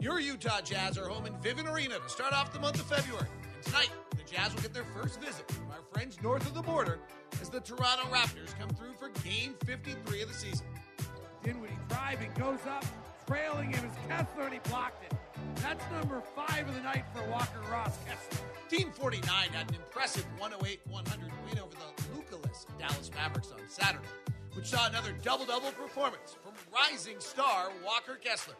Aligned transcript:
Your 0.00 0.20
Utah 0.20 0.60
Jazz 0.60 0.98
are 0.98 1.08
home 1.08 1.26
in 1.26 1.32
Vivint 1.34 1.72
Arena 1.72 1.98
to 1.98 2.08
start 2.08 2.32
off 2.32 2.52
the 2.52 2.58
month 2.58 2.76
of 2.76 2.86
February. 2.86 3.26
And 3.54 3.64
tonight, 3.64 3.90
the 4.10 4.22
Jazz 4.30 4.54
will 4.54 4.62
get 4.62 4.74
their 4.74 4.84
first 4.84 5.20
visit 5.20 5.50
from 5.50 5.70
our 5.70 5.82
friends 5.92 6.18
north 6.22 6.46
of 6.46 6.54
the 6.54 6.62
border 6.62 6.98
as 7.40 7.48
the 7.48 7.60
Toronto 7.60 8.04
Raptors 8.10 8.58
come 8.58 8.68
through 8.70 8.94
for 8.98 9.08
Game 9.22 9.54
53 9.64 10.22
of 10.22 10.28
the 10.28 10.34
season. 10.34 10.66
Dinwiddie 11.42 11.78
driving, 11.88 12.30
goes 12.38 12.58
up, 12.68 12.84
trailing 13.26 13.72
him 13.72 13.84
is 13.84 13.96
Kessler, 14.08 14.44
and 14.44 14.54
he 14.54 14.60
blocked 14.68 15.04
it. 15.04 15.16
That's 15.56 15.84
number 15.92 16.22
five 16.34 16.68
of 16.68 16.74
the 16.74 16.80
night 16.82 17.04
for 17.14 17.22
Walker 17.30 17.60
Ross 17.70 17.96
Kessler. 18.06 18.44
Team 18.68 18.90
49 18.92 19.24
had 19.52 19.68
an 19.68 19.74
impressive 19.76 20.24
108 20.38 20.80
100 20.88 21.32
win 21.48 21.58
over 21.58 21.74
the 21.74 22.02
Lucaless 22.14 22.66
Dallas 22.78 23.10
Mavericks 23.14 23.52
on 23.52 23.60
Saturday, 23.68 24.04
which 24.54 24.66
saw 24.66 24.86
another 24.88 25.14
double 25.22 25.46
double 25.46 25.70
performance 25.70 26.36
from 26.42 26.52
rising 26.72 27.20
star 27.20 27.70
Walker 27.84 28.16
Kessler. 28.16 28.54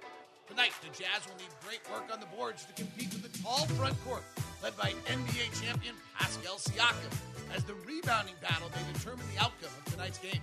Tonight, 0.46 0.72
the 0.82 0.88
Jazz 0.88 1.24
will 1.26 1.36
need 1.36 1.48
great 1.66 1.80
work 1.90 2.12
on 2.12 2.20
the 2.20 2.26
boards 2.26 2.66
to 2.66 2.72
compete 2.74 3.08
with 3.14 3.22
the 3.22 3.42
tall 3.42 3.66
front 3.78 3.96
court, 4.04 4.22
led 4.62 4.76
by 4.76 4.92
NBA 5.06 5.60
champion 5.60 5.94
Pascal 6.18 6.56
Siakam, 6.56 7.12
as 7.54 7.64
the 7.64 7.74
rebounding 7.86 8.34
battle 8.42 8.70
may 8.70 8.92
determine 8.92 9.24
the 9.34 9.42
outcome 9.42 9.70
of 9.78 9.92
tonight's 9.92 10.18
game. 10.18 10.40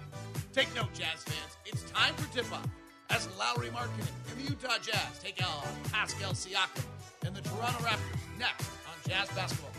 Take 0.53 0.73
note, 0.75 0.91
Jazz 0.93 1.23
fans, 1.23 1.57
it's 1.65 1.83
time 1.91 2.15
for 2.15 2.33
tip-off 2.35 2.67
as 3.11 3.27
Lauri 3.37 3.67
Markkanen 3.69 4.09
and 4.29 4.45
the 4.45 4.49
Utah 4.49 4.79
Jazz 4.81 5.19
take 5.21 5.39
on 5.45 5.67
Pascal 5.91 6.31
Siakam 6.31 6.85
and 7.25 7.35
the 7.35 7.41
Toronto 7.41 7.83
Raptors 7.83 8.39
next 8.39 8.69
on 8.87 9.09
Jazz 9.09 9.29
Basketball. 9.35 9.69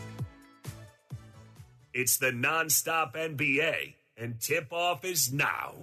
It's 1.93 2.17
the 2.17 2.31
nonstop 2.31 3.13
NBA, 3.13 3.95
and 4.17 4.39
tip-off 4.39 5.03
is 5.03 5.33
now. 5.33 5.73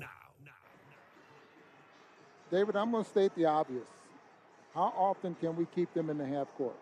David, 2.51 2.75
I'm 2.75 2.91
going 2.91 3.05
to 3.05 3.11
state 3.11 3.35
the 3.37 3.45
obvious. 3.45 3.87
How 4.75 4.93
often 4.97 5.35
can 5.41 5.57
we 5.57 5.67
keep 5.67 5.93
them 5.95 6.11
in 6.11 6.19
the 6.19 6.27
half 6.27 6.49
court? 6.57 6.77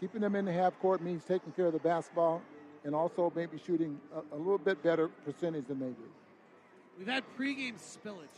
Keeping 0.00 0.20
them 0.20 0.36
in 0.36 0.44
the 0.44 0.52
half 0.52 0.78
court 0.80 1.02
means 1.02 1.24
taking 1.24 1.52
care 1.52 1.66
of 1.66 1.72
the 1.72 1.78
basketball 1.78 2.42
and 2.84 2.94
also 2.94 3.32
maybe 3.34 3.58
shooting 3.64 3.98
a, 4.14 4.34
a 4.34 4.38
little 4.38 4.58
bit 4.58 4.82
better 4.82 5.08
percentage 5.08 5.66
than 5.68 5.78
they 5.80 5.86
do. 5.86 6.08
We've 6.98 7.08
had 7.08 7.24
pregame 7.38 7.74
spillage. 7.74 8.28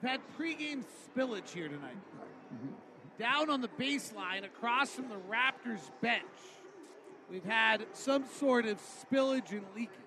We've 0.00 0.10
had 0.10 0.20
pregame 0.38 0.84
spillage 1.06 1.50
here 1.50 1.68
tonight. 1.68 1.96
Mm-hmm. 2.52 2.72
Down 3.18 3.50
on 3.50 3.60
the 3.60 3.68
baseline, 3.68 4.44
across 4.44 4.90
from 4.90 5.08
the 5.08 5.18
Raptors 5.30 5.90
bench, 6.00 6.24
we've 7.30 7.44
had 7.44 7.84
some 7.92 8.24
sort 8.38 8.66
of 8.66 8.80
spillage 8.80 9.50
and 9.50 9.62
leakage. 9.76 9.98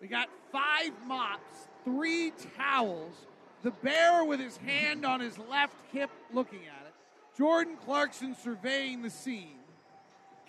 We 0.00 0.08
got 0.08 0.28
five 0.52 0.92
mops, 1.06 1.68
three 1.84 2.32
towels, 2.56 3.14
the 3.62 3.70
bear 3.70 4.24
with 4.24 4.40
his 4.40 4.56
hand 4.58 5.04
on 5.04 5.20
his 5.20 5.38
left 5.50 5.76
hip 5.92 6.10
looking 6.32 6.60
at 6.60 6.86
it, 6.86 6.94
Jordan 7.36 7.76
Clarkson 7.84 8.34
surveying 8.34 9.02
the 9.02 9.10
scene, 9.10 9.58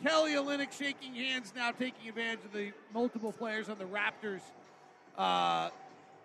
Kelly 0.01 0.33
Olynyk 0.33 0.71
shaking 0.71 1.13
hands 1.13 1.53
now, 1.55 1.71
taking 1.71 2.09
advantage 2.09 2.45
of 2.45 2.53
the 2.53 2.71
multiple 2.93 3.31
players 3.31 3.69
on 3.69 3.77
the 3.77 3.85
Raptors 3.85 4.41
uh, 5.17 5.69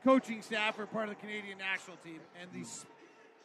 coaching 0.04 0.40
staff 0.42 0.78
are 0.78 0.86
part 0.86 1.08
of 1.08 1.16
the 1.16 1.20
Canadian 1.20 1.58
national 1.58 1.96
team. 1.98 2.20
And 2.40 2.50
these 2.52 2.86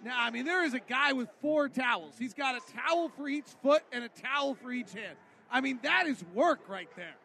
now, 0.03 0.15
I 0.17 0.31
mean, 0.31 0.45
there 0.45 0.65
is 0.65 0.73
a 0.73 0.79
guy 0.79 1.13
with 1.13 1.29
four 1.41 1.69
towels. 1.69 2.15
He's 2.17 2.33
got 2.33 2.55
a 2.55 2.59
towel 2.73 3.09
for 3.09 3.27
each 3.27 3.45
foot 3.61 3.83
and 3.91 4.03
a 4.03 4.09
towel 4.09 4.55
for 4.55 4.71
each 4.71 4.93
hand. 4.93 5.15
I 5.51 5.61
mean, 5.61 5.79
that 5.83 6.07
is 6.07 6.23
work 6.33 6.61
right 6.67 6.89
there. 6.95 7.15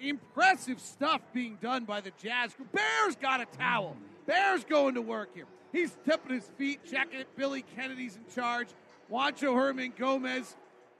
Impressive 0.00 0.80
stuff 0.80 1.20
being 1.32 1.58
done 1.60 1.84
by 1.84 2.00
the 2.00 2.12
Jazz. 2.22 2.54
Bears 2.72 3.16
got 3.16 3.40
a 3.40 3.46
towel. 3.56 3.96
Bears 4.26 4.64
going 4.64 4.94
to 4.94 5.02
work 5.02 5.30
here. 5.34 5.46
He's 5.72 5.96
tipping 6.04 6.34
his 6.34 6.48
feet, 6.56 6.80
checking 6.90 7.20
it. 7.20 7.28
Billy 7.36 7.64
Kennedy's 7.76 8.16
in 8.16 8.24
charge. 8.34 8.68
Juancho 9.10 9.54
Hernangómez, 9.54 10.54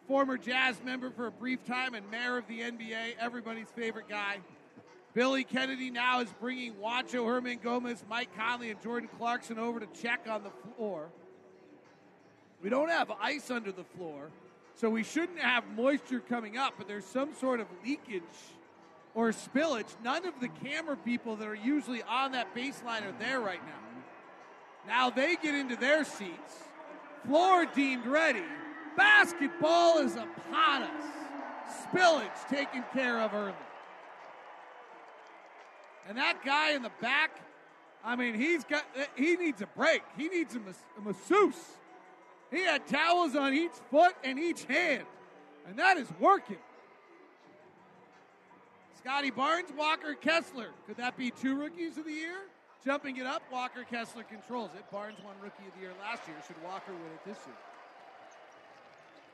former 0.07 0.37
Jazz 0.37 0.83
member 0.85 1.11
for 1.11 1.27
a 1.27 1.31
brief 1.31 1.65
time 1.65 1.95
and 1.95 2.11
mayor 2.11 2.37
of 2.37 2.47
the 2.49 2.61
NBA, 2.61 3.15
everybody's 3.19 3.69
favorite 3.75 4.09
guy. 4.09 4.39
Billy 5.15 5.45
Kennedy 5.45 5.91
now 5.91 6.21
is 6.21 6.29
bringing 6.41 6.75
Juancho 6.75 7.25
Hernangómez, 7.25 8.03
Mike 8.09 8.37
Conley, 8.37 8.71
and 8.71 8.83
Jordan 8.83 9.09
Clarkson 9.17 9.59
over 9.59 9.79
to 9.79 9.87
check 10.03 10.27
on 10.29 10.43
the 10.43 10.51
floor. 10.77 11.09
We 12.63 12.69
don't 12.69 12.91
have 12.91 13.13
ice 13.21 13.51
under 13.51 13.71
the 13.71 13.85
floor, 13.85 14.31
so 14.75 14.91
we 14.91 15.05
shouldn't 15.05 15.39
have 15.39 15.65
moisture 15.77 16.21
coming 16.21 16.59
up, 16.59 16.75
but 16.77 16.89
there's 16.89 17.05
some 17.05 17.33
sort 17.35 17.61
of 17.61 17.69
leakage 17.85 18.23
or 19.15 19.31
spillage. 19.31 19.95
None 20.03 20.27
of 20.27 20.41
the 20.41 20.49
camera 20.49 20.97
people 20.97 21.37
that 21.37 21.47
are 21.47 21.55
usually 21.55 22.03
on 22.03 22.33
that 22.33 22.55
baseline 22.55 23.07
are 23.07 23.15
there 23.19 23.41
right 23.41 23.65
now. 23.65 23.85
Now 24.87 25.11
they 25.11 25.37
get 25.37 25.55
into 25.55 25.77
their 25.77 26.05
seats. 26.05 26.65
Floor 27.27 27.67
deemed 27.67 28.07
ready. 28.07 28.43
Basketball 28.97 29.99
is 29.99 30.15
upon 30.15 30.83
us. 30.83 31.05
Spillage 31.85 32.49
taken 32.51 32.85
care 32.93 33.21
of 33.21 33.33
early. 33.33 33.55
And 36.07 36.19
that 36.19 36.45
guy 36.45 36.73
in 36.73 36.83
the 36.83 36.93
back, 37.01 37.41
I 38.05 38.15
mean, 38.17 38.35
he's 38.35 38.65
got 38.65 38.85
he 39.17 39.37
needs 39.37 39.63
a 39.63 39.67
break. 39.67 40.03
He 40.17 40.29
needs 40.29 40.55
a, 40.55 40.61
mas- 40.61 40.85
a 40.99 41.01
masseuse. 41.01 41.79
He 42.51 42.63
had 42.63 42.87
towels 42.87 43.35
on 43.35 43.55
each 43.55 43.73
foot 43.91 44.15
and 44.23 44.39
each 44.39 44.65
hand, 44.65 45.05
and 45.67 45.79
that 45.79 45.97
is 45.97 46.07
working. 46.21 46.59
Scotty 49.05 49.31
Barnes, 49.31 49.69
Walker 49.77 50.15
Kessler. 50.15 50.69
Could 50.87 50.97
that 50.97 51.15
be 51.19 51.31
two 51.31 51.61
rookies 51.61 51.99
of 51.99 52.07
the 52.07 52.13
year? 52.13 52.39
Jumping 52.83 53.19
it 53.19 53.27
up, 53.27 53.43
Walker 53.53 53.85
Kessler 53.85 54.23
controls 54.23 54.71
it. 54.79 54.91
Barnes 54.91 55.19
won 55.23 55.35
rookie 55.43 55.69
of 55.69 55.75
the 55.75 55.83
year 55.83 55.93
last 56.01 56.27
year. 56.27 56.37
Should 56.47 56.57
Walker 56.65 56.93
win 56.93 57.13
it 57.13 57.23
this 57.27 57.37
year? 57.45 57.57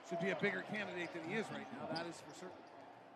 Should 0.09 0.19
be 0.19 0.30
a 0.30 0.36
bigger 0.42 0.64
candidate 0.72 1.10
than 1.14 1.22
he 1.30 1.36
is 1.36 1.47
right 1.53 1.69
now. 1.78 1.94
That 1.94 2.04
is 2.09 2.16
for 2.16 2.34
certain. 2.34 2.56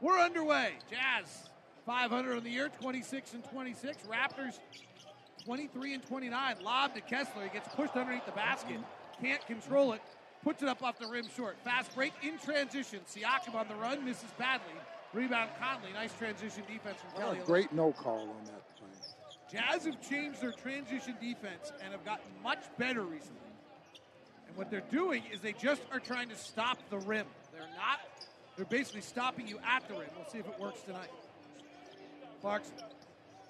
We're 0.01 0.21
underway. 0.21 0.75
Jazz 0.89 1.51
500 1.87 2.37
on 2.37 2.45
the 2.45 2.51
year, 2.51 2.71
26 2.81 3.35
and 3.35 3.45
26. 3.51 3.99
Raptors 4.07 4.61
23 5.45 5.95
and 5.95 6.07
29. 6.07 6.57
Lob 6.63 6.95
to 6.95 7.01
Kessler. 7.01 7.43
He 7.43 7.49
gets 7.49 7.75
pushed 7.75 7.97
underneath 7.97 8.27
the 8.27 8.33
basket. 8.33 8.79
Can't 9.21 9.45
control 9.49 9.93
it. 9.93 10.03
Puts 10.45 10.63
it 10.63 10.69
up 10.69 10.85
off 10.85 11.01
the 11.01 11.09
rim 11.09 11.27
short. 11.37 11.57
Fast 11.65 11.93
break 11.97 12.13
in 12.23 12.39
transition. 12.39 13.01
Siakam 13.13 13.57
on 13.57 13.67
the 13.67 13.75
run. 13.75 14.05
Misses 14.05 14.31
badly. 14.39 14.75
Rebound 15.15 15.51
Conley. 15.61 15.93
Nice 15.93 16.13
transition 16.19 16.65
defense 16.67 16.99
from 17.01 17.23
Kelly. 17.23 17.39
a 17.39 17.45
great 17.45 17.73
no 17.73 17.93
call 17.93 18.21
on 18.21 18.45
that 18.47 18.77
play. 18.77 18.89
Jazz 19.51 19.85
have 19.85 20.01
changed 20.09 20.41
their 20.41 20.53
transition 20.53 21.15
defense 21.21 21.73
and 21.83 21.93
have 21.93 22.05
gotten 22.05 22.27
much 22.43 22.65
better 22.79 23.03
recently. 23.03 23.41
And 24.49 24.57
what 24.57 24.71
they're 24.71 24.83
doing 24.91 25.23
is 25.33 25.41
they 25.41 25.53
just 25.53 25.83
are 25.93 26.01
trying 26.01 26.29
to 26.31 26.37
stop 26.37 26.79
the 26.91 26.99
rim. 26.99 27.27
They're 27.53 27.63
not, 27.63 28.01
they're 28.57 28.67
basically 28.67 29.03
stopping 29.03 29.47
you 29.47 29.59
at 29.65 29.87
the 29.89 29.95
rim. 29.95 30.09
We'll 30.17 30.29
see 30.29 30.39
if 30.39 30.49
it 30.49 30.59
works 30.59 30.83
tonight. 30.83 31.11
Clarkson 32.41 32.75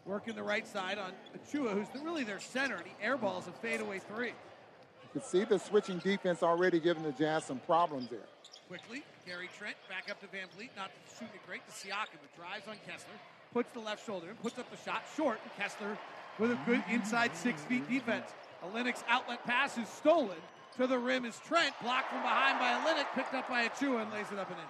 working 0.05 0.35
the 0.35 0.43
right 0.43 0.67
side 0.67 0.99
on 0.99 1.13
Achiuwa, 1.35 1.73
who's 1.73 2.03
really 2.03 2.25
their 2.25 2.41
center, 2.41 2.77
and 2.77 2.85
he 2.87 3.07
airballs 3.07 3.49
a 3.49 3.53
fadeaway 3.53 4.01
three. 4.01 4.29
You 4.29 5.21
can 5.21 5.23
see 5.23 5.45
the 5.45 5.59
switching 5.59 5.99
defense 5.99 6.43
already 6.43 6.79
giving 6.79 7.03
the 7.03 7.13
Jazz 7.13 7.45
some 7.45 7.59
problems 7.61 8.11
there. 8.11 8.21
Quickly, 8.69 9.05
Gary 9.27 9.49
Trent 9.59 9.77
back 9.89 10.11
up 10.11 10.21
to 10.21 10.27
VanVleet, 10.27 10.71
not 10.77 10.91
shooting 11.13 11.35
it 11.35 11.47
great 11.47 11.61
to 11.67 11.73
Siakam, 11.73 12.19
but 12.21 12.35
drives 12.37 12.67
on 12.67 12.77
Kessler, 12.87 13.15
puts 13.53 13.71
the 13.73 13.81
left 13.81 14.07
shoulder 14.07 14.31
in, 14.31 14.37
puts 14.37 14.59
up 14.59 14.71
the 14.71 14.91
shot 14.91 15.03
short, 15.17 15.39
and 15.43 15.53
Kessler 15.57 15.99
with 16.39 16.51
a 16.51 16.59
good 16.67 16.83
inside 16.91 17.37
six 17.37 17.61
feet 17.63 17.89
defense. 17.89 18.33
A 18.63 18.67
Linux 18.77 19.05
outlet 19.09 19.45
pass 19.45 19.77
is 19.77 19.89
stolen, 19.89 20.39
To 20.79 20.87
the 20.89 20.99
rim 20.99 21.25
is 21.25 21.39
Trent, 21.47 21.73
blocked 21.83 22.11
from 22.11 22.23
behind 22.23 22.59
by 22.59 22.73
Olynyk, 22.73 23.07
picked 23.15 23.35
up 23.35 23.49
by 23.49 23.69
Achiuwa 23.69 24.03
and 24.03 24.13
lays 24.13 24.27
it 24.33 24.39
up 24.39 24.51
and 24.51 24.59
in. 24.59 24.67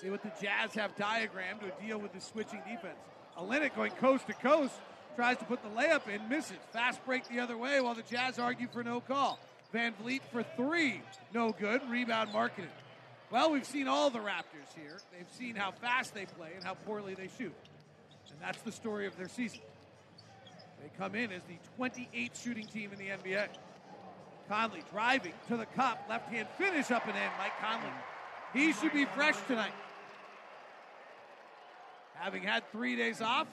See 0.00 0.08
what 0.08 0.22
the 0.22 0.32
Jazz 0.40 0.72
have 0.74 0.96
diagrammed 0.96 1.60
to 1.60 1.86
deal 1.86 1.98
with 1.98 2.12
the 2.14 2.20
switching 2.20 2.60
defense. 2.60 2.96
A 3.36 3.42
Olynyk 3.42 3.76
going 3.76 3.92
coast 3.92 4.26
to 4.28 4.32
coast, 4.34 4.74
tries 5.14 5.36
to 5.38 5.44
put 5.44 5.62
the 5.62 5.68
layup 5.68 6.08
in, 6.08 6.26
misses. 6.28 6.56
Fast 6.72 7.04
break 7.04 7.28
the 7.28 7.38
other 7.38 7.58
way 7.58 7.80
while 7.80 7.94
the 7.94 8.02
Jazz 8.02 8.38
argue 8.38 8.68
for 8.72 8.82
no 8.82 9.00
call. 9.00 9.38
VanVleet 9.72 10.20
for 10.30 10.42
three, 10.56 11.00
no 11.32 11.52
good. 11.52 11.80
Rebound 11.88 12.30
Markkanen. 12.30 12.68
Well, 13.30 13.50
we've 13.50 13.66
seen 13.66 13.88
all 13.88 14.10
the 14.10 14.18
Raptors 14.18 14.74
here. 14.76 14.98
They've 15.10 15.26
seen 15.38 15.56
how 15.56 15.70
fast 15.70 16.14
they 16.14 16.26
play 16.26 16.50
and 16.54 16.62
how 16.62 16.74
poorly 16.74 17.14
they 17.14 17.30
shoot. 17.38 17.54
And 18.30 18.38
that's 18.40 18.60
the 18.62 18.72
story 18.72 19.06
of 19.06 19.16
their 19.16 19.28
season. 19.28 19.60
They 20.82 20.90
come 20.98 21.14
in 21.14 21.32
as 21.32 21.42
the 21.44 21.56
28th 21.78 22.42
shooting 22.42 22.66
team 22.66 22.90
in 22.92 22.98
the 22.98 23.08
NBA. 23.08 23.48
Conley 24.48 24.82
driving 24.92 25.32
to 25.48 25.56
the 25.56 25.66
cup, 25.66 26.04
left 26.08 26.28
hand 26.28 26.46
finish 26.58 26.90
up 26.90 27.06
and 27.06 27.16
in. 27.16 27.22
Mike 27.38 27.52
Conley. 27.60 27.88
He 28.52 28.72
should 28.74 28.92
be 28.92 29.06
fresh 29.06 29.36
tonight. 29.46 29.72
Having 32.14 32.42
had 32.42 32.70
three 32.70 32.96
days 32.96 33.22
off, 33.22 33.46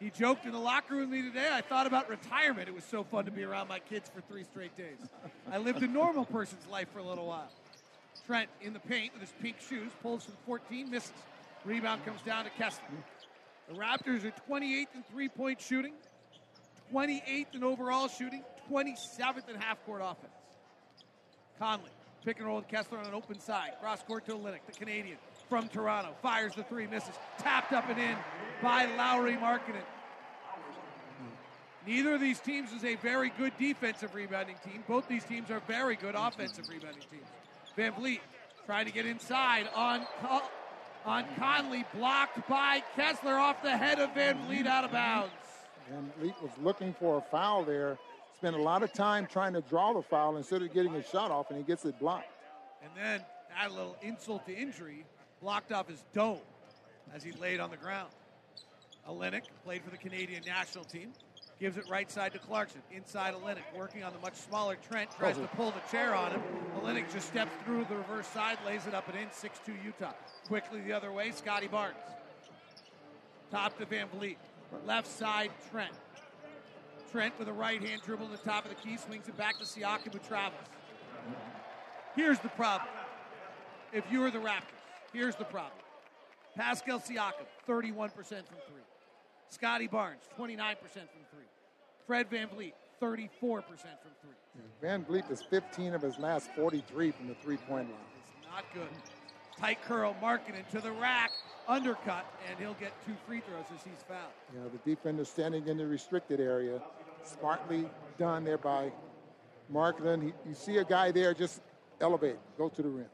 he 0.00 0.10
joked 0.10 0.44
in 0.44 0.52
the 0.52 0.58
locker 0.58 0.94
room 0.94 1.10
with 1.10 1.18
me 1.18 1.22
today. 1.22 1.48
I 1.50 1.62
thought 1.62 1.86
about 1.86 2.08
retirement. 2.08 2.68
It 2.68 2.74
was 2.74 2.84
so 2.84 3.02
fun 3.02 3.24
to 3.24 3.30
be 3.30 3.44
around 3.44 3.68
my 3.68 3.78
kids 3.78 4.10
for 4.14 4.20
three 4.20 4.44
straight 4.44 4.76
days. 4.76 4.98
I 5.50 5.58
lived 5.58 5.82
a 5.82 5.86
normal 5.86 6.26
person's 6.26 6.66
life 6.66 6.88
for 6.92 6.98
a 6.98 7.02
little 7.02 7.26
while. 7.26 7.50
Trent 8.26 8.50
in 8.60 8.72
the 8.72 8.80
paint 8.80 9.12
with 9.14 9.22
his 9.22 9.32
pink 9.40 9.56
shoes, 9.60 9.90
pulls 10.02 10.24
from 10.24 10.34
14, 10.44 10.90
misses. 10.90 11.12
Rebound 11.64 12.04
comes 12.04 12.20
down 12.22 12.44
to 12.44 12.50
Kessler. 12.50 12.84
The 13.68 13.74
Raptors 13.74 14.24
are 14.24 14.32
28th 14.50 14.86
in 14.94 15.02
three 15.10 15.28
point 15.28 15.60
shooting, 15.60 15.94
28th 16.92 17.54
in 17.54 17.64
overall 17.64 18.08
shooting, 18.08 18.42
27th 18.70 19.48
in 19.48 19.56
half 19.56 19.84
court 19.86 20.02
offense. 20.04 20.32
Conley, 21.58 21.90
pick 22.24 22.38
and 22.38 22.46
roll 22.46 22.56
with 22.56 22.68
Kessler 22.68 22.98
on 22.98 23.06
an 23.06 23.14
open 23.14 23.40
side. 23.40 23.72
Cross 23.80 24.02
court 24.02 24.26
to 24.26 24.32
Olynyk, 24.32 24.60
the 24.66 24.72
Canadian 24.72 25.16
from 25.48 25.68
Toronto. 25.68 26.14
Fires 26.22 26.54
the 26.54 26.62
three, 26.64 26.86
misses. 26.86 27.14
Tapped 27.38 27.72
up 27.72 27.88
and 27.88 27.98
in 27.98 28.16
by 28.62 28.86
Lauri 28.96 29.36
Markkanen. 29.36 29.82
Neither 31.86 32.14
of 32.14 32.20
these 32.20 32.40
teams 32.40 32.72
is 32.72 32.84
a 32.84 32.96
very 32.96 33.30
good 33.38 33.52
defensive 33.58 34.14
rebounding 34.14 34.56
team. 34.64 34.82
Both 34.88 35.06
these 35.08 35.22
teams 35.24 35.50
are 35.50 35.60
very 35.68 35.94
good 35.94 36.16
offensive 36.16 36.68
rebounding 36.68 37.02
teams. 37.10 37.26
VanVleet 37.78 38.20
trying 38.64 38.86
to 38.86 38.92
get 38.92 39.06
inside 39.06 39.68
on 39.74 40.04
on 41.04 41.24
Conley, 41.38 41.84
blocked 41.94 42.48
by 42.48 42.82
Kessler 42.96 43.34
off 43.34 43.62
the 43.62 43.76
head 43.76 44.00
of 44.00 44.10
VanVleet 44.10 44.66
out 44.66 44.82
of 44.82 44.90
bounds. 44.90 45.30
VanVleet 45.88 46.42
was 46.42 46.50
looking 46.60 46.92
for 46.94 47.18
a 47.18 47.20
foul 47.20 47.64
there. 47.64 47.96
Spent 48.36 48.56
a 48.56 48.60
lot 48.60 48.82
of 48.82 48.92
time 48.92 49.26
trying 49.26 49.52
to 49.52 49.60
draw 49.60 49.92
the 49.92 50.02
foul 50.02 50.36
instead 50.36 50.62
of 50.62 50.74
getting 50.74 50.94
a 50.96 51.02
shot 51.04 51.30
off, 51.30 51.50
and 51.50 51.58
he 51.58 51.64
gets 51.64 51.84
it 51.84 51.98
blocked. 52.00 52.26
And 52.82 52.90
then 52.96 53.24
add 53.56 53.70
a 53.70 53.72
little 53.72 53.96
insult 54.02 54.44
to 54.46 54.54
injury, 54.54 55.04
blocked 55.40 55.72
off 55.72 55.88
his 55.88 56.04
dome 56.12 56.40
as 57.14 57.22
he 57.22 57.32
laid 57.32 57.60
on 57.60 57.70
the 57.70 57.76
ground. 57.76 58.10
Olynyk 59.08 59.42
played 59.64 59.82
for 59.82 59.90
the 59.90 59.96
Canadian 59.96 60.42
national 60.44 60.84
team. 60.84 61.12
Gives 61.58 61.78
it 61.78 61.88
right 61.88 62.10
side 62.10 62.32
to 62.34 62.38
Clarkson. 62.38 62.82
Inside 62.92 63.34
Olynyk, 63.34 63.62
working 63.74 64.04
on 64.04 64.12
the 64.12 64.18
much 64.18 64.34
smaller 64.34 64.76
Trent. 64.88 65.10
Tries 65.18 65.38
to 65.38 65.46
pull 65.56 65.70
the 65.70 65.80
chair 65.90 66.14
on 66.14 66.32
him. 66.32 66.42
Olynyk 66.82 67.10
just 67.10 67.28
steps 67.28 67.52
through 67.64 67.86
the 67.88 67.96
reverse 67.96 68.26
side, 68.26 68.58
lays 68.66 68.86
it 68.86 68.94
up 68.94 69.08
and 69.08 69.18
in. 69.18 69.28
6-2 69.28 69.84
Utah. 69.84 70.12
Quickly 70.48 70.80
the 70.80 70.92
other 70.92 71.12
way, 71.12 71.30
Scotty 71.30 71.66
Barnes. 71.66 71.96
Top 73.50 73.78
to 73.78 73.86
VanVleet. 73.86 74.36
Left 74.84 75.06
side, 75.06 75.50
Trent. 75.70 75.92
Trent 77.10 77.38
with 77.38 77.48
a 77.48 77.52
right 77.52 77.82
hand 77.82 78.02
dribble 78.04 78.26
to 78.26 78.32
the 78.32 78.38
top 78.38 78.64
of 78.64 78.70
the 78.70 78.76
key, 78.76 78.98
swings 78.98 79.28
it 79.28 79.36
back 79.38 79.56
to 79.58 79.64
Siakam 79.64 80.12
who 80.12 80.18
travels. 80.18 80.60
Here's 82.14 82.38
the 82.40 82.48
problem. 82.50 82.88
If 83.92 84.04
you 84.10 84.20
were 84.20 84.30
the 84.30 84.38
Raptors, 84.38 84.76
here's 85.16 85.34
the 85.36 85.44
problem. 85.44 85.72
Pascal 86.54 87.00
Siakam, 87.00 87.46
31% 87.68 88.12
from 88.12 88.16
three. 88.28 88.82
Scotty 89.48 89.86
Barnes, 89.86 90.22
29% 90.38 90.76
from 90.76 91.24
three. 91.30 91.44
Fred 92.06 92.28
Van 92.30 92.48
VanVleet, 92.48 92.72
34% 93.02 93.40
from 93.40 93.64
three. 94.22 94.88
VanVleet 94.88 95.30
is 95.30 95.42
15 95.42 95.94
of 95.94 96.02
his 96.02 96.18
last 96.18 96.50
43 96.54 97.10
from 97.10 97.28
the 97.28 97.34
three 97.34 97.56
point 97.56 97.88
line. 97.88 97.98
It's 98.18 98.46
not 98.50 98.64
good. 98.74 98.88
Tight 99.58 99.82
curl, 99.86 100.14
Markkanen 100.22 100.68
to 100.70 100.80
the 100.80 100.92
rack, 100.92 101.30
undercut, 101.66 102.26
and 102.48 102.58
he'll 102.58 102.74
get 102.74 102.92
two 103.06 103.14
free 103.26 103.40
throws 103.40 103.64
as 103.74 103.82
he's 103.82 104.02
fouled. 104.06 104.20
You 104.52 104.60
know, 104.60 104.68
the 104.68 104.90
defender 104.90 105.24
standing 105.24 105.66
in 105.66 105.78
the 105.78 105.86
restricted 105.86 106.40
area. 106.40 106.80
Smartly 107.24 107.88
done 108.18 108.44
there 108.44 108.58
by. 108.58 108.92
He, 109.68 110.32
you 110.48 110.54
see 110.54 110.76
a 110.76 110.84
guy 110.84 111.10
there, 111.10 111.34
just 111.34 111.60
elevate, 112.00 112.36
go 112.56 112.68
to 112.68 112.82
the 112.82 112.88
rim. 112.88 113.06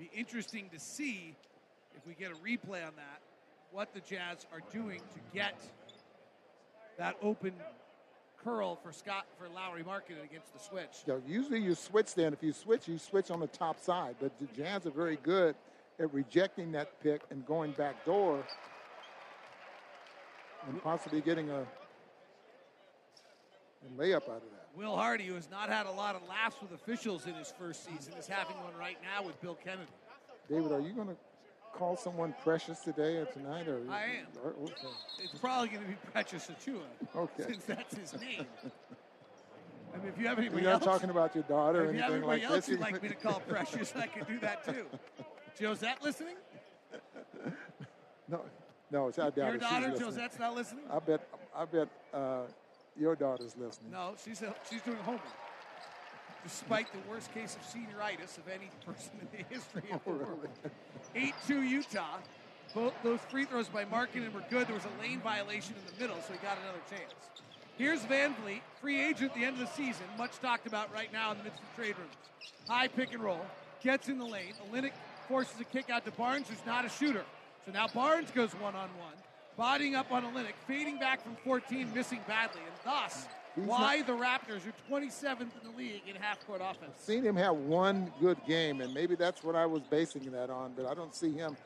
Be 0.00 0.10
interesting 0.16 0.70
to 0.72 0.80
see 0.80 1.36
if 1.94 2.06
we 2.06 2.14
get 2.14 2.30
a 2.30 2.34
replay 2.36 2.86
on 2.86 2.94
that 2.96 3.20
what 3.70 3.92
the 3.92 4.00
Jazz 4.00 4.46
are 4.50 4.62
doing 4.72 4.98
to 4.98 5.20
get 5.34 5.60
that 6.96 7.16
open 7.22 7.52
curl 8.42 8.76
for 8.76 8.92
Scott 8.92 9.26
for 9.38 9.46
Lauri 9.50 9.82
Markkanen 9.82 10.24
against 10.24 10.54
the 10.54 10.58
switch. 10.58 11.04
Yeah, 11.06 11.16
usually 11.28 11.60
you 11.60 11.74
switch 11.74 12.14
then. 12.14 12.32
If 12.32 12.42
you 12.42 12.54
switch, 12.54 12.88
you 12.88 12.96
switch 12.96 13.30
on 13.30 13.40
the 13.40 13.46
top 13.46 13.78
side. 13.78 14.16
But 14.18 14.32
the 14.40 14.46
Jazz 14.56 14.86
are 14.86 14.90
very 14.90 15.18
good 15.22 15.54
at 15.98 16.10
rejecting 16.14 16.72
that 16.72 16.98
pick 17.02 17.20
and 17.30 17.44
going 17.44 17.72
back 17.72 18.02
door 18.06 18.42
and 20.66 20.82
possibly 20.82 21.20
getting 21.20 21.50
a, 21.50 21.60
a 21.60 21.66
layup 23.98 24.30
out 24.30 24.36
of 24.36 24.50
that. 24.52 24.59
Will 24.76 24.96
Hardy, 24.96 25.26
who 25.26 25.34
has 25.34 25.50
not 25.50 25.68
had 25.68 25.86
a 25.86 25.90
lot 25.90 26.14
of 26.14 26.26
laughs 26.28 26.56
with 26.62 26.72
officials 26.72 27.26
in 27.26 27.34
his 27.34 27.52
first 27.58 27.84
season, 27.84 28.14
is 28.14 28.26
having 28.26 28.56
one 28.56 28.74
right 28.78 28.98
now 29.02 29.26
with 29.26 29.40
Bill 29.40 29.56
Kennedy. 29.62 29.90
David, 30.48 30.72
are 30.72 30.80
you 30.80 30.92
going 30.92 31.08
to 31.08 31.16
call 31.74 31.96
someone 31.96 32.34
precious 32.42 32.80
today 32.80 33.16
or 33.16 33.26
tonight? 33.26 33.68
Or 33.68 33.80
I 33.90 34.04
am. 34.04 34.26
Or, 34.44 34.50
okay. 34.62 34.72
It's 35.18 35.38
probably 35.38 35.68
going 35.68 35.82
to 35.82 35.88
be 35.88 35.96
Precious 36.12 36.48
Achiuwa. 36.48 36.82
Okay. 37.16 37.44
Since 37.44 37.64
that's 37.64 37.96
his 37.96 38.20
name. 38.20 38.46
I 39.92 39.98
mean, 39.98 40.08
if 40.08 40.18
you 40.20 40.28
have 40.28 40.38
anybody 40.38 40.62
You're 40.62 40.72
not 40.72 40.86
else, 40.86 40.92
talking 40.92 41.10
about 41.10 41.34
your 41.34 41.42
daughter 41.44 41.86
or 41.86 41.86
if 41.86 41.96
you 41.96 42.02
have 42.02 42.12
anything 42.12 42.30
anybody 42.30 42.42
like 42.42 42.50
else 42.50 42.66
this. 42.66 42.68
you'd 42.68 42.80
like 42.80 43.02
me 43.02 43.08
to 43.08 43.14
call 43.16 43.40
Precious, 43.40 43.92
I 43.96 44.06
could 44.06 44.28
do 44.28 44.38
that 44.38 44.64
too. 44.64 44.86
Josette 45.60 46.00
listening? 46.02 46.36
no, 48.28 48.42
no, 48.92 49.08
it's 49.08 49.18
our 49.18 49.32
daughter. 49.32 49.50
Your 49.50 49.58
daughter. 49.58 49.90
Josette's 49.98 50.38
not 50.38 50.54
listening? 50.54 50.84
I 50.92 50.98
bet. 51.00 51.26
I 51.56 51.64
bet 51.64 51.88
uh, 52.14 52.42
your 52.98 53.16
daughter's 53.16 53.56
listening. 53.56 53.90
No, 53.92 54.14
she's 54.22 54.42
a, 54.42 54.54
she's 54.68 54.82
doing 54.82 54.98
homework. 54.98 55.22
Despite 56.42 56.90
the 56.92 56.98
worst 57.10 57.32
case 57.34 57.56
of 57.56 57.62
senioritis 57.62 58.38
of 58.38 58.48
any 58.48 58.70
person 58.86 59.12
in 59.20 59.28
the 59.30 59.54
history 59.54 59.82
of 59.92 60.02
the 60.04 60.10
oh, 60.10 60.14
world. 60.14 60.48
8-2 61.14 61.68
Utah. 61.68 62.18
Both 62.74 62.94
those 63.02 63.20
free 63.28 63.44
throws 63.44 63.68
by 63.68 63.84
Markkanen 63.84 64.32
were 64.32 64.44
good. 64.48 64.68
There 64.68 64.74
was 64.74 64.84
a 64.84 65.02
lane 65.02 65.20
violation 65.20 65.74
in 65.74 65.92
the 65.92 66.00
middle, 66.00 66.16
so 66.22 66.32
he 66.32 66.38
got 66.38 66.56
another 66.62 66.80
chance. 66.88 67.12
Here's 67.76 68.00
VanVleet, 68.02 68.60
free 68.80 69.00
agent 69.00 69.30
at 69.30 69.36
the 69.36 69.44
end 69.44 69.60
of 69.60 69.66
the 69.66 69.74
season, 69.74 70.04
much 70.18 70.38
talked 70.38 70.66
about 70.66 70.92
right 70.92 71.12
now 71.12 71.32
in 71.32 71.38
the 71.38 71.44
midst 71.44 71.60
of 71.60 71.74
trade 71.74 71.94
rumors. 71.96 72.14
High 72.68 72.88
pick 72.88 73.12
and 73.14 73.22
roll, 73.22 73.44
gets 73.82 74.08
in 74.08 74.18
the 74.18 74.24
lane. 74.24 74.52
Olynyk 74.70 74.92
forces 75.28 75.58
a 75.60 75.64
kick 75.64 75.90
out 75.90 76.04
to 76.04 76.10
Barnes, 76.12 76.48
who's 76.48 76.64
not 76.66 76.84
a 76.84 76.88
shooter. 76.88 77.24
So 77.64 77.72
now 77.72 77.88
Barnes 77.88 78.30
goes 78.32 78.52
one 78.52 78.74
on 78.74 78.88
one, 78.98 79.14
bodying 79.56 79.94
up 79.94 80.10
on 80.12 80.24
Olynyk, 80.24 80.54
fading 80.66 80.98
back 80.98 81.22
from 81.22 81.36
14, 81.44 81.92
missing 81.94 82.20
badly, 82.26 82.60
and 82.64 82.74
thus 82.84 83.26
He's 83.54 83.64
why 83.64 83.96
not- 83.98 84.06
the 84.06 84.12
Raptors 84.12 84.66
are 84.66 84.72
27th 84.88 85.40
in 85.62 85.70
the 85.70 85.76
league 85.76 86.02
in 86.06 86.16
half 86.16 86.44
court 86.46 86.60
offense. 86.64 86.92
Seen 87.00 87.22
him 87.24 87.36
have 87.36 87.54
one 87.56 88.12
good 88.20 88.38
game, 88.46 88.80
and 88.80 88.94
maybe 88.94 89.14
that's 89.16 89.42
what 89.42 89.56
I 89.56 89.66
was 89.66 89.82
basing 89.82 90.30
that 90.32 90.50
on. 90.50 90.72
But 90.76 90.86
I 90.86 90.94
don't 90.94 91.14
see 91.14 91.32
him. 91.32 91.56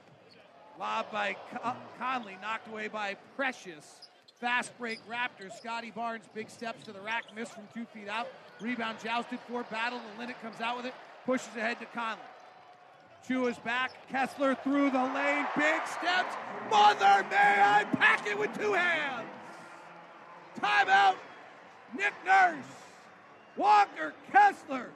Lob 0.79 1.11
by 1.13 1.37
Con- 1.51 1.61
uh, 1.63 1.75
Conley, 1.99 2.37
knocked 2.43 2.67
away 2.69 2.89
by 2.89 3.15
Precious. 3.37 4.09
Fast 4.41 4.77
break 4.79 4.99
Raptors. 5.09 5.53
Scotty 5.53 5.91
Barnes, 5.93 6.25
big 6.35 6.51
steps 6.51 6.85
to 6.87 6.93
the 6.93 7.01
rack, 7.01 7.25
missed 7.37 7.53
from 7.53 7.69
two 7.73 7.85
feet 7.87 8.09
out. 8.09 8.27
Rebound 8.61 8.99
jousted 9.03 9.39
for 9.47 9.63
battle. 9.65 10.01
Olynyk 10.19 10.41
comes 10.43 10.61
out 10.61 10.77
with 10.77 10.87
it, 10.87 10.95
pushes 11.25 11.55
ahead 11.57 11.79
to 11.81 11.87
Conley. 11.87 12.21
Chua's 13.27 13.59
back. 13.59 13.93
Kessler 14.11 14.55
through 14.55 14.91
the 14.91 15.03
lane. 15.03 15.47
Big 15.57 15.87
steps. 15.87 16.35
Mother 16.71 17.27
may 17.31 17.61
I 17.61 17.85
pack 17.97 18.27
it 18.27 18.39
with 18.39 18.57
two 18.59 18.73
hands. 18.73 19.29
Timeout. 20.61 21.17
Nick 21.97 22.13
Nurse. 22.25 22.65
Walker 23.57 24.15
Kessler. 24.31 24.91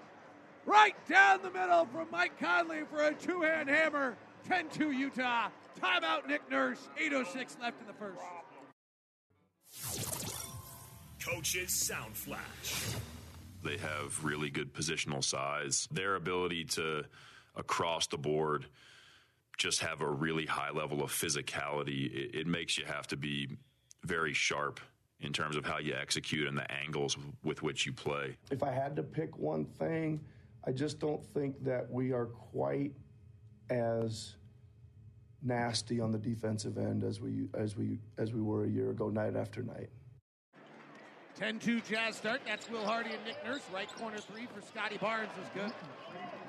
Right 0.67 0.95
down 1.09 1.41
the 1.43 1.51
middle 1.51 1.87
from 1.87 2.09
Mike 2.11 2.39
Conley 2.39 2.83
for 2.91 3.05
a 3.05 3.15
two 3.15 3.43
hand 3.43 3.69
hammer. 3.69 4.17
10 4.49 4.69
2 4.71 4.93
Utah. 4.93 5.49
Timeout 5.81 6.27
Nick 6.27 6.49
Nurse. 6.51 6.89
8.06 7.01 7.61
left 7.61 7.81
in 7.81 7.87
the 7.87 7.93
first. 7.93 8.21
Coaches 11.23 11.75
Sound 11.75 12.17
Flash. 12.17 12.95
They 13.63 13.77
have 13.77 14.25
really 14.25 14.51
good 14.51 14.73
positional 14.73 15.23
size. 15.23 15.89
Their 15.91 16.15
ability 16.15 16.65
to, 16.65 17.05
across 17.59 18.07
the 18.07 18.17
board, 18.17 18.67
just 19.59 19.81
have 19.81 20.01
a 20.01 20.09
really 20.09 20.47
high 20.47 20.71
level 20.71 21.03
of 21.03 21.11
physicality, 21.11 22.07
it, 22.15 22.35
it 22.35 22.47
makes 22.47 22.79
you 22.79 22.85
have 22.87 23.07
to 23.09 23.17
be 23.17 23.49
very 24.05 24.33
sharp 24.33 24.81
in 25.21 25.33
terms 25.33 25.57
of 25.57 25.65
how 25.65 25.79
you 25.79 25.95
execute 26.01 26.47
and 26.47 26.57
the 26.57 26.71
angles 26.71 27.17
with 27.43 27.63
which 27.63 27.85
you 27.85 27.93
play. 27.93 28.37
If 28.51 28.63
I 28.63 28.71
had 28.71 28.95
to 28.97 29.03
pick 29.03 29.37
one 29.37 29.65
thing, 29.65 30.21
I 30.65 30.71
just 30.71 31.01
don't 31.01 31.25
think 31.25 31.63
that 31.65 31.91
we 31.91 32.13
are 32.13 32.27
quite 32.27 32.93
as 33.69 34.37
nasty 35.43 36.01
on 36.01 36.13
the 36.13 36.19
defensive 36.19 36.79
end 36.79 37.05
as 37.05 37.21
we 37.21 37.49
as 37.55 37.77
we 37.77 37.99
as 38.17 38.33
we 38.33 38.41
were 38.41 38.65
a 38.65 38.69
year 38.69 38.91
ago 38.91 39.09
night 39.09 39.37
after 39.37 39.63
night. 39.63 39.89
10-2 41.39 41.89
Jazz 41.89 42.17
start. 42.17 42.41
That's 42.45 42.69
Will 42.69 42.85
Hardy 42.85 43.11
and 43.11 43.25
Nick 43.25 43.37
Nurse. 43.45 43.63
Right 43.73 43.89
corner 43.95 44.19
three 44.19 44.49
for 44.53 44.61
Scotty 44.61 44.99
Barnes 44.99 45.31
is 45.41 45.49
good. 45.55 45.73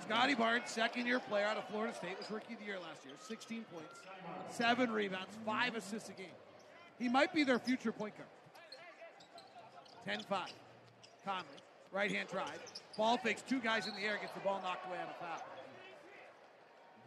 Scotty 0.02 0.36
Barnes, 0.36 0.64
second 0.68 1.06
year 1.06 1.20
player 1.20 1.46
out 1.46 1.58
of 1.58 1.68
Florida 1.70 1.94
State, 1.94 2.18
was 2.18 2.30
rookie 2.32 2.54
of 2.54 2.60
the 2.60 2.66
year 2.66 2.80
last 2.80 3.06
year. 3.06 3.16
16 3.28 3.66
points, 3.74 4.00
seven 4.50 4.92
rebounds, 4.92 5.38
five 5.46 5.76
assists 5.76 6.10
a 6.10 6.14
game. 6.14 6.28
He 6.98 7.10
might 7.10 7.34
be 7.34 7.44
their 7.44 7.60
future 7.60 7.92
point 7.92 8.16
guard. 8.18 8.30
10 10.06 10.22
5. 10.28 10.48
Conley, 11.26 11.46
right 11.92 12.12
hand 12.12 12.30
drive. 12.30 12.60
Ball 12.98 13.18
fakes 13.18 13.42
two 13.42 13.60
guys 13.60 13.88
in 13.88 13.94
the 13.96 14.02
air, 14.02 14.18
gets 14.20 14.34
the 14.34 14.40
ball 14.40 14.62
knocked 14.64 14.88
away 14.88 14.98
on 14.98 15.08
a 15.10 15.14
foul. 15.20 15.46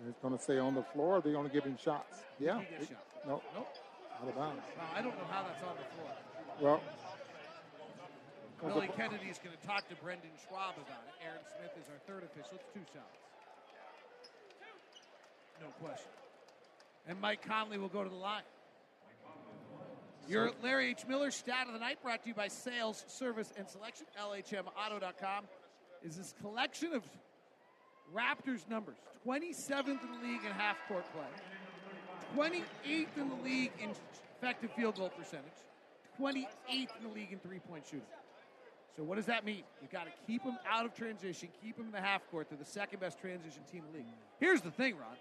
He's 0.05 0.15
going 0.21 0.37
to 0.37 0.43
say 0.43 0.59
on 0.59 0.75
the 0.75 0.83
floor. 0.83 1.21
They're 1.21 1.33
going 1.33 1.47
to 1.49 1.53
give 1.53 1.65
him 1.65 1.79
shots. 1.83 2.19
Yeah. 2.41 2.61
He 2.79 2.87
shot. 2.87 3.05
No. 3.27 3.43
Nope. 3.55 3.69
Out 4.21 4.29
of 4.29 4.37
bounds. 4.37 4.63
Well, 4.77 4.87
I 4.95 5.03
don't 5.03 5.17
know 5.17 5.25
how 5.31 5.43
that's 5.43 5.63
on 5.63 5.77
the 5.77 5.87
floor. 5.95 6.11
Well, 6.61 6.81
Billy 8.63 8.89
Kennedy 8.97 9.27
is 9.27 9.39
going 9.39 9.57
to 9.61 9.67
talk 9.67 9.89
to 9.89 9.97
Brandon 9.97 10.31
Schwab 10.47 10.75
about 10.77 11.03
it. 11.09 11.27
Aaron 11.27 11.43
Smith 11.59 11.73
is 11.83 11.91
our 11.91 11.99
third 12.07 12.23
official. 12.23 12.55
It's 12.55 12.65
two 12.73 12.87
shots. 12.95 13.19
No 15.61 15.67
question. 15.85 16.11
And 17.09 17.21
Mike 17.21 17.45
Conley 17.47 17.79
will 17.79 17.89
go 17.89 18.05
to 18.05 18.09
the 18.09 18.15
line. 18.15 18.43
Your 20.29 20.53
Larry 20.63 20.91
H. 20.91 21.05
Miller 21.09 21.33
stat 21.33 21.67
of 21.67 21.73
the 21.73 21.81
night 21.81 22.01
brought 22.03 22.23
to 22.23 22.29
you 22.29 22.35
by 22.35 22.47
Sales, 22.47 23.05
Service, 23.09 23.53
and 23.59 23.69
Selection. 23.69 24.07
LHMauto.com 24.21 25.45
is 26.05 26.17
this 26.17 26.33
collection 26.41 26.93
of 26.93 27.03
Raptors 28.15 28.69
numbers 28.69 28.97
27th 29.27 29.89
in 29.89 29.99
the 30.21 30.29
league 30.29 30.45
in 30.45 30.53
half 30.53 30.77
court 30.87 31.05
play, 31.13 31.25
28th 32.37 33.17
in 33.17 33.29
the 33.29 33.43
league 33.43 33.73
in 33.81 33.91
effective 34.37 34.71
field 34.73 34.97
goal 34.97 35.09
percentage, 35.09 35.47
28th 36.21 36.47
in 36.69 37.09
the 37.09 37.15
league 37.15 37.33
in 37.33 37.39
three 37.39 37.59
point 37.59 37.85
shooting. 37.85 38.03
So, 38.97 39.03
what 39.03 39.17
does 39.17 39.27
that 39.27 39.45
mean? 39.45 39.63
You've 39.81 39.91
got 39.91 40.05
to 40.05 40.13
keep 40.27 40.45
them 40.45 40.59
out 40.69 40.85
of 40.85 40.95
transition, 40.95 41.49
keep 41.63 41.77
them 41.77 41.87
in 41.87 41.93
the 41.93 42.01
half 42.01 42.21
court. 42.31 42.49
They're 42.51 42.59
the 42.59 42.65
second 42.65 43.01
best 43.01 43.19
transition 43.19 43.63
team 43.71 43.85
in 43.87 43.93
the 43.93 43.99
league. 43.99 44.07
Here's 44.39 44.61
the 44.61 44.71
thing, 44.71 44.97
Ron. 44.97 45.17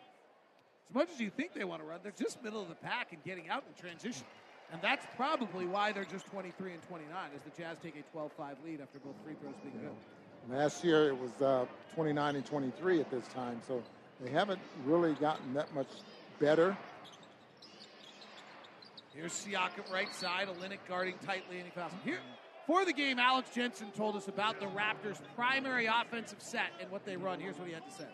As 0.90 0.96
much 0.96 1.10
as 1.14 1.22
you 1.22 1.30
think 1.30 1.54
they 1.54 1.64
want 1.64 1.82
to 1.82 1.88
run, 1.88 2.02
they're 2.04 2.12
just 2.12 2.44
middle 2.44 2.62
of 2.62 2.68
the 2.68 2.76
pack 2.76 3.14
and 3.14 3.24
getting 3.24 3.50
out 3.50 3.64
in 3.68 3.82
transition. 3.82 4.26
And 4.74 4.82
that's 4.82 5.06
probably 5.16 5.66
why 5.66 5.92
they're 5.92 6.04
just 6.04 6.26
23 6.28 6.74
and 6.74 6.82
29, 6.84 7.16
as 7.36 7.42
the 7.44 7.62
Jazz 7.62 7.78
take 7.82 7.96
a 7.96 8.02
12 8.12 8.32
5 8.34 8.58
lead 8.66 8.82
after 8.82 9.00
both 9.00 9.16
free 9.24 9.36
throws 9.42 9.56
being 9.64 9.76
good. 9.82 10.56
Last 10.58 10.84
year 10.84 11.10
it 11.10 11.18
was 11.18 11.32
uh, 11.42 11.66
29 11.96 12.36
and 12.36 12.46
23 12.46 13.00
at 13.00 13.12
this 13.12 13.28
time, 13.28 13.62
so 13.68 13.82
they 14.22 14.32
haven't 14.32 14.60
really 14.86 15.14
gotten 15.14 15.54
that 15.54 15.74
much 15.74 15.88
better. 16.40 16.76
Here's 19.14 19.34
Siakam 19.34 19.92
right 19.92 20.14
side, 20.14 20.48
Olynyk 20.48 20.80
guarding 20.88 21.16
tightly, 21.26 21.58
and 21.58 21.66
he 21.66 21.72
fouls 21.72 21.92
him. 21.92 22.00
Here, 22.04 22.20
for 22.72 22.86
the 22.86 22.94
game, 22.94 23.20
Alex 23.20 23.50
Jensen 23.54 23.92
told 23.92 24.16
us 24.16 24.30
about 24.30 24.62
the 24.62 24.66
Raptors' 24.68 25.20
primary 25.36 25.88
offensive 25.88 26.42
set 26.42 26.72
and 26.80 26.90
what 26.90 27.06
they 27.06 27.18
run. 27.18 27.38
Here's 27.38 27.58
what 27.58 27.68
he 27.68 27.74
had 27.74 27.86
to 27.86 27.92
say. 27.92 28.08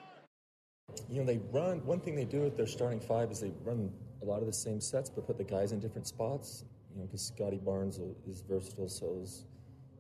You 1.11 1.19
know, 1.19 1.27
they 1.27 1.39
run, 1.51 1.85
one 1.85 1.99
thing 1.99 2.15
they 2.15 2.25
do 2.25 2.41
with 2.41 2.57
their 2.57 2.65
starting 2.65 2.99
five 2.99 3.29
is 3.29 3.39
they 3.39 3.51
run 3.63 3.91
a 4.23 4.25
lot 4.25 4.39
of 4.39 4.47
the 4.47 4.53
same 4.53 4.81
sets, 4.81 5.11
but 5.11 5.27
put 5.27 5.37
the 5.37 5.43
guys 5.43 5.73
in 5.73 5.79
different 5.79 6.07
spots. 6.07 6.63
You 6.91 7.01
know, 7.01 7.05
because 7.05 7.21
Scotty 7.21 7.57
Barnes 7.57 7.99
is 8.27 8.41
versatile, 8.49 8.89
so 8.89 9.19
is 9.21 9.43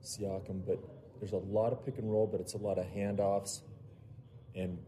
Siakam. 0.03 0.65
But 0.65 0.79
there's 1.19 1.33
a 1.33 1.37
lot 1.37 1.71
of 1.71 1.85
pick 1.85 1.99
and 1.99 2.11
roll, 2.11 2.25
but 2.25 2.41
it's 2.41 2.55
a 2.55 2.57
lot 2.57 2.79
of 2.79 2.85
handoffs 2.87 3.61
and 4.55 4.79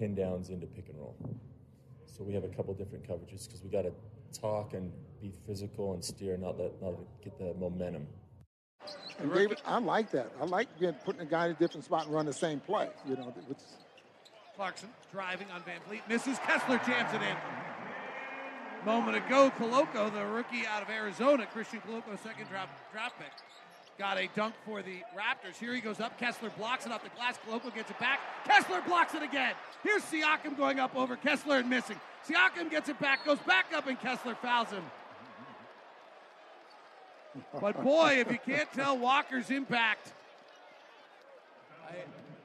pin 0.00 0.16
downs 0.16 0.50
into 0.50 0.66
pick 0.66 0.88
and 0.88 0.98
roll. 0.98 1.14
So 2.06 2.24
we 2.24 2.34
have 2.34 2.42
a 2.42 2.48
couple 2.48 2.74
different 2.74 3.08
coverages 3.08 3.46
because 3.46 3.62
we 3.62 3.70
got 3.70 3.82
to 3.82 3.92
talk 4.36 4.74
and 4.74 4.90
be 5.20 5.32
physical 5.46 5.94
and 5.94 6.04
steer, 6.04 6.36
not 6.36 6.58
let 6.58 6.82
not 6.82 6.94
get 7.22 7.38
the 7.38 7.54
momentum. 7.54 8.08
And 9.18 9.32
David, 9.32 9.58
I 9.64 9.78
like 9.78 10.10
that. 10.12 10.30
I 10.40 10.44
like 10.44 10.68
getting, 10.80 10.94
putting 11.04 11.20
a 11.20 11.26
guy 11.26 11.46
in 11.46 11.50
a 11.52 11.54
different 11.54 11.84
spot 11.84 12.06
and 12.06 12.14
run 12.14 12.26
the 12.26 12.32
same 12.32 12.60
play. 12.60 12.88
You 13.06 13.16
know, 13.16 13.32
which 13.46 13.58
Clarkson 14.56 14.88
driving 15.12 15.46
on 15.54 15.62
VanVleet, 15.62 16.00
misses. 16.08 16.38
Kessler 16.38 16.80
jams 16.86 17.12
it 17.14 17.22
in. 17.22 17.36
Moment 18.84 19.16
ago, 19.16 19.52
Koloko, 19.58 20.12
the 20.12 20.24
rookie 20.26 20.66
out 20.66 20.82
of 20.82 20.90
Arizona, 20.90 21.46
Christian 21.46 21.80
Koloko, 21.80 22.20
second 22.22 22.48
drop, 22.48 22.68
draft 22.90 23.16
pick, 23.16 23.30
got 23.96 24.18
a 24.18 24.28
dunk 24.34 24.54
for 24.64 24.82
the 24.82 24.96
Raptors. 25.16 25.56
Here 25.58 25.72
he 25.72 25.80
goes 25.80 26.00
up. 26.00 26.18
Kessler 26.18 26.50
blocks 26.58 26.84
it 26.84 26.90
off 26.90 27.04
the 27.04 27.10
glass. 27.10 27.38
Koloko 27.48 27.72
gets 27.72 27.90
it 27.90 27.98
back. 28.00 28.18
Kessler 28.44 28.82
blocks 28.82 29.14
it 29.14 29.22
again. 29.22 29.54
Here's 29.84 30.02
Siakam 30.02 30.56
going 30.56 30.80
up 30.80 30.96
over 30.96 31.14
Kessler 31.16 31.58
and 31.58 31.70
missing. 31.70 32.00
Siakam 32.28 32.70
gets 32.70 32.88
it 32.88 32.98
back, 32.98 33.24
goes 33.24 33.38
back 33.40 33.66
up, 33.74 33.86
and 33.86 34.00
Kessler 34.00 34.34
fouls 34.34 34.70
him. 34.70 34.82
But 37.60 37.82
boy, 37.82 38.18
if 38.18 38.30
you 38.30 38.38
can't 38.38 38.70
tell 38.72 38.98
Walker's 38.98 39.50
impact, 39.50 40.12
I, 41.88 41.94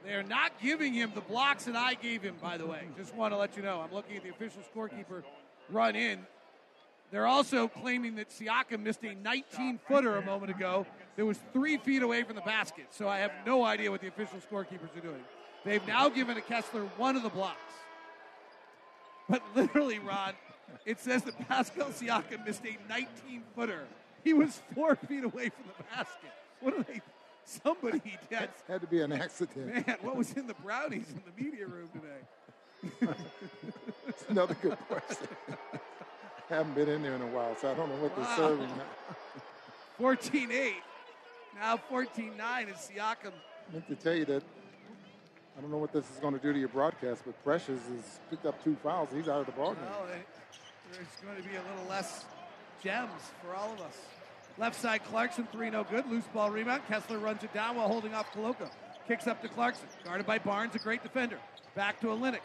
they're 0.04 0.22
not 0.22 0.52
giving 0.62 0.94
him 0.94 1.12
the 1.14 1.20
blocks 1.20 1.64
that 1.64 1.76
I 1.76 1.94
gave 1.94 2.22
him, 2.22 2.36
by 2.40 2.56
the 2.56 2.66
way. 2.66 2.86
Just 2.96 3.14
want 3.14 3.32
to 3.32 3.36
let 3.36 3.56
you 3.56 3.62
know. 3.62 3.80
I'm 3.80 3.92
looking 3.92 4.16
at 4.16 4.22
the 4.22 4.30
official 4.30 4.62
scorekeeper 4.74 5.22
run 5.70 5.96
in. 5.96 6.20
They're 7.10 7.26
also 7.26 7.68
claiming 7.68 8.16
that 8.16 8.28
Siakam 8.28 8.80
missed 8.80 9.02
a 9.02 9.14
19 9.14 9.80
footer 9.88 10.16
a 10.16 10.24
moment 10.24 10.50
ago 10.50 10.86
that 11.16 11.24
was 11.24 11.38
three 11.52 11.78
feet 11.78 12.02
away 12.02 12.22
from 12.22 12.36
the 12.36 12.42
basket. 12.42 12.86
So 12.90 13.08
I 13.08 13.18
have 13.18 13.32
no 13.46 13.64
idea 13.64 13.90
what 13.90 14.02
the 14.02 14.08
official 14.08 14.38
scorekeepers 14.50 14.94
are 14.96 15.00
doing. 15.00 15.24
They've 15.64 15.86
now 15.86 16.08
given 16.08 16.36
a 16.36 16.40
Kessler 16.40 16.82
one 16.96 17.16
of 17.16 17.22
the 17.22 17.30
blocks. 17.30 17.60
But 19.28 19.42
literally, 19.54 19.98
Ron, 19.98 20.34
it 20.84 21.00
says 21.00 21.22
that 21.24 21.38
Pascal 21.48 21.88
Siakam 21.88 22.46
missed 22.46 22.64
a 22.64 22.76
19 22.88 23.42
footer. 23.54 23.86
He 24.24 24.32
was 24.32 24.60
four 24.74 24.96
feet 24.96 25.24
away 25.24 25.48
from 25.50 25.64
the 25.76 25.84
basket. 25.94 26.30
What 26.60 26.74
are 26.74 26.82
they? 26.82 27.00
Somebody 27.44 28.00
had, 28.30 28.50
had 28.66 28.80
to 28.82 28.86
be 28.86 29.00
an 29.00 29.12
accident. 29.12 29.66
Man, 29.86 29.96
what 30.02 30.16
was 30.16 30.32
in 30.34 30.46
the 30.46 30.54
brownies 30.54 31.06
in 31.10 31.22
the 31.24 31.42
media 31.42 31.66
room 31.66 31.88
today? 31.92 33.14
It's 34.08 34.24
another 34.28 34.54
good 34.60 34.76
question. 34.88 35.28
Haven't 36.48 36.74
been 36.74 36.88
in 36.88 37.02
there 37.02 37.14
in 37.14 37.22
a 37.22 37.26
while, 37.26 37.56
so 37.60 37.70
I 37.70 37.74
don't 37.74 37.88
know 37.88 37.96
what 37.96 38.16
Wow. 38.16 38.24
they're 38.24 38.36
serving. 38.36 38.70
14 39.98 40.50
8. 40.52 40.72
Now 41.60 41.76
14 41.76 42.32
9 42.36 42.68
is 42.68 42.76
Siakam. 42.76 43.32
I 43.68 43.72
meant 43.72 43.88
to 43.88 43.96
tell 43.96 44.14
you 44.14 44.24
that 44.26 44.42
I 45.56 45.60
don't 45.60 45.70
know 45.70 45.78
what 45.78 45.92
this 45.92 46.04
is 46.04 46.18
going 46.20 46.34
to 46.34 46.40
do 46.40 46.52
to 46.52 46.58
your 46.58 46.68
broadcast, 46.68 47.22
but 47.26 47.42
Precious 47.44 47.80
has 47.88 48.20
picked 48.30 48.46
up 48.46 48.62
two 48.62 48.76
fouls. 48.82 49.08
He's 49.12 49.28
out 49.28 49.40
of 49.40 49.46
the 49.46 49.52
ballgame. 49.52 49.76
Well, 49.90 50.06
there's 50.92 51.06
going 51.24 51.36
to 51.36 51.42
be 51.48 51.56
a 51.56 51.62
little 51.62 51.88
less 51.90 52.24
gems 52.82 53.10
for 53.42 53.54
all 53.54 53.72
of 53.72 53.80
us. 53.80 53.96
Left 54.58 54.74
side 54.74 55.04
Clarkson, 55.04 55.46
three 55.52 55.70
no 55.70 55.84
good. 55.84 56.08
Loose 56.10 56.24
ball 56.34 56.50
rebound. 56.50 56.82
Kessler 56.88 57.18
runs 57.18 57.44
it 57.44 57.52
down 57.54 57.76
while 57.76 57.88
holding 57.88 58.14
off 58.14 58.32
Koloko. 58.32 58.68
Kicks 59.06 59.26
up 59.26 59.40
to 59.42 59.48
Clarkson. 59.48 59.86
Guarded 60.04 60.26
by 60.26 60.38
Barnes, 60.38 60.74
a 60.74 60.78
great 60.78 61.02
defender. 61.02 61.38
Back 61.74 62.00
to 62.00 62.08
Olynyk. 62.08 62.40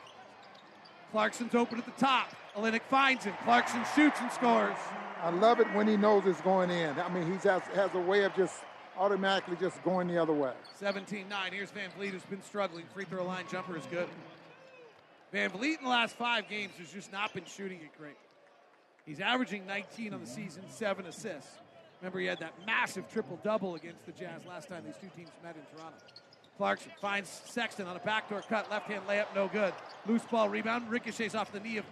Clarkson's 1.11 1.55
open 1.55 1.79
at 1.79 1.85
the 1.85 1.91
top. 1.91 2.33
Olynyk 2.55 2.83
finds 2.89 3.25
him. 3.25 3.33
Clarkson 3.43 3.83
shoots 3.95 4.19
and 4.21 4.31
scores. 4.31 4.77
I 5.21 5.29
love 5.29 5.59
it 5.59 5.67
when 5.73 5.87
he 5.87 5.97
knows 5.97 6.25
it's 6.25 6.41
going 6.41 6.69
in. 6.69 6.99
I 6.99 7.09
mean, 7.09 7.25
he 7.25 7.47
has, 7.47 7.61
has 7.73 7.93
a 7.93 7.99
way 7.99 8.23
of 8.23 8.35
just 8.35 8.63
automatically 8.97 9.57
just 9.59 9.83
going 9.83 10.07
the 10.07 10.21
other 10.21 10.33
way. 10.33 10.53
17 10.79 11.27
9. 11.27 11.51
Here's 11.51 11.71
VanVleet, 11.71 12.09
who's 12.09 12.21
been 12.23 12.43
struggling. 12.43 12.85
Free 12.93 13.05
throw 13.05 13.25
line 13.25 13.45
jumper 13.51 13.75
is 13.77 13.85
good. 13.89 14.07
VanVleet 15.33 15.79
in 15.79 15.83
the 15.83 15.89
last 15.89 16.15
five 16.15 16.47
games 16.47 16.73
has 16.77 16.91
just 16.91 17.11
not 17.11 17.33
been 17.33 17.45
shooting 17.45 17.79
it 17.79 17.97
great. 17.97 18.15
He's 19.05 19.19
averaging 19.19 19.65
19 19.65 20.13
on 20.13 20.21
the 20.21 20.27
season, 20.27 20.63
seven 20.69 21.05
assists. 21.05 21.59
Remember, 22.01 22.19
he 22.19 22.25
had 22.25 22.39
that 22.39 22.53
massive 22.65 23.11
triple 23.11 23.39
double 23.43 23.75
against 23.75 24.05
the 24.05 24.11
Jazz 24.13 24.45
last 24.47 24.69
time 24.69 24.83
these 24.85 24.95
two 24.95 25.09
teams 25.15 25.29
met 25.43 25.55
in 25.55 25.77
Toronto. 25.77 25.97
Clarkson 26.57 26.91
finds 27.01 27.41
Sexton 27.45 27.87
on 27.87 27.95
a 27.95 27.99
backdoor 27.99 28.41
cut, 28.41 28.69
left 28.69 28.87
hand 28.87 29.03
layup, 29.07 29.25
no 29.33 29.47
good. 29.47 29.73
Loose 30.05 30.21
ball 30.23 30.49
rebound, 30.49 30.89
ricochets 30.89 31.33
off 31.33 31.51
the 31.51 31.59
knee 31.59 31.77
of 31.77 31.85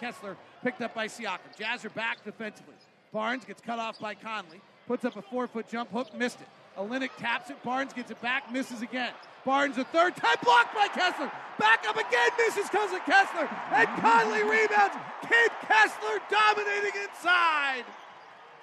Kessler, 0.00 0.36
picked 0.62 0.82
up 0.82 0.94
by 0.94 1.06
Siakam. 1.06 1.56
Jazz 1.56 1.84
are 1.84 1.90
back 1.90 2.24
defensively. 2.24 2.74
Barnes 3.12 3.44
gets 3.44 3.62
cut 3.62 3.78
off 3.78 3.98
by 4.00 4.14
Conley, 4.14 4.60
puts 4.86 5.04
up 5.04 5.16
a 5.16 5.22
four 5.22 5.46
foot 5.46 5.68
jump 5.68 5.90
hook, 5.92 6.14
missed 6.14 6.40
it. 6.40 6.48
Olynyk 6.78 7.10
taps 7.18 7.50
it, 7.50 7.62
Barnes 7.62 7.92
gets 7.92 8.10
it 8.10 8.20
back, 8.22 8.52
misses 8.52 8.82
again. 8.82 9.12
Barnes 9.44 9.78
a 9.78 9.84
third 9.84 10.14
time 10.16 10.36
blocked 10.42 10.74
by 10.74 10.88
Kessler. 10.88 11.30
Back 11.58 11.84
up 11.88 11.96
again, 11.96 12.28
misses 12.38 12.66
of 12.66 13.04
Kessler. 13.04 13.48
And 13.72 13.88
Conley 14.00 14.42
rebounds. 14.42 14.94
Kid 15.22 15.50
Kessler 15.62 16.20
dominating 16.30 16.92
inside. 17.02 17.84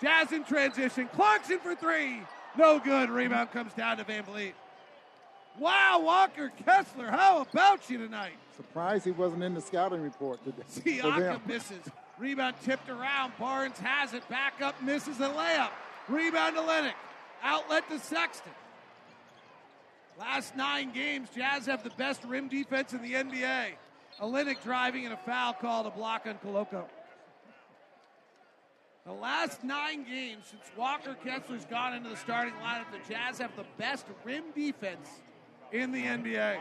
Jazz 0.02 0.32
in 0.32 0.44
transition. 0.44 1.10
Clarkson 1.14 1.60
for 1.60 1.76
three. 1.76 2.22
No 2.58 2.80
good. 2.80 3.10
Rebound 3.10 3.52
comes 3.52 3.74
down 3.74 3.98
to 3.98 4.04
VanVleet. 4.04 4.54
Wow, 5.58 6.02
Walker 6.04 6.52
Kessler, 6.66 7.10
how 7.10 7.42
about 7.42 7.90
you 7.90 7.98
tonight? 7.98 8.34
Surprised 8.58 9.06
he 9.06 9.12
wasn't 9.12 9.42
in 9.44 9.54
the 9.54 9.62
scouting 9.62 10.02
report 10.02 10.44
today. 10.44 10.64
Siakam 11.02 11.46
misses. 11.48 11.82
Rebound 12.20 12.56
tipped 12.64 12.90
around. 12.90 13.34
Barnes 13.40 13.78
has 13.80 14.14
it. 14.14 14.28
Back 14.30 14.62
up, 14.62 14.82
misses 14.82 15.20
a 15.20 15.30
layup. 15.30 15.72
Rebound 16.08 16.56
to 16.56 16.62
Olynyk. 16.62 16.94
Outlet 17.46 17.88
to 17.90 18.00
Sexton. 18.00 18.52
Last 20.18 20.56
nine 20.56 20.92
games, 20.92 21.30
Jazz 21.36 21.68
have 21.68 21.84
the 21.84 21.92
best 21.92 22.24
rim 22.24 22.48
defense 22.48 22.92
in 22.94 23.04
the 23.04 23.14
NBA. 23.14 23.74
Olynyk 24.20 24.64
driving 24.64 25.06
and 25.06 25.14
a 25.14 25.18
foul 25.18 25.54
called 25.54 25.86
a 25.86 25.92
block 25.92 26.26
on 26.26 26.40
Koloko. 26.44 26.86
The 29.06 29.14
last 29.14 29.64
nine 29.64 30.04
games 30.06 30.46
since 30.50 30.64
Walker 30.76 31.16
Kessler's 31.24 31.66
gone 31.66 31.94
into 31.94 32.10
the 32.10 32.16
starting 32.16 32.56
lineup, 32.56 32.86
the 32.92 33.14
Jazz 33.14 33.38
have 33.38 33.56
the 33.56 33.66
best 33.78 34.08
rim 34.24 34.46
defense 34.56 35.08
in 35.72 35.92
the 35.92 36.02
NBA. 36.02 36.60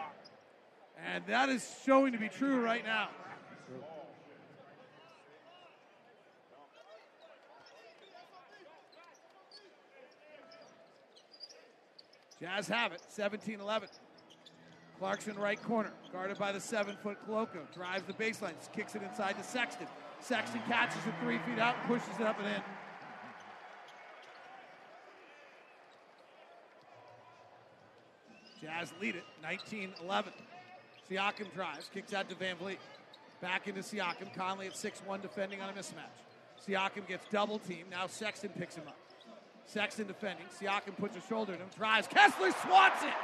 And 1.06 1.24
that 1.26 1.48
is 1.48 1.66
showing 1.86 2.12
to 2.12 2.18
be 2.18 2.28
true 2.28 2.60
right 2.60 2.84
now. 2.84 3.08
Jazz 12.40 12.68
have 12.68 12.92
it, 12.92 13.00
17 13.08 13.60
11. 13.60 13.88
Clarkson 14.98 15.36
right 15.36 15.60
corner, 15.62 15.90
guarded 16.12 16.38
by 16.38 16.52
the 16.52 16.60
seven 16.60 16.96
foot 17.02 17.18
Koloko. 17.28 17.72
Drives 17.74 18.04
the 18.04 18.12
baseline, 18.12 18.54
kicks 18.72 18.94
it 18.94 19.02
inside 19.02 19.36
to 19.38 19.44
Sexton. 19.44 19.86
Sexton 20.20 20.60
catches 20.66 21.04
it 21.06 21.14
three 21.20 21.38
feet 21.38 21.58
out 21.58 21.76
and 21.76 21.88
pushes 21.88 22.18
it 22.18 22.26
up 22.26 22.38
and 22.38 22.48
in. 22.48 22.62
Jazz 28.62 28.92
lead 29.00 29.16
it 29.16 29.24
19 29.42 29.94
11. 30.02 30.32
Siakam 31.10 31.52
drives, 31.54 31.90
kicks 31.92 32.14
out 32.14 32.28
to 32.30 32.34
VanVleet. 32.34 32.78
Back 33.40 33.68
into 33.68 33.82
Siakam. 33.82 34.34
Conley 34.34 34.68
at 34.68 34.76
6 34.76 35.02
1 35.04 35.20
defending 35.20 35.60
on 35.60 35.68
a 35.68 35.72
mismatch. 35.72 36.16
Siakam 36.66 37.06
gets 37.06 37.26
double 37.30 37.58
teamed. 37.58 37.90
Now 37.90 38.06
Sexton 38.06 38.50
picks 38.50 38.76
him 38.76 38.84
up. 38.88 38.96
Sexton 39.66 40.06
defending. 40.06 40.46
Siakam 40.60 40.96
puts 40.96 41.16
a 41.16 41.20
shoulder 41.28 41.54
in 41.54 41.60
him, 41.60 41.68
drives. 41.76 42.06
Kessler 42.06 42.52
swats 42.62 43.02
it. 43.02 43.14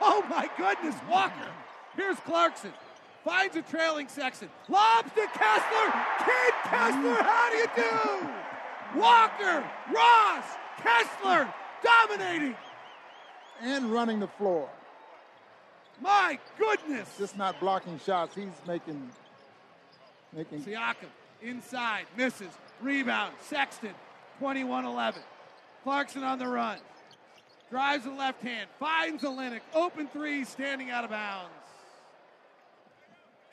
Oh 0.00 0.24
my 0.30 0.48
goodness, 0.56 0.94
Walker. 1.10 1.48
Here's 1.96 2.18
Clarkson. 2.20 2.72
Finds 3.24 3.56
a 3.56 3.62
trailing 3.62 4.08
Sexton. 4.08 4.48
Lobs 4.68 5.10
to 5.12 5.26
Kessler. 5.34 6.04
Kid 6.24 6.54
Kessler, 6.64 7.22
how 7.22 7.50
do 7.50 7.56
you 7.56 7.68
do? 7.76 8.98
Walker, 9.00 9.68
Ross, 9.92 10.44
Kessler 10.78 11.52
dominating. 11.82 12.56
And 13.60 13.92
running 13.92 14.20
the 14.20 14.28
floor. 14.28 14.68
My 16.00 16.38
goodness. 16.58 17.12
Just 17.18 17.36
not 17.36 17.58
blocking 17.58 17.98
shots. 17.98 18.34
He's 18.34 18.48
making 18.66 19.10
making 20.34 20.62
Siakam 20.62 21.08
inside, 21.42 22.04
misses, 22.16 22.50
rebound, 22.80 23.34
Sexton, 23.40 23.94
21-11. 24.40 25.16
Clarkson 25.82 26.22
on 26.22 26.38
the 26.38 26.46
run. 26.46 26.78
Drives 27.70 28.04
the 28.04 28.10
left 28.10 28.42
hand, 28.42 28.68
finds 28.78 29.22
Olynyk, 29.22 29.60
open 29.74 30.08
three, 30.08 30.44
standing 30.44 30.90
out 30.90 31.04
of 31.04 31.10
bounds. 31.10 31.50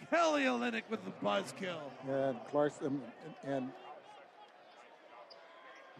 Kelly 0.09 0.43
Olynyk 0.43 0.83
with 0.89 1.03
the 1.03 1.11
buzz 1.21 1.53
kill. 1.59 1.91
And 2.07 2.37
Clarkson 2.49 3.01
and, 3.43 3.71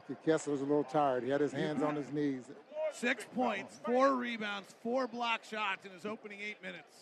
and 0.08 0.18
Kessler 0.26 0.54
was 0.54 0.62
a 0.62 0.66
little 0.66 0.84
tired. 0.84 1.24
He 1.24 1.30
had 1.30 1.42
his 1.42 1.52
hands 1.52 1.82
on 1.82 1.96
his 1.96 2.12
knees. 2.12 2.44
Six 2.94 3.26
points, 3.36 3.82
four 3.86 4.16
rebounds, 4.16 4.74
four 4.82 5.08
block 5.08 5.44
shots 5.44 5.86
in 5.86 5.92
his 5.92 6.06
opening 6.06 6.40
eight 6.48 6.62
minutes. 6.62 6.94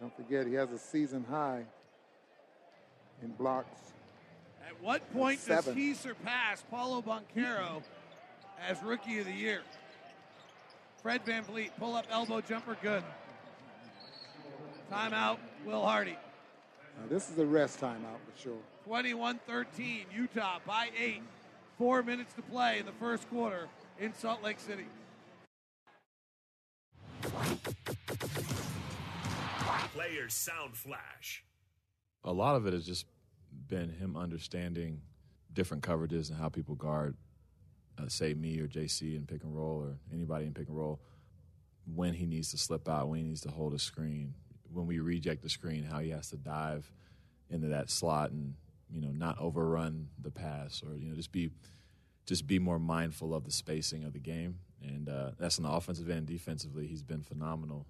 Don't 0.00 0.14
forget, 0.16 0.46
he 0.46 0.54
has 0.54 0.72
a 0.72 0.78
season 0.78 1.24
high 1.30 1.64
in 3.22 3.30
blocks. 3.32 3.92
At 4.66 4.82
what 4.82 5.12
point 5.12 5.46
does 5.46 5.66
he 5.66 5.94
surpass 5.94 6.64
Paulo 6.70 7.02
Banchero 7.02 7.82
as 8.68 8.82
Rookie 8.82 9.18
of 9.18 9.26
the 9.26 9.32
Year? 9.32 9.62
Fred 11.02 11.22
Van 11.26 11.44
VanVleet, 11.44 11.70
pull 11.78 11.94
up 11.94 12.06
elbow 12.10 12.40
jumper, 12.40 12.76
good. 12.80 13.02
Timeout, 14.90 15.38
Will 15.66 15.84
Hardy. 15.84 16.16
Now 16.98 17.06
this 17.08 17.30
is 17.30 17.38
a 17.38 17.44
rest 17.44 17.80
timeout 17.80 18.20
for 18.24 18.40
sure. 18.40 18.58
21 18.86 19.40
13, 19.46 20.06
Utah 20.14 20.58
by 20.66 20.88
eight. 20.98 21.22
Four 21.76 22.02
minutes 22.02 22.32
to 22.34 22.42
play 22.42 22.78
in 22.78 22.86
the 22.86 22.92
first 22.92 23.28
quarter 23.28 23.68
in 23.98 24.14
Salt 24.14 24.42
Lake 24.42 24.60
City. 24.60 24.86
Players 29.92 30.34
Sound 30.34 30.76
Flash. 30.76 31.44
A 32.22 32.32
lot 32.32 32.56
of 32.56 32.66
it 32.66 32.72
has 32.72 32.86
just 32.86 33.06
been 33.68 33.90
him 33.90 34.16
understanding 34.16 35.00
different 35.52 35.82
coverages 35.82 36.30
and 36.30 36.38
how 36.38 36.48
people 36.48 36.74
guard, 36.74 37.16
uh, 37.98 38.08
say, 38.08 38.34
me 38.34 38.58
or 38.60 38.66
JC 38.66 39.16
in 39.16 39.26
pick 39.26 39.42
and 39.44 39.56
roll 39.56 39.82
or 39.82 39.96
anybody 40.12 40.46
in 40.46 40.54
pick 40.54 40.68
and 40.68 40.76
roll, 40.76 41.00
when 41.94 42.14
he 42.14 42.26
needs 42.26 42.50
to 42.50 42.58
slip 42.58 42.88
out, 42.88 43.08
when 43.08 43.20
he 43.20 43.24
needs 43.24 43.42
to 43.42 43.50
hold 43.50 43.74
a 43.74 43.78
screen, 43.78 44.34
when 44.72 44.86
we 44.86 44.98
reject 44.98 45.42
the 45.42 45.48
screen, 45.48 45.84
how 45.84 46.00
he 46.00 46.10
has 46.10 46.30
to 46.30 46.36
dive 46.36 46.90
into 47.50 47.68
that 47.68 47.90
slot 47.90 48.30
and, 48.30 48.54
you 48.90 49.00
know, 49.00 49.12
not 49.12 49.38
overrun 49.38 50.08
the 50.20 50.30
pass 50.30 50.82
or, 50.82 50.96
you 50.96 51.08
know, 51.08 51.14
just 51.14 51.32
be 51.32 51.50
just 52.26 52.46
be 52.46 52.58
more 52.58 52.78
mindful 52.78 53.34
of 53.34 53.44
the 53.44 53.52
spacing 53.52 54.04
of 54.04 54.12
the 54.12 54.18
game. 54.18 54.58
And 54.82 55.08
uh, 55.08 55.30
that's 55.38 55.58
on 55.58 55.64
the 55.64 55.70
offensive 55.70 56.08
end. 56.10 56.26
Defensively, 56.26 56.86
he's 56.86 57.02
been 57.02 57.22
phenomenal. 57.22 57.86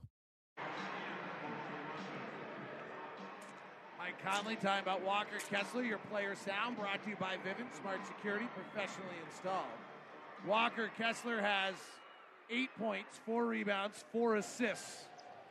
Mike 3.98 4.22
Conley 4.24 4.56
talking 4.56 4.82
about 4.82 5.02
Walker 5.02 5.38
Kessler, 5.50 5.82
your 5.82 5.98
player 6.10 6.34
sound, 6.34 6.76
brought 6.76 7.02
to 7.04 7.10
you 7.10 7.16
by 7.16 7.34
Vivint 7.36 7.72
Smart 7.80 8.04
Security, 8.06 8.46
professionally 8.54 9.16
installed. 9.30 9.64
Walker 10.46 10.90
Kessler 10.98 11.40
has 11.40 11.74
eight 12.50 12.70
points, 12.78 13.18
four 13.24 13.46
rebounds, 13.46 14.04
four 14.12 14.36
assists. 14.36 15.04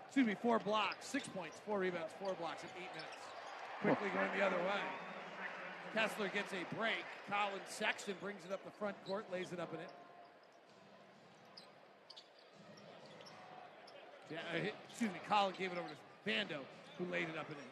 Excuse 0.05 0.27
me, 0.27 0.35
four 0.41 0.59
blocks, 0.59 1.07
six 1.07 1.27
points, 1.27 1.57
four 1.65 1.79
rebounds, 1.79 2.13
four 2.19 2.33
blocks 2.35 2.61
in 2.63 2.69
eight 2.77 2.89
minutes. 2.93 3.17
Quickly 3.81 4.09
going 4.13 4.29
the 4.37 4.45
other 4.45 4.57
way. 4.57 4.81
Kessler 5.93 6.29
gets 6.29 6.53
a 6.53 6.75
break. 6.75 7.05
Collin 7.29 7.61
Sexton 7.67 8.15
brings 8.21 8.45
it 8.45 8.53
up 8.53 8.63
the 8.63 8.71
front 8.71 8.95
court, 9.05 9.25
lays 9.31 9.51
it 9.51 9.59
up 9.59 9.73
in 9.73 9.79
it. 9.79 9.89
Uh, 14.31 14.69
excuse 14.89 15.11
me, 15.11 15.19
Collin 15.27 15.53
gave 15.57 15.71
it 15.71 15.77
over 15.77 15.87
to 15.89 16.29
Vando, 16.29 16.61
who 16.97 17.05
laid 17.11 17.29
it 17.29 17.37
up 17.37 17.49
in 17.49 17.57
it. 17.57 17.71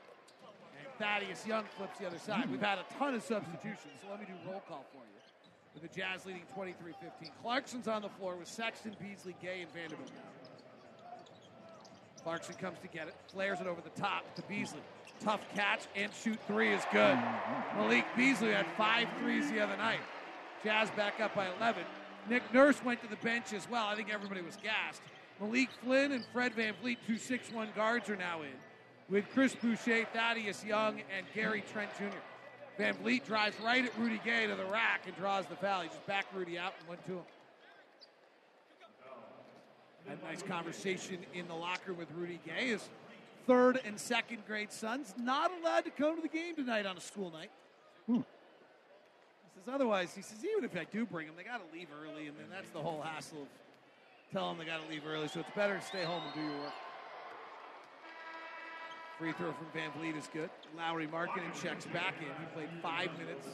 And 0.78 0.88
Thaddeus 1.00 1.46
Young 1.48 1.66
flips 1.78 1.98
the 2.00 2.08
other 2.08 2.20
side. 2.20 2.50
We've 2.50 2.62
had 2.62 2.78
a 2.78 2.86
ton 2.98 3.16
of 3.16 3.24
substitutions, 3.24 4.02
so 4.02 4.10
let 4.10 4.20
me 4.20 4.26
do 4.26 4.34
roll 4.50 4.62
call 4.68 4.86
for 4.92 4.98
you. 4.98 5.21
With 5.74 5.84
the 5.84 6.00
Jazz 6.00 6.26
leading 6.26 6.44
23-15. 6.58 7.32
Clarkson's 7.42 7.88
on 7.88 8.02
the 8.02 8.10
floor 8.10 8.36
with 8.36 8.48
Sexton, 8.48 8.96
Beasley, 9.00 9.36
Gay, 9.42 9.62
and 9.62 9.72
Vanderbilt 9.72 10.12
Clarkson 12.24 12.56
comes 12.56 12.78
to 12.80 12.88
get 12.88 13.08
it, 13.08 13.16
flares 13.32 13.60
it 13.62 13.68
over 13.68 13.82
the 13.82 14.02
top 14.02 14.36
to 14.36 14.44
Beasley. 14.44 14.82
Tough 15.22 15.42
catch 15.56 15.82
and 15.96 16.12
shoot 16.14 16.38
three 16.48 16.72
is 16.74 16.84
good. 16.92 17.18
Malik 17.76 18.06
Beasley 18.16 18.52
had 18.52 18.68
five 18.78 19.08
threes 19.20 19.50
the 19.52 19.60
other 19.60 19.78
night. 19.78 20.00
Jazz 20.64 20.92
back 20.92 21.20
up 21.20 21.36
by 21.36 21.48
11. 21.58 21.84
Nick 22.30 22.44
Nurse 22.54 22.84
went 22.84 23.02
to 23.02 23.08
the 23.08 23.16
bench 23.18 23.54
as 23.54 23.68
well. 23.70 23.88
I 23.88 23.96
think 23.96 24.14
everybody 24.14 24.42
was 24.42 24.58
gassed. 24.58 25.02
Malik 25.40 25.70
Flynn 25.84 26.12
and 26.12 26.24
Fred 26.32 26.54
VanVleet, 26.56 26.98
two 27.08 27.16
6'1 27.16 27.76
guards, 27.76 28.10
are 28.10 28.16
now 28.16 28.42
in 28.42 28.50
with 29.10 29.26
Chris 29.34 29.54
Boucher, 29.56 30.06
Thaddeus 30.14 30.64
Young, 30.64 31.02
and 31.16 31.26
Gary 31.36 31.64
Trent 31.74 31.90
Jr. 31.98 32.18
VanVleet 32.80 33.26
drives 33.26 33.60
right 33.62 33.84
at 33.84 33.98
Rudy 33.98 34.20
Gay 34.24 34.48
to 34.48 34.56
the 34.56 34.66
rack 34.66 35.02
and 35.06 35.16
draws 35.16 35.46
the 35.46 35.56
foul. 35.56 35.82
He 35.82 35.90
just 35.90 36.06
backed 36.08 36.34
Rudy 36.34 36.58
out 36.58 36.74
and 36.80 36.90
went 36.90 37.06
to 37.06 37.14
him. 37.14 37.24
Had 40.08 40.18
a 40.24 40.26
nice 40.26 40.42
conversation 40.42 41.20
in 41.34 41.48
the 41.48 41.54
locker 41.54 41.92
room 41.92 41.98
with 41.98 42.12
Rudy 42.16 42.40
Gay. 42.46 42.70
His 42.70 42.90
third 43.46 43.80
and 43.86 44.00
second 44.00 44.40
grade 44.48 44.72
sons 44.72 45.14
not 45.18 45.52
allowed 45.62 45.86
to 45.86 45.92
come 45.92 46.16
to 46.16 46.22
the 46.22 46.28
game 46.28 46.56
tonight 46.56 46.86
on 46.86 46.98
a 46.98 47.02
school 47.02 47.32
night. 47.32 47.52
Hmm. 48.08 48.16
He 48.16 49.60
says 49.60 49.74
otherwise. 49.74 50.16
He 50.16 50.22
says 50.22 50.44
even 50.44 50.64
if 50.64 50.76
I 50.76 50.86
do 50.92 51.06
bring 51.06 51.28
them, 51.28 51.36
they 51.38 51.44
got 51.44 51.58
to 51.58 51.78
leave 51.78 51.88
early, 52.04 52.28
and 52.28 52.38
then 52.38 52.46
that's 52.52 52.70
the 52.72 52.80
whole 52.80 53.02
hassle 53.02 53.44
of 53.44 53.48
telling 54.32 54.58
them 54.58 54.66
they 54.66 54.72
got 54.72 54.84
to 54.84 54.90
leave 54.90 55.04
early. 55.06 55.28
So 55.28 55.42
it's 55.42 55.50
better 55.56 55.78
to 55.78 55.86
stay 55.86 56.04
home 56.04 56.24
and 56.26 56.34
do 56.34 56.42
your 56.42 56.60
work. 56.62 56.74
Free 59.22 59.34
throw 59.34 59.54
from 59.54 59.68
VanVleet 59.80 60.18
is 60.18 60.28
good. 60.34 60.50
Lauri 60.76 61.06
Markkanen 61.06 61.54
checks 61.62 61.86
back 61.86 62.16
in. 62.22 62.26
He 62.26 62.46
played 62.56 62.70
five 62.82 63.12
minutes, 63.20 63.50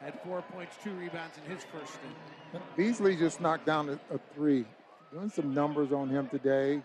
had 0.00 0.18
four 0.24 0.42
points, 0.42 0.74
two 0.82 0.90
rebounds 0.94 1.36
in 1.38 1.48
his 1.48 1.62
first 1.62 1.92
stint. 1.92 2.64
Beasley 2.76 3.14
just 3.14 3.40
knocked 3.40 3.64
down 3.64 3.88
a, 3.88 3.92
a 4.12 4.18
three. 4.34 4.64
Doing 5.12 5.30
some 5.30 5.54
numbers 5.54 5.92
on 5.92 6.08
him 6.08 6.26
today. 6.26 6.82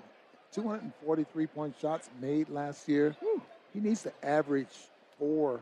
243 0.52 1.48
point 1.48 1.74
shots 1.82 2.12
made 2.22 2.48
last 2.50 2.88
year. 2.88 3.16
Whew. 3.22 3.42
He 3.74 3.80
needs 3.80 4.04
to 4.04 4.14
average 4.24 4.68
four 5.18 5.60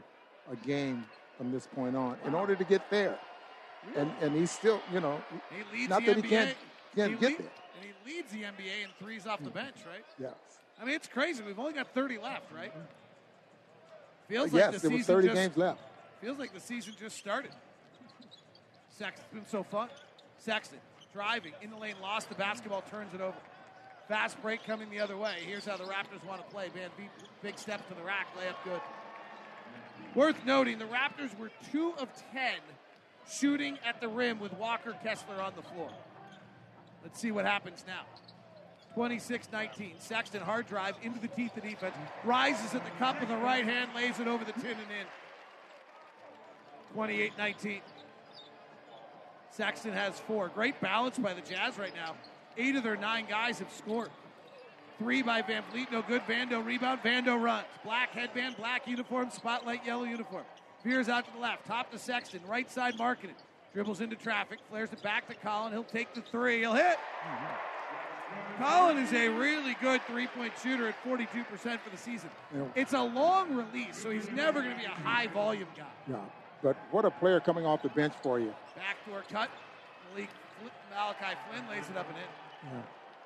a 0.52 0.58
game 0.68 1.06
from 1.38 1.54
this 1.54 1.66
point 1.74 1.96
on 1.96 2.18
in 2.26 2.36
order 2.36 2.58
to 2.58 2.64
get 2.66 2.90
there. 2.90 3.18
And 3.96 4.12
and 4.20 4.36
he's 4.36 4.52
still, 4.52 4.82
you 4.92 5.00
know, 5.00 5.22
he 5.50 5.78
leads 5.78 5.90
not 5.90 6.06
that 6.06 6.18
NBA. 6.18 6.24
he 6.24 6.30
can't, 6.30 6.58
can't 6.94 7.12
he 7.12 7.18
get 7.20 7.30
lead, 7.30 7.40
there. 7.40 7.48
And 7.80 7.86
he 7.86 8.14
leads 8.14 8.32
the 8.34 8.40
NBA 8.40 8.84
in 8.84 8.90
threes 9.00 9.28
off 9.28 9.40
the 9.40 9.46
mm-hmm. 9.46 9.60
bench, 9.60 9.78
right? 9.88 10.04
Yes. 10.20 10.34
I 10.82 10.86
mean, 10.86 10.96
it's 10.96 11.08
crazy. 11.08 11.44
We've 11.44 11.60
only 11.60 11.74
got 11.74 11.94
30 11.94 12.18
left, 12.18 12.52
right? 12.54 12.74
Feels 14.28 14.54
Uh, 14.54 14.58
yes, 14.58 14.66
like 14.66 14.82
the 14.82 14.90
there 14.90 14.98
season 14.98 14.98
was 14.98 15.06
30 15.08 15.28
just, 15.28 15.36
games 15.36 15.58
left. 15.58 15.82
Feels 16.22 16.40
like 16.40 16.54
the 16.54 16.60
season 16.60 16.94
just 17.00 17.18
started. 17.18 17.52
Sexton's 18.90 19.28
been 19.34 19.48
so 19.48 19.64
fun. 19.64 19.90
Sexton 20.38 20.80
driving 21.14 21.54
in 21.62 21.70
the 21.70 21.78
lane, 21.78 21.96
lost 22.02 22.30
the 22.30 22.36
basketball, 22.36 22.82
turns 22.90 23.14
it 23.14 23.22
over. 23.22 23.38
Fast 24.08 24.42
break 24.42 24.64
coming 24.66 24.90
the 24.90 25.00
other 25.00 25.16
way. 25.16 25.38
Here's 25.46 25.66
how 25.66 25.78
the 25.78 25.86
Raptors 25.86 26.24
want 26.28 26.46
to 26.46 26.54
play. 26.54 26.68
VanVleet, 26.68 27.10
big 27.42 27.58
step 27.58 27.88
to 27.88 27.94
the 27.94 28.02
rack, 28.02 28.28
layup 28.38 28.56
good. 28.64 28.82
Worth 30.16 30.44
noting, 30.46 30.78
the 30.78 30.86
Raptors 30.86 31.38
were 31.38 31.50
2 31.72 31.94
of 31.98 32.10
10 32.34 32.54
shooting 33.30 33.78
at 33.86 34.02
the 34.02 34.08
rim 34.08 34.40
with 34.40 34.54
Walker 34.54 34.96
Kessler 35.04 35.42
on 35.42 35.54
the 35.56 35.62
floor. 35.62 35.90
Let's 37.04 37.20
see 37.20 37.32
what 37.32 37.46
happens 37.46 37.84
now. 37.88 38.04
26 38.94 39.48
19. 39.52 39.94
Sexton, 40.00 40.42
hard 40.42 40.68
drive 40.68 40.96
into 41.02 41.20
the 41.20 41.28
teeth 41.28 41.56
of 41.58 41.64
defense. 41.64 41.96
Rises 42.24 42.74
at 42.76 42.84
the 42.84 42.92
cup 42.92 43.20
with 43.20 43.30
the 43.30 43.38
right 43.38 43.66
hand, 43.66 43.92
lays 43.96 44.20
it 44.20 44.28
over 44.28 44.46
the 44.46 44.54
tin 44.54 44.72
and 44.72 44.80
in. 44.80 45.08
28 46.94 47.32
19. 47.38 47.82
Sexton 49.52 49.94
has 49.94 50.20
four. 50.20 50.50
Great 50.50 50.80
balance 50.82 51.18
by 51.18 51.34
the 51.34 51.42
Jazz 51.42 51.78
right 51.78 51.94
now. 51.96 52.16
Eight 52.58 52.76
of 52.76 52.84
their 52.84 52.96
nine 52.96 53.26
guys 53.30 53.60
have 53.60 53.72
scored. 53.72 54.10
Three 55.00 55.22
by 55.24 55.42
VanVleet, 55.42 55.92
no 55.92 56.02
good. 56.04 56.22
Vando 56.24 56.64
rebound. 56.64 57.02
Vando 57.04 57.40
runs. 57.42 57.66
Black 57.84 58.12
headband, 58.12 58.58
black 58.58 58.88
uniform, 58.88 59.30
spotlight 59.32 59.86
yellow 59.86 60.04
uniform. 60.04 60.46
Veers 60.84 61.10
out 61.10 61.26
to 61.26 61.32
the 61.34 61.40
left. 61.40 61.66
Top 61.66 61.92
to 61.92 61.98
Sexton. 61.98 62.42
Right 62.48 62.70
side 62.70 62.96
Markkanen. 62.96 63.36
Dribbles 63.74 64.02
into 64.02 64.16
traffic. 64.16 64.60
Flares 64.70 64.92
it 64.94 65.02
back 65.02 65.28
to 65.30 65.36
Collin. 65.36 65.74
He'll 65.74 65.84
take 65.84 66.14
the 66.14 66.22
three. 66.22 66.60
He'll 66.60 66.74
hit. 66.74 66.98
Mm-hmm. 67.28 67.73
Collin 68.58 68.98
is 68.98 69.14
a 69.14 69.30
really 69.30 69.76
good 69.82 70.02
three 70.08 70.28
point 70.28 70.54
shooter 70.62 70.88
at 70.88 71.04
42% 71.04 71.26
for 71.80 71.90
the 71.92 71.98
season. 71.98 72.30
Yeah. 72.56 72.64
It's 72.76 72.94
a 72.94 73.02
long 73.02 73.56
release, 73.56 73.98
so 73.98 74.10
he's 74.10 74.30
never 74.32 74.62
going 74.62 74.74
to 74.74 74.80
be 74.80 74.86
a 74.86 74.90
high 74.90 75.28
volume 75.28 75.68
guy. 75.76 75.86
Yeah. 76.10 76.18
But 76.62 76.78
what 76.92 77.04
a 77.04 77.12
player 77.12 77.40
coming 77.40 77.66
off 77.66 77.82
the 77.82 77.90
bench 77.90 78.14
for 78.22 78.40
you. 78.40 78.54
Backdoor 78.76 79.24
cut. 79.30 79.50
Malik 80.14 80.30
Malachi 80.92 81.36
Flynn 81.50 81.68
lays 81.70 81.90
it 81.90 81.98
up 81.98 82.08
and 82.08 82.18
in. 82.18 82.24
Yeah. 82.72 82.82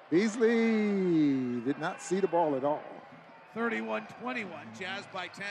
Beasley 0.10 1.62
did 1.62 1.80
not 1.80 2.02
see 2.02 2.20
the 2.20 2.28
ball 2.28 2.56
at 2.56 2.64
all. 2.64 2.82
31 3.54 4.08
21, 4.22 4.52
Jazz 4.80 5.04
by 5.14 5.28
10. 5.28 5.46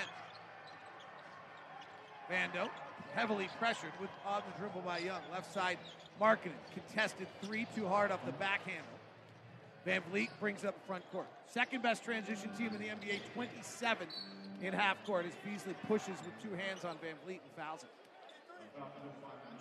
Vando 2.31 2.69
heavily 3.15 3.49
pressured 3.59 3.93
with 4.01 4.11
on 4.27 4.43
the 4.47 4.59
dribble 4.59 4.83
by 4.83 4.99
Young. 4.99 5.21
Left 5.33 5.53
side, 5.53 5.79
Markkanen 6.21 6.53
contested 6.73 7.27
three 7.43 7.67
too 7.75 7.87
hard 7.87 8.11
off 8.11 8.25
the 8.27 8.33
backhand. 8.33 8.85
VanVleet 9.87 10.29
brings 10.41 10.65
up 10.65 10.75
front 10.87 11.05
court. 11.13 11.27
Second 11.47 11.83
best 11.83 12.05
transition 12.05 12.51
team 12.59 12.69
in 12.75 12.79
the 12.79 12.89
NBA, 12.89 13.21
27th 13.37 14.09
in 14.61 14.73
half 14.73 15.05
court 15.07 15.27
as 15.27 15.33
Beasley 15.45 15.75
pushes 15.87 16.17
with 16.25 16.43
two 16.43 16.51
hands 16.57 16.85
on 16.85 16.97
Van 17.01 17.15
Vliet 17.25 17.41
and 17.45 17.65
fouls 17.65 17.83
him. 17.83 17.89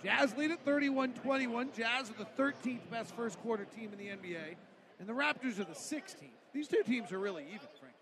Jazz 0.02 0.36
lead 0.36 0.50
at 0.50 0.64
31 0.64 1.14
21. 1.14 1.70
Jazz 1.76 2.10
are 2.10 2.14
the 2.14 2.42
13th 2.42 2.90
best 2.90 3.14
first 3.14 3.38
quarter 3.40 3.64
team 3.64 3.92
in 3.92 3.98
the 3.98 4.08
NBA, 4.08 4.56
and 4.98 5.08
the 5.08 5.12
Raptors 5.12 5.58
are 5.58 5.64
the 5.64 5.72
16th. 5.72 6.28
These 6.52 6.68
two 6.68 6.82
teams 6.82 7.12
are 7.12 7.18
really 7.18 7.44
even, 7.44 7.68
frankly. 7.80 7.92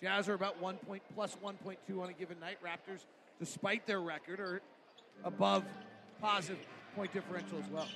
Jazz 0.00 0.28
are 0.28 0.34
about 0.34 0.60
one 0.60 0.76
point 0.76 1.02
plus 1.14 1.36
1.2 1.44 2.02
on 2.02 2.08
a 2.08 2.12
given 2.12 2.38
night. 2.40 2.58
Raptors, 2.64 3.00
despite 3.38 3.86
their 3.86 4.00
record, 4.00 4.40
are 4.40 4.60
above 5.24 5.64
positive 6.20 6.58
point 6.94 7.12
differential 7.12 7.58
as 7.58 7.70
well. 7.70 7.88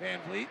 Van 0.00 0.18
Vliet 0.28 0.48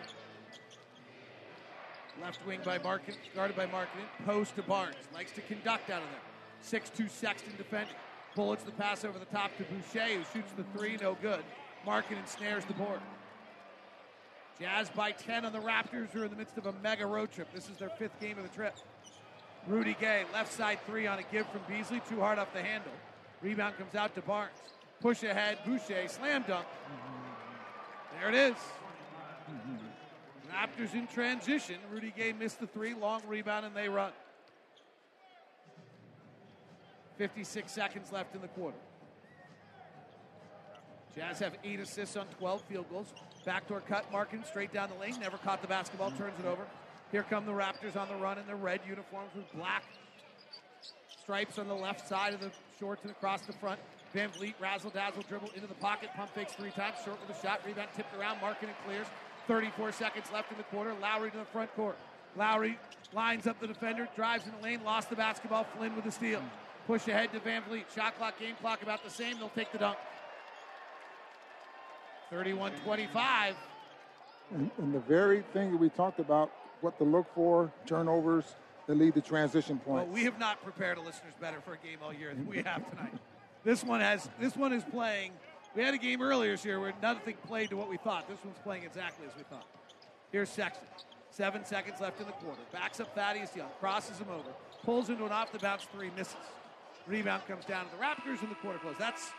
Left 2.22 2.46
wing 2.46 2.60
by 2.64 2.78
Markkanen, 2.78 3.16
guarded 3.34 3.56
by 3.56 3.66
Markkanen. 3.66 4.06
Post 4.26 4.54
to 4.56 4.62
Barnes. 4.62 4.96
Likes 5.14 5.32
to 5.32 5.40
conduct 5.42 5.90
out 5.90 6.02
of 6.02 6.08
there. 6.10 6.80
6-2 6.80 7.10
Sexton 7.10 7.52
defending. 7.56 7.94
Bullets 8.34 8.62
the 8.62 8.72
pass 8.72 9.04
over 9.04 9.18
the 9.18 9.24
top 9.26 9.56
to 9.56 9.64
Boucher, 9.64 10.06
who 10.06 10.22
shoots 10.32 10.52
the 10.56 10.64
three, 10.76 10.98
no 11.00 11.16
good. 11.22 11.42
Markkanen 11.86 12.26
snares 12.26 12.64
the 12.66 12.74
board. 12.74 13.00
Jazz 14.60 14.90
by 14.90 15.12
10 15.12 15.46
on 15.46 15.52
the 15.52 15.58
Raptors, 15.58 16.10
who 16.10 16.20
are 16.20 16.24
in 16.26 16.30
the 16.30 16.36
midst 16.36 16.58
of 16.58 16.66
a 16.66 16.74
mega 16.82 17.06
road 17.06 17.32
trip. 17.32 17.48
This 17.54 17.70
is 17.70 17.78
their 17.78 17.88
fifth 17.88 18.20
game 18.20 18.36
of 18.36 18.44
the 18.44 18.54
trip. 18.54 18.76
Rudy 19.66 19.96
Gay, 19.98 20.24
left 20.32 20.52
side 20.52 20.78
three 20.86 21.06
on 21.06 21.18
a 21.18 21.22
give 21.32 21.48
from 21.48 21.62
Beasley, 21.68 22.02
too 22.08 22.20
hard 22.20 22.38
off 22.38 22.52
the 22.52 22.62
handle. 22.62 22.92
Rebound 23.40 23.78
comes 23.78 23.94
out 23.94 24.14
to 24.14 24.20
Barnes. 24.20 24.52
Push 25.00 25.22
ahead, 25.22 25.58
Boucher, 25.64 26.06
slam 26.08 26.44
dunk. 26.46 26.66
There 28.18 28.28
it 28.28 28.34
is. 28.34 28.56
Raptors 30.50 30.94
in 30.94 31.06
transition. 31.06 31.76
Rudy 31.90 32.12
Gay 32.16 32.32
missed 32.32 32.60
the 32.60 32.66
three, 32.66 32.94
long 32.94 33.22
rebound, 33.26 33.66
and 33.66 33.74
they 33.74 33.88
run. 33.88 34.12
56 37.18 37.70
seconds 37.70 38.12
left 38.12 38.34
in 38.34 38.40
the 38.40 38.48
quarter. 38.48 38.78
Jazz 41.14 41.38
have 41.40 41.56
eight 41.64 41.80
assists 41.80 42.16
on 42.16 42.26
12 42.38 42.62
field 42.62 42.86
goals. 42.90 43.12
Backdoor 43.44 43.80
cut, 43.80 44.10
Markkanen 44.12 44.46
straight 44.46 44.72
down 44.72 44.88
the 44.90 44.96
lane. 44.96 45.18
Never 45.20 45.36
caught 45.38 45.60
the 45.60 45.68
basketball, 45.68 46.10
turns 46.12 46.38
it 46.38 46.46
over. 46.46 46.62
Here 47.10 47.24
come 47.24 47.44
the 47.44 47.52
Raptors 47.52 47.96
on 47.96 48.08
the 48.08 48.14
run 48.14 48.38
in 48.38 48.46
their 48.46 48.56
red 48.56 48.80
uniforms 48.88 49.30
with 49.34 49.52
black 49.52 49.84
stripes 51.22 51.58
on 51.58 51.68
the 51.68 51.74
left 51.74 52.08
side 52.08 52.32
of 52.32 52.40
the 52.40 52.50
shorts 52.78 53.02
and 53.02 53.10
across 53.10 53.42
the 53.42 53.52
front. 53.52 53.80
VanVleet, 54.14 54.54
razzle 54.60 54.90
dazzle, 54.90 55.22
dribble 55.28 55.50
into 55.54 55.66
the 55.66 55.74
pocket, 55.74 56.10
pump 56.16 56.32
fakes 56.34 56.52
three 56.54 56.70
times, 56.70 56.96
short 57.04 57.18
with 57.20 57.36
a 57.36 57.40
shot, 57.40 57.60
rebound 57.66 57.88
tipped 57.94 58.14
around, 58.16 58.38
Markkanen 58.38 58.74
clears. 58.84 59.06
34 59.50 59.90
seconds 59.90 60.26
left 60.32 60.52
in 60.52 60.58
the 60.58 60.62
quarter. 60.64 60.94
Lauri 61.02 61.28
to 61.28 61.38
the 61.38 61.44
front 61.46 61.74
court. 61.74 61.96
Lauri 62.36 62.78
lines 63.12 63.48
up 63.48 63.58
the 63.58 63.66
defender, 63.66 64.06
drives 64.14 64.46
in 64.46 64.52
the 64.52 64.62
lane, 64.62 64.80
lost 64.84 65.10
the 65.10 65.16
basketball. 65.16 65.66
Flynn 65.76 65.96
with 65.96 66.04
the 66.04 66.12
steal. 66.12 66.40
Push 66.86 67.08
ahead 67.08 67.32
to 67.32 67.40
VanVleet. 67.40 67.82
Shot 67.92 68.16
clock, 68.16 68.38
game 68.38 68.54
clock 68.60 68.80
about 68.84 69.02
the 69.02 69.10
same. 69.10 69.38
They'll 69.38 69.48
take 69.48 69.72
the 69.72 69.78
dunk. 69.78 69.98
31 72.30 72.70
25. 72.84 73.56
And, 74.54 74.70
and, 74.78 74.94
the 74.94 75.00
very 75.00 75.42
thing 75.52 75.72
that 75.72 75.78
we 75.78 75.88
talked 75.88 76.20
about, 76.20 76.52
what 76.80 76.96
to 76.98 77.04
look 77.04 77.26
for, 77.34 77.72
turnovers 77.86 78.44
that 78.86 78.96
lead 78.96 79.14
to 79.14 79.20
transition 79.20 79.80
points. 79.80 80.06
Well, 80.06 80.14
we 80.14 80.22
have 80.24 80.38
not 80.38 80.62
prepared 80.62 80.98
listeners 80.98 81.34
better 81.40 81.60
for 81.60 81.72
a 81.72 81.78
game 81.78 81.98
all 82.04 82.12
year 82.12 82.32
than 82.32 82.46
we 82.46 82.58
have 82.58 82.88
tonight. 82.88 83.14
this 83.64 83.82
one 83.82 84.00
has 84.00 84.28
this 84.38 84.56
one 84.56 84.72
is 84.72 84.84
playing 84.84 85.32
we 85.74 85.82
had 85.82 85.94
a 85.94 85.98
game 85.98 86.20
earlier 86.22 86.52
this 86.52 86.64
year 86.64 86.80
where 86.80 86.92
nothing 87.02 87.36
played 87.46 87.70
to 87.70 87.76
what 87.76 87.88
we 87.88 87.96
thought. 87.96 88.28
This 88.28 88.38
one's 88.44 88.58
playing 88.62 88.84
exactly 88.84 89.26
as 89.26 89.36
we 89.36 89.44
thought. 89.44 89.66
Here's 90.32 90.48
Sexton. 90.48 90.86
Seven 91.30 91.64
seconds 91.64 92.00
left 92.00 92.20
in 92.20 92.26
the 92.26 92.32
quarter. 92.32 92.60
Backs 92.72 93.00
up 93.00 93.14
Thaddeus 93.14 93.54
Young. 93.54 93.68
Crosses 93.78 94.18
him 94.18 94.28
over. 94.30 94.48
Pulls 94.82 95.08
into 95.08 95.24
an 95.24 95.32
off 95.32 95.52
the 95.52 95.58
bounce 95.58 95.86
three. 95.94 96.10
Misses. 96.16 96.36
Rebound 97.06 97.42
comes 97.46 97.64
down 97.64 97.86
to 97.86 97.90
the 97.96 98.02
Raptors 98.02 98.42
in 98.42 98.48
the 98.48 98.54
quarter 98.56 98.78
close. 98.78 98.96
That's 98.98 99.30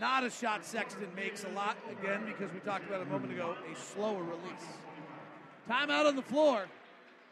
not 0.00 0.24
a 0.24 0.30
shot 0.30 0.64
Sexton 0.64 1.08
makes 1.14 1.44
a 1.44 1.48
lot, 1.50 1.76
again, 1.90 2.24
because 2.26 2.52
we 2.52 2.60
talked 2.60 2.86
about 2.86 3.02
a 3.02 3.06
moment 3.06 3.32
ago, 3.32 3.56
a 3.72 3.76
slower 3.76 4.22
release. 4.22 4.66
Timeout 5.68 6.06
on 6.06 6.16
the 6.16 6.22
floor. 6.22 6.66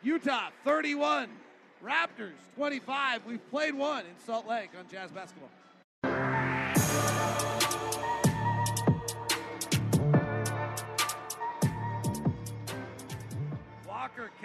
Utah 0.03 0.49
31. 0.65 1.29
Raptors 1.85 2.33
25. 2.57 3.27
We've 3.27 3.51
played 3.51 3.75
one 3.75 4.01
in 4.01 4.25
Salt 4.25 4.49
Lake 4.49 4.71
on 4.79 4.87
Jazz 4.91 5.11
Basketball. 5.11 5.51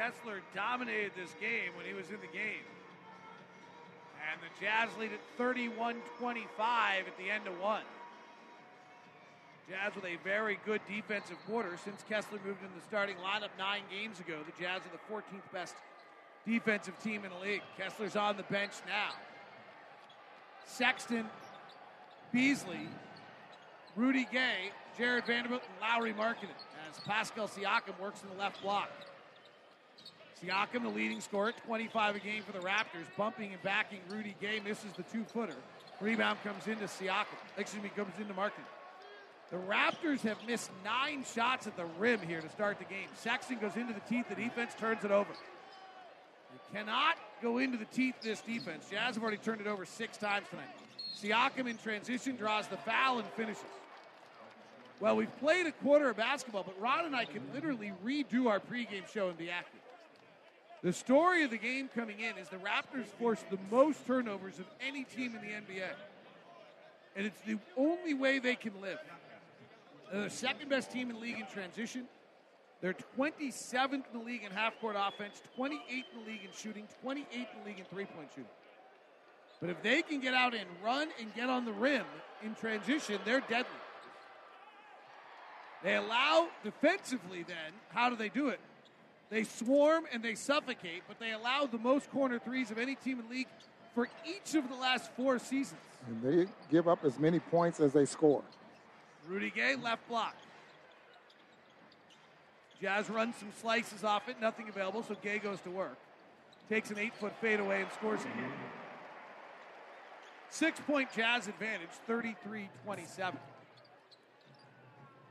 Kessler 0.02 0.42
dominated 0.56 1.12
this 1.16 1.36
game 1.40 1.78
when 1.78 1.86
he 1.86 1.94
was 1.94 2.08
in 2.08 2.18
the 2.22 2.34
game. 2.34 2.66
And 4.32 4.42
the 4.42 4.50
Jazz 4.60 4.90
lead 5.00 5.14
at 5.14 5.20
31 5.38 5.98
25 6.18 7.06
at 7.06 7.18
the 7.20 7.30
end 7.30 7.46
of 7.46 7.60
one. 7.60 7.84
Jazz 9.70 9.94
with 9.94 10.06
a 10.06 10.18
very 10.24 10.58
good 10.66 10.82
defensive 10.90 11.38
quarter 11.46 11.78
since 11.86 12.04
Kessler 12.10 12.40
moved 12.44 12.64
in 12.64 12.70
the 12.76 12.82
starting 12.88 13.16
lineup 13.18 13.50
nine 13.60 13.84
games 13.92 14.20
ago. 14.20 14.40
The 14.44 14.64
Jazz 14.64 14.82
are 14.82 14.90
the 14.90 15.14
14th 15.14 15.54
best 15.54 15.76
defensive 16.48 16.98
team 17.04 17.24
in 17.24 17.30
the 17.30 17.38
league. 17.38 17.62
Kessler's 17.78 18.16
on 18.16 18.38
the 18.38 18.44
bench 18.44 18.74
now. 18.88 19.14
Sexton, 20.66 21.28
Beasley, 22.34 22.88
Rudy 23.96 24.28
Gay, 24.32 24.72
Jared 24.98 25.26
Vanderbilt, 25.26 25.62
and 25.62 25.80
Lauri 25.80 26.14
Markkanen 26.14 26.58
as 26.90 27.00
Pascal 27.06 27.48
Siakam 27.48 28.00
works 28.00 28.24
in 28.24 28.30
the 28.30 28.42
left 28.42 28.64
block. 28.64 28.90
Siakam, 30.44 30.84
the 30.84 30.90
leading 30.90 31.22
scorer, 31.22 31.50
at 31.50 31.58
25 31.66 32.16
a 32.16 32.20
game 32.20 32.44
for 32.44 32.52
the 32.52 32.66
Raptors, 32.66 33.06
bumping 33.18 33.54
and 33.54 33.62
backing 33.62 34.00
Rudy 34.10 34.36
Gay, 34.42 34.60
misses 34.60 34.92
the 34.98 35.04
two 35.04 35.24
footer. 35.24 35.56
Rebound 36.00 36.40
comes 36.44 36.68
into 36.68 36.86
Siakam. 36.86 37.26
Excuse 37.58 37.84
me, 37.84 37.90
comes 37.96 38.14
into 38.20 38.34
Markkanen. 38.34 38.66
The 39.52 39.58
Raptors 39.58 40.22
have 40.22 40.38
missed 40.48 40.72
nine 40.84 41.26
shots 41.36 41.68
at 41.68 41.76
the 41.76 41.86
rim 42.00 42.22
here 42.22 42.42
to 42.42 42.50
start 42.50 42.80
the 42.80 42.86
game. 42.86 43.08
Sexton 43.16 43.60
goes 43.60 43.76
into 43.76 43.94
the 43.94 44.00
teeth. 44.02 44.26
The 44.30 44.36
defense 44.36 44.74
turns 44.80 45.04
it 45.04 45.12
over. 45.12 45.30
You 46.54 46.60
cannot 46.74 47.18
go 47.42 47.58
into 47.58 47.78
the 47.78 47.86
teeth 47.86 48.16
this 48.22 48.42
defense. 48.42 48.88
Jazz 48.90 49.16
have 49.16 49.24
already 49.24 49.38
turned 49.38 49.62
it 49.62 49.68
over 49.68 49.86
six 49.86 50.18
times 50.18 50.48
tonight. 50.50 50.70
Siakam 51.22 51.70
in 51.70 51.78
transition 51.78 52.36
draws 52.36 52.68
the 52.68 52.78
foul 52.78 53.20
and 53.20 53.28
finishes. 53.30 53.64
Well, 55.02 55.18
we've 55.18 55.36
played 55.40 55.66
a 55.66 55.72
quarter 55.72 56.10
of 56.10 56.18
basketball, 56.18 56.64
but 56.64 56.80
Ron 56.80 57.06
and 57.06 57.16
I 57.16 57.26
can 57.26 57.42
literally 57.54 57.92
redo 58.06 58.48
our 58.48 58.60
pregame 58.60 59.12
show 59.12 59.30
and 59.30 59.38
be 59.38 59.50
accurate. 59.50 59.81
The 60.84 60.94
story 60.94 61.44
of 61.44 61.52
the 61.52 61.58
game 61.58 61.90
coming 61.94 62.20
in 62.20 62.38
is 62.38 62.50
the 62.50 62.58
Raptors 62.58 63.06
forced 63.20 63.48
the 63.52 63.60
most 63.70 64.06
turnovers 64.08 64.58
of 64.58 64.66
any 64.86 65.04
team 65.04 65.36
in 65.36 65.42
the 65.42 65.54
NBA. 65.54 65.90
And 67.16 67.28
it's 67.28 67.40
the 67.46 67.60
only 67.78 68.14
way 68.16 68.40
they 68.40 68.56
can 68.56 68.74
live. 68.82 68.98
They're 70.12 70.24
the 70.24 70.30
second 70.30 70.70
best 70.70 70.92
team 70.92 71.10
in 71.10 71.22
league 71.22 71.40
in 71.40 71.46
transition. 71.54 72.06
They're 72.82 72.96
27th 73.18 73.94
in 73.94 74.02
the 74.20 74.26
league 74.26 74.44
in 74.44 74.52
half 74.52 74.80
court 74.82 74.96
offense, 74.98 75.42
28th 75.58 75.72
in 75.90 76.26
the 76.26 76.32
league 76.32 76.42
in 76.44 76.50
shooting, 76.58 76.88
28th 77.06 77.18
in 77.32 77.46
the 77.64 77.70
league 77.70 77.80
in 77.80 77.86
three 77.86 78.06
point 78.06 78.30
shooting. 78.32 78.50
But 79.60 79.70
if 79.70 79.84
they 79.84 80.02
can 80.02 80.20
get 80.20 80.34
out 80.34 80.56
and 80.56 80.66
run 80.84 81.10
and 81.20 81.34
get 81.36 81.48
on 81.48 81.66
the 81.66 81.72
rim 81.72 82.06
in 82.44 82.56
transition, 82.56 83.20
they're 83.24 83.42
deadly. 83.42 83.70
They 85.84 85.96
allow 85.96 86.48
defensively, 86.64 87.44
then, 87.44 87.74
how 87.90 88.10
do 88.10 88.16
they 88.16 88.30
do 88.30 88.50
it? 88.50 88.60
They 89.32 89.46
swarm 89.46 90.04
and 90.12 90.22
they 90.22 90.36
suffocate, 90.36 91.04
but 91.08 91.18
they 91.18 91.32
allow 91.32 91.66
the 91.66 91.78
most 91.78 92.12
corner 92.12 92.38
threes 92.38 92.70
of 92.70 92.78
any 92.78 92.96
team 92.96 93.18
in 93.22 93.30
the 93.30 93.34
league 93.34 93.48
for 93.96 94.10
each 94.28 94.56
of 94.56 94.68
the 94.70 94.76
last 94.76 95.10
four 95.16 95.40
seasons. 95.40 95.80
And 96.06 96.22
they 96.22 96.52
give 96.70 96.90
up 96.90 97.06
as 97.06 97.18
many 97.18 97.40
points 97.40 97.80
as 97.80 97.94
they 97.94 98.06
score. 98.06 98.44
Rudy 99.30 99.50
Gay, 99.50 99.76
left 99.76 100.06
block. 100.10 100.36
Jazz 102.82 103.10
runs 103.10 103.38
some 103.38 103.52
slices 103.62 104.04
off 104.04 104.28
it, 104.28 104.42
nothing 104.42 104.68
available, 104.68 105.02
so 105.02 105.16
Gay 105.22 105.40
goes 105.40 105.62
to 105.62 105.70
work. 105.70 105.98
Takes 106.68 106.92
an 106.92 107.00
eight 107.00 107.16
foot 107.16 107.34
fadeaway 107.40 107.84
and 107.84 107.92
scores 107.94 108.20
it. 108.22 108.28
Six 110.50 110.78
point 110.82 111.08
Jazz 111.16 111.48
advantage, 111.48 111.90
33 112.06 112.70
27. 112.84 113.40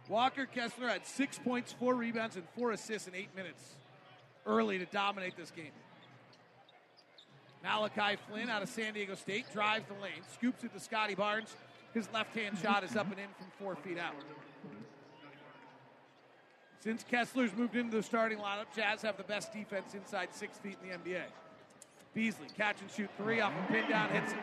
Walker 0.08 0.46
Kessler 0.46 0.88
had 0.88 1.06
six 1.06 1.38
points, 1.38 1.72
four 1.72 1.94
rebounds, 1.94 2.36
and 2.36 2.44
four 2.56 2.72
assists 2.72 3.06
in 3.06 3.14
eight 3.14 3.28
minutes 3.36 3.76
early 4.46 4.78
to 4.78 4.86
dominate 4.86 5.36
this 5.36 5.50
game. 5.50 5.72
Malachi 7.62 8.16
Flynn 8.28 8.48
out 8.48 8.62
of 8.62 8.68
San 8.68 8.94
Diego 8.94 9.14
State 9.14 9.44
drives 9.52 9.86
the 9.86 9.94
lane, 10.02 10.22
scoops 10.32 10.64
it 10.64 10.72
to 10.72 10.80
Scotty 10.80 11.14
Barnes. 11.14 11.54
His 11.92 12.08
left 12.12 12.34
hand 12.34 12.56
shot 12.62 12.84
is 12.84 12.96
up 12.96 13.10
and 13.10 13.18
in 13.18 13.26
from 13.36 13.48
four 13.58 13.76
feet 13.76 13.98
out. 13.98 14.14
Since 16.80 17.04
Kessler's 17.04 17.54
moved 17.54 17.76
into 17.76 17.96
the 17.96 18.02
starting 18.02 18.38
lineup, 18.38 18.66
Jazz 18.74 19.02
have 19.02 19.18
the 19.18 19.24
best 19.24 19.52
defense 19.52 19.94
inside 19.94 20.28
six 20.32 20.56
feet 20.58 20.78
in 20.82 20.88
the 20.88 20.96
NBA. 20.96 21.24
Beasley 22.14 22.46
catch 22.56 22.80
and 22.80 22.90
shoot 22.90 23.10
three 23.18 23.40
off 23.40 23.52
a 23.52 23.72
pin 23.72 23.88
down, 23.88 24.08
hits 24.08 24.32
it. 24.32 24.38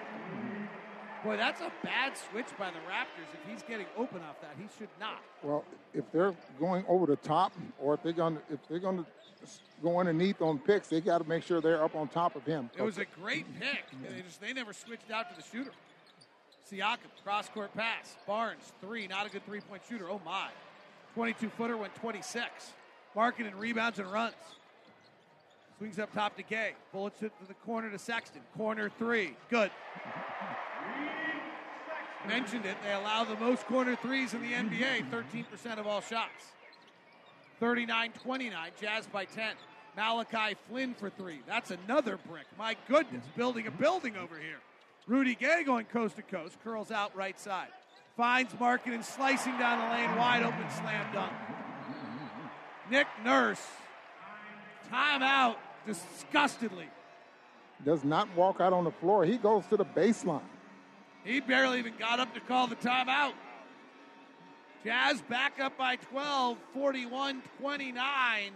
Boy, 1.27 1.35
that's 1.35 1.59
a 1.59 1.69
bad 1.83 2.13
switch 2.15 2.45
by 2.57 2.69
the 2.69 2.77
Raptors. 2.89 3.27
If 3.33 3.51
he's 3.51 3.61
getting 3.63 3.85
open 3.97 4.19
off 4.19 4.39
that, 4.39 4.55
he 4.57 4.63
should 4.79 4.87
not. 4.97 5.21
Well, 5.43 5.65
if 5.93 6.09
they're 6.13 6.33
going 6.57 6.85
over 6.87 7.05
the 7.05 7.17
top, 7.17 7.51
or 7.81 7.95
if 7.95 8.01
they're 8.01 8.13
going 8.13 8.35
to, 8.37 8.41
if 8.49 8.65
they're 8.69 8.79
going 8.79 8.99
to 8.99 9.05
go 9.83 9.99
underneath 9.99 10.41
on 10.41 10.57
picks, 10.57 10.87
they 10.87 11.01
got 11.01 11.17
to 11.17 11.27
make 11.27 11.43
sure 11.43 11.59
they're 11.59 11.83
up 11.83 11.97
on 11.97 12.07
top 12.07 12.37
of 12.37 12.45
him. 12.45 12.69
It 12.77 12.81
was 12.81 12.97
a 12.97 13.03
great 13.21 13.45
pick. 13.59 13.83
They 14.09 14.21
just 14.21 14.39
they 14.39 14.53
never 14.53 14.71
switched 14.71 15.11
out 15.11 15.29
to 15.29 15.35
the 15.35 15.43
shooter. 15.51 15.71
Siakam 16.71 17.11
cross 17.25 17.49
court 17.49 17.73
pass. 17.73 18.15
Barnes 18.25 18.71
three, 18.79 19.05
not 19.07 19.27
a 19.27 19.29
good 19.29 19.45
three 19.45 19.59
point 19.59 19.81
shooter. 19.89 20.09
Oh 20.09 20.21
my, 20.25 20.47
22 21.15 21.49
footer 21.49 21.75
went 21.75 21.93
26. 21.95 22.45
Markkanen 23.17 23.51
rebounds 23.57 23.99
and 23.99 24.09
runs. 24.09 24.33
Swings 25.77 25.99
up 25.99 26.11
top 26.11 26.35
to 26.37 26.43
Gay. 26.43 26.71
Bullets 26.91 27.21
it 27.21 27.31
to 27.39 27.47
the 27.47 27.53
corner 27.53 27.91
to 27.91 27.99
Sexton. 27.99 28.41
Corner 28.57 28.89
three, 28.97 29.35
good. 29.49 29.69
Mentioned 32.27 32.65
it. 32.65 32.75
They 32.83 32.93
allow 32.93 33.23
the 33.23 33.35
most 33.35 33.65
corner 33.67 33.95
threes 33.95 34.33
in 34.33 34.41
the 34.41 34.51
NBA, 34.51 35.09
13% 35.11 35.77
of 35.77 35.85
all 35.85 36.01
shots. 36.01 36.53
39 37.59 38.11
29, 38.23 38.71
Jazz 38.81 39.07
by 39.07 39.25
10. 39.25 39.53
Malachi 39.95 40.55
Flynn 40.69 40.93
for 40.93 41.09
three. 41.09 41.41
That's 41.47 41.71
another 41.71 42.17
brick. 42.27 42.45
My 42.57 42.75
goodness, 42.87 43.23
building 43.35 43.67
a 43.67 43.71
building 43.71 44.15
over 44.15 44.37
here. 44.37 44.59
Rudy 45.07 45.35
Gay 45.35 45.63
going 45.63 45.85
coast 45.85 46.17
to 46.17 46.21
coast, 46.21 46.57
curls 46.63 46.91
out 46.91 47.15
right 47.15 47.39
side. 47.39 47.69
Finds 48.15 48.53
Markkanen 48.53 49.03
slicing 49.03 49.57
down 49.57 49.79
the 49.79 49.95
lane, 49.95 50.15
wide 50.17 50.43
open 50.43 50.69
slam 50.71 51.13
dunk. 51.13 51.31
Nick 52.89 53.07
Nurse, 53.23 53.61
timeout 54.91 55.55
disgustedly. 55.87 56.87
Does 57.83 58.03
not 58.03 58.27
walk 58.35 58.61
out 58.61 58.73
on 58.73 58.83
the 58.83 58.91
floor. 58.91 59.25
He 59.25 59.37
goes 59.37 59.65
to 59.67 59.77
the 59.77 59.85
baseline. 59.85 60.41
He 61.23 61.39
barely 61.39 61.79
even 61.79 61.93
got 61.97 62.19
up 62.19 62.33
to 62.35 62.39
call 62.39 62.67
the 62.67 62.75
timeout. 62.75 63.33
Jazz 64.83 65.21
back 65.21 65.59
up 65.59 65.77
by 65.77 65.95
12, 65.95 66.57
41 66.73 67.41
29. 67.59 68.51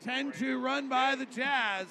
10 0.00 0.32
2 0.32 0.60
run 0.60 0.88
by 0.88 1.14
the 1.14 1.26
Jazz. 1.26 1.86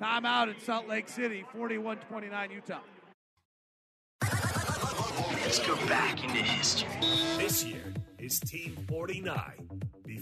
Timeout 0.00 0.52
in 0.52 0.60
Salt 0.60 0.88
Lake 0.88 1.08
City, 1.08 1.44
41 1.52 1.98
29 1.98 2.50
Utah. 2.50 2.80
Let's 5.42 5.58
go 5.60 5.76
back 5.86 6.22
into 6.24 6.42
history. 6.42 6.88
This 7.38 7.64
year 7.64 7.94
is 8.18 8.40
Team 8.40 8.76
49. 8.88 9.34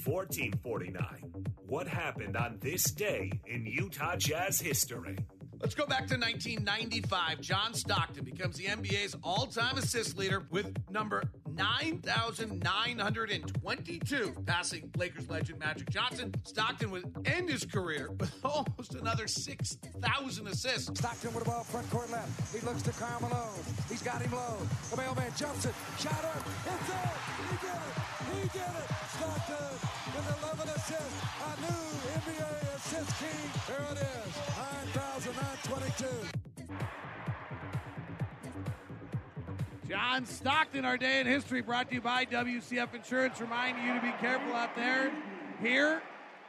Before 0.04 0.24
Team 0.24 0.52
49, 0.64 1.32
what 1.68 1.86
happened 1.86 2.36
on 2.36 2.58
this 2.60 2.82
day 2.90 3.30
in 3.46 3.64
Utah 3.64 4.16
Jazz 4.16 4.60
history? 4.60 5.16
Let's 5.60 5.76
go 5.76 5.86
back 5.86 6.08
to 6.08 6.16
1995. 6.16 7.40
John 7.40 7.72
Stockton 7.72 8.24
becomes 8.24 8.56
the 8.56 8.64
NBA's 8.64 9.14
all 9.22 9.46
time 9.46 9.78
assist 9.78 10.18
leader 10.18 10.44
with 10.50 10.76
number 10.90 11.22
9,922, 11.54 14.34
passing 14.44 14.90
Lakers 14.96 15.30
legend 15.30 15.60
Magic 15.60 15.88
Johnson. 15.88 16.34
Stockton 16.42 16.90
would 16.90 17.04
end 17.24 17.48
his 17.48 17.64
career 17.64 18.10
with 18.18 18.34
almost 18.42 18.96
another 18.96 19.28
6,000 19.28 20.48
assists. 20.48 20.98
Stockton 20.98 21.32
with 21.32 21.44
the 21.44 21.50
ball 21.50 21.62
front 21.62 21.88
court 21.90 22.10
left. 22.10 22.52
He 22.52 22.58
looks 22.66 22.82
to 22.82 22.90
Karl 22.90 23.20
Malone. 23.20 23.62
He's 23.88 24.02
got 24.02 24.20
him 24.20 24.32
low. 24.32 24.58
The 24.90 24.96
mailman 24.96 25.30
jumps 25.36 25.64
it. 25.64 25.74
Shot 26.00 26.24
up. 26.24 26.44
It's 26.66 26.90
in. 26.90 27.21
NBA 32.22 33.18
king. 33.18 33.50
There 33.66 33.86
it 33.90 33.98
is. 33.98 34.36
9,922. 34.94 36.06
John 39.88 40.24
Stockton, 40.24 40.84
our 40.84 40.96
day 40.96 41.20
in 41.20 41.26
history, 41.26 41.60
brought 41.62 41.88
to 41.88 41.96
you 41.96 42.00
by 42.00 42.24
WCF 42.24 42.94
Insurance, 42.94 43.40
reminding 43.40 43.84
you 43.84 43.94
to 43.94 44.00
be 44.00 44.12
careful 44.20 44.54
out 44.54 44.74
there. 44.76 45.12
Here, 45.60 46.00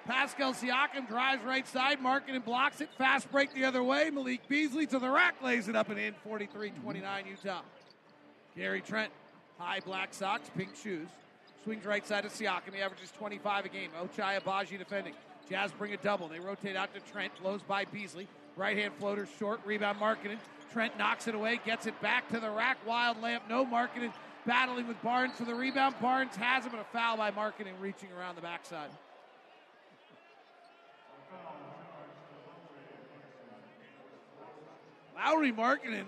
Pascal 0.05 0.53
Siakam 0.53 1.07
drives 1.07 1.43
right 1.43 1.67
side, 1.67 1.99
Markkanen 1.99 2.45
blocks 2.45 2.79
it, 2.79 2.89
fast 2.97 3.31
break 3.31 3.53
the 3.53 3.65
other 3.65 3.83
way. 3.83 4.09
Malik 4.11 4.47
Beasley 4.47 4.85
to 4.87 4.99
the 4.99 5.09
rack, 5.09 5.41
lays 5.41 5.67
it 5.67 5.75
up 5.75 5.89
and 5.89 5.99
in, 5.99 6.13
43-29 6.25 7.27
Utah. 7.27 7.61
Gary 8.55 8.81
Trent, 8.81 9.11
high 9.57 9.79
black 9.79 10.13
socks, 10.13 10.49
pink 10.55 10.75
shoes, 10.81 11.07
swings 11.63 11.83
right 11.85 12.05
side 12.05 12.23
to 12.23 12.29
Siakam. 12.29 12.73
He 12.73 12.81
averages 12.81 13.11
25 13.17 13.65
a 13.65 13.69
game. 13.69 13.89
Ochai 13.99 14.39
Agbaji 14.39 14.77
defending. 14.77 15.15
Jazz 15.49 15.71
bring 15.71 15.93
a 15.93 15.97
double. 15.97 16.27
They 16.27 16.39
rotate 16.39 16.75
out 16.75 16.93
to 16.93 16.99
Trent, 17.11 17.31
blows 17.41 17.61
by 17.61 17.85
Beasley. 17.85 18.27
Right 18.55 18.77
hand 18.77 18.93
floater 18.99 19.27
short, 19.39 19.59
rebound 19.65 19.99
Markkanen. 19.99 20.37
Trent 20.71 20.97
knocks 20.97 21.27
it 21.27 21.35
away, 21.35 21.59
gets 21.65 21.85
it 21.85 21.99
back 22.01 22.29
to 22.29 22.39
the 22.39 22.49
rack. 22.49 22.77
Wild 22.85 23.21
lamp, 23.21 23.43
no 23.49 23.65
Markkanen. 23.65 24.11
battling 24.45 24.87
with 24.87 25.01
Barnes 25.01 25.33
for 25.37 25.45
the 25.45 25.55
rebound. 25.55 25.95
Barnes 26.01 26.35
has 26.35 26.65
him, 26.65 26.71
and 26.71 26.81
a 26.81 26.85
foul 26.85 27.17
by 27.17 27.31
Markkanen 27.31 27.73
reaching 27.79 28.09
around 28.17 28.35
the 28.35 28.41
backside. 28.41 28.89
Lauri 35.15 35.51
Markkanen 35.51 36.05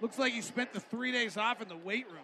looks 0.00 0.18
like 0.18 0.32
he 0.32 0.40
spent 0.42 0.72
the 0.72 0.80
three 0.80 1.12
days 1.12 1.36
off 1.36 1.60
in 1.60 1.68
the 1.68 1.76
weight 1.76 2.06
room. 2.06 2.18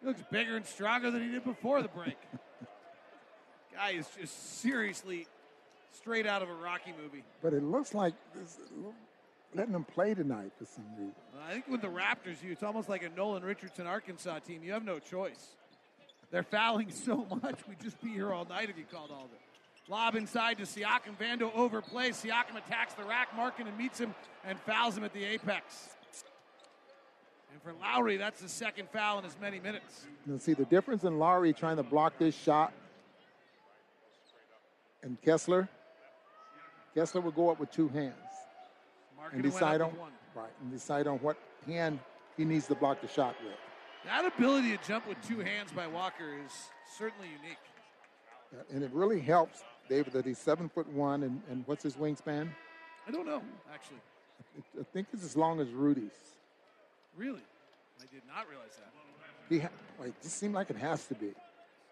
He 0.00 0.06
looks 0.06 0.22
bigger 0.30 0.56
and 0.56 0.66
stronger 0.66 1.10
than 1.10 1.22
he 1.22 1.30
did 1.30 1.44
before 1.44 1.82
the 1.82 1.88
break. 1.88 2.16
Guy 3.76 3.90
is 3.90 4.08
just 4.18 4.60
seriously 4.60 5.26
straight 5.92 6.26
out 6.26 6.40
of 6.40 6.48
a 6.48 6.54
Rocky 6.54 6.94
movie. 7.02 7.22
But 7.42 7.52
it 7.52 7.62
looks 7.62 7.92
like 7.92 8.14
this, 8.34 8.56
letting 9.54 9.74
them 9.74 9.84
play 9.84 10.14
tonight 10.14 10.52
for 10.58 10.64
some 10.64 10.86
reason. 10.96 11.14
I 11.46 11.52
think 11.52 11.68
with 11.68 11.82
the 11.82 11.88
Raptors, 11.88 12.42
you 12.42 12.52
it's 12.52 12.62
almost 12.62 12.88
like 12.88 13.02
a 13.02 13.10
Nolan 13.10 13.44
Richardson 13.44 13.86
Arkansas 13.86 14.38
team. 14.40 14.62
You 14.62 14.72
have 14.72 14.84
no 14.84 14.98
choice. 14.98 15.56
They're 16.30 16.42
fouling 16.42 16.90
so 16.90 17.26
much, 17.42 17.58
we'd 17.68 17.80
just 17.82 18.00
be 18.02 18.08
here 18.08 18.32
all 18.32 18.46
night 18.46 18.70
if 18.70 18.78
you 18.78 18.84
called 18.90 19.10
all 19.10 19.26
of 19.26 19.32
it. 19.32 19.40
Lob 19.88 20.16
inside 20.16 20.56
to 20.56 20.64
Siakam. 20.64 21.18
Vando 21.20 21.52
overplays. 21.54 22.24
Siakam 22.24 22.56
attacks 22.56 22.94
the 22.94 23.04
rack. 23.04 23.28
Markkanen 23.36 23.76
meets 23.76 24.00
him 24.00 24.14
and 24.44 24.58
fouls 24.60 24.96
him 24.96 25.04
at 25.04 25.12
the 25.12 25.22
apex. 25.22 25.90
And 27.52 27.62
for 27.62 27.72
Lauri, 27.80 28.16
that's 28.16 28.40
the 28.40 28.48
second 28.48 28.88
foul 28.90 29.18
in 29.18 29.26
as 29.26 29.36
many 29.40 29.60
minutes. 29.60 30.06
You 30.26 30.38
see 30.38 30.54
the 30.54 30.64
difference 30.64 31.04
in 31.04 31.18
Lauri 31.18 31.52
trying 31.52 31.76
to 31.76 31.84
block 31.84 32.14
this 32.18 32.34
shot 32.34 32.72
and 35.02 35.20
Kessler. 35.22 35.68
Kessler 36.94 37.20
will 37.20 37.30
go 37.32 37.50
up 37.50 37.60
with 37.60 37.70
two 37.70 37.88
hands 37.88 38.14
and 39.32 39.42
decide 39.42 39.80
on 39.80 39.90
one. 39.98 40.12
right 40.34 40.50
and 40.62 40.70
decide 40.70 41.06
on 41.06 41.18
what 41.18 41.36
hand 41.66 41.98
he 42.36 42.44
needs 42.44 42.66
to 42.68 42.74
block 42.74 43.00
the 43.00 43.08
shot 43.08 43.34
with. 43.42 43.52
That 44.04 44.24
ability 44.24 44.76
to 44.76 44.78
jump 44.86 45.06
with 45.08 45.18
two 45.26 45.40
hands 45.40 45.72
by 45.72 45.86
Walker 45.86 46.34
is 46.44 46.52
certainly 46.96 47.28
unique. 47.42 47.58
Uh, 48.54 48.62
And 48.72 48.82
it 48.84 48.90
really 48.92 49.20
helps 49.20 49.62
David 49.88 50.12
that 50.12 50.24
he's 50.24 50.38
seven 50.38 50.68
foot 50.68 50.88
one 50.88 51.22
and, 51.24 51.42
and 51.50 51.64
what's 51.66 51.82
his 51.82 51.96
wingspan? 51.96 52.48
I 53.06 53.10
don't 53.10 53.26
know, 53.26 53.42
actually. 53.72 53.98
I 54.80 54.84
think 54.92 55.08
it's 55.12 55.24
as 55.24 55.36
long 55.36 55.60
as 55.60 55.68
Rudy's. 55.70 56.12
Really? 57.16 57.42
I 58.00 58.04
did 58.12 58.22
not 58.28 58.48
realize 58.48 58.76
that. 58.76 58.92
He 59.48 59.58
ha- 59.60 59.68
like, 59.98 60.08
it 60.10 60.22
just 60.22 60.38
seemed 60.38 60.54
like 60.54 60.70
it 60.70 60.76
has 60.76 61.06
to 61.06 61.14
be. 61.14 61.32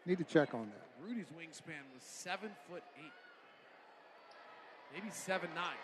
Need 0.07 0.19
to 0.19 0.25
check 0.25 0.55
on 0.55 0.71
that. 0.71 0.87
Rudy's 1.07 1.27
wingspan 1.39 1.81
was 1.93 2.03
seven 2.03 2.51
foot 2.69 2.83
eight, 2.99 3.13
maybe 4.95 5.11
seven 5.11 5.49
nine. 5.55 5.81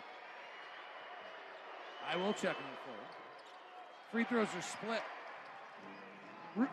I 2.09 2.15
will 2.15 2.33
check 2.33 2.55
on 2.55 2.75
for 2.85 2.91
you. 2.91 3.07
Free 4.11 4.23
throws 4.23 4.47
are 4.55 4.61
split. 4.61 5.01
Ru- 6.55 6.67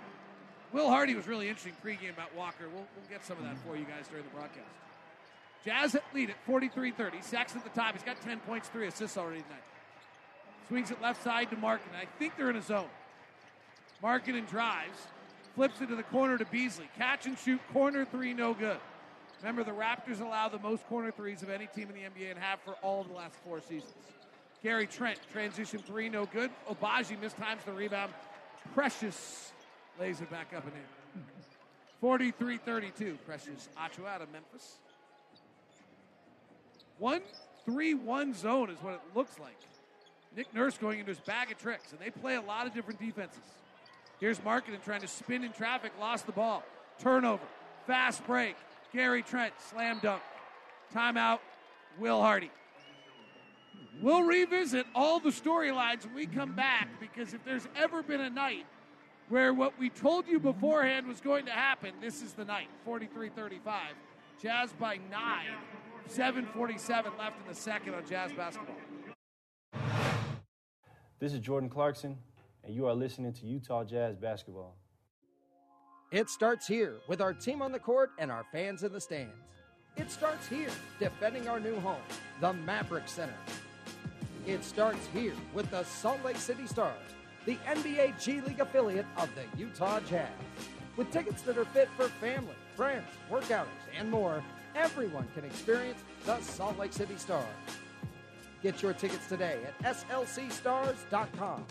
Will 0.72 0.88
Hardy 0.88 1.14
was 1.14 1.26
really 1.26 1.48
interesting 1.48 1.74
pregame 1.84 2.12
about 2.12 2.34
Walker. 2.34 2.64
We'll, 2.68 2.86
we'll 2.96 3.08
get 3.10 3.24
some 3.24 3.38
of 3.38 3.44
that 3.44 3.56
for 3.66 3.76
you 3.76 3.84
guys 3.84 4.08
during 4.08 4.24
the 4.24 4.30
broadcast. 4.30 4.66
Jazz 5.64 5.94
at 5.94 6.04
lead 6.14 6.30
at 6.30 6.36
43 6.46 6.90
30. 6.90 7.22
Sacks 7.22 7.56
at 7.56 7.64
the 7.64 7.70
top. 7.70 7.94
He's 7.94 8.02
got 8.02 8.20
10 8.20 8.40
points, 8.40 8.68
3 8.68 8.86
assists 8.88 9.16
already 9.16 9.42
tonight. 9.42 9.62
Swings 10.68 10.90
it 10.90 11.00
left 11.00 11.22
side 11.22 11.48
to 11.50 11.56
Markkanen. 11.56 11.96
I 12.00 12.06
think 12.18 12.36
they're 12.36 12.50
in 12.50 12.56
a 12.56 12.62
zone. 12.62 12.88
Markkanen 14.02 14.48
drives. 14.48 14.98
Flips 15.54 15.80
it 15.80 15.86
to 15.86 15.96
the 15.96 16.02
corner 16.04 16.38
to 16.38 16.44
Beasley. 16.46 16.88
Catch 16.96 17.26
and 17.26 17.38
shoot. 17.38 17.60
Corner 17.72 18.04
three, 18.04 18.32
no 18.34 18.54
good. 18.54 18.78
Remember, 19.40 19.62
the 19.62 19.70
Raptors 19.70 20.20
allow 20.20 20.48
the 20.48 20.58
most 20.58 20.86
corner 20.88 21.10
threes 21.10 21.42
of 21.42 21.50
any 21.50 21.66
team 21.66 21.88
in 21.88 21.94
the 21.94 22.02
NBA 22.02 22.30
and 22.30 22.38
have 22.38 22.60
for 22.60 22.72
all 22.82 23.00
of 23.00 23.08
the 23.08 23.14
last 23.14 23.34
four 23.44 23.60
seasons. 23.60 23.94
Gary 24.62 24.86
Trent, 24.86 25.18
transition 25.32 25.78
three, 25.78 26.08
no 26.08 26.26
good. 26.26 26.50
Agbaji 26.68 27.20
mistimes 27.20 27.64
the 27.64 27.72
rebound. 27.72 28.12
Precious 28.74 29.52
lays 30.00 30.20
it 30.20 30.30
back 30.30 30.52
up 30.56 30.64
and 30.64 30.72
in. 30.72 31.22
43 32.00 32.58
32. 32.58 33.18
Precious 33.26 33.68
Achiuwa 33.76 34.08
out 34.08 34.22
of 34.22 34.32
Memphis. 34.32 34.78
1 36.98 37.20
3 37.64 37.94
1 37.94 38.34
zone 38.34 38.70
is 38.70 38.78
what 38.82 38.94
it 38.94 39.00
looks 39.14 39.38
like. 39.38 39.56
Nick 40.36 40.52
Nurse 40.54 40.76
going 40.78 41.00
into 41.00 41.10
his 41.10 41.20
bag 41.20 41.50
of 41.50 41.58
tricks, 41.58 41.92
and 41.92 42.00
they 42.00 42.10
play 42.10 42.36
a 42.36 42.40
lot 42.40 42.66
of 42.66 42.74
different 42.74 43.00
defenses. 43.00 43.40
Here's 44.20 44.38
Markkanen 44.40 44.82
trying 44.84 45.00
to 45.02 45.08
spin 45.08 45.44
in 45.44 45.52
traffic, 45.52 45.92
lost 46.00 46.26
the 46.26 46.32
ball. 46.32 46.64
Turnover. 46.98 47.44
Fast 47.86 48.26
break. 48.26 48.56
Gary 48.92 49.22
Trent, 49.22 49.54
slam 49.70 50.00
dunk. 50.02 50.22
Timeout, 50.94 51.38
Will 51.98 52.20
Hardy. 52.20 52.50
We'll 54.00 54.22
revisit 54.22 54.86
all 54.94 55.20
the 55.20 55.30
storylines 55.30 56.04
when 56.04 56.14
we 56.14 56.26
come 56.26 56.54
back 56.54 56.88
because 57.00 57.34
if 57.34 57.44
there's 57.44 57.66
ever 57.76 58.02
been 58.02 58.20
a 58.20 58.30
night 58.30 58.66
where 59.28 59.52
what 59.52 59.78
we 59.78 59.90
told 59.90 60.26
you 60.26 60.38
beforehand 60.38 61.06
was 61.06 61.20
going 61.20 61.46
to 61.46 61.52
happen, 61.52 61.92
this 62.00 62.22
is 62.22 62.32
the 62.32 62.44
night. 62.44 62.68
43 62.84 63.28
35. 63.30 63.82
Jazz 64.40 64.72
by 64.78 64.98
nine. 65.10 65.46
7.47 66.08 67.18
left 67.18 67.40
in 67.40 67.48
the 67.48 67.54
second 67.54 67.94
on 67.94 68.06
Jazz 68.06 68.32
basketball. 68.32 68.76
This 71.18 71.32
is 71.32 71.40
Jordan 71.40 71.68
Clarkson, 71.68 72.16
and 72.64 72.74
you 72.74 72.86
are 72.86 72.94
listening 72.94 73.32
to 73.32 73.46
Utah 73.46 73.84
Jazz 73.84 74.16
Basketball. 74.16 74.76
It 76.10 76.30
starts 76.30 76.66
here 76.66 77.00
with 77.06 77.20
our 77.20 77.34
team 77.34 77.60
on 77.60 77.72
the 77.72 77.78
court 77.78 78.10
and 78.18 78.30
our 78.30 78.44
fans 78.52 78.82
in 78.82 78.92
the 78.92 79.00
stands. 79.00 79.34
It 79.96 80.10
starts 80.10 80.46
here, 80.46 80.70
defending 80.98 81.48
our 81.48 81.60
new 81.60 81.78
home, 81.80 82.00
the 82.40 82.52
Maverik 82.52 83.08
Center. 83.08 83.34
It 84.46 84.64
starts 84.64 85.06
here 85.12 85.34
with 85.52 85.70
the 85.70 85.82
Salt 85.84 86.24
Lake 86.24 86.36
City 86.36 86.66
Stars, 86.66 86.94
the 87.44 87.56
NBA 87.66 88.22
G 88.22 88.40
League 88.40 88.60
affiliate 88.60 89.06
of 89.16 89.28
the 89.34 89.58
Utah 89.58 90.00
Jazz. 90.08 90.30
With 90.96 91.10
tickets 91.10 91.42
that 91.42 91.58
are 91.58 91.64
fit 91.66 91.88
for 91.96 92.08
family, 92.08 92.54
friends, 92.74 93.06
workouters, 93.30 93.66
and 93.98 94.10
more, 94.10 94.42
everyone 94.74 95.28
can 95.34 95.44
experience 95.44 96.00
the 96.24 96.40
Salt 96.40 96.78
Lake 96.78 96.92
City 96.92 97.16
Stars. 97.16 97.44
Get 98.62 98.82
your 98.82 98.92
tickets 98.92 99.28
today 99.28 99.58
at 99.84 99.96
slcstars.com. 99.96 101.64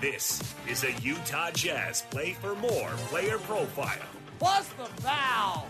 This 0.00 0.42
is 0.68 0.84
a 0.84 0.92
Utah 1.00 1.50
Jazz 1.52 2.02
Play 2.10 2.34
for 2.34 2.54
More 2.56 2.90
player 3.08 3.38
profile. 3.38 3.98
Plus 4.38 4.68
the 4.70 4.84
foul. 5.02 5.66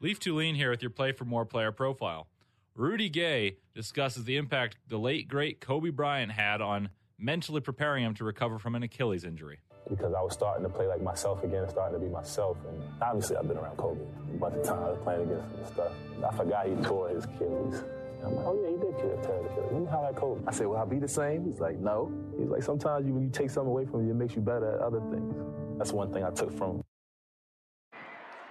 Leaf 0.00 0.18
Tulane 0.18 0.54
here 0.54 0.70
with 0.70 0.82
your 0.82 0.90
Play 0.90 1.12
for 1.12 1.24
More 1.24 1.46
player 1.46 1.72
profile. 1.72 2.26
Rudy 2.74 3.08
Gay 3.08 3.56
discusses 3.74 4.24
the 4.24 4.36
impact 4.36 4.76
the 4.88 4.98
late, 4.98 5.28
great 5.28 5.60
Kobe 5.60 5.90
Bryant 5.90 6.32
had 6.32 6.60
on 6.60 6.90
mentally 7.18 7.60
preparing 7.60 8.04
him 8.04 8.14
to 8.14 8.24
recover 8.24 8.58
from 8.58 8.74
an 8.74 8.82
Achilles 8.82 9.24
injury. 9.24 9.60
Because 9.88 10.12
I 10.12 10.20
was 10.20 10.32
starting 10.34 10.62
to 10.64 10.70
play 10.70 10.86
like 10.86 11.02
myself 11.02 11.42
again, 11.44 11.68
starting 11.70 11.98
to 11.98 12.04
be 12.04 12.10
myself. 12.10 12.56
And 12.68 12.82
obviously, 13.00 13.36
I've 13.36 13.48
been 13.48 13.58
around 13.58 13.76
Kobe 13.76 14.00
a 14.02 14.36
bunch 14.38 14.56
of 14.56 14.64
times 14.64 14.98
playing 15.02 15.22
against 15.22 15.50
him 15.50 15.58
and 15.58 15.66
stuff. 15.68 15.92
I 16.26 16.36
forgot 16.36 16.66
he 16.66 16.74
tore 16.76 17.08
his 17.08 17.24
Achilles. 17.24 17.82
I'm 18.24 18.36
like, 18.36 18.46
oh 18.46 18.58
yeah, 18.62 18.70
he 18.70 18.76
did 18.76 18.96
kill 18.98 19.20
tear 19.22 19.42
his 19.42 19.52
Achilles. 19.52 19.72
Let 19.72 19.80
me 19.82 19.86
holler 19.86 20.08
at 20.08 20.16
Kobe. 20.16 20.42
I 20.46 20.52
said, 20.52 20.66
will 20.66 20.76
I'll 20.76 20.86
be 20.86 20.98
the 20.98 21.08
same? 21.08 21.44
He's 21.44 21.60
like, 21.60 21.78
no. 21.78 22.12
He's 22.38 22.48
like, 22.48 22.62
sometimes 22.62 23.06
you, 23.06 23.14
when 23.14 23.22
you 23.22 23.30
take 23.30 23.50
something 23.50 23.70
away 23.70 23.84
from 23.86 24.04
you, 24.04 24.12
it 24.12 24.16
makes 24.16 24.34
you 24.34 24.40
better 24.40 24.76
at 24.76 24.80
other 24.80 25.00
things. 25.10 25.34
That's 25.78 25.92
one 25.92 26.12
thing 26.12 26.24
I 26.24 26.30
took 26.30 26.52
from. 26.56 26.82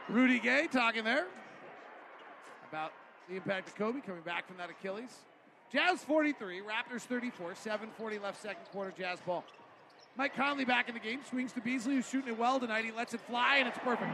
Rudy 0.10 0.40
Gay 0.40 0.68
talking 0.72 1.04
there 1.04 1.28
about 2.70 2.92
the 3.30 3.36
impact 3.36 3.70
of 3.70 3.76
Kobe 3.76 4.02
coming 4.02 4.22
back 4.24 4.48
from 4.48 4.58
that 4.58 4.70
Achilles. 4.70 5.20
Jazz 5.72 6.04
43, 6.04 6.62
Raptors 6.62 7.02
34, 7.02 7.56
740 7.56 8.20
left 8.20 8.42
second 8.42 8.64
quarter 8.72 8.94
Jazz 8.96 9.20
ball. 9.22 9.44
Mike 10.16 10.36
Conley 10.36 10.66
back 10.66 10.88
in 10.88 10.94
the 10.94 11.00
game, 11.00 11.22
swings 11.28 11.52
to 11.54 11.62
Beasley, 11.62 11.96
who's 11.96 12.08
shooting 12.08 12.30
it 12.30 12.38
well 12.38 12.60
tonight. 12.60 12.86
He 12.86 12.92
lets 12.92 13.16
it 13.16 13.22
fly, 13.22 13.58
and 13.58 13.68
it's 13.68 13.80
perfect. 13.80 14.12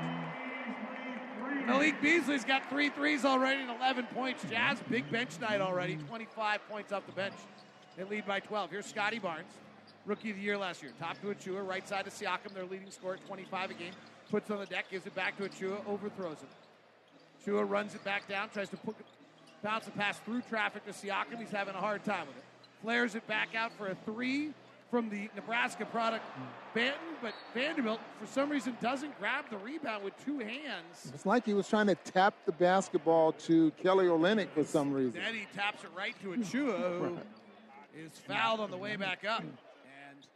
Malik 1.70 2.02
Beasley's 2.02 2.44
got 2.44 2.68
three 2.68 2.90
threes 2.90 3.24
already 3.24 3.62
and 3.62 3.70
11 3.70 4.08
points. 4.08 4.44
Jazz, 4.50 4.80
big 4.90 5.10
bench 5.12 5.40
night 5.40 5.62
already, 5.62 5.98
25 5.98 6.62
points 6.68 6.92
off 6.92 7.06
the 7.06 7.12
bench. 7.12 7.36
They 7.96 8.04
lead 8.04 8.26
by 8.26 8.40
12. 8.40 8.72
Here's 8.72 8.88
Scotty 8.88 9.20
Barnes, 9.20 9.52
rookie 10.06 10.32
of 10.32 10.38
the 10.38 10.42
year 10.42 10.58
last 10.58 10.82
year. 10.82 10.92
Top 11.00 11.22
to 11.22 11.28
Achiuwa, 11.28 11.66
right 11.66 11.88
side 11.88 12.06
to 12.06 12.12
Siakam, 12.12 12.54
their 12.56 12.66
leading 12.66 12.90
scorer 12.90 13.18
25 13.28 13.70
a 13.70 13.74
game. 13.76 13.92
Puts 14.32 14.50
on 14.50 14.58
the 14.60 14.66
deck, 14.66 14.86
gives 14.90 15.06
it 15.06 15.14
back 15.14 15.38
to 15.38 15.44
Achiuwa, 15.44 15.86
overthrows 15.88 16.38
him. 16.40 16.48
Achiuwa 17.46 17.70
runs 17.70 17.94
it 17.94 18.04
back 18.04 18.28
down, 18.28 18.50
tries 18.50 18.70
to 18.70 18.78
put, 18.78 18.96
bounce 19.64 19.88
a 19.88 19.92
pass 19.92 20.18
through 20.20 20.42
traffic 20.42 20.86
to 20.86 20.92
Siakam. 20.92 21.38
He's 21.38 21.52
having 21.52 21.76
a 21.76 21.80
hard 21.80 22.04
time 22.04 22.26
with 22.26 22.38
it. 22.38 22.44
Flares 22.82 23.14
it 23.14 23.28
back 23.28 23.54
out 23.54 23.72
for 23.78 23.88
a 23.88 23.96
three 24.06 24.54
from 24.90 25.10
the 25.10 25.30
Nebraska 25.36 25.86
product, 25.86 26.26
hmm. 26.26 26.78
Banton, 26.78 27.16
but 27.22 27.34
Vanderbilt, 27.54 28.00
for 28.20 28.28
some 28.28 28.50
reason, 28.50 28.76
doesn't 28.82 29.18
grab 29.20 29.46
the 29.50 29.58
rebound 29.58 30.04
with 30.04 30.14
two 30.26 30.40
hands. 30.40 31.12
It's 31.14 31.26
like 31.26 31.46
he 31.46 31.54
was 31.54 31.68
trying 31.68 31.88
to 31.88 31.96
tap 31.96 32.34
the 32.46 32.52
basketball 32.52 33.34
to 33.34 33.72
Kelly 33.72 34.06
Olynyk 34.06 34.50
for 34.50 34.64
some 34.64 34.92
reason. 34.92 35.22
Then 35.22 35.34
he 35.34 35.48
taps 35.56 35.84
it 35.84 35.90
right 35.96 36.16
to 36.22 36.30
Achiuwa, 36.30 37.00
who 37.00 37.18
is 37.98 38.12
fouled 38.28 38.60
on 38.60 38.72
the 38.72 38.78
way 38.78 38.96
back 38.96 39.26
up. 39.26 39.42
And 39.42 40.28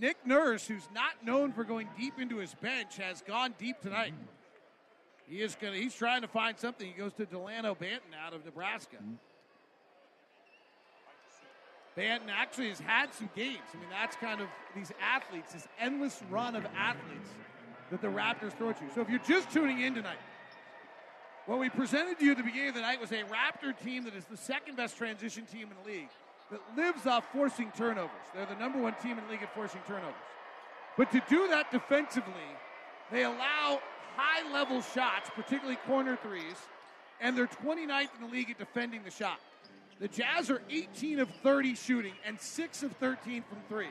Nick 0.00 0.16
Nurse, 0.26 0.66
who's 0.66 0.88
not 0.94 1.24
known 1.24 1.52
for 1.52 1.64
going 1.64 1.88
deep 1.98 2.18
into 2.18 2.36
his 2.36 2.54
bench, 2.54 2.96
has 2.96 3.22
gone 3.22 3.54
deep 3.58 3.80
tonight. 3.80 4.12
Hmm. 4.12 5.34
He 5.34 5.42
is 5.42 5.54
going. 5.60 5.74
to 5.74 5.80
He's 5.80 5.94
trying 5.94 6.22
to 6.22 6.28
find 6.28 6.58
something. 6.58 6.86
He 6.86 6.94
goes 6.94 7.12
to 7.14 7.26
Delano 7.26 7.74
Banton 7.74 8.14
out 8.24 8.32
of 8.32 8.44
Nebraska. 8.44 8.96
Hmm. 8.96 9.14
Banton 11.98 12.30
actually 12.30 12.68
has 12.68 12.78
had 12.78 13.12
some 13.12 13.28
games. 13.34 13.58
I 13.74 13.76
mean, 13.78 13.90
that's 13.90 14.14
kind 14.16 14.40
of 14.40 14.46
these 14.76 14.92
athletes, 15.02 15.52
this 15.52 15.66
endless 15.80 16.22
run 16.30 16.54
of 16.54 16.64
athletes 16.76 17.30
that 17.90 18.00
the 18.00 18.06
Raptors 18.06 18.56
throw 18.56 18.72
to. 18.72 18.84
You. 18.84 18.90
So 18.94 19.00
if 19.00 19.10
you're 19.10 19.18
just 19.18 19.50
tuning 19.50 19.80
in 19.80 19.94
tonight, 19.94 20.18
what 21.46 21.58
we 21.58 21.68
presented 21.68 22.18
to 22.20 22.24
you 22.24 22.32
at 22.32 22.36
the 22.36 22.44
beginning 22.44 22.68
of 22.68 22.74
the 22.76 22.82
night 22.82 23.00
was 23.00 23.10
a 23.10 23.24
Raptor 23.24 23.76
team 23.84 24.04
that 24.04 24.14
is 24.14 24.24
the 24.26 24.36
second 24.36 24.76
best 24.76 24.96
transition 24.96 25.44
team 25.46 25.68
in 25.70 25.76
the 25.82 25.98
league 25.98 26.10
that 26.52 26.60
lives 26.76 27.04
off 27.06 27.24
forcing 27.32 27.72
turnovers. 27.76 28.10
They're 28.32 28.46
the 28.46 28.54
number 28.54 28.80
one 28.80 28.94
team 29.02 29.18
in 29.18 29.24
the 29.24 29.32
league 29.32 29.42
at 29.42 29.52
forcing 29.52 29.80
turnovers. 29.88 30.14
But 30.96 31.10
to 31.10 31.22
do 31.28 31.48
that 31.48 31.72
defensively, 31.72 32.32
they 33.10 33.24
allow 33.24 33.80
high 34.16 34.52
level 34.52 34.82
shots, 34.82 35.30
particularly 35.34 35.76
corner 35.86 36.16
threes, 36.16 36.56
and 37.20 37.36
they're 37.36 37.48
29th 37.48 38.08
in 38.20 38.26
the 38.26 38.32
league 38.32 38.50
at 38.50 38.58
defending 38.58 39.02
the 39.02 39.10
shot. 39.10 39.40
The 40.00 40.08
Jazz 40.08 40.48
are 40.50 40.62
18 40.70 41.18
of 41.18 41.28
30 41.42 41.74
shooting 41.74 42.12
and 42.24 42.40
6 42.40 42.82
of 42.84 42.92
13 42.92 43.42
from 43.42 43.58
three, 43.68 43.88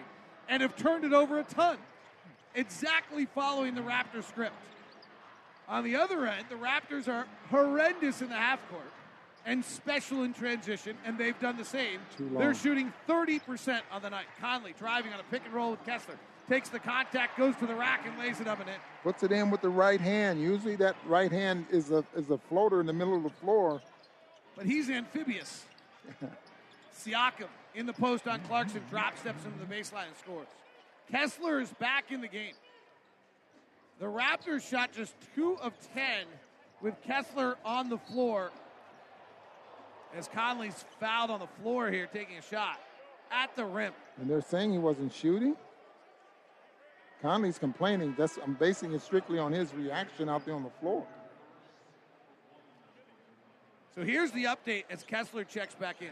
and 0.48 0.62
have 0.62 0.76
turned 0.78 1.04
it 1.04 1.12
over 1.12 1.40
a 1.40 1.44
ton, 1.44 1.78
exactly 2.56 3.26
following 3.26 3.76
the 3.76 3.82
Raptors 3.82 4.24
script. 4.24 4.56
On 5.68 5.84
the 5.84 5.98
other 5.98 6.26
end, 6.26 6.46
the 6.50 6.56
Raptors 6.56 7.10
are 7.10 7.28
horrendous 7.50 8.22
in 8.22 8.30
the 8.30 8.36
half 8.36 8.60
court 8.70 8.90
and 9.46 9.64
special 9.64 10.24
in 10.24 10.34
transition, 10.34 10.98
and 11.06 11.18
they've 11.18 11.40
done 11.40 11.58
the 11.58 11.66
same. 11.66 12.00
They're 12.38 12.54
shooting 12.54 12.94
30% 13.08 13.82
on 13.92 14.02
the 14.02 14.10
night. 14.10 14.26
Conley 14.40 14.74
driving 14.80 15.12
on 15.14 15.20
a 15.20 15.24
pick 15.24 15.44
and 15.46 15.54
roll 15.54 15.72
with 15.72 15.86
Kessler. 15.86 16.16
Takes 16.48 16.70
the 16.70 16.80
contact, 16.80 17.38
goes 17.38 17.56
to 17.58 17.68
the 17.68 17.76
rack, 17.76 18.06
and 18.06 18.18
lays 18.18 18.40
it 18.40 18.48
up 18.48 18.62
and 18.62 18.70
in. 18.70 18.76
Puts 19.04 19.24
it 19.24 19.34
in 19.34 19.50
with 19.50 19.62
the 19.62 19.70
right 19.70 20.00
hand. 20.00 20.42
Usually 20.42 20.78
that 20.78 20.96
right 21.06 21.32
hand 21.32 21.66
is 21.70 21.92
a 21.92 22.06
is 22.16 22.30
a 22.30 22.38
floater 22.38 22.80
in 22.80 22.86
the 22.86 22.94
middle 22.94 23.18
of 23.18 23.24
the 23.24 23.30
floor. 23.30 23.82
But 24.56 24.66
he's 24.66 24.90
amphibious. 24.90 25.66
Siakam 26.96 27.48
in 27.76 27.86
the 27.86 27.94
post 27.94 28.28
on 28.28 28.40
Clarkson, 28.42 28.82
drop 28.90 29.18
steps 29.18 29.46
into 29.46 29.60
the 29.60 29.66
baseline 29.66 30.08
and 30.08 30.18
scores. 30.18 30.48
Kessler 31.12 31.60
is 31.60 31.72
back 31.74 32.12
in 32.12 32.22
the 32.22 32.28
game. 32.28 32.54
The 34.00 34.06
Raptors 34.06 34.68
shot 34.68 34.92
just 34.92 35.14
two 35.36 35.58
of 35.62 35.74
10 35.94 36.26
with 36.82 36.96
Kessler 37.04 37.58
on 37.64 37.90
the 37.90 37.98
floor 37.98 38.52
as 40.16 40.28
Conley's 40.28 40.86
fouled 41.00 41.32
on 41.32 41.40
the 41.40 41.48
floor 41.62 41.90
here, 41.92 42.08
taking 42.12 42.38
a 42.38 42.42
shot 42.42 42.80
at 43.32 43.56
the 43.56 43.66
rim. 43.66 43.94
And 44.20 44.30
they're 44.30 44.42
saying 44.42 44.72
he 44.72 44.78
wasn't 44.78 45.14
shooting. 45.14 45.56
Conley's 47.22 47.58
complaining. 47.58 48.14
That's 48.18 48.38
I'm 48.44 48.54
basing 48.54 48.94
it 48.94 49.02
strictly 49.02 49.40
on 49.40 49.52
his 49.52 49.74
reaction 49.74 50.30
out 50.30 50.46
there 50.46 50.54
on 50.54 50.64
the 50.64 50.70
floor. 50.82 51.06
So 53.98 54.04
here's 54.04 54.30
the 54.30 54.44
update 54.44 54.84
as 54.92 55.02
Kessler 55.02 55.44
checks 55.44 55.74
back 55.74 56.04
in. 56.04 56.12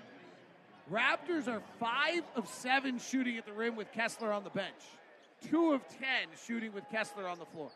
Raptors 0.92 1.48
are 1.48 1.62
five 1.80 2.24
of 2.36 2.48
seven 2.48 2.98
shooting 2.98 3.38
at 3.38 3.46
the 3.46 3.54
rim 3.54 3.76
with 3.76 3.92
Kessler 3.92 4.34
on 4.34 4.44
the 4.44 4.50
bench. 4.50 4.74
Two 5.52 5.72
of 5.72 5.88
ten 5.88 6.28
shooting 6.48 6.74
with 6.74 6.84
Kessler 6.92 7.28
on 7.28 7.38
the 7.38 7.46
floor. 7.46 7.70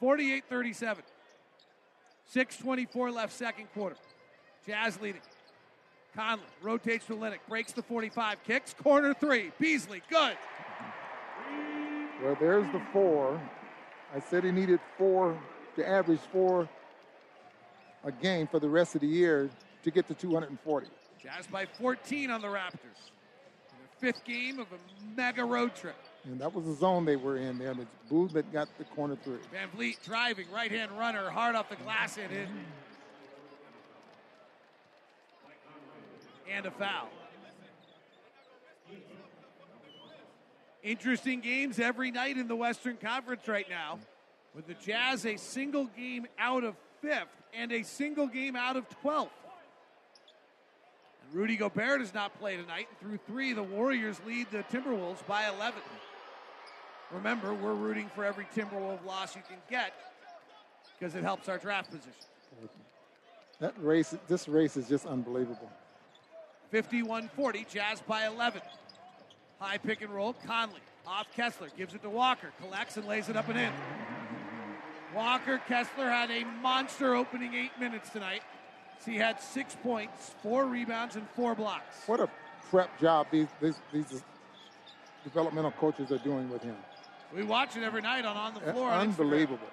48 0.00 0.42
37. 0.48 1.04
6.24 2.34 3.14
left, 3.14 3.32
second 3.32 3.72
quarter. 3.72 3.94
Jazz 4.66 5.00
leading. 5.00 5.20
Conley 6.16 6.42
rotates 6.60 7.06
to 7.06 7.14
Olynyk, 7.14 7.38
breaks 7.48 7.70
the 7.70 7.82
45, 7.82 8.42
kicks, 8.42 8.74
corner 8.74 9.14
three. 9.14 9.52
Beasley, 9.60 10.02
good. 10.10 10.36
Well, 12.20 12.36
there's 12.40 12.66
the 12.72 12.82
four. 12.92 13.40
I 14.12 14.18
said 14.18 14.42
he 14.42 14.50
needed 14.50 14.80
four 14.98 15.38
to 15.76 15.88
average 15.88 16.20
four 16.32 16.68
a 18.04 18.12
game 18.12 18.46
for 18.46 18.58
the 18.58 18.68
rest 18.68 18.94
of 18.94 19.00
the 19.00 19.06
year 19.06 19.50
to 19.82 19.90
get 19.90 20.06
to 20.08 20.14
240. 20.14 20.86
Jazz 21.22 21.46
by 21.46 21.66
14 21.66 22.30
on 22.30 22.40
the 22.40 22.48
Raptors. 22.48 23.10
The 24.00 24.06
fifth 24.06 24.24
game 24.24 24.58
of 24.58 24.66
a 24.72 25.16
mega 25.16 25.44
road 25.44 25.74
trip. 25.74 25.96
And 26.24 26.40
that 26.40 26.54
was 26.54 26.64
the 26.64 26.74
zone 26.74 27.04
they 27.04 27.16
were 27.16 27.36
in 27.36 27.58
there. 27.58 27.74
Booth 28.08 28.32
that 28.32 28.52
got 28.52 28.68
the 28.78 28.84
corner 28.84 29.16
three. 29.16 29.38
VanVleet 29.52 30.02
driving, 30.04 30.46
right 30.52 30.70
hand 30.70 30.92
runner, 30.92 31.30
hard 31.30 31.56
off 31.56 31.68
the 31.68 31.76
glass 31.76 32.18
and 32.18 32.30
in. 32.32 32.48
And 36.52 36.66
a 36.66 36.70
foul. 36.70 37.08
Interesting 40.82 41.40
games 41.40 41.78
every 41.78 42.10
night 42.10 42.38
in 42.38 42.48
the 42.48 42.56
Western 42.56 42.96
Conference 42.96 43.46
right 43.46 43.68
now. 43.68 43.98
With 44.54 44.66
the 44.66 44.74
Jazz 44.74 45.26
a 45.26 45.36
single 45.36 45.84
game 45.96 46.26
out 46.38 46.64
of 46.64 46.74
fifth 47.02 47.28
and 47.54 47.72
a 47.72 47.82
single 47.82 48.26
game 48.26 48.56
out 48.56 48.76
of 48.76 48.84
12th. 49.02 49.28
And 51.22 51.34
Rudy 51.34 51.56
Gobert 51.56 52.00
does 52.00 52.14
not 52.14 52.38
play 52.38 52.56
tonight. 52.56 52.88
And 52.90 52.98
through 52.98 53.18
three, 53.26 53.52
the 53.52 53.62
Warriors 53.62 54.20
lead 54.26 54.46
the 54.50 54.64
Timberwolves 54.64 55.26
by 55.26 55.48
11. 55.48 55.80
Remember, 57.12 57.52
we're 57.54 57.74
rooting 57.74 58.08
for 58.14 58.24
every 58.24 58.46
Timberwolf 58.56 59.04
loss 59.04 59.34
you 59.34 59.42
can 59.48 59.58
get 59.68 59.92
because 60.98 61.14
it 61.14 61.22
helps 61.22 61.48
our 61.48 61.58
draft 61.58 61.90
position. 61.90 62.12
That 63.58 63.74
race, 63.78 64.14
this 64.28 64.48
race 64.48 64.76
is 64.76 64.88
just 64.88 65.06
unbelievable. 65.06 65.70
51 66.70 67.28
40, 67.34 67.66
Jazz 67.70 68.00
by 68.06 68.26
11. 68.26 68.62
High 69.58 69.78
pick 69.78 70.02
and 70.02 70.10
roll, 70.10 70.34
Conley 70.46 70.80
off 71.06 71.26
Kessler, 71.34 71.68
gives 71.76 71.94
it 71.94 72.02
to 72.02 72.10
Walker, 72.10 72.52
collects 72.60 72.96
and 72.96 73.06
lays 73.06 73.28
it 73.28 73.36
up 73.36 73.48
and 73.48 73.58
in. 73.58 73.72
Walker 75.14 75.58
Kessler 75.66 76.08
had 76.08 76.30
a 76.30 76.44
monster 76.62 77.14
opening 77.14 77.54
eight 77.54 77.72
minutes 77.78 78.10
tonight. 78.10 78.42
So 79.04 79.10
he 79.10 79.16
had 79.16 79.40
six 79.40 79.76
points, 79.82 80.34
four 80.42 80.66
rebounds, 80.66 81.16
and 81.16 81.26
four 81.30 81.54
blocks. 81.54 81.96
What 82.06 82.20
a 82.20 82.28
prep 82.68 82.98
job 83.00 83.26
these, 83.30 83.48
these, 83.60 83.80
these 83.92 84.22
developmental 85.24 85.72
coaches 85.72 86.12
are 86.12 86.18
doing 86.18 86.50
with 86.50 86.62
him. 86.62 86.76
We 87.34 87.42
watch 87.42 87.76
it 87.76 87.82
every 87.82 88.02
night 88.02 88.24
on 88.24 88.36
On 88.36 88.54
the 88.54 88.60
Floor. 88.60 88.90
Unbelievable. 88.90 89.66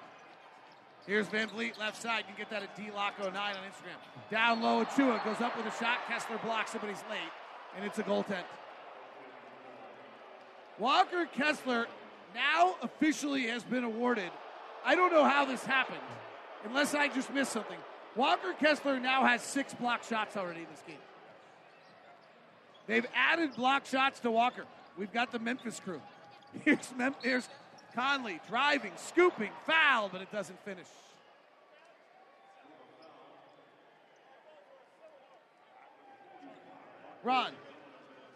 Here's 1.06 1.26
VanVleet 1.26 1.78
left 1.78 2.00
side. 2.00 2.24
You 2.28 2.34
can 2.34 2.36
get 2.36 2.50
that 2.50 2.62
at 2.62 2.76
DLocke09 2.76 3.34
on 3.34 3.54
Instagram. 3.54 4.30
Down 4.30 4.62
low, 4.62 4.84
Achiuwa 4.84 5.24
goes 5.24 5.40
up 5.40 5.56
with 5.56 5.66
a 5.66 5.76
shot. 5.78 5.98
Kessler 6.06 6.38
blocks 6.44 6.74
it, 6.74 6.80
but 6.80 6.90
he's 6.90 7.02
late, 7.10 7.18
and 7.76 7.84
it's 7.84 7.98
a 7.98 8.02
goaltend. 8.02 8.44
Walker 10.78 11.26
Kessler 11.34 11.86
now 12.34 12.76
officially 12.82 13.46
has 13.46 13.64
been 13.64 13.84
awarded. 13.84 14.30
I 14.84 14.94
don't 14.94 15.12
know 15.12 15.24
how 15.24 15.44
this 15.44 15.64
happened, 15.64 16.00
unless 16.64 16.94
I 16.94 17.08
just 17.08 17.32
missed 17.32 17.52
something. 17.52 17.78
Walker 18.16 18.52
Kessler 18.54 18.98
now 18.98 19.24
has 19.24 19.42
six 19.42 19.74
block 19.74 20.02
shots 20.02 20.36
already 20.36 20.60
in 20.60 20.66
this 20.70 20.82
game. 20.86 20.96
They've 22.86 23.06
added 23.14 23.54
block 23.54 23.86
shots 23.86 24.18
to 24.20 24.30
Walker. 24.30 24.64
We've 24.96 25.12
got 25.12 25.30
the 25.30 25.38
Memphis 25.38 25.80
crew. 25.80 26.00
Here's, 26.64 26.92
Mem- 26.96 27.14
here's 27.22 27.46
Conley 27.94 28.40
driving, 28.48 28.92
scooping, 28.96 29.50
foul, 29.66 30.08
but 30.10 30.22
it 30.22 30.32
doesn't 30.32 30.58
finish. 30.64 30.86
Ron, 37.22 37.52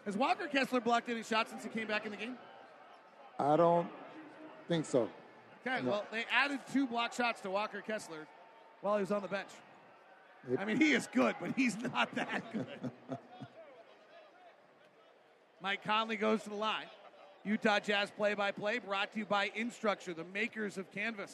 has 0.05 0.15
Walker 0.15 0.47
Kessler 0.47 0.81
blocked 0.81 1.09
any 1.09 1.23
shots 1.23 1.49
since 1.49 1.63
he 1.63 1.69
came 1.69 1.87
back 1.87 2.05
in 2.05 2.11
the 2.11 2.17
game? 2.17 2.37
I 3.39 3.55
don't 3.55 3.87
think 4.67 4.85
so. 4.85 5.09
Okay, 5.65 5.81
No. 5.83 5.91
well, 5.91 6.05
they 6.11 6.25
added 6.31 6.59
two 6.71 6.85
block 6.87 7.13
shots 7.13 7.39
to 7.41 7.49
Walker 7.49 7.81
Kessler 7.81 8.27
while 8.81 8.95
he 8.97 9.01
was 9.01 9.11
on 9.11 9.21
the 9.21 9.27
bench. 9.27 9.49
It- 10.51 10.59
I 10.59 10.65
mean, 10.65 10.77
he 10.77 10.91
is 10.91 11.07
good, 11.07 11.35
but 11.39 11.51
he's 11.55 11.77
not 11.77 12.13
that 12.15 12.43
good. 12.51 12.67
Mike 15.61 15.83
Conley 15.83 16.17
goes 16.17 16.43
to 16.43 16.49
the 16.49 16.55
line. 16.55 16.85
Utah 17.45 17.79
Jazz 17.79 18.11
play 18.11 18.33
by 18.33 18.51
play 18.51 18.79
brought 18.79 19.13
to 19.13 19.19
you 19.19 19.25
by 19.25 19.49
Instructure, 19.49 20.15
the 20.15 20.25
makers 20.25 20.77
of 20.77 20.91
Canvas. 20.91 21.33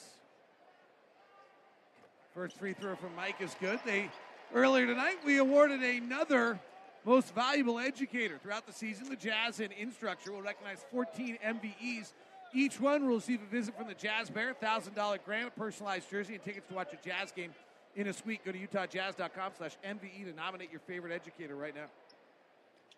First 2.35 2.57
free 2.57 2.73
throw 2.73 2.95
from 2.95 3.15
Mike 3.15 3.41
is 3.41 3.55
good. 3.59 3.79
They 3.85 4.09
earlier 4.53 4.85
tonight 4.85 5.17
we 5.25 5.37
awarded 5.39 5.81
another 5.81 6.59
most 7.05 7.33
valuable 7.33 7.79
educator 7.79 8.37
throughout 8.37 8.67
the 8.67 8.73
season. 8.73 9.09
The 9.09 9.15
Jazz 9.15 9.59
and 9.59 9.71
Instructure 9.73 10.29
will 10.29 10.41
recognize 10.43 10.85
14 10.91 11.39
MVEs. 11.43 12.13
Each 12.53 12.79
one 12.79 13.07
will 13.07 13.15
receive 13.15 13.41
a 13.41 13.45
visit 13.45 13.77
from 13.77 13.87
the 13.87 13.93
Jazz 13.93 14.29
Bear, 14.29 14.53
thousand 14.53 14.95
dollar 14.95 15.17
grant, 15.23 15.55
personalized 15.55 16.09
jersey, 16.09 16.35
and 16.35 16.43
tickets 16.43 16.67
to 16.67 16.73
watch 16.73 16.91
a 16.93 17.07
Jazz 17.07 17.31
game 17.31 17.53
in 17.95 18.07
a 18.07 18.13
suite. 18.13 18.43
Go 18.43 18.51
to 18.51 18.57
utahjazz.com/slash 18.57 19.77
MVE 19.85 20.25
to 20.25 20.33
nominate 20.35 20.71
your 20.71 20.81
favorite 20.81 21.13
educator 21.13 21.55
right 21.55 21.75
now. 21.75 21.85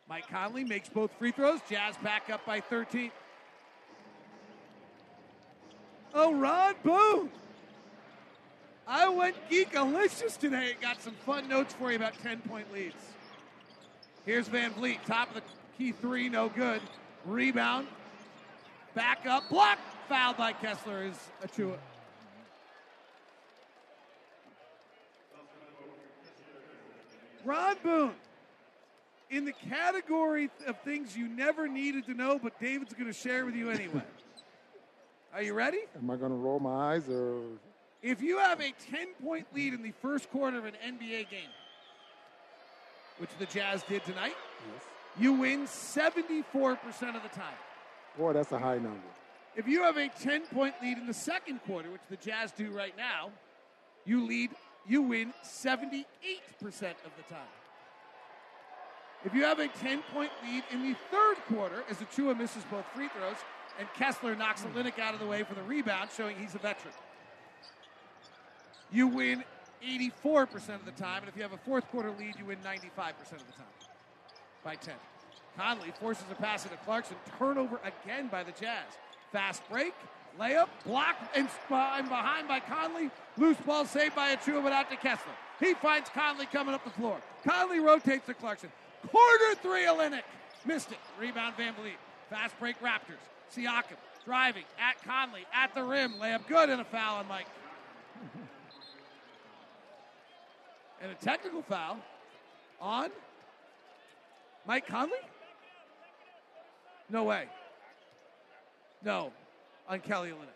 Mike 0.08 0.28
Conley 0.30 0.64
makes 0.64 0.89
both 0.89 1.12
free 1.20 1.32
throws. 1.32 1.60
Jazz 1.70 1.95
back 1.97 2.30
up 2.30 2.45
by 2.45 2.60
13. 2.60 3.12
Oh, 6.14 6.34
Ron 6.34 6.76
Boone. 6.84 7.30
I 8.88 9.08
went 9.08 9.36
geekalicious 9.49 10.38
today. 10.38 10.76
Got 10.82 11.02
some 11.02 11.14
fun 11.14 11.47
notes 11.47 11.74
for 11.74 11.91
you 11.91 11.95
about 11.95 12.14
10 12.22 12.41
point 12.41 12.72
leads. 12.74 12.95
Here's 14.26 14.49
VanVleet, 14.49 15.04
top 15.06 15.30
of 15.30 15.36
the 15.36 15.41
key 15.78 15.93
three, 15.93 16.30
no 16.30 16.49
good. 16.49 16.82
Rebound, 17.26 17.88
back 18.94 19.26
up, 19.26 19.50
block, 19.50 19.80
fouled 20.08 20.38
by 20.38 20.54
Kessler 20.54 21.06
is 21.06 21.16
a 21.44 21.48
Achiuwa. 21.48 21.78
Ron 27.44 27.76
Boone, 27.82 28.14
in 29.32 29.46
the 29.46 29.54
category 29.54 30.52
of 30.68 30.80
things 30.82 31.18
you 31.18 31.28
never 31.28 31.68
needed 31.68 32.06
to 32.06 32.14
know, 32.14 32.39
but 32.42 32.60
David's 32.60 32.94
going 32.94 33.08
to 33.08 33.14
share 33.14 33.46
with 33.46 33.56
you 33.56 33.72
anyway. 33.72 34.04
Are 35.34 35.42
you 35.42 35.54
ready? 35.54 35.80
Am 35.98 36.10
I 36.12 36.18
going 36.18 36.32
to 36.32 36.38
roll 36.38 36.60
my 36.60 36.94
eyes 36.94 37.10
or? 37.10 37.42
If 38.04 38.22
you 38.22 38.38
have 38.39 38.60
a 38.60 38.74
10 38.92 39.08
point 39.24 39.48
lead 39.56 39.74
in 39.74 39.82
the 39.82 39.94
first 40.02 40.30
quarter 40.30 40.58
of 40.58 40.66
an 40.66 40.74
NBA 40.86 41.30
game, 41.30 41.50
which 43.18 43.30
the 43.39 43.46
Jazz 43.46 43.84
did 43.88 44.04
tonight, 44.04 44.36
you 45.20 45.34
win 45.34 45.66
74% 45.66 46.44
of 47.16 47.24
the 47.24 47.30
time. 47.34 47.56
Boy, 48.18 48.34
that's 48.34 48.51
a 48.51 48.59
high 48.59 48.76
number. 48.76 48.99
If 49.55 49.68
you 49.68 49.84
have 49.84 49.97
a 49.97 50.07
10 50.07 50.41
point 50.47 50.76
lead 50.82 50.97
in 50.97 51.07
the 51.07 51.14
second 51.14 51.59
quarter, 51.66 51.89
which 51.91 52.01
the 52.09 52.18
Jazz 52.18 52.51
do 52.51 52.72
right 52.72 52.95
now, 52.97 53.30
you 54.05 54.26
lead, 54.26 54.51
you 54.88 55.01
win 55.01 55.34
78% 55.43 56.05
of 56.26 57.12
the 57.18 57.24
time. 57.30 57.51
If 59.24 59.36
you 59.36 59.43
have 59.43 59.59
a 59.59 59.68
10 59.68 60.01
point 60.14 60.32
lead 60.43 60.64
in 60.72 60.84
the 60.84 60.95
third 61.12 61.36
quarter, 61.47 61.84
as 61.89 61.97
Achiuwa 61.97 62.38
misses 62.38 62.64
both 62.72 62.86
free 62.95 63.07
throws, 63.09 63.36
and 63.80 63.88
Kessler 63.93 64.36
knocks 64.36 64.64
Olynyk 64.64 64.99
out 64.99 65.14
of 65.14 65.20
the 65.20 65.28
way 65.28 65.43
for 65.43 65.53
the 65.53 65.64
rebound, 65.64 66.09
showing 66.16 66.36
he's 66.38 66.55
a 66.55 66.59
veteran, 66.59 66.93
you 68.91 69.07
win 69.07 69.43
84% 69.84 70.76
of 70.76 70.86
the 70.86 70.91
time. 70.91 71.20
And 71.20 71.30
if 71.30 71.36
you 71.36 71.43
have 71.43 71.53
a 71.53 71.57
fourth 71.57 71.88
quarter 71.89 72.12
lead, 72.12 72.36
you 72.38 72.45
win 72.45 72.57
95% 72.59 72.78
of 73.34 73.47
the 73.47 73.53
time 73.53 73.66
by 74.64 74.76
10. 74.76 74.95
Conley 75.58 75.91
forces 75.99 76.26
a 76.32 76.36
pass 76.36 76.64
into 76.64 76.78
Clarkson. 76.78 77.16
Turnover 77.38 77.80
again 77.84 78.28
by 78.28 78.43
the 78.43 78.52
Jazz. 78.52 78.86
Fast 79.32 79.62
break, 79.70 79.93
layup, 80.39 80.68
block, 80.86 81.16
and 81.36 81.47
behind 81.70 82.47
by 82.47 82.60
Conley. 82.60 83.12
Loose 83.38 83.58
ball 83.66 83.86
saved 83.86 84.16
by 84.16 84.36
Achiuwa, 84.36 84.64
but 84.64 84.72
out 84.72 84.89
to 84.89 84.97
Kessler. 84.97 85.34
He 85.60 85.74
finds 85.76 86.10
Conley 86.10 86.45
coming 86.47 86.74
up 86.74 86.84
the 86.84 86.89
floor. 86.91 87.18
Conley 87.47 87.80
rotates 87.80 88.26
to 88.26 88.34
Clarkson. 88.34 88.72
Corner 89.12 89.56
three, 89.62 89.86
Olynyk. 89.86 90.24
Missed 90.66 90.91
it. 90.91 90.97
Rebound 91.20 91.56
VanVleet. 91.58 91.97
Fast 92.30 92.58
break 92.60 92.80
Raptors. 92.82 93.22
Siakam 93.56 93.97
driving 94.26 94.64
at 94.80 95.02
Conley 95.04 95.45
at 95.54 95.74
the 95.74 95.84
rim. 95.84 96.14
Layup 96.20 96.47
good 96.47 96.70
and 96.70 96.82
a 96.82 96.86
foul 96.86 97.18
on 97.18 97.28
Mike. 97.28 97.47
And 101.02 101.12
a 101.12 101.16
technical 101.16 101.64
foul 101.64 101.97
on 102.80 103.10
Mike 104.68 104.86
Conley? 104.88 105.18
No 107.12 107.26
way. 107.26 107.45
No, 109.03 109.34
on 109.89 109.99
Kelly 109.99 110.30
Olynyk. 110.30 110.47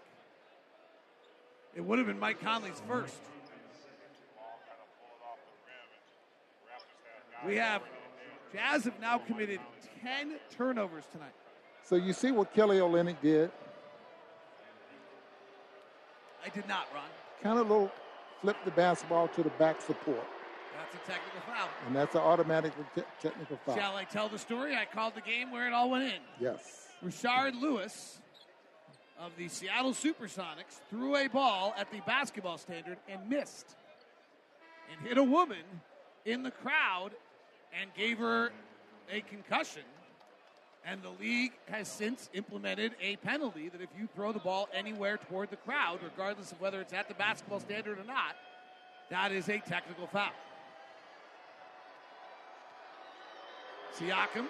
It 1.76 1.84
would 1.84 1.98
have 1.98 2.08
been 2.08 2.20
Mike 2.20 2.42
Conley's 2.42 2.82
first. 2.88 3.18
We 7.46 7.58
have 7.58 7.82
Jazz 8.54 8.86
have 8.86 9.00
now 9.02 9.18
committed 9.18 9.60
10 10.02 10.36
turnovers 10.58 11.04
tonight. 11.12 11.34
So 11.84 11.96
you 11.98 12.14
see 12.14 12.32
what 12.32 12.54
Kelly 12.54 12.78
Olynyk 12.78 13.20
did? 13.22 13.52
I 16.44 16.50
did 16.50 16.68
not, 16.68 16.88
Ron. 16.94 17.04
Kind 17.44 17.60
of 17.60 17.68
little 17.68 17.92
flip 18.40 18.56
the 18.64 18.72
basketball 18.72 19.28
to 19.30 19.44
the 19.44 19.50
back 19.52 19.82
support. 19.82 20.26
That's 20.78 20.96
a 20.96 21.12
technical 21.12 21.42
foul. 21.42 21.70
And 21.88 21.96
that's 21.96 22.16
an 22.16 22.22
automatic 22.22 22.74
te- 22.96 23.02
technical 23.22 23.58
foul. 23.66 23.76
Shall 23.76 23.96
I 23.96 24.04
tell 24.04 24.30
the 24.30 24.40
story? 24.40 24.76
I 24.76 24.86
called 24.86 25.16
the 25.16 25.22
game 25.22 25.52
where 25.52 25.68
it 25.68 25.74
all 25.74 25.90
went 25.90 26.04
in. 26.06 26.22
Yes. 26.40 26.88
Rashard 27.04 27.60
Lewis 27.60 28.20
of 29.20 29.32
the 29.38 29.48
Seattle 29.48 29.94
Supersonics 29.94 30.82
threw 30.90 31.16
a 31.16 31.28
ball 31.28 31.74
at 31.78 31.92
the 31.92 32.02
basketball 32.02 32.58
standard 32.58 32.98
and 33.08 33.30
missed 33.30 33.76
and 34.92 35.08
hit 35.08 35.18
a 35.18 35.24
woman 35.24 35.64
in 36.26 36.44
the 36.44 36.52
crowd 36.52 37.12
and 37.80 37.94
gave 37.96 38.18
her 38.18 38.52
a 39.12 39.22
concussion. 39.22 39.84
And 40.86 41.02
the 41.02 41.10
league 41.20 41.54
has 41.70 41.88
since 41.88 42.30
implemented 42.34 42.96
a 43.02 43.16
penalty 43.18 43.70
that 43.70 43.82
if 43.82 43.90
you 43.98 44.08
throw 44.16 44.32
the 44.32 44.40
ball 44.40 44.70
anywhere 44.74 45.18
toward 45.18 45.50
the 45.50 45.56
crowd, 45.56 46.00
regardless 46.04 46.52
of 46.52 46.62
whether 46.62 46.80
it's 46.80 46.94
at 46.94 47.08
the 47.08 47.16
basketball 47.16 47.60
standard 47.60 47.98
or 47.98 48.04
not, 48.04 48.36
that 49.10 49.32
is 49.32 49.50
a 49.50 49.60
technical 49.60 50.08
foul. 50.08 50.32
Siakam, 54.00 54.48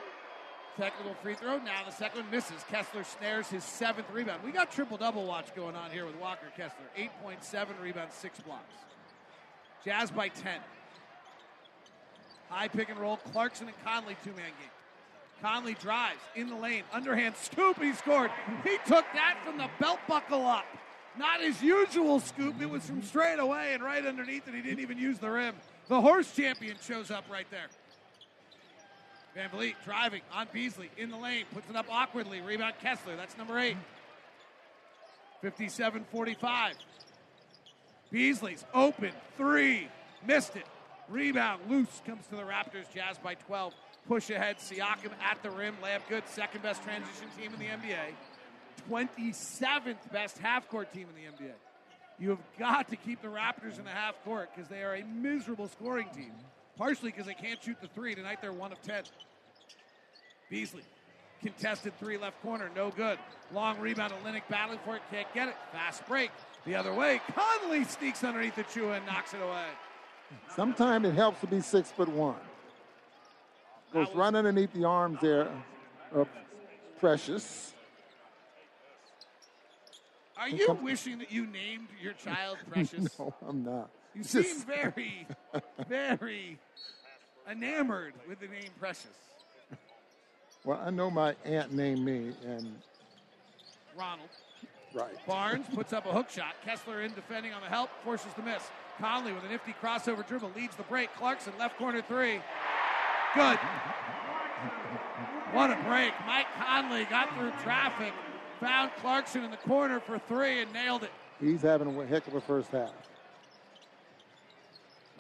technical 0.77 1.13
free 1.15 1.35
throw. 1.35 1.57
Now 1.57 1.83
the 1.85 1.91
second 1.91 2.23
one 2.23 2.31
misses. 2.31 2.63
Kessler 2.69 3.03
snares 3.03 3.47
his 3.47 3.63
seventh 3.63 4.09
rebound. 4.11 4.43
We 4.43 4.51
got 4.51 4.71
triple 4.71 4.97
double 4.97 5.25
watch 5.25 5.53
going 5.55 5.75
on 5.75 5.91
here 5.91 6.05
with 6.05 6.15
Walker 6.17 6.47
Kessler. 6.55 6.85
8.7 6.97 7.67
rebounds, 7.81 8.15
six 8.15 8.39
blocks. 8.39 8.73
Jazz 9.83 10.09
by 10.09 10.29
10. 10.29 10.59
High 12.49 12.67
pick 12.67 12.89
and 12.89 12.99
roll. 12.99 13.17
Clarkson 13.17 13.67
and 13.67 13.75
Conley 13.83 14.15
two 14.23 14.31
man 14.31 14.51
game. 14.59 14.69
Conley 15.41 15.75
drives 15.75 16.21
in 16.35 16.49
the 16.49 16.55
lane, 16.55 16.83
underhand 16.91 17.35
scoop. 17.35 17.81
He 17.81 17.93
scored. 17.93 18.31
He 18.63 18.77
took 18.87 19.05
that 19.13 19.37
from 19.43 19.57
the 19.57 19.69
belt 19.79 19.99
buckle 20.07 20.45
up. 20.45 20.65
Not 21.17 21.41
his 21.41 21.61
usual 21.61 22.19
scoop. 22.19 22.61
It 22.61 22.69
was 22.69 22.85
from 22.85 23.01
straight 23.01 23.39
away 23.39 23.73
and 23.73 23.83
right 23.83 24.05
underneath, 24.05 24.47
and 24.47 24.55
he 24.55 24.61
didn't 24.61 24.79
even 24.79 24.97
use 24.97 25.19
the 25.19 25.29
rim. 25.29 25.55
The 25.87 26.01
horse 26.01 26.33
champion 26.35 26.75
shows 26.81 27.11
up 27.11 27.25
right 27.29 27.49
there. 27.51 27.67
VanVleet 29.36 29.75
driving 29.83 30.21
on 30.33 30.47
Beasley 30.53 30.89
in 30.97 31.09
the 31.09 31.17
lane, 31.17 31.45
puts 31.53 31.69
it 31.69 31.75
up 31.75 31.88
awkwardly. 31.89 32.41
Rebound 32.41 32.75
Kessler. 32.81 33.15
That's 33.15 33.38
number 33.38 33.59
eight. 33.59 33.77
57 35.41 36.05
45. 36.11 36.75
Beasley's 38.11 38.63
open. 38.73 39.11
Three. 39.38 39.89
Missed 40.25 40.55
it. 40.55 40.65
Rebound 41.09 41.61
loose 41.69 42.01
comes 42.05 42.25
to 42.27 42.36
the 42.36 42.43
Raptors. 42.43 42.91
Jazz 42.93 43.17
by 43.21 43.36
12. 43.36 43.73
Push 44.07 44.29
ahead. 44.29 44.57
Siakam 44.57 45.11
at 45.21 45.41
the 45.43 45.51
rim. 45.51 45.75
Layup 45.83 46.07
good. 46.07 46.23
Second 46.27 46.63
best 46.63 46.81
transition 46.83 47.27
team 47.38 47.53
in 47.53 47.59
the 47.59 47.65
NBA. 47.65 48.13
27th 48.89 50.11
best 50.11 50.38
half 50.38 50.67
court 50.69 50.93
team 50.93 51.07
in 51.09 51.23
the 51.23 51.43
NBA. 51.45 51.53
You 52.19 52.29
have 52.29 52.39
got 52.57 52.89
to 52.89 52.95
keep 52.95 53.21
the 53.21 53.27
Raptors 53.27 53.77
in 53.77 53.83
the 53.83 53.91
half 53.91 54.15
court 54.23 54.49
because 54.55 54.69
they 54.69 54.83
are 54.83 54.95
a 54.95 55.03
miserable 55.03 55.67
scoring 55.67 56.07
team. 56.15 56.31
Partially 56.78 57.11
because 57.11 57.26
they 57.26 57.34
can't 57.34 57.61
shoot 57.63 57.78
the 57.82 57.88
three. 57.88 58.15
Tonight 58.15 58.39
they're 58.41 58.51
one 58.51 58.71
of 58.71 58.82
10. 58.82 59.03
Beasley. 60.49 60.84
Contested 61.41 61.97
three 61.99 62.17
left 62.17 62.41
corner. 62.41 62.69
No 62.76 62.89
good. 62.91 63.17
Long 63.53 63.80
rebound. 63.80 64.13
Olynyk 64.23 64.43
battling 64.49 64.80
for 64.84 64.95
it. 64.95 65.01
Can't 65.11 65.32
get 65.34 65.47
it. 65.47 65.55
Fast 65.71 66.05
break. 66.07 66.32
The 66.65 66.76
other 66.76 66.93
way. 66.93 67.21
Conley 67.34 67.84
sneaks 67.84 68.23
underneath 68.23 68.55
the 68.55 68.63
Achiuwa 68.63 68.97
and 68.97 69.05
knocks 69.05 69.34
it 69.34 69.41
away. 69.41 69.65
Sometimes 70.55 71.07
it 71.07 71.13
helps 71.13 71.39
to 71.41 71.47
be 71.47 71.61
six 71.61 71.91
foot 71.91 72.09
one. 72.09 72.36
Goes 73.93 74.07
right 74.15 74.34
underneath 74.34 74.73
the 74.73 74.84
arms 74.84 75.19
there 75.21 75.47
of 76.13 76.28
Precious. 76.99 77.73
Are 80.38 80.49
you 80.49 80.78
wishing 80.82 81.19
that 81.19 81.32
you 81.32 81.45
named 81.45 81.88
your 82.01 82.13
child 82.13 82.57
Precious? 82.71 83.17
no, 83.19 83.34
I'm 83.47 83.63
not. 83.63 83.89
You 84.16 84.22
It's 84.22 84.30
seem 84.32 84.59
very, 84.68 85.28
very 85.89 86.57
enamored 87.51 88.13
with 88.28 88.39
the 88.39 88.47
name 88.47 88.70
Precious. 88.80 89.07
Well, 90.63 90.82
I 90.84 90.89
know 90.89 91.11
my 91.11 91.36
aunt 91.43 91.74
named 91.74 91.99
me, 92.03 92.32
and 92.43 92.74
Ronald. 93.95 94.30
right. 94.95 95.13
Barnes 95.28 95.68
puts 95.76 95.93
up 95.93 96.05
a 96.07 96.11
hook 96.11 96.30
shot. 96.30 96.55
Kessler 96.66 97.01
in 97.01 97.13
defending 97.13 97.53
on 97.53 97.61
the 97.61 97.68
help, 97.68 97.91
forces 98.03 98.34
the 98.36 98.41
miss. 98.41 98.63
Conley 98.99 99.34
with 99.34 99.43
a 99.43 99.49
nifty 99.49 99.76
crossover 99.82 100.26
dribble 100.28 100.51
leads 100.55 100.76
the 100.76 100.84
break. 100.84 101.13
Clarkson 101.16 101.53
left 101.59 101.78
corner 101.78 102.01
three. 102.01 102.39
Good. 103.36 103.59
What 105.51 105.70
a 105.70 105.76
break. 105.84 106.13
Mike 106.26 106.47
Conley 106.57 107.03
got 107.05 107.36
through 107.38 107.51
traffic, 107.61 108.13
found 108.59 108.91
Clarkson 109.01 109.43
in 109.43 109.51
the 109.51 109.57
corner 109.57 109.99
for 109.99 110.18
three, 110.18 110.61
and 110.61 110.74
nailed 110.74 111.03
it. 111.03 111.11
He's 111.39 111.61
having 111.61 111.95
a 111.99 112.05
heck 112.05 112.26
of 112.28 112.34
a 112.36 112.41
first 112.41 112.70
half. 112.72 112.91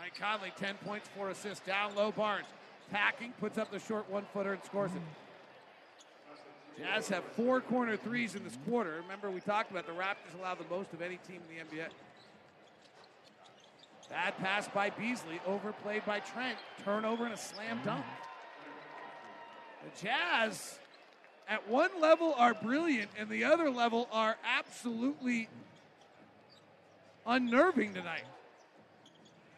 Mike 0.05 0.19
Conley, 0.19 0.53
10 0.55 0.75
points, 0.85 1.09
4 1.17 1.29
assists. 1.29 1.65
Down 1.65 1.95
low, 1.95 2.11
Barnes. 2.11 2.45
Packing, 2.91 3.33
puts 3.39 3.57
up 3.57 3.71
the 3.71 3.79
short 3.79 4.07
one 4.07 4.23
footer 4.31 4.53
and 4.53 4.63
scores 4.63 4.91
it. 4.91 5.01
Jazz 6.77 7.07
have 7.09 7.23
four 7.35 7.59
corner 7.59 7.97
threes 7.97 8.35
in 8.35 8.43
this 8.43 8.55
quarter. 8.69 9.01
Remember, 9.01 9.31
we 9.31 9.39
talked 9.39 9.71
about 9.71 9.87
the 9.87 9.93
Raptors 9.93 10.37
allow 10.39 10.53
the 10.53 10.65
most 10.69 10.93
of 10.93 11.01
any 11.01 11.17
team 11.27 11.41
in 11.49 11.57
the 11.57 11.63
NBA. 11.63 11.87
Bad 14.11 14.37
pass 14.37 14.67
by 14.67 14.91
Beasley, 14.91 15.41
overplayed 15.47 16.05
by 16.05 16.19
Trent. 16.19 16.59
Turnover 16.83 17.25
and 17.25 17.33
a 17.33 17.37
slam 17.37 17.79
dunk. 17.83 18.05
The 19.85 20.05
Jazz, 20.05 20.77
at 21.49 21.67
one 21.67 21.89
level, 21.99 22.35
are 22.37 22.53
brilliant, 22.53 23.09
and 23.17 23.27
the 23.27 23.43
other 23.43 23.71
level 23.71 24.07
are 24.11 24.35
absolutely 24.45 25.49
unnerving 27.25 27.95
tonight. 27.95 28.25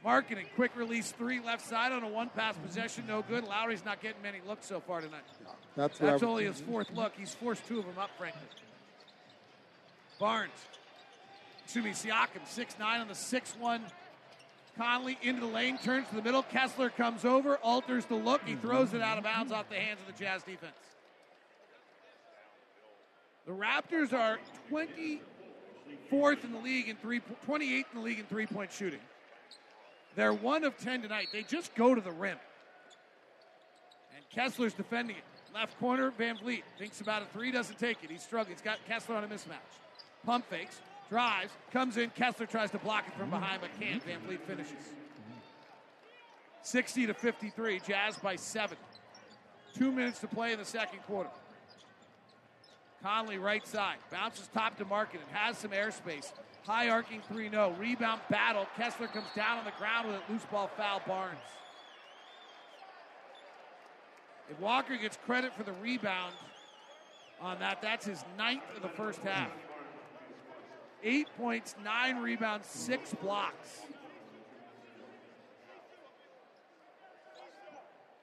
Markkanen, 0.06 0.46
quick 0.56 0.76
release 0.76 1.12
three 1.12 1.40
left 1.40 1.68
side 1.68 1.92
on 1.92 2.04
a 2.04 2.08
one 2.08 2.30
pass 2.30 2.56
possession, 2.58 3.06
no 3.08 3.24
good. 3.24 3.44
Lauri's 3.44 3.84
not 3.84 4.02
getting 4.02 4.22
many 4.22 4.40
looks 4.48 4.66
so 4.66 4.80
far 4.80 5.02
tonight. 5.02 5.22
That's, 5.76 5.98
That's 5.98 6.24
only 6.24 6.46
his 6.46 6.62
fourth 6.62 6.90
look. 6.94 7.14
He's 7.18 7.34
forced 7.34 7.66
two 7.68 7.80
of 7.80 7.86
them 7.86 7.98
up, 7.98 8.12
frankly. 8.18 8.42
Barnes, 10.20 10.52
excuse 11.64 11.86
me, 11.86 11.92
Siakam, 11.92 12.42
6'9 12.48 12.82
on 12.82 13.08
the 13.08 13.14
6'1. 13.14 13.82
Conley 14.78 15.18
into 15.24 15.42
the 15.42 15.48
lane, 15.48 15.78
turns 15.80 16.08
to 16.10 16.16
the 16.16 16.22
middle. 16.22 16.44
Kessler 16.44 16.90
comes 16.90 17.26
over, 17.26 17.58
alters 17.58 18.06
the 18.06 18.16
look. 18.16 18.42
He 18.46 18.56
throws 18.56 18.94
it 18.94 19.02
out 19.02 19.18
of 19.18 19.24
bounds 19.24 19.52
off 19.52 19.70
the 19.70 19.76
hands 19.76 20.00
of 20.08 20.16
the 20.16 20.24
Jazz 20.24 20.44
defense. 20.44 20.74
The 23.48 23.54
Raptors 23.54 24.14
are 24.14 24.40
24th 24.70 26.44
in 26.44 26.52
the 26.52 26.60
league 26.60 26.90
in 26.90 26.96
three, 26.98 27.22
28th 27.48 27.62
in 27.62 27.84
the 27.96 28.02
league 28.02 28.20
in 28.20 28.26
three 28.26 28.46
point 28.46 28.72
shooting. 28.72 29.00
They're 30.18 30.34
one 30.34 30.64
of 30.64 30.76
10 30.80 31.04
tonight. 31.04 31.28
They 31.32 31.44
just 31.44 31.76
go 31.76 31.94
to 31.94 32.02
the 32.02 32.12
rim. 32.12 32.40
And 34.16 34.26
Kessler's 34.32 34.74
defending 34.74 35.16
it. 35.16 35.24
Left 35.54 35.80
corner, 35.80 36.12
VanVleet 36.12 36.64
thinks 36.80 37.02
about 37.02 37.22
a 37.22 37.26
three, 37.26 37.52
doesn't 37.52 37.78
take 37.78 38.04
it. 38.04 38.10
He's 38.10 38.24
struggling. 38.24 38.56
He's 38.56 38.64
got 38.64 38.84
Kessler 38.88 39.16
on 39.16 39.24
a 39.24 39.28
mismatch. 39.28 39.78
Pump 40.26 40.50
fakes, 40.50 40.82
drives, 41.08 41.52
comes 41.72 41.98
in. 41.98 42.10
Kessler 42.10 42.48
tries 42.48 42.72
to 42.72 42.80
block 42.80 43.06
it 43.08 43.14
from 43.14 43.30
behind, 43.30 43.62
but 43.62 43.70
can't. 43.80 44.04
VanVleet 44.04 44.40
finishes. 44.48 44.74
60 46.64 47.08
to 47.08 47.14
53, 47.14 47.80
Jazz 47.88 48.18
by 48.18 48.36
seven. 48.36 48.78
Two 49.76 49.92
minutes 49.92 50.20
to 50.20 50.28
play 50.28 50.52
in 50.52 50.58
the 50.58 50.66
second 50.66 51.00
quarter. 51.04 51.30
Conley 53.04 53.38
right 53.38 53.66
side, 53.68 53.98
bounces 54.12 54.50
top 54.52 54.78
to 54.80 54.86
Markkanen 54.86 55.30
has 55.32 55.60
some 55.60 55.72
airspace. 55.72 56.32
High 56.68 56.90
arcing 56.90 57.22
3 57.32 57.50
0. 57.50 57.76
Rebound 57.80 58.20
battle. 58.30 58.68
Kessler 58.76 59.08
comes 59.08 59.28
down 59.36 59.58
on 59.58 59.66
the 59.66 59.72
ground 59.80 60.10
with 60.10 60.18
a 60.18 60.32
loose 60.32 60.44
ball 60.52 60.70
foul. 60.76 61.02
Barnes. 61.08 61.40
If 64.50 64.60
Walker 64.60 64.98
gets 64.98 65.18
credit 65.26 65.54
for 65.56 65.64
the 65.64 65.72
rebound 65.74 66.34
on 67.42 67.60
that, 67.60 67.82
that's 67.82 68.06
his 68.06 68.24
ninth 68.38 68.64
of 68.76 68.82
the 68.82 68.90
first 68.90 69.20
half. 69.22 69.50
Eight 71.04 71.28
points, 71.38 71.76
nine 71.84 72.18
rebounds, 72.18 72.68
six 72.68 73.14
blocks. 73.14 73.82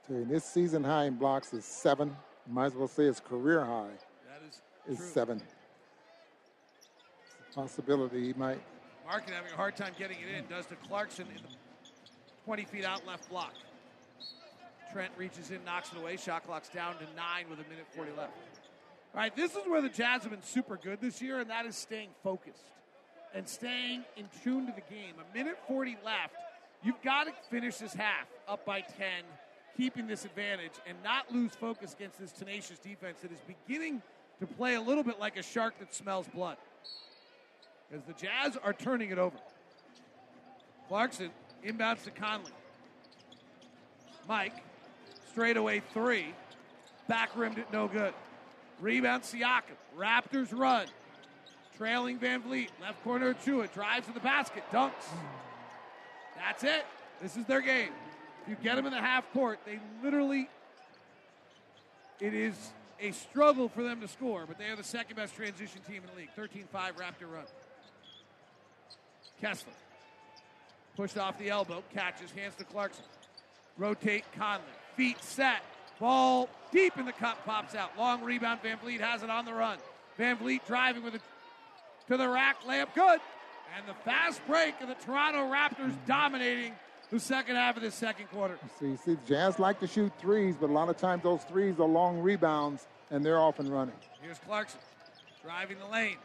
This 0.09 0.45
season 0.45 0.85
high 0.85 1.05
in 1.05 1.15
blocks 1.15 1.55
is 1.55 1.65
seven. 1.65 2.15
Might 2.47 2.67
as 2.67 2.75
well 2.75 2.89
say 2.89 3.05
his 3.05 3.21
career 3.21 3.65
high 3.65 3.89
That 4.29 4.43
is 4.47 4.99
is 4.99 5.13
seven. 5.13 5.41
Possibility 7.55 8.27
he 8.27 8.33
might. 8.33 8.61
Markkanen 9.09 9.35
having 9.35 9.53
a 9.53 9.57
hard 9.57 9.77
time 9.77 9.93
getting 9.99 10.17
it 10.19 10.37
in. 10.37 10.45
Does 10.49 10.67
to 10.67 10.77
Clarkson 10.77 11.27
in 11.29 11.43
the 11.43 11.49
20 12.45 12.65
feet 12.65 12.85
out 12.85 13.07
left 13.07 13.29
block. 13.29 13.55
Trent 14.93 15.13
reaches 15.17 15.51
in, 15.51 15.65
knocks 15.65 15.91
it 15.93 15.99
away. 15.99 16.17
Shot 16.17 16.47
clock's 16.47 16.69
down 16.69 16.95
to 16.97 17.05
nine 17.17 17.47
with 17.49 17.59
a 17.59 17.69
minute 17.69 17.87
40 17.95 18.11
left. 18.17 18.33
All 19.15 19.21
right, 19.21 19.35
this 19.37 19.53
is 19.53 19.63
where 19.67 19.81
the 19.81 19.89
Jazz 19.89 20.23
have 20.23 20.31
been 20.31 20.43
super 20.43 20.77
good 20.77 21.01
this 21.01 21.23
year, 21.23 21.39
and 21.39 21.51
that 21.51 21.67
is 21.67 21.77
staying 21.77 22.09
focused 22.23 22.65
and 23.35 23.49
staying 23.49 24.05
in 24.17 24.27
tune 24.43 24.67
to 24.67 24.73
the 24.73 24.95
game. 24.95 25.15
A 25.19 25.37
minute 25.37 25.57
40 25.69 25.99
left. 26.05 26.35
You've 26.83 27.01
got 27.03 27.25
to 27.25 27.33
finish 27.51 27.77
this 27.77 27.95
half 27.95 28.27
up 28.49 28.65
by 28.65 28.81
10, 28.81 29.07
keeping 29.77 30.07
this 30.07 30.25
advantage, 30.25 30.73
and 30.87 30.97
not 31.03 31.33
lose 31.33 31.53
focus 31.55 31.95
against 31.95 32.19
this 32.19 32.33
tenacious 32.33 32.79
defense 32.79 33.21
that 33.23 33.33
is 33.33 33.39
beginning 33.47 34.03
to 34.41 34.47
play 34.47 34.75
a 34.75 34.81
little 34.81 35.05
bit 35.05 35.21
like 35.21 35.37
a 35.37 35.43
shark 35.43 35.79
that 35.79 35.95
smells 35.95 36.27
blood. 36.35 36.57
Because 37.91 38.05
the 38.07 38.13
Jazz 38.15 38.57
are 38.63 38.73
turning 38.73 39.11
it 39.11 39.19
over. 39.19 39.37
Clarkson 40.89 41.31
inbounds 41.65 42.05
to 42.05 42.11
Conley. 42.11 42.51
Mike, 44.29 44.55
straightaway 45.31 45.83
three. 45.93 46.35
Back 47.09 47.31
rimmed 47.37 47.59
it, 47.59 47.67
no 47.73 47.89
good. 47.89 48.15
Rebound 48.81 49.23
Siakam. 49.23 49.77
Raptors 49.97 50.49
run. 50.53 50.87
Trailing 51.77 52.19
VanVleet. 52.19 52.69
Left 52.81 53.03
corner 53.03 53.35
Achiuwa. 53.35 53.73
Drives 53.73 54.07
to 54.07 54.13
the 54.13 54.21
basket. 54.21 54.65
Dunks. 54.73 54.93
That's 56.37 56.65
it. 56.65 56.85
This 57.21 57.37
is 57.37 57.45
their 57.47 57.61
game. 57.61 57.91
If 58.43 58.49
you 58.49 58.57
get 58.63 58.77
them 58.77 58.87
in 58.87 58.93
the 58.93 59.01
half 59.01 59.31
court, 59.33 59.59
they 59.65 59.79
literally. 60.03 60.49
It 62.21 62.35
is 62.35 62.55
a 63.01 63.11
struggle 63.13 63.69
for 63.69 63.83
them 63.83 64.01
to 64.01 64.09
score, 64.09 64.45
but 64.47 64.59
they 64.59 64.67
are 64.67 64.77
the 64.77 64.85
second 64.85 65.17
best 65.17 65.35
transition 65.35 65.81
team 65.87 66.03
in 66.03 66.11
the 66.15 66.21
league. 66.21 66.31
13 66.37 66.65
5 66.71 66.97
Raptor 66.97 67.33
run. 67.33 67.45
Kessler. 69.45 69.73
Pushed 70.97 71.19
off 71.19 71.39
the 71.39 71.51
elbow. 71.51 71.83
Catches. 71.93 72.31
Hands 72.31 72.55
to 72.55 72.65
Clarkson. 72.65 73.05
Rotate 73.77 74.25
Conley. 74.39 74.65
Feet 74.97 75.23
set. 75.23 75.61
Ball 76.01 76.49
deep 76.73 76.97
in 76.97 77.05
the 77.05 77.13
cup, 77.13 77.45
pops 77.45 77.75
out. 77.75 77.91
Long 77.99 78.23
rebound. 78.23 78.61
VanVleet 78.63 79.01
has 79.01 79.23
it 79.23 79.29
on 79.29 79.45
the 79.45 79.53
run. 79.53 79.77
VanVleet 80.19 80.67
driving 80.67 81.03
with 81.03 81.17
it 81.17 81.21
to 82.09 82.17
the 82.17 82.27
rack, 82.27 82.63
layup 82.63 82.95
good. 82.95 83.21
And 83.77 83.87
the 83.87 83.95
fast 84.05 84.41
break 84.47 84.81
of 84.81 84.89
the 84.89 84.95
Toronto 84.95 85.51
Raptors 85.53 85.95
dominating 86.07 86.73
the 87.11 87.21
second 87.21 87.57
half 87.57 87.77
of 87.77 87.83
the 87.83 87.91
second 87.91 88.31
quarter. 88.31 88.59
See, 88.81 88.97
see, 88.97 89.15
the 89.15 89.21
Jazz 89.27 89.59
like 89.59 89.79
to 89.81 89.87
shoot 89.87 90.13
threes, 90.19 90.55
but 90.59 90.71
a 90.71 90.73
lot 90.73 90.89
of 90.89 90.97
times 90.97 91.23
those 91.23 91.43
threes 91.45 91.79
are 91.79 91.87
long 91.87 92.19
rebounds, 92.19 92.87
and 93.11 93.25
they're 93.25 93.41
off 93.41 93.59
and 93.59 93.69
running. 93.69 93.95
Here's 94.23 94.39
Clarkson 94.39 94.81
driving 95.43 95.79
the 95.79 95.87
lane, 95.87 96.17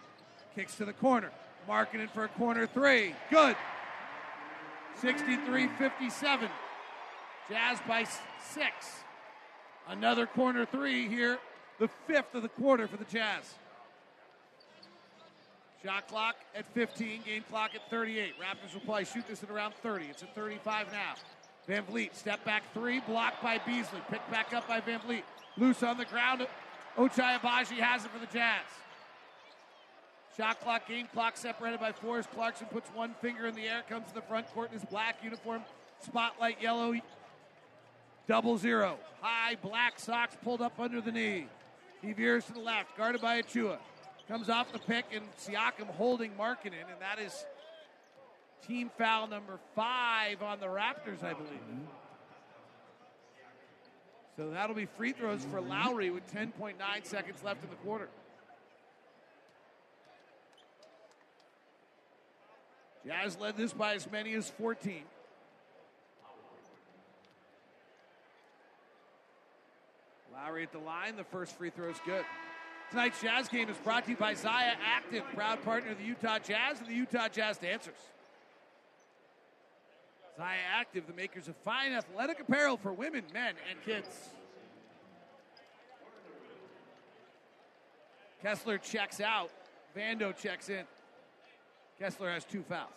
kicks 0.55 0.75
to 0.75 0.85
the 0.85 0.93
corner, 0.93 1.31
marking 1.67 1.99
it 1.99 2.09
for 2.11 2.23
a 2.23 2.27
corner 2.29 2.67
three. 2.67 3.15
Good. 3.29 3.55
63 5.01 5.67
57. 5.67 6.49
Jazz 7.49 7.79
by 7.87 8.05
six. 8.41 9.01
Another 9.87 10.27
corner 10.27 10.65
three 10.65 11.07
here, 11.07 11.39
the 11.79 11.87
fifth 12.05 12.35
of 12.35 12.43
the 12.43 12.49
quarter 12.49 12.87
for 12.87 12.97
the 12.97 13.05
Jazz. 13.05 13.55
Shot 15.83 16.07
clock 16.09 16.35
at 16.55 16.65
15, 16.73 17.21
game 17.25 17.43
clock 17.49 17.71
at 17.73 17.89
38. 17.89 18.33
Raptors 18.39 18.73
will 18.73 18.81
probably 18.81 19.05
shoot 19.05 19.25
this 19.27 19.41
at 19.43 19.49
around 19.49 19.73
30. 19.81 20.05
It's 20.05 20.21
at 20.21 20.35
35 20.35 20.87
now. 20.91 21.13
VanVleet, 21.67 22.13
step 22.13 22.43
back 22.43 22.63
three, 22.73 22.99
blocked 23.01 23.41
by 23.41 23.59
Beasley. 23.59 24.01
Picked 24.09 24.29
back 24.29 24.53
up 24.53 24.67
by 24.67 24.81
VanVleet. 24.81 25.23
Loose 25.57 25.81
on 25.81 25.97
the 25.97 26.05
ground. 26.05 26.45
Ochai 26.97 27.39
Agbaji 27.39 27.77
has 27.77 28.03
it 28.03 28.11
for 28.11 28.19
the 28.19 28.31
Jazz. 28.31 28.65
Shot 30.37 30.59
clock, 30.61 30.87
game 30.87 31.07
clock 31.13 31.37
separated 31.37 31.79
by 31.79 31.91
fours. 31.91 32.25
Clarkson 32.33 32.67
puts 32.67 32.89
one 32.91 33.13
finger 33.21 33.47
in 33.47 33.55
the 33.55 33.67
air, 33.67 33.83
comes 33.89 34.07
to 34.07 34.13
the 34.13 34.21
front 34.21 34.47
court 34.53 34.71
in 34.71 34.79
his 34.79 34.85
black 34.89 35.17
uniform, 35.23 35.63
spotlight 36.01 36.61
yellow, 36.61 36.93
double 38.27 38.57
zero. 38.57 38.97
High 39.21 39.55
black 39.61 39.99
socks 39.99 40.37
pulled 40.43 40.61
up 40.61 40.79
under 40.79 41.01
the 41.01 41.11
knee. 41.11 41.47
He 42.01 42.13
veers 42.13 42.45
to 42.45 42.53
the 42.53 42.59
left, 42.59 42.95
guarded 42.97 43.21
by 43.21 43.41
Achiuwa. 43.41 43.77
Comes 44.27 44.49
off 44.49 44.71
the 44.71 44.79
pick, 44.79 45.05
and 45.13 45.25
Siakam 45.39 45.87
holding 45.97 46.31
Markkanen, 46.33 46.85
and 46.89 47.01
that 47.01 47.19
is 47.19 47.45
team 48.67 48.91
foul 48.97 49.27
number 49.27 49.59
five 49.75 50.41
on 50.43 50.59
the 50.59 50.67
Raptors, 50.67 51.23
I 51.23 51.33
believe. 51.33 51.59
Mm-hmm. 51.59 51.85
So 54.37 54.51
that'll 54.51 54.75
be 54.75 54.85
free 54.85 55.11
throws 55.11 55.43
for 55.43 55.59
mm-hmm. 55.59 55.89
Lauri 55.89 56.09
with 56.11 56.31
10.9 56.33 56.75
seconds 57.03 57.43
left 57.43 57.63
in 57.63 57.69
the 57.69 57.75
quarter. 57.77 58.07
Jazz 63.05 63.39
led 63.39 63.57
this 63.57 63.73
by 63.73 63.95
as 63.95 64.09
many 64.11 64.33
as 64.33 64.49
14. 64.49 65.03
Lauri 70.33 70.63
at 70.63 70.71
the 70.71 70.79
line. 70.79 71.15
The 71.15 71.23
first 71.23 71.57
free 71.57 71.69
throw 71.69 71.89
is 71.89 71.97
good. 72.05 72.25
Tonight's 72.89 73.21
Jazz 73.21 73.47
game 73.47 73.69
is 73.69 73.77
brought 73.77 74.05
to 74.05 74.11
you 74.11 74.17
by 74.17 74.33
Zyia 74.33 74.73
Active, 74.83 75.23
proud 75.35 75.63
partner 75.63 75.91
of 75.91 75.99
the 75.99 76.03
Utah 76.03 76.39
Jazz 76.39 76.79
and 76.79 76.87
the 76.87 76.93
Utah 76.93 77.27
Jazz 77.27 77.57
Dancers. 77.57 77.93
Zyia 80.39 80.55
Active, 80.73 81.05
the 81.05 81.13
makers 81.13 81.47
of 81.47 81.55
fine 81.57 81.91
athletic 81.91 82.39
apparel 82.39 82.77
for 82.77 82.91
women, 82.93 83.23
men, 83.33 83.53
and 83.69 83.83
kids. 83.83 84.29
Kessler 88.41 88.77
checks 88.77 89.19
out. 89.19 89.51
Vando 89.95 90.35
checks 90.35 90.69
in. 90.69 90.85
Kessler 91.99 92.31
has 92.31 92.45
two 92.45 92.63
fouls. 92.63 92.89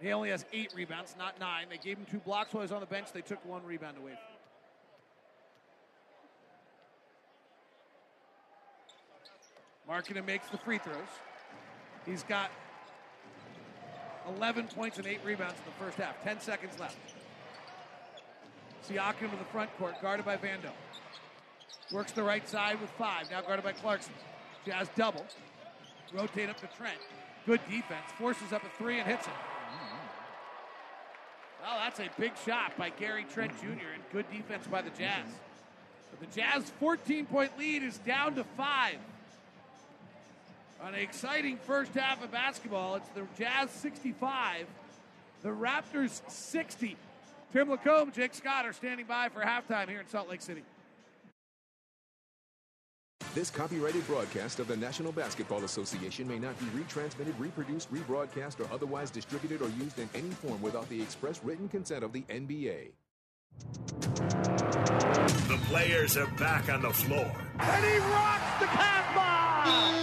He 0.00 0.12
only 0.12 0.30
has 0.30 0.44
eight 0.52 0.72
rebounds, 0.74 1.14
not 1.18 1.38
nine. 1.38 1.66
They 1.70 1.76
gave 1.76 1.98
him 1.98 2.06
two 2.10 2.18
blocks 2.18 2.52
while 2.52 2.62
he 2.62 2.64
was 2.64 2.72
on 2.72 2.80
the 2.80 2.86
bench. 2.86 3.12
They 3.12 3.20
took 3.20 3.44
one 3.44 3.64
rebound 3.64 3.98
away 3.98 4.12
from 4.12 4.18
him. 4.18 4.26
Markkanen 9.88 10.26
makes 10.26 10.48
the 10.48 10.58
free 10.58 10.78
throws. 10.78 10.96
He's 12.06 12.22
got 12.22 12.50
11 14.36 14.68
points 14.68 14.98
and 14.98 15.06
8 15.06 15.20
rebounds 15.24 15.54
in 15.54 15.64
the 15.66 15.84
first 15.84 15.98
half. 15.98 16.22
10 16.22 16.40
seconds 16.40 16.78
left. 16.78 16.96
Siakam 18.88 19.30
to 19.30 19.36
the 19.36 19.44
front 19.52 19.76
court, 19.78 20.00
guarded 20.00 20.24
by 20.24 20.36
Vando. 20.36 20.70
Works 21.92 22.12
the 22.12 22.22
right 22.22 22.48
side 22.48 22.80
with 22.80 22.90
five, 22.90 23.30
now 23.30 23.42
guarded 23.42 23.64
by 23.64 23.72
Clarkson. 23.72 24.14
Jazz 24.64 24.88
double. 24.96 25.26
Rotate 26.12 26.48
up 26.48 26.60
to 26.60 26.68
Trent. 26.76 26.98
Good 27.46 27.60
defense. 27.68 28.06
Forces 28.18 28.52
up 28.52 28.62
a 28.64 28.68
three 28.78 28.98
and 28.98 29.08
hits 29.08 29.26
it. 29.26 29.32
Well, 31.62 31.78
that's 31.78 32.00
a 32.00 32.08
big 32.18 32.32
shot 32.44 32.76
by 32.76 32.90
Gary 32.90 33.26
Trent 33.32 33.52
Jr. 33.60 33.66
and 33.66 34.02
good 34.12 34.30
defense 34.30 34.66
by 34.66 34.82
the 34.82 34.90
Jazz. 34.90 35.26
But 36.10 36.28
the 36.28 36.40
Jazz 36.40 36.70
14 36.80 37.26
point 37.26 37.58
lead 37.58 37.82
is 37.82 37.98
down 37.98 38.34
to 38.36 38.44
five. 38.44 38.96
On 40.82 40.94
an 40.94 41.00
exciting 41.00 41.58
first 41.58 41.92
half 41.92 42.24
of 42.24 42.32
basketball, 42.32 42.96
it's 42.96 43.08
the 43.10 43.26
Jazz 43.38 43.70
65, 43.70 44.66
the 45.42 45.50
Raptors 45.50 46.22
60. 46.30 46.96
Tim 47.52 47.68
Lacombe, 47.68 48.12
Jake 48.12 48.34
Scott 48.34 48.64
are 48.64 48.72
standing 48.72 49.04
by 49.04 49.28
for 49.28 49.40
halftime 49.40 49.88
here 49.88 50.00
in 50.00 50.08
Salt 50.08 50.30
Lake 50.30 50.40
City. 50.40 50.62
This 53.34 53.50
copyrighted 53.50 54.06
broadcast 54.06 54.58
of 54.58 54.66
the 54.66 54.76
National 54.76 55.12
Basketball 55.12 55.64
Association 55.64 56.26
may 56.26 56.38
not 56.38 56.58
be 56.58 56.66
retransmitted, 56.66 57.38
reproduced, 57.38 57.92
rebroadcast, 57.92 58.58
or 58.58 58.72
otherwise 58.74 59.10
distributed 59.10 59.62
or 59.62 59.68
used 59.70 59.98
in 60.00 60.08
any 60.14 60.30
form 60.30 60.60
without 60.60 60.88
the 60.88 61.00
express 61.00 61.42
written 61.44 61.68
consent 61.68 62.02
of 62.02 62.12
the 62.12 62.22
NBA. 62.22 62.88
The 65.48 65.60
players 65.68 66.16
are 66.16 66.26
back 66.38 66.68
on 66.68 66.82
the 66.82 66.90
floor. 66.90 67.30
And 67.58 67.84
he 67.84 67.98
rocks 67.98 68.60
the 68.60 68.66
cat! 68.66 69.00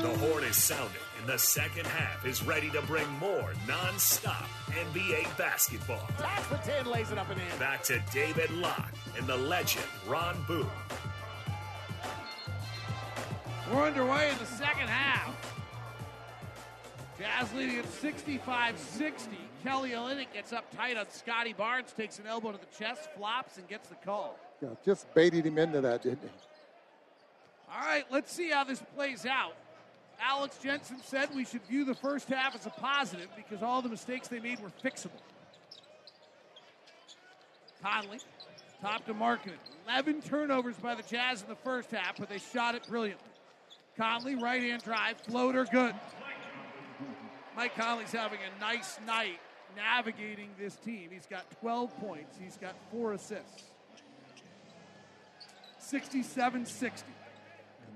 The 0.01 0.09
horn 0.19 0.43
is 0.43 0.55
sounding, 0.55 1.01
and 1.19 1.28
the 1.28 1.39
second 1.39 1.88
half 1.88 2.25
is 2.25 2.43
ready 2.43 2.69
to 2.69 2.82
bring 2.84 3.09
more 3.19 3.53
non-stop 3.67 4.47
NBA 4.69 5.36
basketball. 5.38 6.07
That's 6.19 6.47
the 6.47 6.57
10 6.57 6.86
lays 6.86 7.11
it 7.11 7.17
up 7.17 7.30
and 7.32 7.41
in. 7.41 7.59
Back 7.59 7.84
to 7.86 8.01
David 8.13 8.51
Locke 8.51 8.93
and 9.17 9.25
the 9.25 9.36
legend 9.36 9.86
Ron 10.07 10.38
Boone. 10.47 10.69
We're 13.72 13.84
underway 13.84 14.32
in 14.32 14.38
the 14.38 14.45
second 14.45 14.88
half. 14.88 15.36
Jazz 17.20 17.53
leading 17.53 17.80
at 17.80 17.86
65 17.86 18.78
60. 18.78 19.38
Kelly 19.63 19.89
Olynyk 19.89 20.32
gets 20.34 20.53
up 20.53 20.74
tight 20.76 20.95
on 20.95 21.05
Scotty 21.09 21.51
Barnes, 21.51 21.91
takes 21.91 22.20
an 22.20 22.28
elbow 22.28 22.53
to 22.53 22.57
the 22.57 22.78
chest, 22.78 23.09
flops, 23.18 23.57
and 23.57 23.68
gets 23.68 23.89
the 23.89 23.95
call. 23.95 24.39
Yeah, 24.61 24.70
just 24.86 25.13
baited 25.13 25.45
him 25.45 25.57
into 25.57 25.82
that, 25.82 26.03
didn't 26.03 26.22
he? 26.22 26.30
All 27.74 27.86
right, 27.86 28.05
let's 28.09 28.32
see 28.32 28.51
how 28.51 28.63
this 28.63 28.82
plays 28.95 29.26
out. 29.26 29.55
Alex 30.22 30.57
Jensen 30.63 30.97
said 31.03 31.30
we 31.36 31.43
should 31.43 31.63
view 31.63 31.84
the 31.84 31.95
first 31.95 32.30
half 32.30 32.55
as 32.55 32.65
a 32.65 32.70
positive 32.70 33.28
because 33.36 33.61
all 33.61 33.82
the 33.82 33.89
mistakes 33.89 34.30
they 34.30 34.39
made 34.39 34.59
were 34.61 34.72
fixable. 34.84 35.11
Conley, 37.84 38.20
top 38.82 39.05
to 39.05 39.13
Markkanen. 39.13 39.57
11 39.88 40.22
turnovers 40.22 40.76
by 40.78 40.95
the 40.95 41.03
Jazz 41.03 41.41
in 41.41 41.49
the 41.49 41.55
first 41.55 41.91
half, 41.91 42.18
but 42.18 42.30
they 42.30 42.39
shot 42.39 42.74
it 42.74 42.88
brilliantly. 42.88 43.28
Conley, 43.97 44.35
right 44.35 44.61
hand 44.61 44.83
drive, 44.83 45.17
floater, 45.21 45.65
good. 45.65 45.95
Mike 47.55 47.75
Conley's 47.75 48.11
having 48.11 48.39
a 48.39 48.59
nice 48.59 48.99
night 49.05 49.39
navigating 49.75 50.49
this 50.59 50.75
team. 50.75 51.09
He's 51.11 51.25
got 51.25 51.49
12 51.59 51.97
points, 51.97 52.37
he's 52.39 52.57
got 52.57 52.75
four 52.91 53.13
assists. 53.13 53.63
67 55.79 56.65
60. 56.65 57.11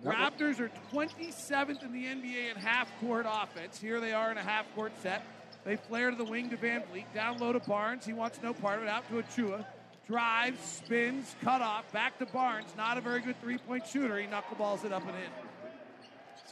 Raptors 0.03 0.59
are 0.59 0.71
27th 0.91 1.83
in 1.83 1.91
the 1.91 2.05
NBA 2.05 2.51
in 2.51 2.57
half 2.57 2.89
court 2.99 3.27
offense. 3.29 3.79
Here 3.79 3.99
they 3.99 4.13
are 4.13 4.31
in 4.31 4.37
a 4.37 4.41
half 4.41 4.65
court 4.73 4.93
set. 5.03 5.23
They 5.63 5.75
flare 5.75 6.09
to 6.09 6.15
the 6.15 6.23
wing 6.23 6.49
to 6.49 6.57
VanVleet. 6.57 7.05
Down 7.13 7.37
low 7.37 7.53
to 7.53 7.59
Barnes. 7.59 8.05
He 8.05 8.13
wants 8.13 8.39
no 8.41 8.53
part 8.53 8.77
of 8.77 8.85
it. 8.85 8.89
Out 8.89 9.07
to 9.09 9.21
Achiuwa. 9.21 9.63
Drives, 10.07 10.59
spins, 10.59 11.35
cut 11.43 11.61
off. 11.61 11.91
Back 11.91 12.17
to 12.17 12.25
Barnes. 12.25 12.73
Not 12.75 12.97
a 12.97 13.01
very 13.01 13.21
good 13.21 13.39
three 13.41 13.59
point 13.59 13.85
shooter. 13.85 14.17
He 14.17 14.25
knuckleballs 14.25 14.85
it 14.85 14.91
up 14.91 15.03
and 15.03 15.11
in. 15.11 15.50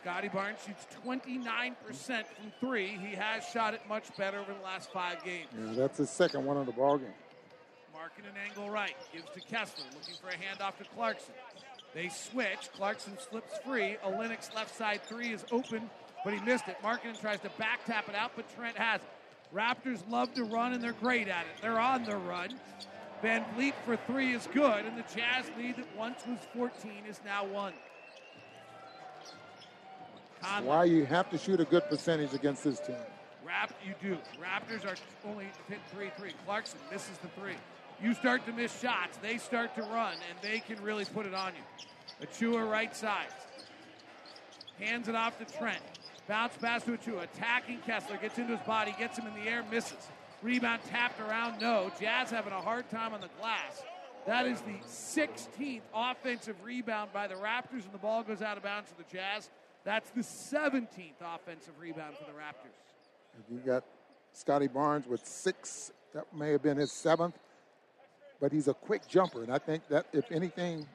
Scotty 0.01 0.29
Barnes 0.29 0.59
shoots 0.65 0.87
29% 1.05 1.75
from 2.05 2.51
three. 2.61 2.87
He 2.87 3.15
has 3.15 3.45
shot 3.45 3.73
it 3.73 3.81
much 3.89 4.05
better 4.17 4.39
over 4.39 4.53
the 4.53 4.63
last 4.63 4.93
five 4.93 5.23
games. 5.25 5.47
Yeah, 5.57 5.73
that's 5.73 5.97
his 5.97 6.09
second 6.09 6.45
one 6.45 6.55
of 6.55 6.65
the 6.65 6.71
ball 6.71 6.97
game. 6.97 7.13
Markkanen 7.93 8.31
angle 8.47 8.69
right. 8.69 8.95
Gives 9.11 9.29
to 9.33 9.41
Kessler. 9.41 9.83
Looking 9.93 10.15
for 10.21 10.29
a 10.29 10.33
handoff 10.33 10.77
to 10.77 10.85
Clarkson. 10.95 11.33
They 11.93 12.07
switch. 12.07 12.69
Clarkson 12.77 13.17
slips 13.29 13.57
free. 13.65 13.97
Olynyk's 14.05 14.53
left 14.55 14.73
side 14.73 15.01
three 15.03 15.33
is 15.33 15.43
open, 15.51 15.89
but 16.23 16.33
he 16.33 16.39
missed 16.41 16.69
it. 16.69 16.77
Markkanen 16.81 17.19
tries 17.19 17.41
to 17.41 17.49
back 17.57 17.83
tap 17.85 18.07
it 18.07 18.15
out, 18.15 18.31
but 18.37 18.45
Trent 18.55 18.77
has 18.77 19.01
it. 19.01 19.07
Raptors 19.53 20.01
love 20.09 20.33
to 20.35 20.45
run, 20.45 20.71
and 20.71 20.81
they're 20.81 20.93
great 20.93 21.27
at 21.27 21.41
it. 21.41 21.61
They're 21.61 21.79
on 21.79 22.05
the 22.05 22.15
run. 22.15 22.57
Van 23.21 23.43
Vliet 23.53 23.75
for 23.83 23.97
three 23.97 24.31
is 24.31 24.47
good, 24.53 24.85
and 24.85 24.97
the 24.97 25.03
Jazz 25.13 25.51
lead 25.57 25.75
that 25.75 25.87
once 25.97 26.21
was 26.25 26.39
14 26.53 27.03
is 27.09 27.19
now 27.25 27.45
one. 27.45 27.73
That's 30.41 30.65
why 30.65 30.85
you 30.85 31.05
have 31.05 31.29
to 31.31 31.37
shoot 31.37 31.59
a 31.59 31.65
good 31.65 31.89
percentage 31.89 32.33
against 32.33 32.63
this 32.63 32.79
team. 32.79 32.95
Rap, 33.45 33.73
you 33.85 33.93
do. 34.01 34.17
Raptors 34.41 34.85
are 34.85 34.95
only 35.27 35.47
hit 35.67 35.79
three 35.91 36.11
three. 36.17 36.33
Clarkson 36.45 36.79
misses 36.91 37.17
the 37.17 37.27
three. 37.39 37.55
You 38.01 38.13
start 38.13 38.45
to 38.45 38.53
miss 38.53 38.79
shots, 38.79 39.17
they 39.21 39.37
start 39.37 39.75
to 39.75 39.81
run, 39.81 40.13
and 40.13 40.39
they 40.41 40.59
can 40.59 40.81
really 40.81 41.05
put 41.05 41.25
it 41.25 41.33
on 41.33 41.51
you. 41.53 42.25
Achiuwa 42.25 42.69
right 42.69 42.95
side. 42.95 43.27
Hands 44.79 45.07
it 45.07 45.15
off 45.15 45.37
to 45.39 45.57
Trent. 45.57 45.81
Bounce 46.27 46.55
pass 46.57 46.83
to 46.83 46.91
Achiuwa. 46.91 47.23
Attacking 47.23 47.79
Kessler. 47.79 48.17
Gets 48.17 48.37
into 48.37 48.55
his 48.55 48.65
body. 48.65 48.95
Gets 48.97 49.17
him 49.17 49.27
in 49.27 49.33
the 49.33 49.49
air. 49.49 49.63
Misses. 49.71 50.07
Rebound 50.41 50.81
tapped 50.89 51.19
around. 51.19 51.59
No. 51.59 51.91
Jazz 51.99 52.29
having 52.29 52.53
a 52.53 52.61
hard 52.61 52.89
time 52.89 53.13
on 53.13 53.19
the 53.19 53.29
glass. 53.39 53.83
That 54.25 54.45
is 54.45 54.61
the 54.61 54.77
16th 54.87 55.81
offensive 55.93 56.55
rebound 56.63 57.11
by 57.11 57.27
the 57.27 57.35
Raptors, 57.35 57.83
and 57.83 57.93
the 57.93 57.97
ball 57.97 58.21
goes 58.21 58.41
out 58.41 58.57
of 58.57 58.63
bounds 58.63 58.89
to 58.91 58.97
the 58.97 59.05
Jazz. 59.11 59.49
That's 59.84 60.09
the 60.11 60.21
17th 60.21 61.13
offensive 61.21 61.73
rebound 61.80 62.15
for 62.17 62.25
the 62.25 62.38
Raptors. 62.38 62.75
You 63.49 63.59
got 63.59 63.84
Scotty 64.34 64.67
Barnes 64.67 65.07
with 65.07 65.25
six. 65.25 65.91
That 66.13 66.25
may 66.36 66.51
have 66.51 66.63
been 66.63 66.77
his 66.77 66.91
seventh, 66.91 67.38
but 68.41 68.51
he's 68.51 68.67
a 68.67 68.73
quick 68.73 69.07
jumper, 69.07 69.43
and 69.43 69.51
I 69.51 69.59
think 69.59 69.88
that 69.89 70.07
if 70.11 70.32
anything 70.32 70.88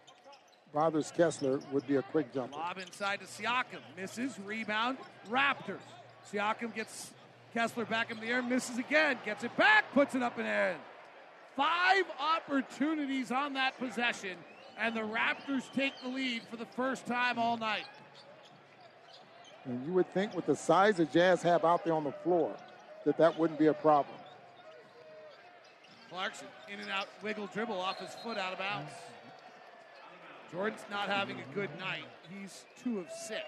bothers 0.73 1.13
Kessler, 1.17 1.61
would 1.73 1.87
be 1.87 1.97
a 1.97 2.03
quick 2.03 2.33
jumper. 2.35 2.57
Lob 2.57 2.79
inside 2.79 3.21
to 3.21 3.27
Siakam, 3.27 3.81
misses. 3.97 4.39
Rebound, 4.45 4.99
Raptors. 5.31 5.79
Siakam 6.33 6.75
gets 6.75 7.13
Kessler 7.55 7.85
back 7.85 8.11
in 8.11 8.19
the 8.19 8.27
air, 8.27 8.43
misses 8.43 8.77
again, 8.79 9.17
gets 9.25 9.45
it 9.45 9.57
back, 9.57 9.93
puts 9.93 10.15
it 10.17 10.23
up 10.23 10.37
and 10.39 10.49
in. 10.49 10.77
Five 11.57 12.05
opportunities 12.19 13.31
on 13.31 13.55
that 13.55 13.79
possession, 13.79 14.37
and 14.77 14.97
the 14.97 15.03
Raptors 15.03 15.63
take 15.73 15.93
the 16.03 16.09
lead 16.09 16.43
for 16.51 16.57
the 16.57 16.67
first 16.67 17.07
time 17.07 17.39
all 17.39 17.57
night. 17.57 17.87
And 19.65 19.85
you 19.87 19.93
would 19.93 20.13
think 20.13 20.35
with 20.35 20.47
the 20.47 20.57
size 20.57 20.97
the 20.97 21.07
Jazz 21.07 21.43
have 21.43 21.65
out 21.65 21.85
there 21.85 21.95
on 21.95 22.05
the 22.05 22.13
floor 22.13 22.55
that 23.05 23.17
that 23.19 23.39
wouldn't 23.39 23.59
be 23.59 23.67
a 23.67 23.75
problem. 23.75 24.17
Clarkson 26.11 26.47
in 26.73 26.81
and 26.81 26.91
out, 26.91 27.09
wiggle 27.23 27.49
dribble 27.49 27.79
off 27.79 27.99
his 27.99 28.15
foot 28.23 28.39
out 28.39 28.53
of 28.53 28.59
bounds. 28.59 28.93
Jordan's 30.53 30.85
not 30.91 31.09
having 31.09 31.39
a 31.39 31.55
good 31.55 31.71
night. 31.79 32.05
He's 32.31 32.65
two 32.83 33.01
of 33.01 33.07
six. 33.11 33.43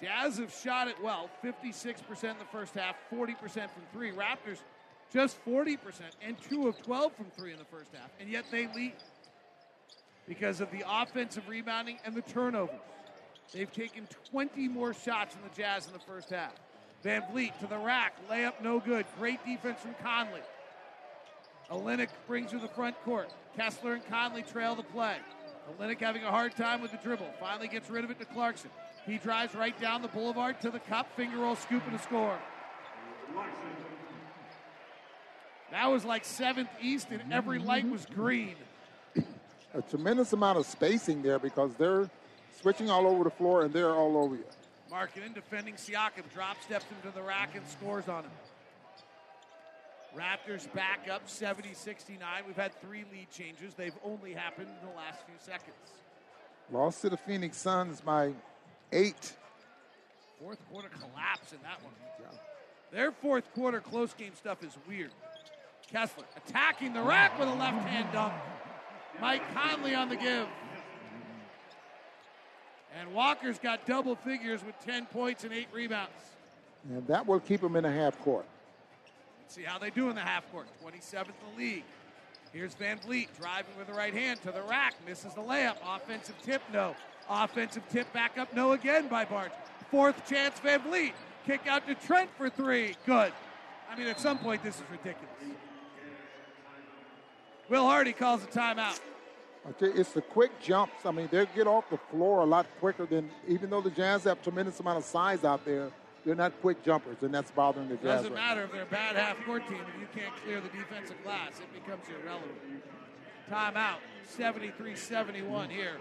Jazz 0.00 0.38
have 0.38 0.54
shot 0.54 0.88
it 0.88 0.96
well, 1.02 1.30
56% 1.42 2.24
in 2.24 2.38
the 2.38 2.44
first 2.52 2.74
half, 2.74 2.96
40% 3.12 3.36
from 3.38 3.82
three. 3.92 4.12
Raptors 4.12 4.58
just 5.12 5.42
40% 5.44 5.78
and 6.22 6.36
two 6.40 6.68
of 6.68 6.80
12 6.82 7.12
from 7.14 7.26
three 7.36 7.52
in 7.52 7.58
the 7.58 7.64
first 7.64 7.90
half, 7.92 8.10
and 8.20 8.28
yet 8.28 8.44
they 8.50 8.66
lead 8.74 8.94
because 10.26 10.60
of 10.60 10.70
the 10.70 10.84
offensive 10.86 11.48
rebounding 11.48 11.98
and 12.04 12.14
the 12.14 12.22
turnovers. 12.22 12.74
They've 13.52 13.72
taken 13.72 14.08
20 14.30 14.68
more 14.68 14.94
shots 14.94 15.34
than 15.34 15.44
the 15.44 15.62
Jazz 15.62 15.86
in 15.86 15.92
the 15.92 15.98
first 16.00 16.30
half. 16.30 16.52
VanVleet 17.04 17.58
to 17.60 17.66
the 17.66 17.78
rack, 17.78 18.14
layup 18.30 18.54
no 18.62 18.80
good. 18.80 19.04
Great 19.18 19.44
defense 19.44 19.80
from 19.80 19.94
Conley. 20.02 20.40
Olynyk 21.70 22.08
brings 22.26 22.52
her 22.52 22.58
the 22.58 22.68
front 22.68 22.96
court. 23.04 23.30
Kessler 23.56 23.94
and 23.94 24.06
Conley 24.08 24.42
trail 24.42 24.74
the 24.74 24.82
play. 24.82 25.16
Olynyk 25.78 26.00
having 26.00 26.24
a 26.24 26.30
hard 26.30 26.56
time 26.56 26.80
with 26.80 26.92
the 26.92 26.98
dribble. 26.98 27.28
Finally 27.38 27.68
gets 27.68 27.90
rid 27.90 28.04
of 28.04 28.10
it 28.10 28.18
to 28.18 28.24
Clarkson. 28.24 28.70
He 29.06 29.18
drives 29.18 29.54
right 29.54 29.78
down 29.80 30.02
the 30.02 30.08
boulevard 30.08 30.60
to 30.62 30.70
the 30.70 30.80
cup, 30.80 31.14
finger 31.14 31.38
roll, 31.38 31.56
scoop, 31.56 31.82
and 31.86 31.94
a 31.94 31.98
score. 31.98 32.38
That 35.70 35.90
was 35.90 36.04
like 36.04 36.24
seventh 36.24 36.70
East, 36.80 37.08
and 37.10 37.32
every 37.32 37.58
light 37.58 37.88
was 37.88 38.06
green. 38.06 38.54
A 39.74 39.82
tremendous 39.82 40.32
amount 40.32 40.58
of 40.58 40.66
spacing 40.66 41.22
there 41.22 41.38
because 41.38 41.74
they're 41.74 42.08
switching 42.60 42.90
all 42.90 43.06
over 43.06 43.24
the 43.24 43.30
floor 43.30 43.62
and 43.62 43.72
they're 43.72 43.94
all 43.94 44.16
over 44.16 44.36
you. 44.36 44.44
Markkanen 44.90 45.34
defending 45.34 45.74
Siakam, 45.74 46.22
drop 46.32 46.62
steps 46.62 46.86
into 46.96 47.14
the 47.14 47.22
rack 47.22 47.54
and 47.54 47.66
scores 47.68 48.08
on 48.08 48.24
him. 48.24 48.30
Raptors 50.16 50.72
back 50.72 51.08
up 51.10 51.28
70 51.28 51.74
69. 51.74 52.44
We've 52.46 52.56
had 52.56 52.72
three 52.80 53.04
lead 53.12 53.30
changes. 53.32 53.74
They've 53.74 53.96
only 54.04 54.32
happened 54.32 54.68
in 54.68 54.88
the 54.88 54.94
last 54.94 55.20
few 55.26 55.34
seconds. 55.40 55.74
Lost 56.70 57.02
to 57.02 57.10
the 57.10 57.16
Phoenix 57.16 57.56
Suns 57.56 58.00
by 58.00 58.32
eight. 58.92 59.32
Fourth 60.40 60.58
quarter 60.70 60.88
collapse 60.88 61.52
in 61.52 61.58
that 61.62 61.82
one. 61.82 61.92
Their 62.92 63.10
fourth 63.10 63.52
quarter 63.54 63.80
close 63.80 64.14
game 64.14 64.32
stuff 64.36 64.62
is 64.62 64.76
weird. 64.88 65.10
Kessler 65.90 66.24
attacking 66.36 66.92
the 66.92 67.02
rack 67.02 67.36
with 67.38 67.48
a 67.48 67.54
left 67.54 67.84
hand 67.88 68.08
dunk. 68.12 68.32
Mike 69.20 69.42
Conley 69.52 69.96
on 69.96 70.08
the 70.08 70.16
give. 70.16 70.46
And 72.98 73.12
Walker's 73.12 73.58
got 73.58 73.86
double 73.86 74.14
figures 74.14 74.64
with 74.64 74.74
10 74.84 75.06
points 75.06 75.44
and 75.44 75.52
eight 75.52 75.68
rebounds. 75.72 76.12
And 76.88 77.06
that 77.06 77.26
will 77.26 77.40
keep 77.40 77.60
them 77.60 77.76
in 77.76 77.84
a 77.84 77.92
half 77.92 78.18
court. 78.20 78.44
Let's 79.42 79.54
see 79.54 79.62
how 79.62 79.78
they 79.78 79.90
do 79.90 80.10
in 80.10 80.14
the 80.14 80.20
half 80.20 80.50
court. 80.52 80.66
27th 80.84 81.28
in 81.28 81.32
the 81.52 81.58
league. 81.58 81.84
Here's 82.52 82.74
VanVleet 82.76 83.28
driving 83.40 83.76
with 83.76 83.88
the 83.88 83.94
right 83.94 84.14
hand 84.14 84.40
to 84.42 84.52
the 84.52 84.62
rack. 84.62 84.94
Misses 85.06 85.34
the 85.34 85.40
layup. 85.40 85.76
Offensive 85.84 86.36
tip, 86.42 86.62
no. 86.72 86.94
Offensive 87.28 87.82
tip 87.90 88.12
back 88.12 88.38
up, 88.38 88.54
no 88.54 88.72
again 88.72 89.08
by 89.08 89.24
Barnes. 89.24 89.52
Fourth 89.90 90.28
chance, 90.28 90.60
VanVleet. 90.60 91.12
Kick 91.46 91.66
out 91.66 91.86
to 91.88 91.94
Trent 91.94 92.30
for 92.36 92.48
three. 92.48 92.94
Good. 93.06 93.32
I 93.90 93.96
mean, 93.96 94.06
at 94.06 94.20
some 94.20 94.38
point, 94.38 94.62
this 94.62 94.76
is 94.76 94.82
ridiculous. 94.90 95.30
Will 97.68 97.84
Hardy 97.84 98.12
calls 98.12 98.44
a 98.44 98.46
timeout. 98.46 99.00
It's 99.80 100.12
the 100.12 100.22
quick 100.22 100.60
jumps. 100.60 101.06
I 101.06 101.10
mean, 101.10 101.28
they 101.30 101.46
get 101.54 101.66
off 101.66 101.88
the 101.90 101.98
floor 102.10 102.40
a 102.40 102.44
lot 102.44 102.66
quicker 102.80 103.06
than, 103.06 103.30
even 103.48 103.70
though 103.70 103.80
the 103.80 103.90
Jazz 103.90 104.24
have 104.24 104.42
tremendous 104.42 104.78
amount 104.80 104.98
of 104.98 105.04
size 105.04 105.44
out 105.44 105.64
there, 105.64 105.90
they're 106.24 106.34
not 106.34 106.58
quick 106.60 106.82
jumpers, 106.84 107.16
and 107.22 107.32
that's 107.32 107.50
bothering 107.50 107.88
the 107.88 107.96
Jazz. 107.96 108.22
Doesn't 108.22 108.32
right 108.32 108.40
matter 108.40 108.62
if 108.64 108.72
they're 108.72 108.82
a 108.82 108.86
bad 108.86 109.16
half 109.16 109.36
court 109.44 109.66
team. 109.68 109.80
If 109.94 110.00
you 110.00 110.06
can't 110.14 110.34
clear 110.36 110.60
the 110.60 110.68
defensive 110.68 111.16
glass, 111.22 111.60
it 111.60 111.72
becomes 111.72 112.04
irrelevant. 112.08 112.52
Timeout. 113.50 113.98
73 114.26 114.96
71 114.96 115.68
here 115.70 115.98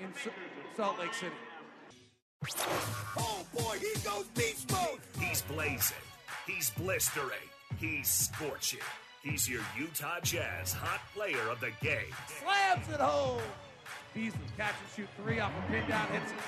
in 0.00 0.08
Salt 0.76 0.98
Lake 0.98 1.12
City. 1.14 1.32
Oh 3.18 3.46
boy, 3.54 3.76
he 3.78 4.00
goes 4.00 4.24
beast 4.34 4.70
mode. 4.72 5.00
He's 5.20 5.42
blazing. 5.42 5.96
He's 6.46 6.70
blistering. 6.70 7.48
He's 7.78 8.08
scorching. 8.08 8.80
He's 9.22 9.48
your 9.48 9.62
Utah 9.78 10.18
Jazz 10.22 10.72
hot 10.72 11.00
player 11.14 11.48
of 11.48 11.60
the 11.60 11.70
game. 11.80 12.12
Slams 12.40 12.88
it 12.92 13.00
home. 13.00 13.40
Beasley 14.14 14.40
catch 14.56 14.74
and 14.82 14.90
shoot 14.96 15.08
three 15.22 15.38
off 15.38 15.52
a 15.56 15.70
pin 15.70 15.88
down, 15.88 16.06
hits 16.08 16.32
it. 16.32 16.38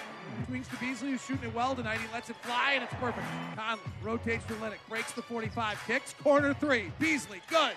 Swings 0.49 0.69
to 0.69 0.77
Beasley, 0.77 1.13
who's 1.13 1.25
shooting 1.25 1.49
it 1.49 1.55
well 1.55 1.77
tonight. 1.77 2.01
He 2.01 2.13
lets 2.13 2.31
it 2.31 2.37
fly, 2.43 2.73
and 2.75 2.83
it's 2.83 2.93
perfect. 2.95 3.27
Conley 3.57 3.81
rotates 4.03 4.45
to 4.47 4.55
Olynyk, 4.55 4.79
breaks 4.89 5.13
the 5.13 5.23
45, 5.23 5.81
kicks, 5.87 6.15
corner 6.15 6.53
three. 6.53 6.91
Beasley, 6.99 7.41
good. 7.49 7.73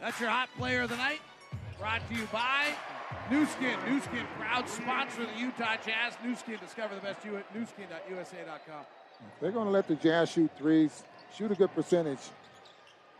That's 0.00 0.18
your 0.20 0.30
hot 0.30 0.48
player 0.56 0.82
of 0.82 0.90
the 0.90 0.96
night. 0.96 1.20
Brought 1.78 2.08
to 2.08 2.14
you 2.14 2.26
by 2.32 2.66
Nu 3.30 3.44
Skin. 3.46 3.76
Nu 3.86 4.00
Skin, 4.00 4.24
proud 4.38 4.68
sponsor 4.68 5.22
of 5.22 5.28
the 5.34 5.40
Utah 5.40 5.76
Jazz. 5.84 6.14
Nu 6.24 6.36
Skin, 6.36 6.58
discover 6.60 6.94
the 6.94 7.00
best 7.00 7.24
you 7.24 7.36
at 7.36 7.52
They're 9.40 9.52
going 9.52 9.66
to 9.66 9.72
let 9.72 9.88
the 9.88 9.96
Jazz 9.96 10.30
shoot 10.30 10.50
threes, 10.56 11.02
shoot 11.34 11.50
a 11.50 11.54
good 11.54 11.74
percentage, 11.74 12.20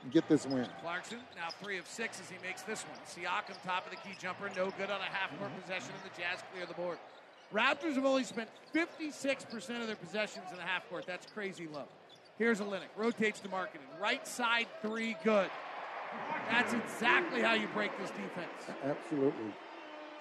and 0.03 0.13
get 0.13 0.29
this 0.29 0.47
win. 0.47 0.67
Clarkson 0.83 1.19
now 1.37 1.49
three 1.63 1.79
of 1.79 1.87
six 1.87 2.21
as 2.21 2.29
he 2.29 2.37
makes 2.47 2.63
this 2.63 2.85
one. 2.85 2.99
Siakam 3.07 3.63
top 3.65 3.85
of 3.85 3.91
the 3.91 3.97
key 3.97 4.15
jumper, 4.21 4.51
no 4.57 4.71
good 4.79 4.91
on 4.91 5.01
a 5.01 5.05
half 5.05 5.37
court 5.39 5.51
mm-hmm. 5.51 5.61
possession, 5.63 5.91
and 5.95 6.11
the 6.11 6.21
Jazz 6.21 6.43
clear 6.53 6.67
the 6.67 6.75
board. 6.75 6.99
Raptors 7.53 7.95
have 7.95 8.05
only 8.05 8.25
spent 8.25 8.49
56% 8.75 9.81
of 9.81 9.87
their 9.87 9.97
possessions 9.97 10.47
in 10.53 10.57
the 10.57 10.63
half 10.63 10.89
court. 10.89 11.05
That's 11.07 11.27
crazy 11.35 11.67
low. 11.73 11.89
Here's 12.39 12.61
Olynyk, 12.61 12.89
rotates 12.97 13.41
to 13.41 13.49
Markkanen. 13.49 14.01
Right 14.01 14.27
side 14.27 14.67
three, 14.83 15.17
good. 15.25 15.51
That's 16.51 16.73
exactly 16.73 17.43
how 17.43 17.55
you 17.55 17.69
break 17.75 17.97
this 17.99 18.11
defense. 18.11 18.79
Absolutely. 18.85 19.53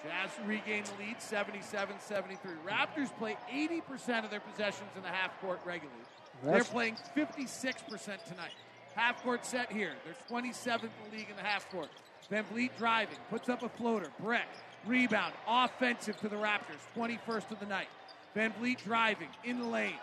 Jazz 0.02 0.30
regain 0.46 0.84
the 0.84 1.04
lead 1.04 1.20
77 1.20 1.96
73. 1.98 2.52
Raptors 2.66 3.14
play 3.18 3.36
80% 3.52 4.24
of 4.24 4.30
their 4.30 4.40
possessions 4.40 4.90
in 4.96 5.02
the 5.02 5.08
half 5.08 5.38
court 5.40 5.60
regularly. 5.64 6.00
They're 6.42 6.64
playing 6.64 6.96
56% 7.16 8.02
tonight. 8.24 8.52
Half 8.94 9.22
court 9.22 9.44
set 9.44 9.70
here. 9.70 9.92
They're 10.04 10.40
27th 10.40 10.84
in 10.84 10.90
the 11.10 11.16
league 11.16 11.30
in 11.30 11.36
the 11.36 11.42
half 11.42 11.70
court. 11.70 11.88
VanVleet 12.30 12.70
driving, 12.78 13.18
puts 13.28 13.48
up 13.48 13.62
a 13.62 13.68
floater. 13.68 14.08
Brett, 14.20 14.48
rebound, 14.86 15.34
offensive 15.48 16.16
to 16.20 16.28
the 16.28 16.36
Raptors, 16.36 16.80
21st 16.96 17.50
of 17.50 17.60
the 17.60 17.66
night. 17.66 17.88
VanVleet 18.36 18.82
driving, 18.84 19.28
in 19.44 19.58
the 19.58 19.66
lane. 19.66 19.98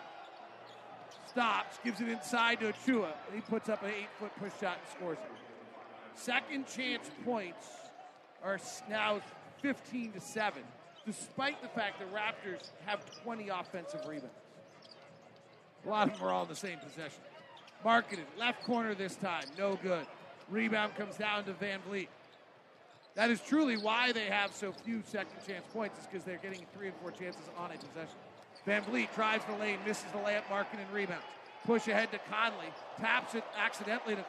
Stops, 1.26 1.78
gives 1.84 2.00
it 2.00 2.08
inside 2.08 2.60
to 2.60 2.72
Achiuwa. 2.72 3.12
He 3.34 3.40
puts 3.40 3.68
up 3.68 3.82
an 3.82 3.90
eight 3.90 4.08
foot 4.18 4.30
push 4.36 4.52
shot 4.60 4.78
and 4.78 4.96
scores 4.96 5.18
it. 5.18 5.30
Second 6.14 6.66
chance 6.66 7.10
points 7.24 7.66
are 8.42 8.58
now 8.88 9.20
15 9.62 10.12
to 10.12 10.20
7, 10.20 10.62
despite 11.06 11.60
the 11.62 11.68
fact 11.68 11.98
the 11.98 12.04
Raptors 12.06 12.70
have 12.86 13.00
20 13.22 13.48
offensive 13.48 14.00
rebounds. 14.06 14.34
A 15.86 15.88
lot 15.88 16.08
of 16.08 16.18
them 16.18 16.26
are 16.26 16.32
all 16.32 16.42
in 16.42 16.48
the 16.48 16.56
same 16.56 16.78
possession. 16.78 17.20
Markkanen, 17.84 18.24
left 18.38 18.64
corner 18.64 18.94
this 18.94 19.16
time, 19.16 19.44
no 19.56 19.78
good. 19.82 20.06
Rebound 20.50 20.96
comes 20.96 21.16
down 21.16 21.44
to 21.44 21.52
VanVleet. 21.52 22.08
That 23.14 23.30
is 23.30 23.40
truly 23.40 23.76
why 23.76 24.12
they 24.12 24.26
have 24.26 24.52
so 24.52 24.72
few 24.72 25.02
second 25.06 25.36
chance 25.46 25.64
points, 25.72 25.98
is 26.00 26.06
because 26.06 26.24
they're 26.24 26.38
getting 26.38 26.66
three 26.74 26.88
and 26.88 26.96
four 26.96 27.10
chances 27.10 27.42
on 27.56 27.70
a 27.70 27.74
possession. 27.74 28.18
VanVleet 28.66 29.14
drives 29.14 29.44
the 29.44 29.56
lane, 29.56 29.78
misses 29.86 30.04
the 30.12 30.18
layup, 30.18 30.44
Markkanen 30.44 30.92
rebounds. 30.92 31.24
Push 31.64 31.88
ahead 31.88 32.10
to 32.12 32.20
Conley, 32.30 32.68
taps 33.00 33.34
it 33.34 33.44
accidentally 33.56 34.16
to 34.16 34.24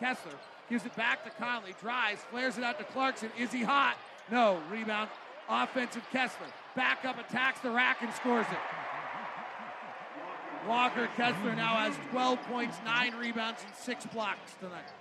Kessler, 0.00 0.32
gives 0.68 0.84
it 0.84 0.94
back 0.96 1.24
to 1.24 1.30
Conley, 1.30 1.74
drives, 1.80 2.20
flares 2.30 2.58
it 2.58 2.64
out 2.64 2.78
to 2.78 2.84
Clarkson. 2.84 3.30
Is 3.38 3.52
he 3.52 3.62
hot? 3.62 3.96
No. 4.30 4.60
Rebound, 4.70 5.10
offensive 5.48 6.04
Kessler. 6.12 6.46
Back 6.76 7.04
up, 7.04 7.18
attacks 7.18 7.60
the 7.60 7.70
rack 7.70 8.02
and 8.02 8.12
scores 8.14 8.46
it. 8.50 8.58
Walker 10.68 11.08
Kessler 11.16 11.54
now 11.54 11.76
has 11.76 11.94
12 12.10 12.40
points, 12.42 12.76
9 12.84 13.14
rebounds, 13.14 13.62
and 13.64 13.74
6 13.74 14.06
blocks 14.06 14.54
tonight. 14.60 14.92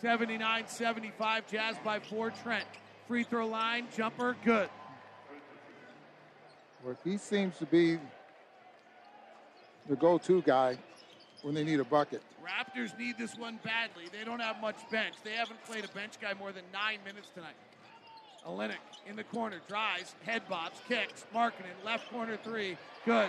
79 0.00 0.64
75, 0.66 1.46
Jazz 1.46 1.76
by 1.84 2.00
4. 2.00 2.30
Trent. 2.42 2.64
Free 3.06 3.22
throw 3.22 3.46
line, 3.46 3.86
jumper, 3.96 4.36
good. 4.44 4.68
Well, 6.84 6.96
he 7.04 7.18
seems 7.18 7.56
to 7.58 7.66
be 7.66 7.98
the 9.88 9.96
go-to 9.96 10.42
guy 10.42 10.76
when 11.42 11.54
they 11.54 11.62
need 11.62 11.80
a 11.80 11.84
bucket. 11.84 12.22
Raptors 12.44 12.96
need 12.98 13.16
this 13.16 13.36
one 13.36 13.58
badly. 13.64 14.04
They 14.12 14.24
don't 14.24 14.40
have 14.40 14.60
much 14.60 14.76
bench. 14.90 15.14
They 15.22 15.32
haven't 15.32 15.64
played 15.64 15.84
a 15.84 15.88
bench 15.88 16.14
guy 16.20 16.34
more 16.34 16.52
than 16.52 16.64
nine 16.72 16.98
minutes 17.04 17.28
tonight. 17.34 17.54
Olynyk 18.46 18.76
in 19.08 19.16
the 19.16 19.24
corner, 19.24 19.60
drives, 19.68 20.14
head 20.24 20.42
bobs, 20.48 20.80
kicks, 20.88 21.26
Markkanen 21.34 21.84
left 21.84 22.10
corner 22.10 22.36
three, 22.36 22.76
good. 23.04 23.28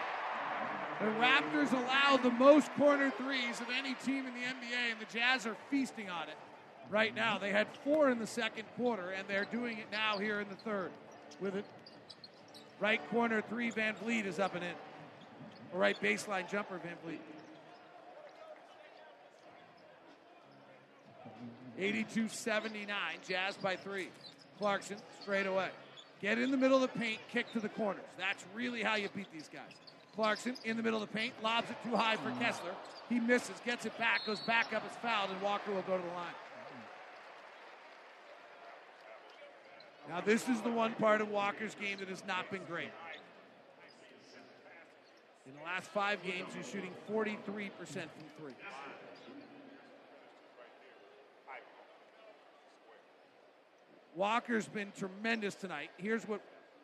The 0.99 1.05
Raptors 1.05 1.72
allow 1.74 2.18
the 2.18 2.32
most 2.32 2.74
corner 2.74 3.11
threes 3.11 3.59
of 3.59 3.68
any 3.76 3.93
team 4.05 4.26
in 4.26 4.34
the 4.34 4.39
NBA, 4.39 4.91
and 4.91 4.99
the 4.99 5.13
Jazz 5.13 5.45
are 5.45 5.55
feasting 5.70 6.09
on 6.09 6.28
it 6.30 6.38
right 6.89 7.15
now. 7.15 7.38
They 7.38 7.51
had 7.51 7.68
four 7.84 8.09
in 8.09 8.20
the 8.20 8.28
second 8.28 8.65
quarter, 8.76 9.11
and 9.11 9.28
they're 9.28 9.47
doing 9.51 9.78
it 9.78 9.88
now 9.91 10.18
here 10.18 10.39
in 10.39 10.49
the 10.49 10.55
third. 10.55 10.91
With 11.39 11.55
it, 11.55 11.65
right 12.80 13.01
corner 13.09 13.41
three, 13.41 13.72
VanVleet 13.72 14.26
is 14.26 14.39
up 14.39 14.55
and 14.55 14.63
in. 14.63 14.74
Or 15.74 15.80
right 15.80 15.99
baseline 16.01 16.49
jumper, 16.49 16.80
VanVleet. 16.80 17.20
82 21.78 22.28
79, 22.28 22.88
Jazz 23.28 23.55
by 23.57 23.76
three. 23.76 24.09
Clarkson 24.58 24.97
straight 25.22 25.47
away. 25.47 25.70
Get 26.22 26.39
in 26.39 26.51
the 26.51 26.58
middle 26.58 26.82
of 26.82 26.82
the 26.82 26.99
paint, 26.99 27.20
kick 27.32 27.51
to 27.53 27.60
the 27.60 27.70
corners. 27.70 28.03
That's 28.18 28.43
really 28.55 28.82
how 28.82 28.95
you 28.95 29.10
beat 29.16 29.32
these 29.32 29.49
guys. 29.51 29.72
Clarkson 30.16 30.55
in 30.66 30.78
the 30.78 30.84
middle 30.84 31.01
of 31.01 31.08
the 31.08 31.16
paint, 31.16 31.34
lobs 31.43 31.70
it 31.70 31.78
too 31.88 31.95
high 31.95 32.16
for 32.16 32.32
Kessler. 32.39 32.74
He 33.08 33.20
misses, 33.20 33.55
gets 33.66 33.86
it 33.86 33.97
back, 33.99 34.26
goes 34.26 34.39
back 34.41 34.74
up, 34.74 34.84
is 34.89 34.97
fouled, 34.97 35.30
and 35.30 35.41
Walker 35.41 35.72
will 35.72 35.84
go 35.84 35.95
to 35.97 36.03
the 36.03 36.10
line. 36.10 36.34
Now, 40.10 40.22
this 40.22 40.47
is 40.47 40.62
the 40.62 40.72
one 40.72 40.93
part 40.93 41.22
of 41.22 41.30
Walker's 41.30 41.76
game 41.76 41.99
that 41.99 42.08
has 42.08 42.24
not 42.26 42.49
been 42.49 42.64
great. 42.68 42.89
In 45.45 45.53
the 45.53 45.64
last 45.64 45.89
five 45.91 46.24
games, 46.24 46.53
he's 46.55 46.70
shooting 46.70 46.91
43% 47.12 47.51
from 47.51 48.10
three. 48.39 48.53
Walker's 54.18 54.68
been 54.68 54.91
tremendous 54.97 55.53
tonight. 55.53 55.91
Here's 55.97 56.28
what, 56.28 56.41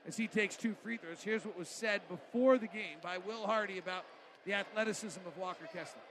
as 0.07 0.15
he 0.15 0.27
takes 0.27 0.55
two 0.55 0.75
free 0.83 0.97
throws, 0.97 1.23
here's 1.23 1.43
what 1.43 1.57
was 1.57 1.67
said 1.67 2.01
before 2.07 2.59
the 2.59 2.67
game 2.67 2.99
by 3.01 3.17
Will 3.17 3.47
Hardy 3.47 3.79
about 3.79 4.05
the 4.45 4.53
athleticism 4.53 5.19
of 5.25 5.35
Walker 5.37 5.65
Kessler. 5.73 6.01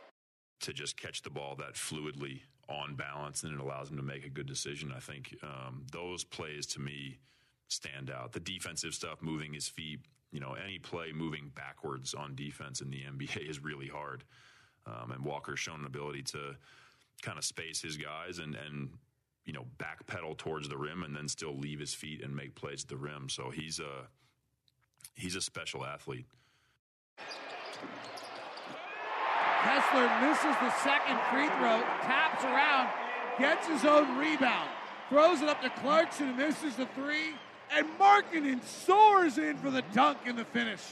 to 0.61 0.73
just 0.73 0.97
catch 0.97 1.23
the 1.23 1.31
ball 1.31 1.55
that 1.57 1.75
fluidly 1.75 2.41
on 2.69 2.95
balance 2.97 3.43
and 3.45 3.53
it 3.53 3.61
allows 3.61 3.91
him 3.91 3.97
to 3.97 4.03
make 4.03 4.25
a 4.27 4.29
good 4.29 4.47
decision. 4.47 4.93
I 4.95 5.01
think 5.01 5.37
um, 5.43 5.87
those 5.93 6.25
plays 6.25 6.67
to 6.67 6.81
me 6.81 7.19
stand 7.69 8.11
out. 8.11 8.33
The 8.33 8.41
defensive 8.41 8.95
stuff, 8.95 9.23
moving 9.23 9.53
his 9.55 9.69
feet, 9.69 10.01
you 10.33 10.41
know, 10.41 10.55
any 10.55 10.79
play 10.79 11.13
moving 11.13 11.53
backwards 11.55 12.15
on 12.15 12.35
defense 12.35 12.81
in 12.81 12.91
the 12.91 13.03
NBA 13.13 13.49
is 13.49 13.63
really 13.63 13.89
hard. 13.89 14.25
Um, 14.87 15.13
and 15.13 15.25
Walker's 15.25 15.61
shown 15.61 15.81
an 15.81 15.87
ability 15.87 16.23
to 16.23 16.57
kind 17.23 17.39
of 17.39 17.45
space 17.45 17.81
his 17.81 17.97
guys 17.97 18.39
and, 18.39 18.57
and, 18.57 18.91
you 19.45 19.53
know, 19.53 19.67
backpedal 19.79 20.37
towards 20.37 20.69
the 20.69 20.77
rim 20.77 21.03
and 21.03 21.17
then 21.17 21.29
still 21.29 21.57
leave 21.57 21.81
his 21.81 21.95
feet 21.95 22.23
and 22.23 22.35
make 22.35 22.55
plays 22.55 22.83
at 22.85 22.89
the 22.89 22.97
rim. 22.97 23.29
So 23.29 23.51
he's 23.51 23.81
a, 23.81 24.07
he's 25.15 25.35
a 25.35 25.41
special 25.41 25.85
athlete. 25.85 26.27
Kessler 29.63 30.11
misses 30.21 30.57
the 30.61 30.71
second 30.83 31.19
free 31.31 31.47
throw, 31.59 31.83
taps 32.03 32.45
around, 32.45 32.89
gets 33.39 33.67
his 33.69 33.85
own 33.85 34.19
rebound, 34.19 34.69
throws 35.09 35.41
it 35.41 35.49
up 35.49 35.63
to 35.63 35.71
Clarkson, 35.71 36.37
misses 36.37 36.75
the 36.77 36.87
three, 36.97 37.35
and 37.75 37.87
Markkanen 37.99 38.63
soars 38.65 39.39
in 39.39 39.57
for 39.57 39.71
the 39.71 39.83
dunk 39.93 40.19
in 40.27 40.37
the 40.37 40.45
finish. 40.45 40.83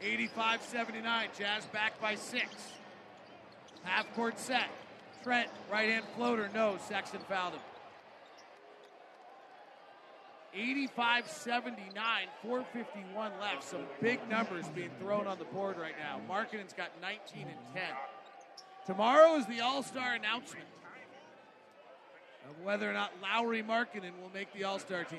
85 0.00 0.62
79, 0.62 1.28
Jazz 1.38 1.66
back 1.66 2.00
by 2.00 2.14
six. 2.14 2.46
Half 3.84 4.12
court 4.14 4.38
set. 4.38 4.68
Trent, 5.26 5.48
right 5.72 5.88
hand 5.88 6.04
floater, 6.14 6.48
no. 6.54 6.78
Sexton 6.86 7.18
fouled 7.28 7.54
him. 7.54 7.60
85 10.54 11.28
79, 11.28 12.28
451 12.42 13.32
left. 13.40 13.64
Some 13.64 13.80
big 14.00 14.20
numbers 14.30 14.66
being 14.68 14.90
thrown 15.00 15.26
on 15.26 15.36
the 15.40 15.44
board 15.46 15.78
right 15.78 15.96
now. 15.98 16.20
Markkanen's 16.32 16.72
got 16.72 16.90
19 17.02 17.42
and 17.42 17.74
10. 17.74 17.82
Tomorrow 18.86 19.34
is 19.34 19.46
the 19.46 19.60
All 19.62 19.82
Star 19.82 20.14
announcement 20.14 20.68
of 22.48 22.64
whether 22.64 22.88
or 22.88 22.94
not 22.94 23.10
Lauri 23.20 23.64
Markkanen 23.64 24.12
will 24.22 24.30
make 24.32 24.52
the 24.52 24.62
All 24.62 24.78
Star 24.78 25.02
team. 25.02 25.18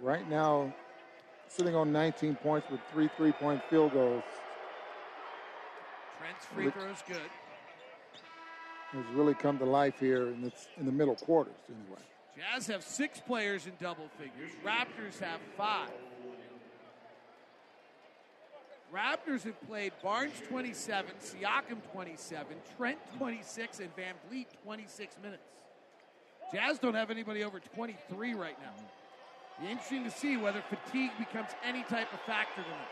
Right 0.00 0.26
now, 0.30 0.72
sitting 1.48 1.76
on 1.76 1.92
19 1.92 2.36
points 2.36 2.66
with 2.70 2.80
three 2.90 3.10
three-point 3.18 3.60
field 3.68 3.92
goals. 3.92 4.24
Trent's 6.18 6.46
free 6.46 6.70
throw's 6.70 7.02
good. 7.06 7.30
Has 8.92 9.04
really 9.12 9.34
come 9.34 9.58
to 9.58 9.64
life 9.64 9.98
here 9.98 10.28
in, 10.28 10.44
its, 10.44 10.68
in 10.78 10.86
the 10.86 10.92
middle 10.92 11.16
quarters, 11.16 11.54
anyway. 11.68 12.00
Jazz 12.36 12.66
have 12.68 12.82
six 12.82 13.20
players 13.20 13.66
in 13.66 13.72
double 13.80 14.08
figures. 14.18 14.52
Raptors 14.64 15.18
have 15.20 15.40
five. 15.56 15.90
Raptors 18.94 19.42
have 19.42 19.60
played 19.66 19.92
Barnes 20.02 20.34
27, 20.48 21.10
Siakam 21.20 21.78
27, 21.92 22.56
Trent 22.76 22.98
26, 23.18 23.80
and 23.80 23.96
Van 23.96 24.14
Vliet 24.28 24.46
26 24.62 25.16
minutes. 25.20 25.42
Jazz 26.52 26.78
don't 26.78 26.94
have 26.94 27.10
anybody 27.10 27.42
over 27.42 27.58
23 27.58 28.34
right 28.34 28.56
now. 28.60 28.84
Be 29.60 29.70
interesting 29.70 30.04
to 30.04 30.10
see 30.10 30.36
whether 30.36 30.62
fatigue 30.62 31.10
becomes 31.18 31.48
any 31.64 31.82
type 31.84 32.12
of 32.12 32.20
factor 32.20 32.62
tonight. 32.62 32.88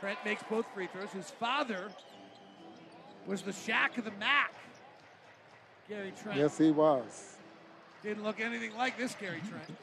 Trent 0.00 0.18
makes 0.24 0.42
both 0.44 0.66
free 0.74 0.86
throws. 0.86 1.10
His 1.10 1.30
father 1.30 1.90
was 3.26 3.42
the 3.42 3.52
Shaq 3.52 3.98
of 3.98 4.04
the 4.04 4.12
Mac. 4.12 4.52
Gary 5.88 6.12
Trent. 6.22 6.38
Yes, 6.38 6.56
he 6.56 6.70
was. 6.70 7.36
Didn't 8.02 8.22
look 8.22 8.40
anything 8.40 8.76
like 8.76 8.96
this 8.96 9.14
Gary 9.20 9.42
Trent. 9.48 9.78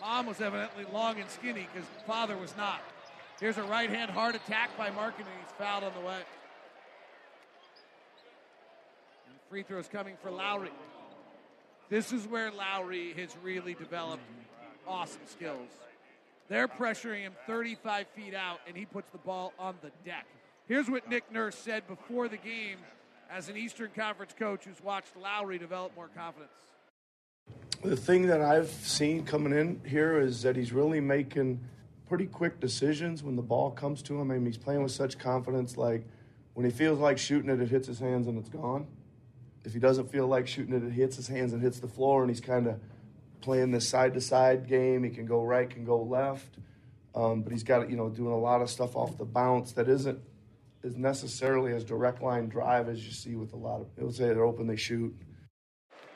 Mom 0.00 0.26
was 0.26 0.40
evidently 0.40 0.84
long 0.92 1.18
and 1.18 1.28
skinny 1.28 1.66
because 1.72 1.88
father 2.06 2.36
was 2.36 2.56
not. 2.56 2.80
Here's 3.40 3.58
a 3.58 3.64
right 3.64 3.90
hand 3.90 4.10
hard 4.10 4.34
attack 4.34 4.76
by 4.78 4.88
Markkanen, 4.90 5.18
and 5.18 5.40
he's 5.42 5.52
fouled 5.58 5.84
on 5.84 5.92
the 5.94 6.06
way. 6.06 6.20
And 9.28 9.36
free 9.50 9.62
throws 9.62 9.88
coming 9.88 10.16
for 10.22 10.30
Lauri. 10.30 10.70
This 11.88 12.12
is 12.12 12.26
where 12.26 12.50
Lauri 12.50 13.12
has 13.14 13.36
really 13.42 13.74
developed 13.74 14.22
awesome 14.86 15.20
skills. 15.26 15.68
They're 16.48 16.68
pressuring 16.68 17.22
him 17.22 17.32
35 17.46 18.06
feet 18.14 18.34
out, 18.34 18.60
and 18.68 18.76
he 18.76 18.86
puts 18.86 19.10
the 19.10 19.18
ball 19.18 19.52
on 19.58 19.74
the 19.82 19.90
deck. 20.04 20.26
Here's 20.68 20.90
what 20.90 21.08
Nick 21.08 21.30
Nurse 21.30 21.54
said 21.54 21.86
before 21.86 22.26
the 22.26 22.36
game 22.36 22.78
as 23.30 23.48
an 23.48 23.56
Eastern 23.56 23.90
Conference 23.94 24.34
coach 24.36 24.64
who's 24.64 24.82
watched 24.82 25.16
Lauri 25.16 25.58
develop 25.58 25.94
more 25.94 26.08
confidence. 26.08 26.50
The 27.84 27.96
thing 27.96 28.26
that 28.26 28.40
I've 28.40 28.68
seen 28.68 29.24
coming 29.24 29.56
in 29.56 29.80
here 29.86 30.20
is 30.20 30.42
that 30.42 30.56
he's 30.56 30.72
really 30.72 30.98
making 30.98 31.60
pretty 32.08 32.26
quick 32.26 32.58
decisions 32.58 33.22
when 33.22 33.36
the 33.36 33.42
ball 33.42 33.70
comes 33.70 34.02
to 34.02 34.20
him. 34.20 34.32
I 34.32 34.34
mean, 34.34 34.44
he's 34.44 34.58
playing 34.58 34.82
with 34.82 34.90
such 34.90 35.18
confidence. 35.18 35.76
Like 35.76 36.04
when 36.54 36.66
he 36.66 36.72
feels 36.72 36.98
like 36.98 37.18
shooting 37.18 37.48
it, 37.48 37.60
it 37.60 37.68
hits 37.68 37.86
his 37.86 38.00
hands 38.00 38.26
and 38.26 38.36
it's 38.36 38.48
gone. 38.48 38.88
If 39.64 39.72
he 39.72 39.78
doesn't 39.78 40.10
feel 40.10 40.26
like 40.26 40.48
shooting 40.48 40.74
it, 40.74 40.82
it 40.82 40.90
hits 40.90 41.14
his 41.14 41.28
hands 41.28 41.52
and 41.52 41.62
hits 41.62 41.78
the 41.78 41.88
floor, 41.88 42.22
and 42.22 42.30
he's 42.30 42.40
kind 42.40 42.66
of 42.66 42.80
playing 43.40 43.70
this 43.70 43.88
side 43.88 44.14
to 44.14 44.20
side 44.20 44.66
game. 44.66 45.04
He 45.04 45.10
can 45.10 45.26
go 45.26 45.44
right, 45.44 45.70
can 45.70 45.84
go 45.84 46.02
left, 46.02 46.58
um, 47.14 47.42
but 47.42 47.52
he's 47.52 47.64
got 47.64 47.88
you 47.88 47.96
know 47.96 48.08
doing 48.08 48.32
a 48.32 48.38
lot 48.38 48.62
of 48.62 48.70
stuff 48.70 48.96
off 48.96 49.16
the 49.16 49.24
bounce 49.24 49.72
that 49.72 49.88
isn't 49.88 50.20
as 50.86 50.96
necessarily 50.96 51.72
as 51.72 51.84
direct 51.84 52.22
line 52.22 52.48
drive 52.48 52.88
as 52.88 53.04
you 53.04 53.12
see 53.12 53.34
with 53.34 53.52
a 53.52 53.56
lot 53.56 53.80
of. 53.80 53.88
Would 53.98 54.14
say 54.14 54.26
they're 54.26 54.44
open, 54.44 54.66
they 54.66 54.76
shoot. 54.76 55.14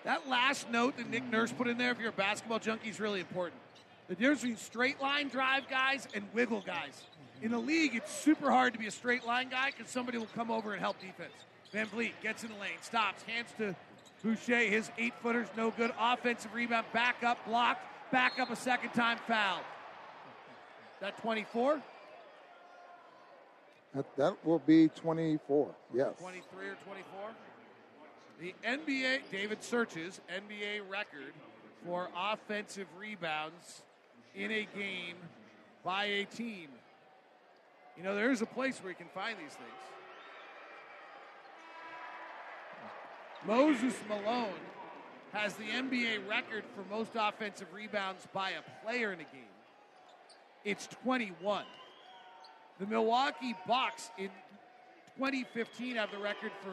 That 0.05 0.29
last 0.29 0.71
note 0.71 0.97
that 0.97 1.11
Nick 1.11 1.29
Nurse 1.31 1.53
put 1.53 1.67
in 1.67 1.77
there, 1.77 1.91
if 1.91 1.99
you're 1.99 2.11
a 2.11 2.13
basketball 2.13 2.61
junkie, 2.61 2.89
is 2.89 3.01
really 3.01 3.21
important. 3.21 3.61
The 4.09 4.15
difference 4.15 4.41
between 4.41 4.57
straight 4.57 5.01
line 5.01 5.29
drive 5.29 5.69
guys 5.69 6.09
and 6.15 6.25
wiggle 6.33 6.63
guys. 6.63 7.03
In 7.43 7.51
the 7.51 7.59
league, 7.59 7.95
it's 7.95 8.13
super 8.13 8.51
hard 8.51 8.73
to 8.73 8.79
be 8.79 8.87
a 8.87 8.91
straight 8.91 9.27
line 9.27 9.49
guy 9.51 9.73
because 9.77 9.91
somebody 9.91 10.19
will 10.19 10.29
come 10.35 10.51
over 10.51 10.73
and 10.73 10.81
help 10.81 10.97
defense. 11.01 11.33
VanVleet 11.75 12.13
gets 12.23 12.43
in 12.43 12.51
the 12.51 12.57
lane, 12.57 12.79
stops, 12.81 13.23
hands 13.25 13.49
to 13.59 13.75
Boucher. 14.23 14.59
His 14.59 14.91
eight 14.99 15.15
footer's 15.23 15.49
no 15.57 15.71
good. 15.71 15.93
Offensive 15.99 16.53
rebound, 16.55 16.87
back 16.93 17.23
up, 17.23 17.45
blocked, 17.47 17.83
back 18.13 18.39
up 18.39 18.51
a 18.51 18.57
second 18.57 18.91
time, 18.91 19.19
foul. 19.27 19.61
That 21.01 21.17
24? 21.23 21.81
That, 23.95 24.17
that 24.17 24.47
will 24.47 24.61
be 24.61 24.89
24, 24.89 25.75
yes. 25.95 26.11
23 26.21 26.69
or 26.69 26.77
24? 26.85 27.21
The 28.41 28.55
NBA, 28.65 29.21
David 29.31 29.63
searches 29.63 30.21
NBA 30.33 30.89
record 30.89 31.35
for 31.85 32.09
offensive 32.17 32.87
rebounds 32.99 33.83
in 34.35 34.51
a 34.53 34.67
game 34.77 35.17
by 35.85 36.05
a 36.05 36.25
team. 36.25 36.69
You 37.97 38.05
know, 38.05 38.15
there 38.15 38.31
is 38.31 38.43
a 38.43 38.47
place 38.47 38.79
where 38.79 38.91
you 38.91 38.97
can 38.97 39.09
find 39.09 39.37
these 39.39 39.55
things. 39.55 39.71
Moses 43.45 43.95
Malone 44.09 44.49
has 45.33 45.55
the 45.55 45.65
NBA 45.65 46.29
record 46.29 46.65
for 46.75 46.85
most 46.95 47.13
offensive 47.15 47.69
rebounds 47.75 48.27
by 48.33 48.51
a 48.51 48.85
player 48.85 49.13
in 49.13 49.21
a 49.21 49.25
game. 49.25 49.43
It's 50.65 50.87
21. 51.05 51.65
The 52.81 52.87
Milwaukee 52.87 53.55
Bucks 53.69 54.11
in 54.19 54.31
2015 55.19 55.97
have 55.97 56.11
the 56.11 56.19
record 56.19 56.51
for 56.63 56.73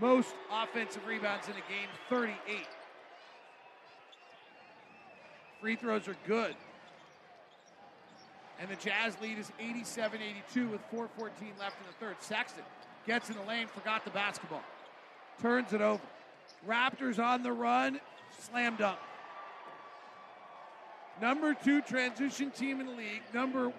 most 0.00 0.34
offensive 0.52 1.04
rebounds 1.06 1.48
in 1.48 1.54
a 1.54 1.64
game, 1.68 1.88
38. 2.08 2.66
Free 5.60 5.74
throws 5.74 6.06
are 6.06 6.16
good. 6.26 6.54
And 8.60 8.68
the 8.68 8.76
Jazz 8.76 9.16
lead 9.20 9.38
is 9.38 9.50
87 9.58 10.20
82 10.20 10.68
with 10.68 10.80
4.14 10.92 11.08
left 11.58 11.76
in 11.80 11.86
the 11.86 11.94
third. 11.98 12.16
Sexton 12.20 12.64
gets 13.06 13.30
in 13.30 13.36
the 13.36 13.42
lane, 13.42 13.66
forgot 13.66 14.04
the 14.04 14.10
basketball 14.10 14.62
turns 15.40 15.72
it 15.72 15.80
over. 15.80 16.02
Raptors 16.66 17.22
on 17.22 17.42
the 17.42 17.52
run, 17.52 18.00
slam 18.38 18.76
dunk. 18.76 18.98
Number 21.20 21.54
two 21.54 21.80
transition 21.82 22.50
team 22.50 22.80
in 22.80 22.86
the 22.86 22.92
league, 22.92 23.22
number 23.32 23.72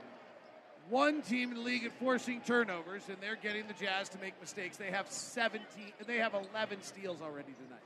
one 0.89 1.21
team 1.21 1.51
in 1.51 1.57
the 1.57 1.63
league 1.63 1.85
at 1.85 1.91
forcing 1.99 2.41
turnovers, 2.41 3.03
and 3.07 3.17
they're 3.21 3.35
getting 3.35 3.67
the 3.67 3.73
Jazz 3.73 4.09
to 4.09 4.17
make 4.19 4.39
mistakes. 4.41 4.77
They 4.77 4.91
have 4.91 5.09
17, 5.09 5.61
they 6.05 6.17
have 6.17 6.33
11 6.33 6.81
steals 6.81 7.21
already 7.21 7.53
tonight. 7.63 7.79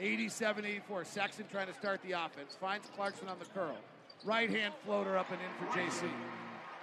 87 0.00 0.64
84. 0.64 1.04
Sexton 1.04 1.44
trying 1.50 1.66
to 1.66 1.74
start 1.74 2.00
the 2.02 2.12
offense. 2.12 2.56
Finds 2.58 2.88
Clarkson 2.96 3.28
on 3.28 3.38
the 3.38 3.44
curl. 3.44 3.76
Right 4.24 4.50
hand 4.50 4.74
floater 4.84 5.16
up 5.16 5.30
and 5.30 5.38
in 5.40 5.66
for 5.66 5.78
JC. 5.78 6.10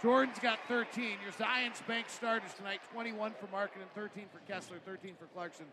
Jordan's 0.02 0.38
got 0.40 0.60
13. 0.68 1.18
Your 1.24 1.34
Zions 1.34 1.86
Bank 1.88 2.08
starters 2.10 2.54
tonight 2.54 2.82
21 2.94 3.34
for 3.40 3.48
Markkanen 3.48 3.82
and 3.82 3.94
13 3.96 4.26
for 4.32 4.40
Kessler, 4.52 4.78
13 4.86 5.16
for 5.20 5.26
Clarkson, 5.34 5.66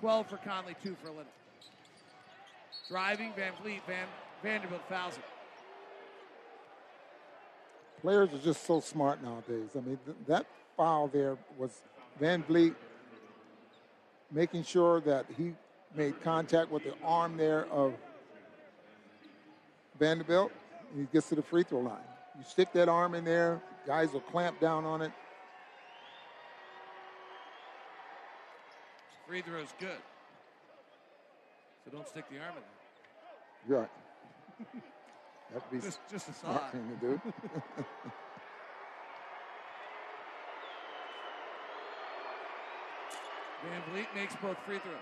12 0.00 0.28
for 0.28 0.36
Conley, 0.38 0.74
2 0.82 0.96
for 1.00 1.10
Leonard. 1.10 1.26
Driving, 2.88 3.32
Van 3.36 3.52
Vliet, 3.62 3.82
Van, 3.86 4.06
Vanderbilt 4.42 4.82
fouls 4.88 5.16
it. 5.16 5.24
Players 8.02 8.32
are 8.32 8.38
just 8.38 8.64
so 8.64 8.80
smart 8.80 9.22
nowadays. 9.22 9.70
I 9.76 9.80
mean, 9.80 9.98
th- 10.04 10.16
that 10.26 10.46
foul 10.76 11.08
there 11.08 11.36
was 11.58 11.70
VanVleet 12.20 12.74
making 14.30 14.62
sure 14.62 15.00
that 15.00 15.26
he 15.36 15.54
made 15.96 16.20
contact 16.22 16.70
with 16.70 16.84
the 16.84 16.94
arm 17.02 17.36
there 17.36 17.66
of 17.66 17.94
Vanderbilt, 19.98 20.52
and 20.92 21.00
he 21.00 21.08
gets 21.12 21.28
to 21.30 21.34
the 21.34 21.42
free 21.42 21.64
throw 21.64 21.80
line. 21.80 21.98
You 22.36 22.44
stick 22.44 22.72
that 22.74 22.88
arm 22.88 23.14
in 23.14 23.24
there, 23.24 23.60
guys 23.86 24.12
will 24.12 24.20
clamp 24.20 24.60
down 24.60 24.84
on 24.84 25.02
it. 25.02 25.12
Free 29.26 29.42
throw 29.42 29.58
is 29.60 29.74
good. 29.80 29.90
So 31.84 31.90
don't 31.90 32.06
stick 32.06 32.24
the 32.30 32.38
arm 32.38 32.54
in 32.56 32.62
there. 33.68 33.78
Right. 33.80 33.90
That'd 35.52 35.70
be 35.70 35.80
Just- 35.80 36.00
just 36.10 36.28
a 36.28 36.32
smart 36.32 36.70
thing 36.72 36.88
to 36.88 36.96
do. 37.06 37.20
VanVleet 43.62 44.14
makes 44.14 44.36
both 44.36 44.58
free 44.64 44.78
throws. 44.78 44.94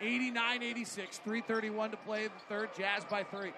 Eighty-nine, 0.00 0.62
eighty-six, 0.62 1.18
331 1.18 1.90
to 1.90 1.96
play 1.98 2.24
the 2.26 2.32
third, 2.48 2.70
Jazz 2.76 3.04
by 3.04 3.22
three. 3.22 3.52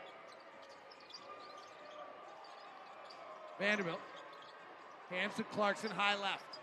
Vanderbilt. 3.61 4.01
Hands 5.09 5.33
to 5.37 5.45
Clarkson, 5.45 5.91
high 5.91 6.21
left. 6.21 6.59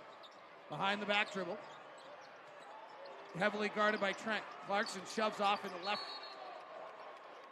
Behind 0.70 1.02
the 1.02 1.06
back 1.06 1.32
dribble. 1.32 1.58
Heavily 3.40 3.72
guarded 3.74 4.02
by 4.02 4.12
Trent. 4.12 4.44
Clarkson 4.68 5.02
shoves 5.16 5.40
off 5.40 5.64
in 5.64 5.72
the 5.80 5.86
left 5.86 6.02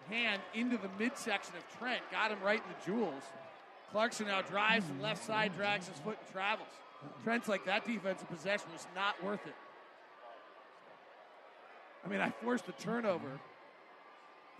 hand 0.10 0.42
into 0.54 0.78
the 0.78 0.90
midsection 1.00 1.56
of 1.56 1.80
Trent. 1.80 2.02
Got 2.12 2.32
him 2.32 2.40
right 2.44 2.62
in 2.62 2.70
the 2.70 2.86
jewels. 2.86 3.24
Clarkson 3.92 4.28
now 4.28 4.42
drives 4.42 4.86
the 4.86 5.02
left 5.02 5.24
side, 5.24 5.56
drags 5.56 5.88
his 5.88 5.98
foot, 6.00 6.18
and 6.22 6.32
travels. 6.34 6.68
Trent's 7.24 7.48
like, 7.48 7.66
that 7.66 7.86
defensive 7.86 8.28
possession 8.28 8.68
was 8.74 8.86
not 8.94 9.24
worth 9.24 9.46
it. 9.48 9.56
I 12.06 12.10
mean, 12.10 12.20
I 12.20 12.32
forced 12.32 12.66
the 12.66 12.74
turnover, 12.74 13.40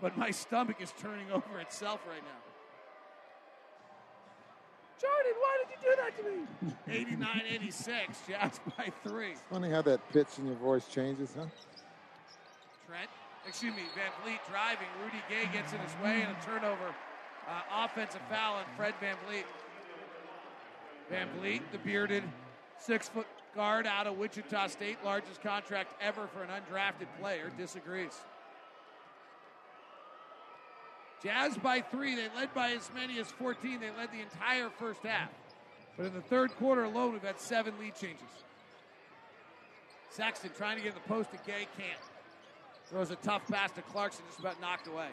but 0.00 0.16
my 0.16 0.30
stomach 0.30 0.76
is 0.80 0.94
turning 0.98 1.30
over 1.32 1.60
itself 1.60 2.00
right 2.08 2.22
now. 2.22 2.57
Jordan, 5.00 5.32
why 5.38 5.56
did 5.62 5.68
you 5.70 5.90
do 5.90 5.96
that 5.96 6.16
to 6.18 6.22
me? 6.24 7.00
89 7.00 7.42
86, 7.48 8.18
Jazz 8.28 8.60
by 8.76 8.92
three. 9.04 9.34
Funny 9.50 9.70
how 9.70 9.82
that 9.82 10.00
pitch 10.12 10.38
in 10.38 10.46
your 10.46 10.56
voice 10.56 10.86
changes, 10.88 11.30
huh? 11.36 11.46
Trent, 12.86 13.08
excuse 13.46 13.74
me, 13.74 13.82
Van 13.94 14.10
Vliet 14.22 14.40
driving. 14.50 14.88
Rudy 15.02 15.22
Gay 15.28 15.48
gets 15.52 15.72
in 15.72 15.78
his 15.78 15.92
way 16.02 16.22
and 16.22 16.36
a 16.36 16.44
turnover. 16.44 16.94
Uh, 17.46 17.84
offensive 17.84 18.20
foul 18.28 18.56
on 18.56 18.64
Fred 18.76 18.94
Van 19.00 19.16
Vliet. 19.26 19.46
Van 21.10 21.28
Vliet, 21.38 21.62
the 21.72 21.78
bearded 21.78 22.24
six 22.78 23.08
foot 23.08 23.26
guard 23.54 23.86
out 23.86 24.06
of 24.06 24.16
Wichita 24.18 24.68
State, 24.68 24.98
largest 25.04 25.42
contract 25.42 25.94
ever 26.00 26.26
for 26.26 26.42
an 26.42 26.50
undrafted 26.50 27.06
player, 27.20 27.50
disagrees. 27.56 28.12
Jazz 31.22 31.56
by 31.58 31.80
three. 31.80 32.14
They 32.14 32.28
led 32.36 32.54
by 32.54 32.70
as 32.72 32.90
many 32.94 33.18
as 33.18 33.28
14. 33.28 33.80
They 33.80 33.90
led 33.90 34.10
the 34.12 34.20
entire 34.20 34.70
first 34.70 35.02
half. 35.02 35.30
But 35.96 36.06
in 36.06 36.14
the 36.14 36.20
third 36.20 36.54
quarter 36.56 36.84
alone, 36.84 37.12
we've 37.12 37.22
had 37.22 37.40
seven 37.40 37.74
lead 37.80 37.96
changes. 37.96 38.22
Sexton 40.10 40.50
trying 40.56 40.76
to 40.76 40.82
get 40.82 40.94
the 40.94 41.00
post 41.00 41.30
to 41.32 41.38
Gay, 41.38 41.66
can't. 41.76 42.00
Throws 42.86 43.10
a 43.10 43.16
tough 43.16 43.46
pass 43.48 43.70
to 43.72 43.82
Clarkson, 43.82 44.24
just 44.28 44.38
about 44.38 44.60
knocked 44.60 44.86
away. 44.86 45.08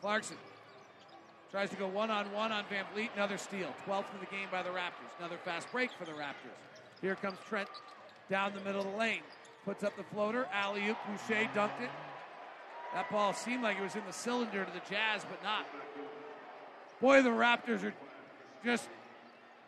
Clarkson 0.00 0.36
tries 1.50 1.70
to 1.70 1.76
go 1.76 1.88
one 1.88 2.10
on 2.10 2.30
one 2.32 2.52
on 2.52 2.64
VanVleet, 2.64 3.08
another 3.16 3.38
steal. 3.38 3.74
12th 3.86 4.12
of 4.14 4.20
the 4.20 4.26
game 4.26 4.48
by 4.52 4.62
the 4.62 4.70
Raptors. 4.70 5.10
Another 5.18 5.38
fast 5.44 5.70
break 5.72 5.90
for 5.98 6.04
the 6.04 6.12
Raptors. 6.12 6.56
Here 7.00 7.16
comes 7.16 7.38
Trent 7.48 7.68
down 8.30 8.52
the 8.54 8.60
middle 8.60 8.82
of 8.82 8.90
the 8.92 8.96
lane. 8.96 9.22
Puts 9.64 9.82
up 9.82 9.96
the 9.96 10.04
floater. 10.04 10.46
Alley 10.52 10.88
oop. 10.88 10.96
Boucher 11.08 11.48
dunked 11.54 11.80
it. 11.80 11.90
That 12.94 13.10
ball 13.10 13.32
seemed 13.32 13.64
like 13.64 13.76
it 13.76 13.82
was 13.82 13.96
in 13.96 14.02
the 14.06 14.12
cylinder 14.12 14.64
to 14.64 14.70
the 14.70 14.78
Jazz, 14.88 15.26
but 15.28 15.42
not. 15.42 15.66
Boy, 17.00 17.22
the 17.22 17.30
Raptors 17.30 17.82
are 17.82 17.92
just, 18.64 18.88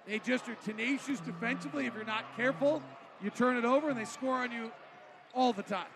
they 0.06 0.20
just 0.20 0.48
are 0.48 0.54
tenacious 0.64 1.18
defensively. 1.18 1.86
If 1.86 1.94
you're 1.94 2.04
not 2.04 2.36
careful, 2.36 2.80
you 3.20 3.30
turn 3.30 3.56
it 3.56 3.64
over 3.64 3.90
and 3.90 3.98
they 3.98 4.04
score 4.04 4.36
on 4.36 4.52
you 4.52 4.70
all 5.34 5.52
the 5.52 5.64
time. 5.64 5.88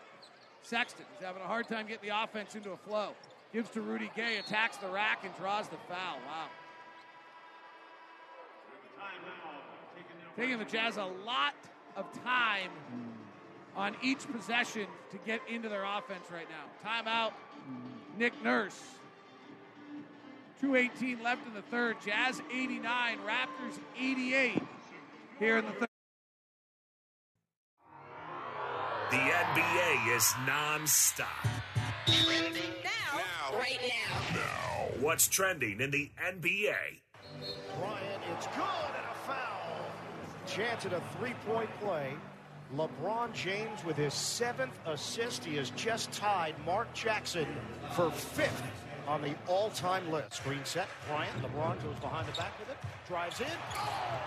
Sexton 0.62 1.06
is 1.16 1.24
having 1.24 1.40
a 1.40 1.46
hard 1.46 1.68
time 1.68 1.86
getting 1.86 2.08
the 2.08 2.22
offense 2.22 2.56
into 2.56 2.72
a 2.72 2.76
flow. 2.76 3.10
Gives 3.52 3.70
to 3.70 3.80
Rudy 3.80 4.10
Gay, 4.16 4.38
attacks 4.38 4.76
the 4.78 4.88
rack, 4.88 5.20
and 5.24 5.34
draws 5.36 5.68
the 5.68 5.78
foul. 5.88 6.18
Wow. 6.26 6.48
Taking 10.36 10.58
the 10.58 10.64
Jazz 10.64 10.96
a 10.96 11.04
lot 11.04 11.54
of 11.96 12.06
time 12.24 12.70
on 13.76 13.96
each 14.02 14.30
possession 14.30 14.86
to 15.10 15.18
get 15.26 15.40
into 15.48 15.68
their 15.68 15.84
offense 15.84 16.24
right 16.32 16.46
now. 16.48 16.88
Timeout, 16.88 17.32
Nick 18.18 18.32
Nurse. 18.42 18.80
218 20.60 21.22
left 21.22 21.46
in 21.46 21.54
the 21.54 21.62
third. 21.62 21.96
Jazz 22.04 22.42
89, 22.52 23.18
Raptors 23.26 23.78
88 23.98 24.62
here 25.38 25.56
in 25.58 25.64
the 25.64 25.72
third. 25.72 25.86
The 29.10 29.16
NBA 29.16 30.16
is 30.16 30.32
non-stop. 30.46 31.26
Now, 32.06 33.58
right 33.58 33.78
now. 34.34 34.40
What's 35.00 35.26
trending 35.28 35.80
in 35.80 35.90
the 35.90 36.10
NBA? 36.22 36.74
Bryant, 37.78 38.22
it's 38.36 38.46
good 38.48 38.56
and 38.58 39.06
a 39.10 39.14
foul. 39.26 39.80
Chance 40.46 40.86
at 40.86 40.92
a 40.92 41.00
three-point 41.18 41.70
play. 41.80 42.12
LeBron 42.76 43.32
James 43.32 43.84
with 43.84 43.96
his 43.96 44.14
seventh 44.14 44.78
assist. 44.86 45.44
He 45.44 45.56
has 45.56 45.70
just 45.70 46.12
tied 46.12 46.54
Mark 46.64 46.92
Jackson 46.94 47.46
for 47.94 48.10
fifth 48.10 48.62
on 49.08 49.22
the 49.22 49.34
all-time 49.48 50.08
list. 50.10 50.34
Screen 50.34 50.64
set. 50.64 50.86
Bryant. 51.08 51.36
LeBron 51.42 51.82
goes 51.82 51.98
behind 52.00 52.28
the 52.28 52.32
back 52.38 52.56
with 52.60 52.70
it. 52.70 52.76
Drives 53.08 53.40
in. 53.40 53.46
Oh! 53.74 54.22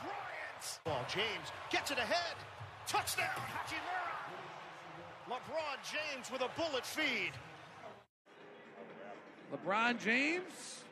Bryant. 0.00 0.80
Ball. 0.84 1.04
James 1.12 1.52
gets 1.70 1.90
it 1.90 1.98
ahead. 1.98 2.36
Touchdown. 2.86 3.26
Hachimura. 3.26 4.08
LeBron 5.28 5.92
James 5.92 6.30
with 6.32 6.40
a 6.40 6.48
bullet 6.56 6.86
feed. 6.86 7.32
LeBron 9.52 10.02
James 10.02 10.84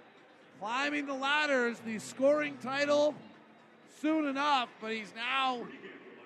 climbing 0.61 1.07
the 1.07 1.15
ladder 1.15 1.69
as 1.69 1.79
the 1.81 1.99
scoring 1.99 2.57
title 2.63 3.15
soon 4.03 4.27
enough, 4.27 4.69
but 4.81 4.93
he's 4.93 5.13
now 5.15 5.67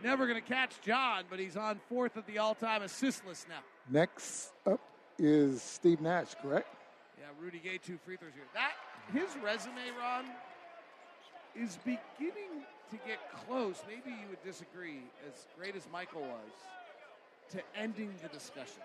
never 0.02 0.26
going 0.26 0.40
to 0.40 0.48
catch 0.48 0.80
John, 0.82 1.24
but 1.30 1.38
he's 1.38 1.56
on 1.56 1.80
fourth 1.88 2.16
at 2.16 2.26
the 2.26 2.38
all 2.38 2.54
time 2.54 2.82
assist 2.82 3.26
list 3.26 3.48
now. 3.48 3.60
Next 3.90 4.52
up 4.66 4.80
is 5.18 5.62
Steve 5.62 6.00
Nash, 6.00 6.34
correct? 6.40 6.68
Yeah, 7.18 7.26
Rudy 7.40 7.60
Gay, 7.62 7.78
two 7.78 7.98
free 8.04 8.16
throws 8.16 8.32
here. 8.34 8.44
That 8.54 8.72
his 9.12 9.28
resume, 9.42 9.90
Ron, 9.98 10.24
is 11.54 11.78
beginning 11.84 12.64
to 12.90 12.96
get 13.06 13.18
close. 13.46 13.82
Maybe 13.86 14.10
you 14.10 14.28
would 14.28 14.42
disagree, 14.42 15.02
as 15.28 15.46
great 15.58 15.76
as 15.76 15.86
Michael 15.92 16.22
was, 16.22 17.50
to 17.50 17.60
ending 17.76 18.10
the 18.22 18.28
discussion. 18.28 18.82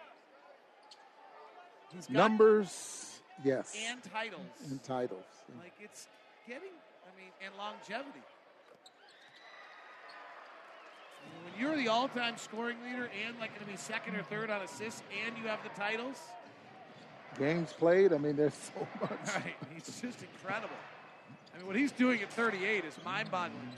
Numbers, 2.10 3.22
yes. 3.44 3.76
and 3.88 4.04
titles. 4.04 4.42
And 4.70 4.84
titles. 4.84 5.24
Like 5.60 5.74
it's 5.80 6.08
getting, 6.48 6.74
I 7.06 7.18
mean, 7.18 7.32
and 7.46 7.54
longevity. 7.58 8.24
When 11.44 11.60
you're 11.60 11.76
the 11.76 11.88
all-time 11.88 12.38
scoring 12.38 12.78
leader 12.84 13.10
and 13.26 13.40
like 13.40 13.54
going 13.54 13.66
to 13.66 13.72
be 13.72 13.78
second 13.78 14.16
or 14.16 14.24
third 14.24 14.50
on 14.50 14.62
assists, 14.62 15.04
and 15.26 15.38
you 15.38 15.48
have 15.48 15.60
the 15.64 15.70
titles, 15.80 16.18
Games 17.38 17.74
played, 17.74 18.14
I 18.14 18.18
mean, 18.18 18.36
there's 18.36 18.54
so 18.76 18.88
much. 19.02 19.12
right? 19.36 19.56
He's 19.74 19.86
just 20.02 20.24
incredible. 20.24 20.76
I 21.54 21.58
mean, 21.58 21.68
what 21.68 21.76
he's 21.76 21.92
doing 21.92 22.22
at 22.22 22.32
38 22.32 22.86
is 22.86 22.94
mind-boggling. 23.04 23.70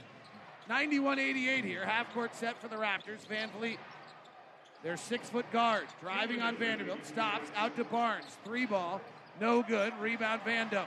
91-88 0.69 1.63
here, 1.63 1.85
half 1.85 2.13
court 2.13 2.35
set 2.35 2.59
for 2.61 2.67
the 2.67 2.75
Raptors. 2.75 3.25
VanVleet, 3.29 3.77
their 4.83 4.97
six-foot 4.97 5.49
guard, 5.51 5.85
driving 6.01 6.41
on 6.41 6.57
Vanderbilt, 6.57 7.05
stops 7.05 7.49
out 7.55 7.75
to 7.77 7.83
Barnes, 7.85 8.37
three 8.43 8.65
ball, 8.65 9.01
no 9.39 9.63
good. 9.63 9.93
Rebound 9.99 10.41
Vando. 10.45 10.85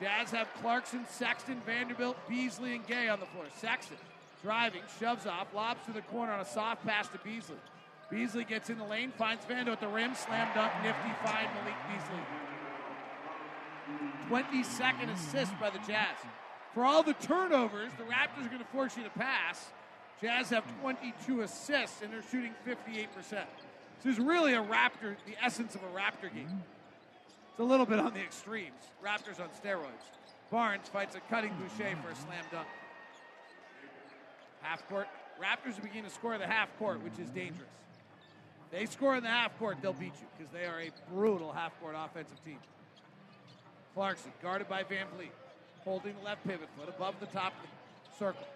Jazz 0.00 0.30
have 0.32 0.48
Clarkson, 0.60 1.06
Sexton, 1.08 1.60
Vanderbilt, 1.64 2.16
Beasley, 2.28 2.74
and 2.74 2.86
Gay 2.86 3.08
on 3.08 3.20
the 3.20 3.26
floor. 3.26 3.44
Sexton 3.56 3.96
driving, 4.42 4.82
shoves 4.98 5.26
off, 5.26 5.54
lobs 5.54 5.84
to 5.86 5.92
the 5.92 6.02
corner 6.02 6.32
on 6.32 6.40
a 6.40 6.44
soft 6.44 6.84
pass 6.84 7.08
to 7.08 7.18
Beasley. 7.18 7.56
Beasley 8.10 8.44
gets 8.44 8.68
in 8.68 8.78
the 8.78 8.84
lane, 8.84 9.12
finds 9.16 9.44
Vando 9.46 9.68
at 9.68 9.80
the 9.80 9.88
rim, 9.88 10.14
slam 10.14 10.48
dunk, 10.54 10.72
nifty 10.82 11.10
find 11.24 11.48
Malik 11.54 11.74
Beasley. 11.88 12.20
22nd 14.28 15.12
assist 15.12 15.58
by 15.58 15.70
the 15.70 15.78
Jazz. 15.86 16.16
For 16.74 16.84
all 16.84 17.02
the 17.02 17.14
turnovers, 17.14 17.90
the 17.98 18.04
Raptors 18.04 18.46
are 18.46 18.48
going 18.48 18.58
to 18.58 18.64
force 18.72 18.96
you 18.96 19.04
to 19.04 19.10
pass. 19.10 19.70
Jazz 20.20 20.50
have 20.50 20.64
22 20.80 21.42
assists 21.42 22.02
and 22.02 22.12
they're 22.12 22.22
shooting 22.30 22.54
58%. 22.66 23.08
This 24.02 24.14
is 24.14 24.18
really 24.18 24.54
a 24.54 24.62
Raptor, 24.62 25.16
the 25.26 25.36
essence 25.42 25.74
of 25.74 25.82
a 25.82 25.98
Raptor 25.98 26.32
game. 26.32 26.46
Mm-hmm. 26.46 26.58
It's 27.50 27.60
a 27.60 27.64
little 27.64 27.86
bit 27.86 27.98
on 27.98 28.14
the 28.14 28.20
extremes. 28.20 28.72
Raptors 29.04 29.40
on 29.40 29.48
steroids. 29.62 30.04
Barnes 30.50 30.88
fights 30.88 31.14
a 31.16 31.20
cutting 31.20 31.52
Boucher 31.54 31.96
for 32.02 32.10
a 32.10 32.16
slam 32.16 32.44
dunk. 32.50 32.66
Half 34.62 34.88
court. 34.88 35.08
Raptors 35.40 35.78
are 35.78 35.82
beginning 35.82 36.04
to 36.04 36.10
score 36.10 36.38
the 36.38 36.46
half 36.46 36.68
court, 36.78 37.02
which 37.02 37.18
is 37.18 37.28
dangerous. 37.30 37.68
They 38.70 38.86
score 38.86 39.16
in 39.16 39.22
the 39.22 39.28
half 39.28 39.58
court, 39.58 39.78
they'll 39.82 39.92
beat 39.92 40.14
you 40.20 40.26
because 40.38 40.50
they 40.52 40.64
are 40.64 40.80
a 40.80 40.90
brutal 41.12 41.52
half 41.52 41.78
court 41.80 41.94
offensive 41.96 42.42
team. 42.44 42.58
Clarkson, 43.94 44.32
guarded 44.42 44.68
by 44.68 44.82
VanVleet, 44.82 45.28
holding 45.84 46.14
the 46.18 46.24
left 46.24 46.46
pivot 46.46 46.68
foot 46.78 46.88
above 46.88 47.14
the 47.20 47.26
top 47.26 47.52
of 47.62 47.68
the 48.10 48.16
circle. 48.18 48.46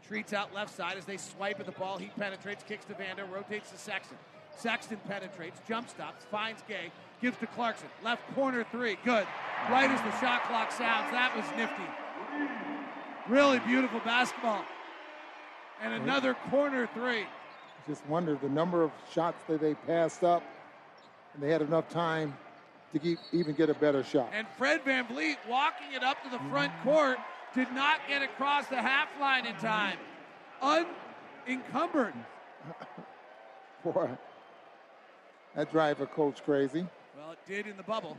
Retreats 0.00 0.32
out 0.32 0.54
left 0.54 0.74
side 0.74 0.96
as 0.96 1.04
they 1.04 1.18
swipe 1.18 1.60
at 1.60 1.66
the 1.66 1.72
ball. 1.72 1.98
He 1.98 2.06
penetrates, 2.18 2.64
kicks 2.66 2.86
to 2.86 2.94
Vander, 2.94 3.26
rotates 3.26 3.70
to 3.70 3.78
Sexton. 3.78 4.16
Sexton 4.56 4.98
penetrates, 5.06 5.60
jump 5.68 5.90
stops, 5.90 6.24
finds 6.30 6.62
Gay, 6.66 6.90
gives 7.20 7.36
to 7.38 7.46
Clarkson. 7.48 7.88
Left 8.02 8.22
corner 8.34 8.64
three, 8.72 8.96
good. 9.04 9.26
Right 9.70 9.90
as 9.90 10.00
the 10.00 10.20
shot 10.20 10.44
clock 10.44 10.72
sounds, 10.72 11.10
that 11.10 11.36
was 11.36 11.44
nifty. 11.56 11.82
Really 13.28 13.58
beautiful 13.60 14.00
basketball. 14.00 14.64
And 15.82 15.94
another 15.94 16.34
corner 16.50 16.88
three. 16.94 17.26
Just 17.86 18.04
wonder 18.06 18.34
the 18.34 18.48
number 18.48 18.82
of 18.82 18.90
shots 19.12 19.42
that 19.48 19.60
they 19.60 19.74
passed 19.74 20.24
up, 20.24 20.42
and 21.34 21.42
they 21.42 21.50
had 21.50 21.62
enough 21.62 21.88
time 21.88 22.36
to 22.92 22.98
keep, 22.98 23.18
even 23.32 23.54
get 23.54 23.70
a 23.70 23.74
better 23.74 24.02
shot. 24.02 24.30
And 24.32 24.46
Fred 24.58 24.84
VanVleet 24.84 25.36
walking 25.48 25.92
it 25.94 26.02
up 26.02 26.22
to 26.24 26.30
the 26.30 26.38
front 26.50 26.72
mm-hmm. 26.72 26.88
court 26.88 27.18
did 27.54 27.70
not 27.72 28.00
get 28.08 28.22
across 28.22 28.66
the 28.66 28.76
half 28.76 29.08
line 29.20 29.46
in 29.46 29.54
time. 29.56 29.98
Unencumbered. 30.60 32.14
Boy, 33.84 34.08
that 35.54 35.70
drive 35.70 36.00
a 36.00 36.06
coach 36.06 36.42
crazy. 36.44 36.86
Well, 37.16 37.32
it 37.32 37.38
did 37.46 37.66
in 37.66 37.76
the 37.76 37.82
bubble. 37.82 38.16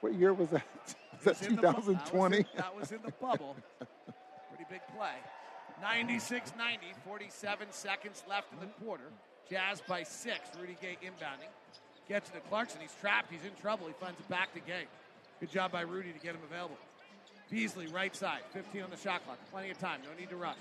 What 0.00 0.14
year 0.14 0.32
was 0.32 0.50
that? 0.50 0.62
That 1.24 1.42
in 1.42 1.56
the 1.56 1.62
bu- 1.62 1.72
2020? 1.72 2.36
Was 2.36 2.38
in, 2.38 2.46
that 2.56 2.76
was 2.76 2.92
in 2.92 2.98
the 3.04 3.12
bubble. 3.20 3.56
Pretty 3.78 4.64
big 4.70 4.80
play. 4.96 5.14
96 5.82 6.52
90, 6.56 6.86
47 7.04 7.66
seconds 7.70 8.24
left 8.28 8.52
in 8.52 8.60
the 8.60 8.66
quarter. 8.84 9.04
Jazz 9.50 9.82
by 9.88 10.02
six. 10.02 10.40
Rudy 10.60 10.76
Gay 10.80 10.96
inbounding. 11.02 11.48
Gets 12.08 12.30
it 12.30 12.34
to 12.34 12.40
Clarkson. 12.40 12.80
He's 12.80 12.94
trapped. 13.00 13.30
He's 13.30 13.44
in 13.44 13.54
trouble. 13.60 13.86
He 13.86 13.92
finds 13.94 14.18
it 14.18 14.28
back 14.28 14.52
to 14.54 14.60
Gay. 14.60 14.84
Good 15.40 15.50
job 15.50 15.72
by 15.72 15.82
Rudy 15.82 16.12
to 16.12 16.18
get 16.18 16.34
him 16.34 16.40
available. 16.50 16.76
Beasley, 17.50 17.86
right 17.86 18.14
side. 18.14 18.40
15 18.52 18.82
on 18.82 18.90
the 18.90 18.96
shot 18.96 19.24
clock. 19.24 19.38
Plenty 19.50 19.70
of 19.70 19.78
time. 19.78 20.00
No 20.04 20.18
need 20.18 20.30
to 20.30 20.36
rush. 20.36 20.56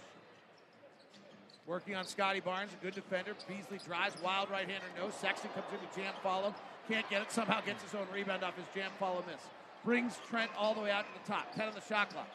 Working 1.65 1.95
on 1.95 2.05
Scotty 2.05 2.39
Barnes, 2.39 2.71
a 2.79 2.83
good 2.83 2.95
defender. 2.95 3.33
Beasley 3.47 3.79
drives, 3.85 4.15
wild 4.23 4.49
right 4.49 4.69
hander, 4.69 4.85
no. 4.97 5.09
Sexton 5.09 5.49
comes 5.53 5.65
in 5.73 5.81
with 5.81 5.93
jam 5.93 6.13
follow. 6.23 6.55
Can't 6.87 7.09
get 7.09 7.23
it. 7.23 7.31
Somehow 7.31 7.59
gets 7.59 7.83
his 7.83 7.93
own 7.93 8.07
rebound 8.13 8.41
off 8.43 8.55
his 8.55 8.65
jam 8.73 8.89
follow 8.97 9.21
miss. 9.29 9.41
Brings 9.87 10.19
Trent 10.29 10.51
all 10.57 10.73
the 10.73 10.81
way 10.81 10.91
out 10.91 11.05
to 11.05 11.21
the 11.23 11.31
top. 11.31 11.55
10 11.55 11.69
on 11.69 11.73
the 11.73 11.79
shot 11.79 12.09
clock. 12.09 12.27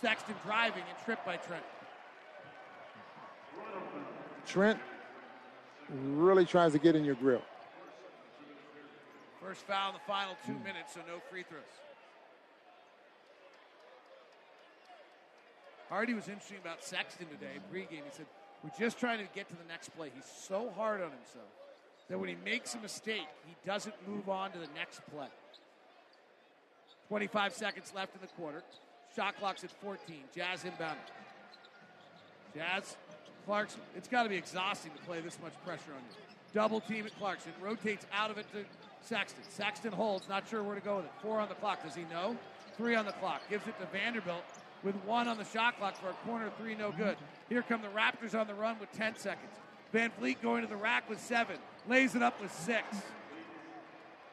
Sexton 0.00 0.34
driving 0.44 0.82
and 0.88 0.98
tripped 1.04 1.24
by 1.24 1.36
Trent. 1.36 1.62
Trent 4.44 4.80
really 5.88 6.44
tries 6.44 6.72
to 6.72 6.80
get 6.80 6.96
in 6.96 7.04
your 7.04 7.14
grill. 7.14 7.42
First 9.40 9.60
foul 9.60 9.90
in 9.90 9.94
the 9.94 10.00
final 10.08 10.34
two 10.44 10.54
minutes, 10.54 10.94
so 10.94 11.00
no 11.06 11.20
free 11.30 11.44
throws. 11.44 11.62
Hardy 15.88 16.14
was 16.14 16.26
interesting 16.26 16.58
about 16.60 16.82
Sexton 16.82 17.28
today, 17.28 17.60
pregame. 17.72 17.90
He 17.90 18.10
said, 18.10 18.26
We're 18.64 18.76
just 18.76 18.98
trying 18.98 19.18
to 19.18 19.32
get 19.32 19.48
to 19.50 19.54
the 19.54 19.68
next 19.68 19.90
play. 19.90 20.10
He's 20.12 20.24
so 20.24 20.72
hard 20.76 21.00
on 21.00 21.12
himself 21.12 21.46
that 22.08 22.18
when 22.18 22.28
he 22.28 22.36
makes 22.44 22.74
a 22.74 22.78
mistake, 22.80 23.28
he 23.46 23.54
doesn't 23.64 23.94
move 24.08 24.28
on 24.28 24.50
to 24.50 24.58
the 24.58 24.68
next 24.74 25.00
play. 25.14 25.28
25 27.12 27.52
seconds 27.52 27.92
left 27.94 28.14
in 28.14 28.22
the 28.22 28.26
quarter. 28.28 28.62
Shot 29.14 29.38
clock's 29.38 29.62
at 29.64 29.70
14. 29.70 30.16
Jazz 30.34 30.64
inbound. 30.64 30.96
Jazz, 32.54 32.96
Clarkson. 33.44 33.82
It's 33.94 34.08
got 34.08 34.22
to 34.22 34.30
be 34.30 34.36
exhausting 34.36 34.92
to 34.92 35.02
play 35.02 35.20
this 35.20 35.36
much 35.42 35.52
pressure 35.62 35.92
on 35.94 36.00
you. 36.00 36.34
Double 36.54 36.80
team 36.80 37.04
at 37.04 37.14
Clarkson. 37.18 37.52
Rotates 37.60 38.06
out 38.14 38.30
of 38.30 38.38
it 38.38 38.46
to 38.52 38.64
Sexton. 39.02 39.42
Sexton 39.50 39.92
holds, 39.92 40.26
not 40.26 40.48
sure 40.48 40.62
where 40.62 40.74
to 40.74 40.80
go 40.80 40.96
with 40.96 41.04
it. 41.04 41.10
Four 41.20 41.38
on 41.38 41.50
the 41.50 41.54
clock. 41.56 41.84
Does 41.84 41.94
he 41.94 42.04
know? 42.04 42.34
Three 42.78 42.94
on 42.94 43.04
the 43.04 43.12
clock. 43.12 43.42
Gives 43.50 43.68
it 43.68 43.78
to 43.78 43.86
Vanderbilt. 43.92 44.44
with 44.82 44.94
one 45.04 45.28
on 45.28 45.36
the 45.36 45.44
shot 45.44 45.76
clock 45.78 46.00
for 46.00 46.08
a 46.08 46.14
corner 46.26 46.50
three, 46.56 46.74
no 46.74 46.92
good. 46.92 47.18
Here 47.50 47.60
come 47.60 47.82
the 47.82 47.88
Raptors 47.88 48.34
on 48.34 48.46
the 48.46 48.54
run 48.54 48.78
with 48.80 48.90
10 48.92 49.16
seconds. 49.16 49.52
VanVleet 49.92 50.40
going 50.40 50.62
to 50.62 50.66
the 50.66 50.76
rack 50.76 51.10
with 51.10 51.20
seven, 51.20 51.58
lays 51.86 52.14
it 52.14 52.22
up 52.22 52.40
with 52.40 52.50
six. 52.54 52.86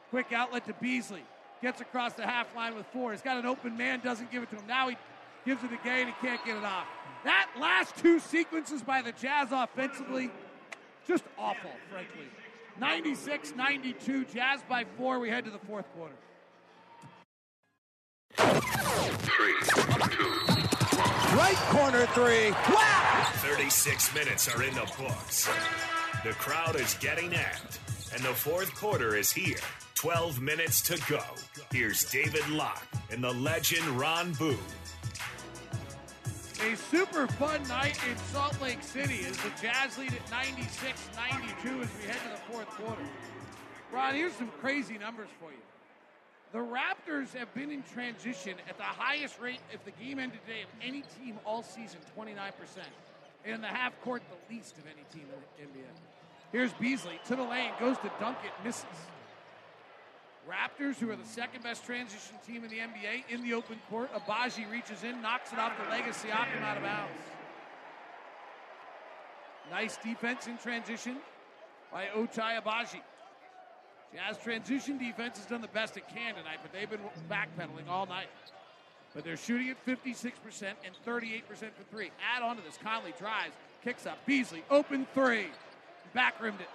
Quick 0.08 0.32
outlet 0.32 0.64
to 0.64 0.72
Beasley. 0.80 1.24
Gets 1.62 1.80
across 1.80 2.14
the 2.14 2.26
half 2.26 2.54
line 2.56 2.74
with 2.74 2.86
four. 2.86 3.12
He's 3.12 3.20
got 3.20 3.36
an 3.36 3.46
open 3.46 3.76
man, 3.76 4.00
doesn't 4.00 4.30
give 4.30 4.42
it 4.42 4.50
to 4.50 4.56
him. 4.56 4.66
Now 4.66 4.88
he 4.88 4.96
gives 5.44 5.62
it 5.62 5.68
to 5.68 5.78
Gay 5.84 6.02
and 6.02 6.08
he 6.08 6.26
can't 6.26 6.44
get 6.44 6.56
it 6.56 6.64
off. 6.64 6.86
That 7.24 7.50
last 7.58 7.96
two 7.98 8.18
sequences 8.18 8.82
by 8.82 9.02
the 9.02 9.12
Jazz 9.12 9.48
offensively, 9.52 10.30
just 11.06 11.24
awful, 11.38 11.70
frankly. 11.90 12.24
96 12.78 13.54
92, 13.56 14.24
Jazz 14.26 14.60
by 14.68 14.84
four. 14.96 15.18
We 15.18 15.28
head 15.28 15.44
to 15.44 15.50
the 15.50 15.58
fourth 15.58 15.84
quarter. 15.94 16.14
Right 21.36 21.56
corner 21.68 22.06
three. 22.06 22.50
Wow! 22.50 23.30
36 23.34 24.14
minutes 24.14 24.48
are 24.54 24.62
in 24.62 24.74
the 24.74 24.90
books. 24.98 25.48
The 26.24 26.32
crowd 26.32 26.76
is 26.76 26.94
getting 26.94 27.30
amped, 27.30 28.14
and 28.14 28.22
the 28.24 28.34
fourth 28.34 28.74
quarter 28.74 29.14
is 29.16 29.30
here. 29.30 29.58
12 30.00 30.40
minutes 30.40 30.80
to 30.80 30.98
go. 31.10 31.20
Here's 31.70 32.10
David 32.10 32.48
Locke 32.48 32.88
and 33.10 33.22
the 33.22 33.34
legend 33.34 33.86
Ron 34.00 34.32
Boone. 34.32 34.56
A 36.62 36.74
super 36.74 37.26
fun 37.26 37.62
night 37.68 37.98
in 38.10 38.16
Salt 38.32 38.58
Lake 38.62 38.82
City 38.82 39.26
as 39.28 39.36
the 39.36 39.50
Jazz 39.60 39.98
lead 39.98 40.14
at 40.14 40.30
96 40.30 41.10
92 41.14 41.82
as 41.82 41.88
we 41.98 42.06
head 42.06 42.16
to 42.16 42.30
the 42.30 42.50
fourth 42.50 42.68
quarter. 42.78 43.02
Ron, 43.92 44.14
here's 44.14 44.32
some 44.32 44.50
crazy 44.62 44.96
numbers 44.96 45.28
for 45.38 45.50
you. 45.50 45.58
The 46.52 46.60
Raptors 46.60 47.34
have 47.34 47.52
been 47.52 47.70
in 47.70 47.82
transition 47.92 48.54
at 48.70 48.78
the 48.78 48.82
highest 48.82 49.38
rate, 49.38 49.60
if 49.70 49.84
the 49.84 49.92
game 50.02 50.18
ended 50.18 50.40
today, 50.46 50.62
of 50.62 50.68
any 50.82 51.04
team 51.22 51.38
all 51.44 51.62
season, 51.62 52.00
29%. 52.18 52.38
And 53.44 53.54
in 53.54 53.60
the 53.60 53.66
half 53.66 54.00
court, 54.00 54.22
the 54.30 54.54
least 54.54 54.78
of 54.78 54.84
any 54.86 55.04
team 55.12 55.28
in 55.58 55.66
the 55.74 55.78
NBA. 55.78 55.84
Here's 56.52 56.72
Beasley 56.72 57.20
to 57.26 57.36
the 57.36 57.42
lane, 57.42 57.72
goes 57.78 57.98
to 57.98 58.10
dunk 58.18 58.38
it, 58.46 58.52
misses. 58.64 58.86
Raptors, 60.50 60.96
who 60.96 61.10
are 61.10 61.16
the 61.16 61.24
second 61.24 61.62
best 61.62 61.84
transition 61.84 62.34
team 62.44 62.64
in 62.64 62.70
the 62.70 62.78
NBA, 62.78 63.24
in 63.28 63.42
the 63.42 63.54
open 63.54 63.78
court. 63.88 64.10
Agbaji 64.12 64.68
reaches 64.70 65.04
in, 65.04 65.22
knocks 65.22 65.52
it 65.52 65.58
off 65.58 65.72
the 65.82 65.88
leg 65.88 66.08
of 66.08 66.16
Siakam 66.16 66.62
out 66.62 66.76
of 66.76 66.82
bounds. 66.82 67.12
Nice 69.70 69.96
defense 69.98 70.48
in 70.48 70.58
transition 70.58 71.18
by 71.92 72.06
Ochai 72.16 72.60
Agbaji. 72.60 73.00
Jazz 74.12 74.38
transition 74.42 74.98
defense 74.98 75.38
has 75.38 75.46
done 75.46 75.60
the 75.60 75.68
best 75.68 75.96
it 75.96 76.02
can 76.08 76.34
tonight, 76.34 76.58
but 76.62 76.72
they've 76.72 76.90
been 76.90 76.98
backpedaling 77.30 77.88
all 77.88 78.06
night. 78.06 78.26
But 79.14 79.22
they're 79.22 79.36
shooting 79.36 79.70
at 79.70 79.86
56% 79.86 80.32
and 80.62 80.94
38% 81.06 81.44
for 81.46 81.84
three. 81.92 82.10
Add 82.34 82.42
on 82.42 82.56
to 82.56 82.62
this, 82.62 82.76
Conley 82.82 83.14
drives, 83.18 83.54
kicks 83.84 84.06
up. 84.06 84.18
Beasley, 84.26 84.64
open 84.68 85.06
three. 85.14 85.46
Back 86.12 86.42
rimmed 86.42 86.60
it. 86.60 86.68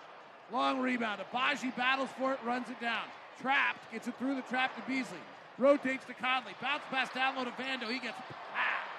Long 0.53 0.79
rebound. 0.79 1.19
Agbaji 1.19 1.75
battles 1.75 2.09
for 2.17 2.31
it, 2.31 2.39
runs 2.45 2.69
it 2.69 2.79
down. 2.79 3.03
Trapped, 3.41 3.91
gets 3.91 4.07
it 4.07 4.15
through 4.17 4.35
the 4.35 4.41
trap 4.43 4.75
to 4.75 4.81
Beasley. 4.89 5.17
Rotates 5.57 6.05
to 6.05 6.13
Conley. 6.13 6.53
Bounce 6.61 6.83
pass 6.89 7.13
down 7.13 7.35
low 7.35 7.45
to 7.45 7.51
Vando. 7.51 7.89
He 7.89 7.99
gets 7.99 8.17
packed. 8.53 8.91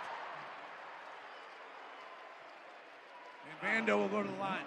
And 3.63 3.87
Vando 3.87 3.99
will 3.99 4.09
go 4.09 4.23
to 4.23 4.29
the 4.29 4.39
line. 4.39 4.65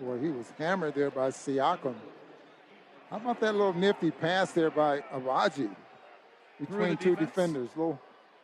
Boy, 0.00 0.18
he 0.18 0.28
was 0.28 0.46
hammered 0.58 0.94
there 0.94 1.10
by 1.10 1.30
Siakam. 1.30 1.94
How 3.10 3.16
about 3.16 3.40
that 3.40 3.52
little 3.54 3.72
nifty 3.72 4.10
pass 4.10 4.52
there 4.52 4.70
by 4.70 5.00
Agbaji 5.12 5.70
between 6.60 6.96
two 6.96 7.16
defense. 7.16 7.18
defenders? 7.18 7.68
Little 7.74 8.00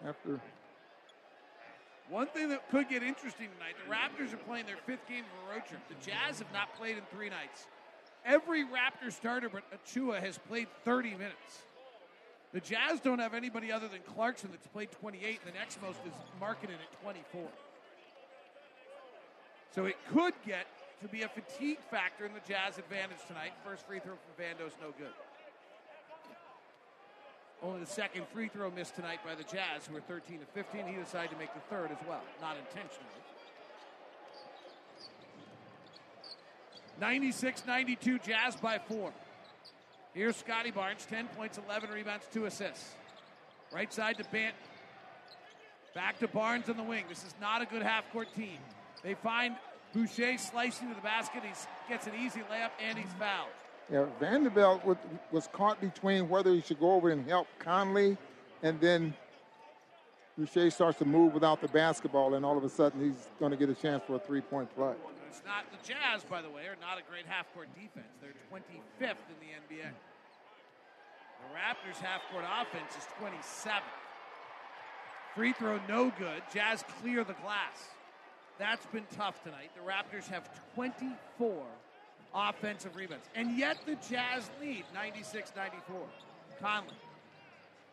after 0.07 0.41
One 2.09 2.27
thing 2.29 2.49
that 2.49 2.71
could 2.71 2.89
get 2.89 3.03
interesting 3.03 3.49
tonight 3.59 3.75
the 3.87 3.93
Raptors 3.95 4.33
are 4.33 4.39
playing 4.39 4.67
their 4.67 4.79
fifth 4.87 5.07
game 5.09 5.25
of 5.25 5.49
a 5.49 5.55
road 5.55 5.67
trip. 5.69 5.81
The 5.89 6.11
Jazz 6.11 6.39
have 6.39 6.53
not 6.53 6.75
played 6.77 6.97
in 6.97 7.03
three 7.13 7.29
nights. 7.29 7.67
Every 8.25 8.65
Raptor 8.65 9.13
starter 9.13 9.49
but 9.49 9.63
Achiuwa 9.71 10.21
has 10.21 10.39
played 10.39 10.69
30 10.85 11.11
minutes. 11.11 11.63
The 12.53 12.61
Jazz 12.61 13.01
don't 13.01 13.19
have 13.19 13.35
anybody 13.35 13.73
other 13.73 13.89
than 13.89 14.01
Clarkson 14.15 14.49
that's 14.53 14.67
played 14.69 14.91
28, 14.93 15.41
and 15.45 15.53
the 15.53 15.59
next 15.59 15.83
most 15.83 15.99
is 16.07 16.13
Markkanen 16.41 16.79
at 16.79 17.03
24. 17.03 17.43
So 19.75 19.87
it 19.87 19.97
could 20.13 20.35
get 20.47 20.67
to 21.03 21.09
be 21.09 21.23
a 21.23 21.29
fatigue 21.29 21.81
factor 21.91 22.25
in 22.25 22.33
the 22.33 22.41
Jazz 22.47 22.79
advantage 22.79 23.19
tonight. 23.27 23.53
First 23.67 23.87
free 23.87 23.99
throw 23.99 24.15
from 24.15 24.45
Vando's 24.45 24.73
no 24.81 24.95
good. 24.97 25.13
Only 27.61 27.81
the 27.81 27.91
second 27.91 28.29
free 28.29 28.49
throw 28.49 28.71
missed 28.71 28.95
tonight 28.95 29.19
by 29.25 29.35
the 29.35 29.43
Jazz, 29.43 29.87
who 29.91 29.97
are 29.97 30.01
13 30.01 30.39
to 30.39 30.47
15. 30.47 30.87
He 30.87 30.95
decided 30.95 31.31
to 31.31 31.37
make 31.37 31.53
the 31.55 31.61
third 31.75 31.91
as 31.91 31.99
well, 32.09 32.23
not 32.41 32.57
intentionally. 32.57 33.19
96 37.01 37.65
92, 37.67 38.19
Jazz 38.21 38.57
by 38.57 38.79
four. 38.79 39.13
Here's 40.15 40.37
Scotty 40.37 40.71
Barnes 40.71 41.07
10 41.11 41.27
points, 41.29 41.59
11 41.67 41.91
rebounds, 41.91 42.25
2 42.33 42.47
assists. 42.47 42.95
Right 43.73 43.93
side 43.93 44.17
to 44.19 44.25
Bant. 44.31 44.55
Back 45.95 46.19
to 46.21 46.29
Barnes 46.29 46.69
on 46.69 46.77
the 46.77 46.83
wing. 46.83 47.05
This 47.09 47.25
is 47.25 47.35
not 47.41 47.63
a 47.63 47.67
good 47.67 47.83
half 47.83 48.11
court 48.13 48.29
team. 48.35 48.59
They 49.03 49.15
find 49.15 49.57
Boucher 49.93 50.39
slicing 50.39 50.89
to 50.89 50.95
the 50.95 51.01
basket. 51.01 51.43
He 51.43 51.93
gets 51.93 52.07
an 52.07 52.15
easy 52.21 52.41
layup 52.41 52.71
and 52.85 52.99
he's 52.99 53.13
fouled. 53.19 53.51
yeah, 53.91 54.07
Vanderbilt 54.21 54.85
was, 55.31 55.49
caught 55.53 55.81
between 55.81 56.29
whether 56.29 56.53
he 56.53 56.61
should 56.61 56.81
go 56.81 56.93
over 56.93 57.11
and 57.11 57.29
help 57.29 57.47
Conley, 57.59 58.17
and 58.63 58.81
then 58.81 59.15
Boucher 60.37 60.71
starts 60.71 60.99
to 60.99 61.05
move 61.05 61.35
without 61.35 61.61
the 61.61 61.69
basketball, 61.69 62.35
and 62.35 62.45
all 62.45 62.57
of 62.57 62.65
a 62.65 62.69
sudden 62.69 63.01
he's 63.05 63.29
going 63.39 63.51
to 63.51 63.57
get 63.57 63.69
a 63.69 63.75
chance 63.75 64.03
for 64.05 64.17
a 64.17 64.19
three-point 64.19 64.75
play. 64.75 64.95
Not 65.47 65.65
the 65.71 65.81
Jazz, 65.87 66.25
by 66.25 66.43
the 66.43 66.51
way, 66.51 66.67
are 66.67 66.77
not 66.81 66.99
a 66.99 67.03
great 67.11 67.27
half 67.27 67.53
court 67.55 67.69
defense. 67.75 68.13
They're 68.21 68.35
25th 68.53 69.25
in 69.29 69.39
the 69.41 69.51
NBA. 69.57 69.91
The 71.41 71.49
Raptors' 71.53 72.01
half 72.01 72.23
court 72.31 72.45
offense 72.45 72.93
is 72.97 73.05
27th. 73.21 73.83
Free 75.35 75.53
throw 75.53 75.81
no 75.89 76.13
good. 76.19 76.43
Jazz 76.53 76.85
clear 77.01 77.25
the 77.25 77.35
glass. 77.35 77.91
That's 78.59 78.87
been 78.87 79.05
tough 79.17 79.43
tonight. 79.43 79.71
The 79.75 79.83
Raptors 79.83 80.29
have 80.29 80.49
24 80.75 81.65
offensive 82.35 82.95
rebounds. 82.95 83.27
And 83.35 83.59
yet 83.59 83.79
the 83.85 83.97
Jazz 84.09 84.49
lead 84.61 84.85
96 84.95 85.53
94. 85.57 85.97
Conley. 86.61 86.95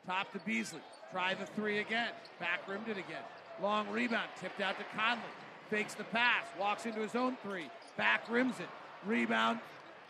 Top 0.05 0.31
to 0.34 0.39
Beasley. 0.39 0.81
Try 1.11 1.34
the 1.34 1.45
three 1.45 1.80
again. 1.80 2.09
Back 2.39 2.68
rimmed 2.68 2.88
it 2.88 2.97
again. 2.97 3.23
Long 3.61 3.89
rebound. 3.89 4.30
Tipped 4.39 4.61
out 4.61 4.77
to 4.77 4.85
Conley. 4.95 5.23
Fakes 5.72 5.93
the 5.93 6.03
pass. 6.03 6.45
Walks 6.60 6.85
into 6.85 6.99
his 6.99 7.15
own 7.15 7.38
three. 7.41 7.69
Back 7.95 8.30
rims 8.30 8.60
it. 8.60 8.68
Rebound. 9.06 9.60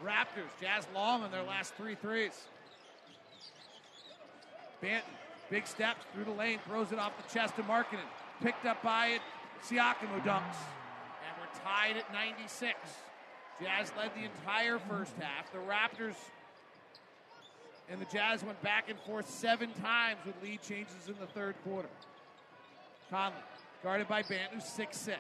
Raptors. 0.04 0.50
Jazz 0.60 0.88
long 0.94 1.22
on 1.22 1.30
their 1.30 1.44
last 1.44 1.76
three 1.76 1.94
threes. 1.94 2.34
Banton. 4.84 5.04
Big 5.52 5.68
steps 5.68 6.04
through 6.14 6.24
the 6.24 6.32
lane. 6.32 6.58
Throws 6.68 6.92
it 6.92 6.98
off 6.98 7.14
the 7.16 7.32
chest 7.32 7.56
to 7.58 7.64
Markkanen. 7.64 8.00
Picked 8.42 8.66
up 8.66 8.82
by 8.82 9.08
it. 9.10 9.22
Siakam 9.64 10.08
who 10.08 10.20
dunks. 10.22 10.58
And 11.22 11.38
we're 11.40 11.64
tied 11.64 11.96
at 11.96 12.12
96. 12.12 12.74
Jazz 13.62 13.92
led 13.96 14.10
the 14.16 14.24
entire 14.24 14.80
first 14.90 15.14
half. 15.20 15.52
The 15.54 15.60
Raptors 15.60 16.16
and 17.88 18.02
the 18.02 18.06
Jazz 18.06 18.44
went 18.44 18.60
back 18.64 18.90
and 18.90 18.98
forth 19.02 19.30
seven 19.30 19.70
times 19.74 20.18
with 20.26 20.34
lead 20.42 20.64
changes 20.64 21.08
in 21.08 21.16
the 21.20 21.28
third 21.28 21.54
quarter. 21.64 21.90
Conley, 23.12 23.38
guarded 23.84 24.08
by 24.08 24.24
Bant, 24.24 24.54
who's 24.54 24.64
6'6. 24.64 25.18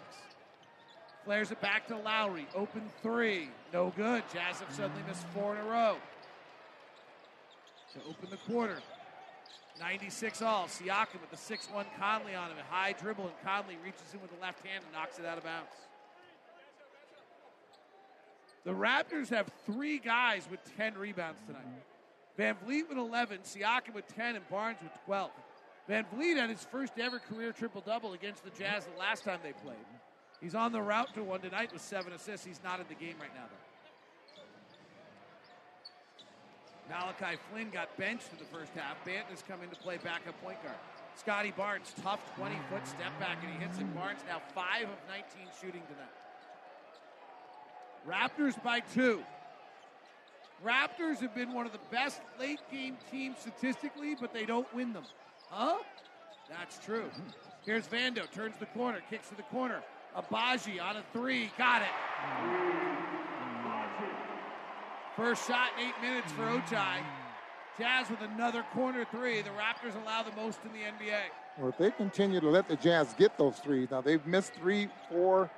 Flares 1.26 1.52
it 1.52 1.61
back 1.61 1.88
to 1.88 1.98
Lauri. 1.98 2.48
Open 2.56 2.81
three. 3.03 3.49
No 3.72 3.93
good. 3.95 4.23
Jazz 4.34 4.60
have 4.60 4.73
suddenly 4.73 5.03
missed 5.07 5.26
four 5.27 5.56
in 5.56 5.61
a 5.61 5.69
row. 5.69 5.98
To 7.93 7.99
open 8.10 8.30
the 8.30 8.38
quarter. 8.52 8.80
96 9.80 10.41
all. 10.41 10.65
Siakam 10.65 11.22
with 11.22 11.30
the 11.30 11.38
6 11.38 11.69
1 11.72 11.85
Conley 11.99 12.35
on 12.35 12.49
him. 12.49 12.57
A 12.57 12.73
high 12.73 12.93
dribble, 12.93 13.26
and 13.26 13.34
Conley 13.43 13.77
reaches 13.84 14.14
in 14.14 14.22
with 14.22 14.31
the 14.31 14.41
left 14.41 14.65
hand 14.65 14.84
and 14.84 14.93
knocks 14.93 15.19
it 15.19 15.26
out 15.26 15.38
of 15.38 15.43
bounds. 15.43 15.69
The 18.64 18.72
Raptors 18.72 19.30
have 19.30 19.49
three 19.65 19.98
guys 19.98 20.48
with 20.49 20.60
10 20.77 20.95
rebounds 20.95 21.39
tonight. 21.45 21.61
VanVleet 22.38 22.89
with 22.89 22.98
11, 22.98 23.39
Siakam 23.39 23.93
with 23.93 24.07
10, 24.15 24.35
and 24.35 24.48
Barnes 24.49 24.77
with 24.81 24.91
12. 25.06 25.31
VanVleet 25.89 26.38
had 26.38 26.49
his 26.49 26.64
first 26.72 26.93
ever 26.99 27.19
career 27.19 27.52
triple 27.52 27.81
double 27.81 28.14
against 28.14 28.43
the 28.43 28.52
Jazz 28.52 28.85
the 28.85 28.99
last 28.99 29.23
time 29.23 29.39
they 29.43 29.53
played. 29.53 29.76
He's 30.41 30.55
on 30.55 30.72
the 30.72 30.81
route 30.81 31.13
to 31.13 31.23
one 31.23 31.39
tonight 31.41 31.72
with 31.72 31.81
seven 31.81 32.13
assists. 32.13 32.45
He's 32.45 32.59
not 32.63 32.80
in 32.80 32.88
the 32.89 32.95
game 32.95 33.15
right 33.19 33.34
now, 33.35 33.45
though. 33.47 33.55
Malachi 36.89 37.38
Flynn 37.49 37.69
got 37.69 37.95
benched 37.95 38.27
in 38.34 38.39
the 38.39 38.57
first 38.57 38.73
half. 38.76 38.97
Banton 39.05 39.30
has 39.30 39.43
come 39.47 39.61
in 39.61 39.69
to 39.69 39.76
play 39.77 39.97
backup 40.03 40.41
point 40.43 40.61
guard. 40.63 40.76
Scotty 41.15 41.51
Barnes, 41.51 41.93
tough 42.01 42.19
20 42.35 42.55
foot 42.69 42.85
step 42.88 43.18
back, 43.19 43.38
and 43.43 43.53
he 43.53 43.59
hits 43.59 43.77
it. 43.77 43.95
Barnes 43.95 44.19
now 44.27 44.41
5 44.55 44.84
of 44.84 44.97
19 45.07 45.23
shooting 45.61 45.84
tonight. 45.88 46.09
Raptors 48.07 48.61
by 48.63 48.80
two. 48.80 49.22
Raptors 50.65 51.19
have 51.19 51.35
been 51.35 51.53
one 51.53 51.65
of 51.65 51.72
the 51.72 51.80
best 51.91 52.22
late 52.39 52.59
game 52.72 52.97
teams 53.11 53.38
statistically, 53.39 54.15
but 54.19 54.34
they 54.34 54.45
don't 54.45 54.72
win 54.73 54.91
them. 54.93 55.03
Huh? 55.49 55.77
That's 56.49 56.84
true. 56.84 57.05
Here's 57.65 57.88
Vando, 57.88 58.30
turns 58.31 58.55
the 58.57 58.65
corner, 58.68 59.01
kicks 59.09 59.30
to 59.30 59.35
the 59.35 59.43
corner. 59.43 59.81
Agbaji 60.15 60.81
on 60.81 60.97
a 60.97 61.03
three, 61.13 61.51
got 61.57 61.81
it. 61.81 61.88
First 65.15 65.47
shot 65.47 65.69
in 65.77 65.88
eight 65.88 65.93
minutes 66.01 66.31
for 66.31 66.43
Ochai. 66.43 67.03
Jazz 67.77 68.09
with 68.09 68.21
another 68.21 68.63
corner 68.73 69.05
three. 69.05 69.41
The 69.41 69.49
Raptors 69.51 69.95
allow 70.03 70.23
the 70.23 70.35
most 70.35 70.59
in 70.65 70.71
the 70.73 70.79
NBA. 70.79 71.19
Well, 71.57 71.69
if 71.69 71.77
they 71.77 71.91
continue 71.91 72.39
to 72.39 72.49
let 72.49 72.67
the 72.67 72.75
Jazz 72.75 73.13
get 73.17 73.38
those 73.38 73.57
threes, 73.57 73.89
now 73.91 74.01
they've 74.01 74.25
missed 74.25 74.53
three, 74.53 74.89
four, 75.09 75.49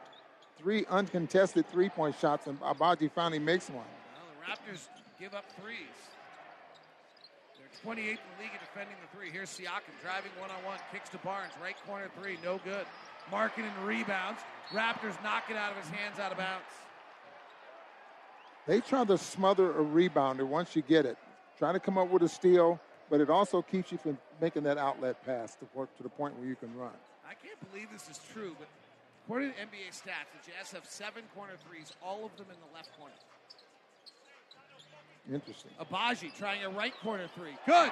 three 0.58 0.86
uncontested 0.90 1.68
three-point 1.70 2.16
shots, 2.20 2.48
and 2.48 2.60
Agbaji 2.62 3.12
finally 3.12 3.40
makes 3.40 3.70
one. 3.70 3.84
Well, 4.16 4.26
the 4.40 4.72
Raptors 4.72 4.88
give 5.20 5.34
up 5.34 5.46
threes. 5.62 5.78
They're 7.58 7.94
28th 7.94 7.98
in 7.98 8.04
the 8.06 8.44
league 8.44 8.52
at 8.54 8.60
defending 8.62 8.96
the 9.02 9.18
three. 9.18 9.30
Here's 9.32 9.50
Siakam 9.50 9.94
driving 10.02 10.32
one-on-one, 10.40 10.78
kicks 10.92 11.10
to 11.10 11.18
Barnes, 11.20 11.54
right 11.62 11.76
corner 11.88 12.10
three, 12.22 12.38
no 12.44 12.60
good. 12.64 12.86
Markkanen 13.32 13.72
rebounds. 13.86 14.42
Raptors 14.72 15.22
knock 15.24 15.46
it 15.50 15.56
out 15.56 15.72
of 15.72 15.78
his 15.78 15.90
hands, 15.90 16.20
out 16.20 16.32
of 16.32 16.38
bounds. 16.38 16.66
They 18.66 18.80
try 18.80 19.04
to 19.04 19.18
smother 19.18 19.72
a 19.72 19.84
rebounder 19.84 20.48
once 20.48 20.76
you 20.76 20.82
get 20.82 21.06
it. 21.06 21.18
Trying 21.58 21.74
to 21.74 21.80
come 21.80 21.98
up 21.98 22.10
with 22.10 22.24
a 22.24 22.30
steal, 22.30 22.80
but 23.10 23.22
it 23.22 23.30
also 23.30 23.62
keeps 23.62 23.92
you 23.92 23.98
from 23.98 24.18
making 24.42 24.64
that 24.64 24.78
outlet 24.78 25.24
pass 25.26 25.56
to, 25.56 25.66
to 25.66 26.04
the 26.04 26.10
point 26.10 26.38
where 26.38 26.48
you 26.48 26.56
can 26.56 26.76
run. 26.76 26.92
I 27.28 27.34
can't 27.34 27.60
believe 27.72 27.90
this 27.92 28.10
is 28.10 28.20
true, 28.34 28.56
but 28.58 28.68
according 29.26 29.52
to 29.52 29.58
NBA 29.58 29.92
stats, 29.92 30.32
the 30.32 30.52
Jazz 30.52 30.72
have 30.72 30.86
seven 30.86 31.24
corner 31.36 31.54
threes, 31.68 31.92
all 32.02 32.26
of 32.26 32.36
them 32.38 32.48
in 32.50 32.58
the 32.60 32.76
left 32.76 32.98
corner. 32.98 33.14
Interesting. 35.32 35.72
Agbaji 35.80 36.36
trying 36.38 36.64
a 36.66 36.70
right 36.70 36.94
corner 37.02 37.28
three. 37.36 37.56
Good. 37.66 37.92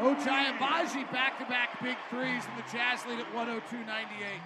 Ochai 0.00 0.58
Agbaji 0.58 1.10
back 1.12 1.38
to 1.38 1.44
back 1.46 1.80
big 1.82 1.96
threes, 2.10 2.42
and 2.48 2.58
the 2.58 2.72
Jazz 2.72 3.04
lead 3.06 3.20
at 3.20 3.34
102 3.34 3.76
98. 3.84 4.40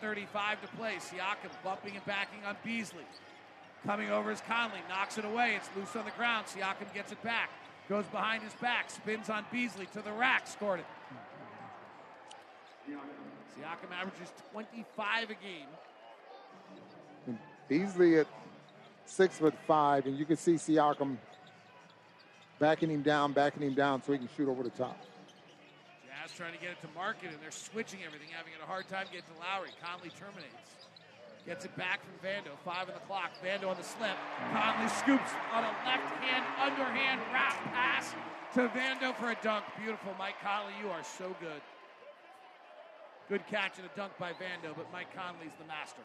8.35 0.00 0.60
to 0.60 0.68
play. 0.76 0.94
Siakam 0.96 1.50
bumping 1.64 1.96
and 1.96 2.04
backing 2.06 2.44
on 2.46 2.56
Beasley. 2.64 3.04
Coming 3.84 4.10
over 4.10 4.30
is 4.30 4.40
Conley, 4.46 4.78
knocks 4.88 5.18
it 5.18 5.24
away. 5.24 5.56
It's 5.56 5.68
loose 5.76 5.96
on 5.96 6.04
the 6.04 6.12
ground. 6.12 6.46
Siakam 6.46 6.92
gets 6.94 7.10
it 7.10 7.22
back. 7.22 7.50
Goes 7.88 8.06
behind 8.06 8.42
his 8.42 8.54
back, 8.54 8.88
spins 8.90 9.28
on 9.28 9.44
Beasley 9.52 9.86
to 9.92 10.00
the 10.00 10.12
rack, 10.12 10.46
scored 10.46 10.80
it. 10.80 10.86
Siakam 12.88 13.92
averages 13.92 14.32
25 14.52 15.24
a 15.24 15.26
game. 15.34 15.66
And 17.26 17.38
Beasley 17.68 18.18
at 18.18 18.26
six 19.04 19.36
foot 19.36 19.54
five, 19.66 20.06
and 20.06 20.16
you 20.16 20.24
can 20.24 20.36
see 20.36 20.54
Siakam 20.54 21.16
backing 22.58 22.90
him 22.90 23.02
down, 23.02 23.32
backing 23.32 23.62
him 23.62 23.74
down 23.74 24.02
so 24.02 24.12
he 24.12 24.18
can 24.18 24.28
shoot 24.36 24.48
over 24.48 24.62
the 24.62 24.70
top. 24.70 24.98
Jazz 26.06 26.36
trying 26.36 26.52
to 26.52 26.60
get 26.60 26.70
it 26.70 26.80
to 26.80 26.88
Markkanen, 26.96 27.34
and 27.34 27.42
they're 27.42 27.50
switching 27.50 28.00
everything, 28.06 28.28
having 28.32 28.52
a 28.62 28.66
hard 28.66 28.88
time 28.88 29.06
getting 29.12 29.28
to 29.28 29.36
Lauri. 29.40 29.70
Conley 29.82 30.10
terminates. 30.16 30.88
Gets 31.46 31.66
it 31.66 31.76
back 31.76 32.00
from 32.00 32.16
Vando. 32.24 32.56
Five 32.64 32.88
on 32.88 32.94
the 32.94 33.04
clock. 33.04 33.32
Vando 33.44 33.68
on 33.68 33.76
the 33.76 33.84
slip. 33.84 34.16
Conley 34.50 34.88
scoops 34.88 35.30
on 35.52 35.64
a 35.64 35.72
left 35.84 36.08
hand, 36.24 36.44
underhand 36.56 37.20
wrap 37.32 37.52
pass 37.74 38.14
to 38.54 38.68
Vando 38.68 39.14
for 39.16 39.30
a 39.30 39.36
dunk. 39.42 39.64
Beautiful. 39.78 40.14
Mike 40.18 40.40
Conley, 40.42 40.72
you 40.82 40.88
are 40.88 41.04
so 41.04 41.36
good. 41.40 41.60
Good 43.28 43.46
catch 43.46 43.76
and 43.76 43.86
a 43.86 43.96
dunk 43.96 44.12
by 44.18 44.32
Vando, 44.32 44.74
but 44.76 44.90
Mike 44.90 45.14
Conley's 45.14 45.52
the 45.58 45.66
master. 45.66 46.02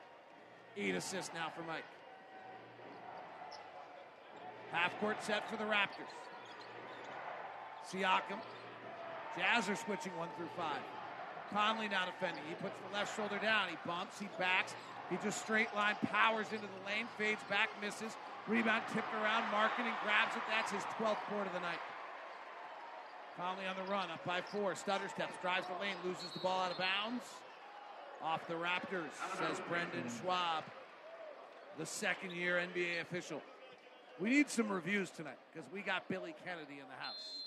Eight 0.75 0.95
assists 0.95 1.31
now 1.33 1.51
for 1.55 1.63
Mike. 1.63 1.87
Half 4.71 4.99
court 4.99 5.23
set 5.23 5.49
for 5.49 5.55
the 5.55 5.63
Raptors. 5.63 6.11
Siakam. 7.91 8.39
Jazz 9.37 9.69
are 9.69 9.75
switching 9.75 10.15
one 10.17 10.29
through 10.37 10.49
five. 10.57 10.81
Conley 11.51 11.87
now 11.87 12.05
defending. 12.05 12.43
He 12.47 12.55
puts 12.55 12.75
the 12.85 12.93
left 12.93 13.15
shoulder 13.15 13.39
down. 13.41 13.69
He 13.69 13.77
bumps. 13.85 14.19
He 14.19 14.29
backs. 14.37 14.75
He 15.09 15.17
just 15.23 15.41
straight 15.41 15.73
line 15.73 15.95
powers 16.05 16.45
into 16.53 16.69
the 16.69 16.81
lane, 16.85 17.07
fades 17.17 17.41
back, 17.49 17.69
misses. 17.81 18.13
Rebound 18.47 18.83
tipped 18.93 19.13
around. 19.15 19.43
Markkanen 19.49 19.97
grabs 20.05 20.35
it. 20.35 20.43
That's 20.49 20.71
his 20.71 20.83
12th 21.01 21.17
board 21.33 21.47
of 21.47 21.53
the 21.53 21.61
night. 21.61 21.81
Conley 23.35 23.65
on 23.65 23.75
the 23.75 23.89
run, 23.91 24.11
up 24.11 24.23
by 24.25 24.41
four. 24.41 24.75
Stutter 24.75 25.09
steps, 25.09 25.33
drives 25.41 25.65
the 25.67 25.81
lane, 25.81 25.95
loses 26.05 26.29
the 26.33 26.39
ball 26.39 26.61
out 26.61 26.71
of 26.71 26.77
bounds. 26.77 27.23
Off 28.21 28.45
the 28.47 28.53
Raptors, 28.53 29.15
says 29.39 29.61
Brandon 29.69 30.03
Schwab, 30.21 30.65
the 31.77 31.85
second 31.85 32.31
year 32.33 32.61
NBA 32.75 33.01
official. 33.01 33.41
We 34.19 34.29
need 34.29 34.49
some 34.49 34.67
reviews 34.67 35.09
tonight 35.09 35.37
because 35.53 35.67
we 35.71 35.79
got 35.79 36.07
Billy 36.09 36.35
Kennedy 36.43 36.73
in 36.81 36.87
the 36.89 37.01
house. 37.01 37.38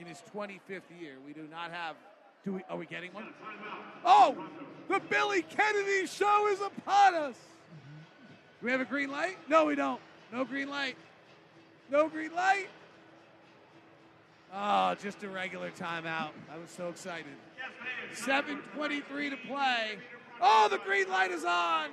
In 0.00 0.06
his 0.06 0.22
25th 0.34 0.98
year, 0.98 1.16
we 1.26 1.34
do 1.34 1.46
not 1.50 1.70
have. 1.70 1.94
Do 2.42 2.54
we? 2.54 2.62
Are 2.70 2.78
we 2.78 2.86
getting 2.86 3.12
one? 3.12 3.26
Oh, 4.02 4.34
oh, 4.38 4.44
the 4.88 4.98
Billy 4.98 5.42
Kennedy 5.42 6.06
show 6.06 6.48
is 6.50 6.58
upon 6.62 7.14
us. 7.14 7.34
Do 8.60 8.66
we 8.66 8.72
have 8.72 8.80
a 8.80 8.86
green 8.86 9.10
light? 9.10 9.36
No, 9.46 9.66
we 9.66 9.74
don't. 9.74 10.00
No 10.32 10.46
green 10.46 10.70
light. 10.70 10.96
No 11.90 12.08
green 12.08 12.34
light. 12.34 12.68
Oh, 14.54 14.94
just 15.02 15.22
a 15.22 15.28
regular 15.28 15.70
timeout. 15.70 16.30
I 16.50 16.56
was 16.58 16.70
so 16.70 16.88
excited. 16.88 17.26
7.23 18.14 19.30
to 19.30 19.36
play. 19.46 19.98
Oh, 20.40 20.68
the 20.70 20.78
green 20.78 21.10
light 21.10 21.30
is 21.30 21.44
on. 21.44 21.90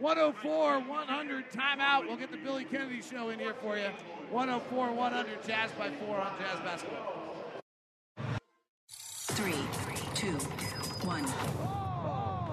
104 0.00 0.80
100 0.80 1.50
timeout. 1.52 2.08
We'll 2.08 2.16
get 2.16 2.32
the 2.32 2.36
Billy 2.36 2.64
Kennedy 2.64 3.00
show 3.00 3.28
in 3.28 3.38
here 3.38 3.54
for 3.54 3.78
you. 3.78 3.90
104 4.30 4.92
100 4.92 5.46
Jazz 5.46 5.70
by 5.78 5.90
four 5.90 6.18
on 6.18 6.32
Jazz 6.40 6.58
Basketball. 6.60 7.23
Two, 10.24 10.38
one. 11.06 11.24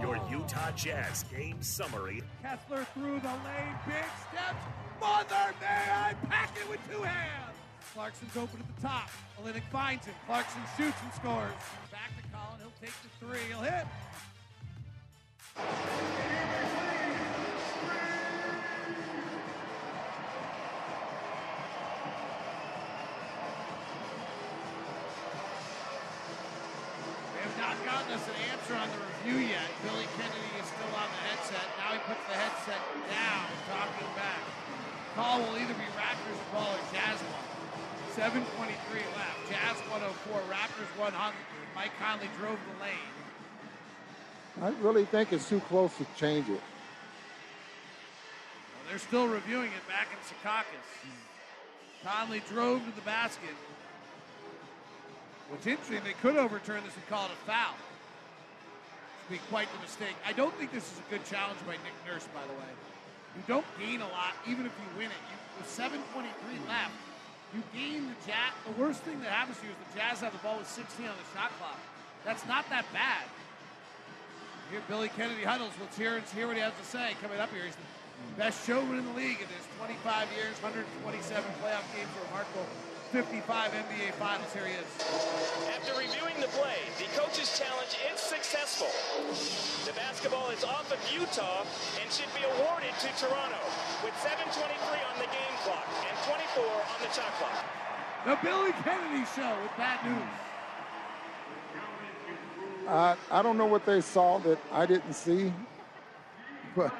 Your 0.02 0.19
Utah 0.30 0.72
Jazz 0.76 1.23
game 1.34 1.61
summary. 1.61 2.22
Kessler 2.41 2.85
through 2.93 3.19
the 3.19 3.30
lane, 3.30 3.76
big 3.85 4.03
steps. 4.27 4.65
Mother 4.99 5.53
man, 5.61 5.89
I 5.89 6.14
pack 6.27 6.53
it 6.61 6.69
with 6.69 6.80
two 6.91 7.02
hands. 7.02 7.56
Clarkson's 7.93 8.35
open 8.35 8.60
at 8.60 8.76
the 8.76 8.81
top. 8.81 9.10
Olynyk 9.41 9.64
finds 9.72 10.06
him. 10.06 10.15
Clarkson 10.26 10.61
shoots 10.77 10.98
and 11.03 11.14
scores. 11.14 11.53
Back 11.91 12.11
to 12.18 12.23
Collin. 12.34 12.60
He'll 12.60 12.72
take 12.81 12.93
the 13.03 13.26
three. 13.26 13.39
He'll 13.49 13.61
hit. 13.61 13.85
Not 27.61 27.77
gotten 27.85 28.09
us 28.17 28.25
an 28.25 28.33
answer 28.49 28.73
on 28.73 28.89
the 28.89 28.97
review 29.05 29.38
yet. 29.45 29.69
Billy 29.85 30.09
Kennedy 30.17 30.51
is 30.57 30.65
still 30.65 30.93
on 30.97 31.05
the 31.05 31.21
headset. 31.29 31.61
Now 31.77 31.93
he 31.93 32.01
puts 32.09 32.25
the 32.25 32.33
headset 32.33 32.81
down, 33.05 33.45
talking 33.69 34.09
back. 34.17 34.41
Call 35.13 35.45
will 35.45 35.61
either 35.61 35.77
be 35.77 35.85
Raptors 35.93 36.41
ball 36.49 36.73
or 36.73 36.81
Jazz 36.89 37.21
ball. 37.21 37.45
7.23 38.17 38.41
left. 39.13 39.38
Jazz 39.45 39.77
104, 39.93 40.41
Raptors 40.49 40.89
100. 40.97 41.13
Mike 41.77 41.93
Conley 42.01 42.33
drove 42.41 42.57
the 42.57 42.75
lane. 42.81 43.13
I 44.59 44.73
really 44.81 45.05
think 45.05 45.31
it's 45.31 45.47
too 45.47 45.61
close 45.61 45.95
to 45.97 46.05
change 46.17 46.49
it. 46.49 46.57
Well, 48.73 48.83
they're 48.89 48.99
still 48.99 49.27
reviewing 49.27 49.69
it 49.69 49.88
back 49.88 50.07
in 50.09 50.17
Secaucus. 50.25 50.89
Conley 52.03 52.41
drove 52.49 52.83
to 52.83 52.91
the 52.95 53.05
basket. 53.05 53.53
What's 55.52 55.68
interesting, 55.68 55.99
they 56.07 56.15
could 56.23 56.40
overturn 56.40 56.80
this 56.88 56.95
and 56.95 57.03
call 57.11 57.28
it 57.28 57.36
a 57.36 57.41
foul. 57.44 57.76
Would 59.28 59.36
be 59.36 59.44
quite 59.52 59.68
the 59.76 59.84
mistake. 59.84 60.15
I 60.23 60.32
don't 60.32 60.56
think 60.56 60.72
this 60.72 60.88
is 60.88 60.95
a 61.03 61.07
good 61.11 61.28
challenge 61.28 61.60
by 61.68 61.76
Nick 61.84 61.91
Nurse, 62.07 62.23
by 62.32 62.40
the 62.48 62.56
way. 62.56 62.72
You 63.36 63.44
don't 63.52 63.68
gain 63.76 63.99
a 63.99 64.07
lot, 64.15 64.32
even 64.48 64.64
if 64.64 64.72
you 64.80 64.88
win 64.95 65.11
it. 65.11 65.22
You, 65.28 65.36
with 65.60 65.68
7.23 65.68 65.91
left, 66.72 66.95
you 67.52 67.60
gain 67.76 68.07
the 68.07 68.15
Jazz. 68.23 68.56
The 68.64 68.80
worst 68.80 69.03
thing 69.03 69.19
that 69.28 69.28
happens 69.28 69.60
to 69.60 69.68
you 69.68 69.76
is 69.76 69.80
the 69.91 69.99
Jazz 69.99 70.23
have 70.23 70.32
the 70.32 70.40
ball 70.40 70.56
with 70.56 70.72
16 70.72 70.88
on 71.03 71.19
the 71.19 71.28
shot 71.36 71.52
clock. 71.60 71.80
That's 72.23 72.48
not 72.48 72.64
that 72.72 72.88
bad. 72.95 73.28
Here, 74.72 74.80
Billy 74.88 75.11
Kennedy 75.19 75.44
huddles. 75.44 75.76
Let's 75.84 75.99
hear, 75.99 76.15
let's 76.15 76.32
hear 76.32 76.48
what 76.48 76.56
he 76.56 76.64
has 76.64 76.72
to 76.80 76.88
say. 76.88 77.11
Coming 77.19 77.44
up 77.44 77.52
here, 77.52 77.68
he's 77.68 77.76
the 77.76 78.40
best 78.40 78.64
showman 78.64 79.03
in 79.03 79.03
the 79.03 79.15
league 79.19 79.44
in 79.44 79.52
his 79.52 79.68
25 79.84 79.99
years, 80.32 80.56
127 80.64 81.44
playoff 81.60 81.84
games, 81.91 82.07
a 82.07 82.23
remarkable 82.32 82.64
55 83.11 83.43
NBA 83.71 84.13
Finals. 84.15 84.53
Here 84.53 84.63
he 84.63 84.71
is. 84.71 84.88
After 85.75 85.99
reviewing 85.99 86.39
the 86.39 86.47
play, 86.55 86.79
the 86.97 87.11
coach's 87.19 87.59
challenge 87.59 87.91
is 88.07 88.17
successful. 88.17 88.88
The 89.83 89.91
basketball 89.99 90.49
is 90.51 90.63
off 90.63 90.88
of 90.88 90.99
Utah 91.11 91.67
and 91.99 92.07
should 92.09 92.31
be 92.31 92.47
awarded 92.55 92.95
to 93.03 93.07
Toronto 93.19 93.59
with 94.01 94.15
7.23 94.23 94.63
on 95.11 95.19
the 95.19 95.27
game 95.27 95.55
clock 95.67 95.83
and 96.07 96.15
24 96.23 96.63
on 96.63 96.99
the 97.03 97.11
shot 97.11 97.35
clock. 97.35 97.59
The 98.23 98.39
Billy 98.47 98.71
Kennedy 98.81 99.25
Show 99.35 99.59
with 99.61 99.75
bad 99.75 99.99
news. 100.07 100.31
Uh, 102.88 103.15
I 103.29 103.41
don't 103.43 103.57
know 103.57 103.65
what 103.65 103.85
they 103.85 103.99
saw 103.99 104.38
that 104.39 104.59
I 104.71 104.85
didn't 104.85 105.13
see, 105.13 105.51
but 106.77 106.95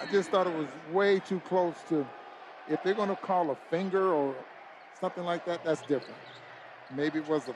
I 0.00 0.06
just 0.10 0.30
thought 0.30 0.48
it 0.48 0.56
was 0.56 0.66
way 0.92 1.20
too 1.20 1.38
close 1.46 1.76
to. 1.90 2.04
If 2.68 2.82
they're 2.82 2.94
going 2.94 3.10
to 3.10 3.16
call 3.16 3.52
a 3.52 3.56
finger 3.70 4.12
or 4.12 4.34
something 5.04 5.24
like 5.24 5.44
that, 5.44 5.62
that's 5.62 5.82
different. 5.82 6.16
Maybe 6.96 7.18
it 7.18 7.28
was 7.28 7.46
a 7.46 7.54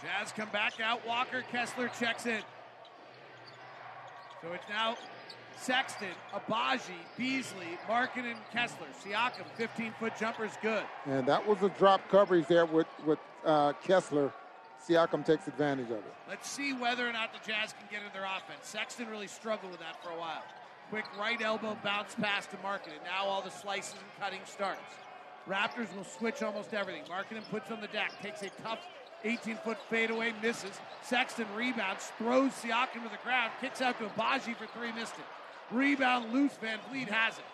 Jazz 0.00 0.30
come 0.30 0.48
back 0.50 0.74
out. 0.80 1.04
Walker 1.04 1.42
Kessler 1.50 1.90
checks 1.98 2.26
in. 2.26 2.40
So 4.42 4.52
it's 4.52 4.68
now 4.68 4.96
Sexton, 5.58 6.14
Agbaji, 6.32 7.00
Beasley, 7.16 7.78
Markkanen, 7.88 8.32
and 8.32 8.50
Kessler. 8.52 8.86
Siakam, 9.02 9.46
15 9.56 9.92
foot 9.98 10.12
jumper's 10.20 10.52
good. 10.62 10.84
and 11.06 11.26
that 11.26 11.44
was 11.44 11.60
a 11.62 11.68
drop 11.70 12.00
coverage 12.10 12.46
there 12.46 12.66
with 12.66 12.86
with 13.04 13.18
uh, 13.44 13.72
Kessler. 13.82 14.32
Siakam 14.86 15.24
takes 15.24 15.48
advantage 15.48 15.86
of 15.86 15.98
it. 15.98 16.14
Let's 16.28 16.48
see 16.48 16.72
whether 16.74 17.08
or 17.08 17.12
not 17.12 17.32
the 17.32 17.40
Jazz 17.40 17.72
can 17.72 17.88
get 17.90 18.06
in 18.06 18.12
their 18.12 18.24
offense. 18.24 18.62
Sexton 18.62 19.08
really 19.08 19.26
struggled 19.26 19.72
with 19.72 19.80
that 19.80 20.00
for 20.00 20.10
a 20.10 20.20
while. 20.20 20.44
Quick 20.90 21.06
right 21.18 21.42
elbow 21.42 21.76
bounce 21.82 22.14
pass 22.14 22.46
to 22.46 22.56
Markkanen, 22.58 22.94
and 22.94 23.04
now 23.04 23.24
all 23.24 23.42
the 23.42 23.50
slices 23.50 23.94
and 23.94 24.20
cutting 24.20 24.42
starts. 24.44 25.05
Raptors 25.48 25.94
will 25.96 26.04
switch 26.04 26.42
almost 26.42 26.74
everything. 26.74 27.02
Markkanen 27.04 27.48
puts 27.50 27.70
on 27.70 27.80
the 27.80 27.86
deck, 27.88 28.12
takes 28.22 28.42
a 28.42 28.50
tough 28.62 28.80
18 29.24 29.56
foot 29.58 29.78
fadeaway, 29.88 30.32
misses. 30.42 30.78
Sexton 31.02 31.46
rebounds, 31.54 32.12
throws 32.18 32.52
Siakam 32.52 33.02
to 33.02 33.08
the 33.08 33.22
ground, 33.22 33.52
kicks 33.60 33.80
out 33.80 33.98
to 33.98 34.06
Agbaji 34.06 34.56
for 34.56 34.66
three, 34.66 34.92
missed 34.92 35.14
it. 35.14 35.24
Rebound 35.74 36.32
loose, 36.32 36.52
Van 36.60 36.78
Vliet 36.90 37.08
has 37.08 37.38
it. 37.38 37.44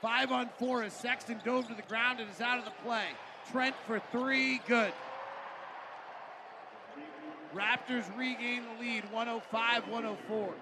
Five 0.00 0.32
on 0.32 0.48
four 0.58 0.82
as 0.82 0.92
Sexton 0.92 1.40
dove 1.44 1.68
to 1.68 1.74
the 1.74 1.82
ground 1.82 2.20
and 2.20 2.30
is 2.30 2.40
out 2.40 2.58
of 2.58 2.64
the 2.64 2.72
play. 2.82 3.06
Trent 3.50 3.74
for 3.86 4.00
three, 4.10 4.60
good. 4.66 4.92
Raptors 7.54 8.04
regain 8.16 8.62
the 8.64 8.84
lead 8.84 9.04
105 9.10 9.88
104. 9.88 10.54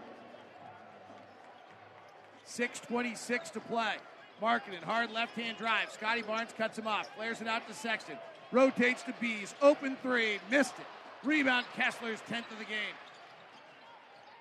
6.26 2.46 3.52
to 3.52 3.60
play. 3.60 3.96
Markkanen, 4.40 4.82
hard 4.82 5.10
left 5.10 5.34
hand 5.34 5.58
drive. 5.58 5.90
Scotty 5.90 6.22
Barnes 6.22 6.50
cuts 6.56 6.78
him 6.78 6.86
off, 6.86 7.08
flares 7.16 7.40
it 7.40 7.48
out 7.48 7.66
to 7.68 7.74
Sexton. 7.74 8.16
Rotates 8.52 9.02
to 9.02 9.14
Bees. 9.20 9.54
Open 9.60 9.96
three, 10.02 10.38
missed 10.50 10.74
it. 10.78 10.86
Rebound, 11.26 11.66
Kessler's 11.76 12.20
10th 12.30 12.50
of 12.52 12.58
the 12.58 12.64
game. 12.64 12.94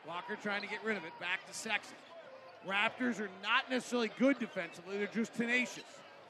Walker 0.07 0.38
trying 0.41 0.61
to 0.61 0.68
get 0.68 0.84
rid 0.84 0.95
of 0.95 1.03
it. 1.03 1.11
Back 1.19 1.45
to 1.48 1.53
Sexton. 1.53 1.98
Raptors 2.68 3.19
are 3.19 3.30
not 3.44 3.69
necessarily 3.69 4.11
good 4.19 4.40
defensively, 4.40 4.98
they're 4.98 5.07
just 5.07 5.34
tenacious. 5.34 5.84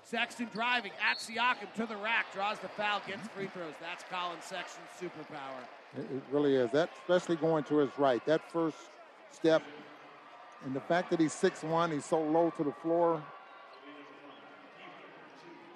Sexton 0.04 0.48
driving 0.54 0.92
at 1.10 1.18
Siakam 1.18 1.74
to 1.76 1.86
the 1.86 1.98
rack, 1.98 2.34
draws 2.34 2.58
the 2.60 2.70
foul, 2.70 3.02
gets 3.06 3.28
free 3.30 3.48
throws. 3.48 3.74
That's 3.82 4.06
Collin 4.10 4.38
Sexton's 4.42 4.88
superpower. 5.02 5.60
It, 5.98 6.24
really 6.32 6.56
is. 6.56 6.72
That 6.72 6.90
especially 7.02 7.36
going 7.36 7.66
to 7.66 7.78
his 7.80 7.90
right. 7.98 8.26
That 8.26 8.50
first 8.50 8.78
step, 9.32 9.64
and 10.64 10.74
the 10.74 10.80
fact 10.80 11.10
that 11.10 11.20
he's 11.20 11.34
6'1", 11.34 11.92
he's 11.92 12.06
so 12.06 12.22
low 12.22 12.54
to 12.56 12.64
the 12.64 12.72
floor. 12.72 13.22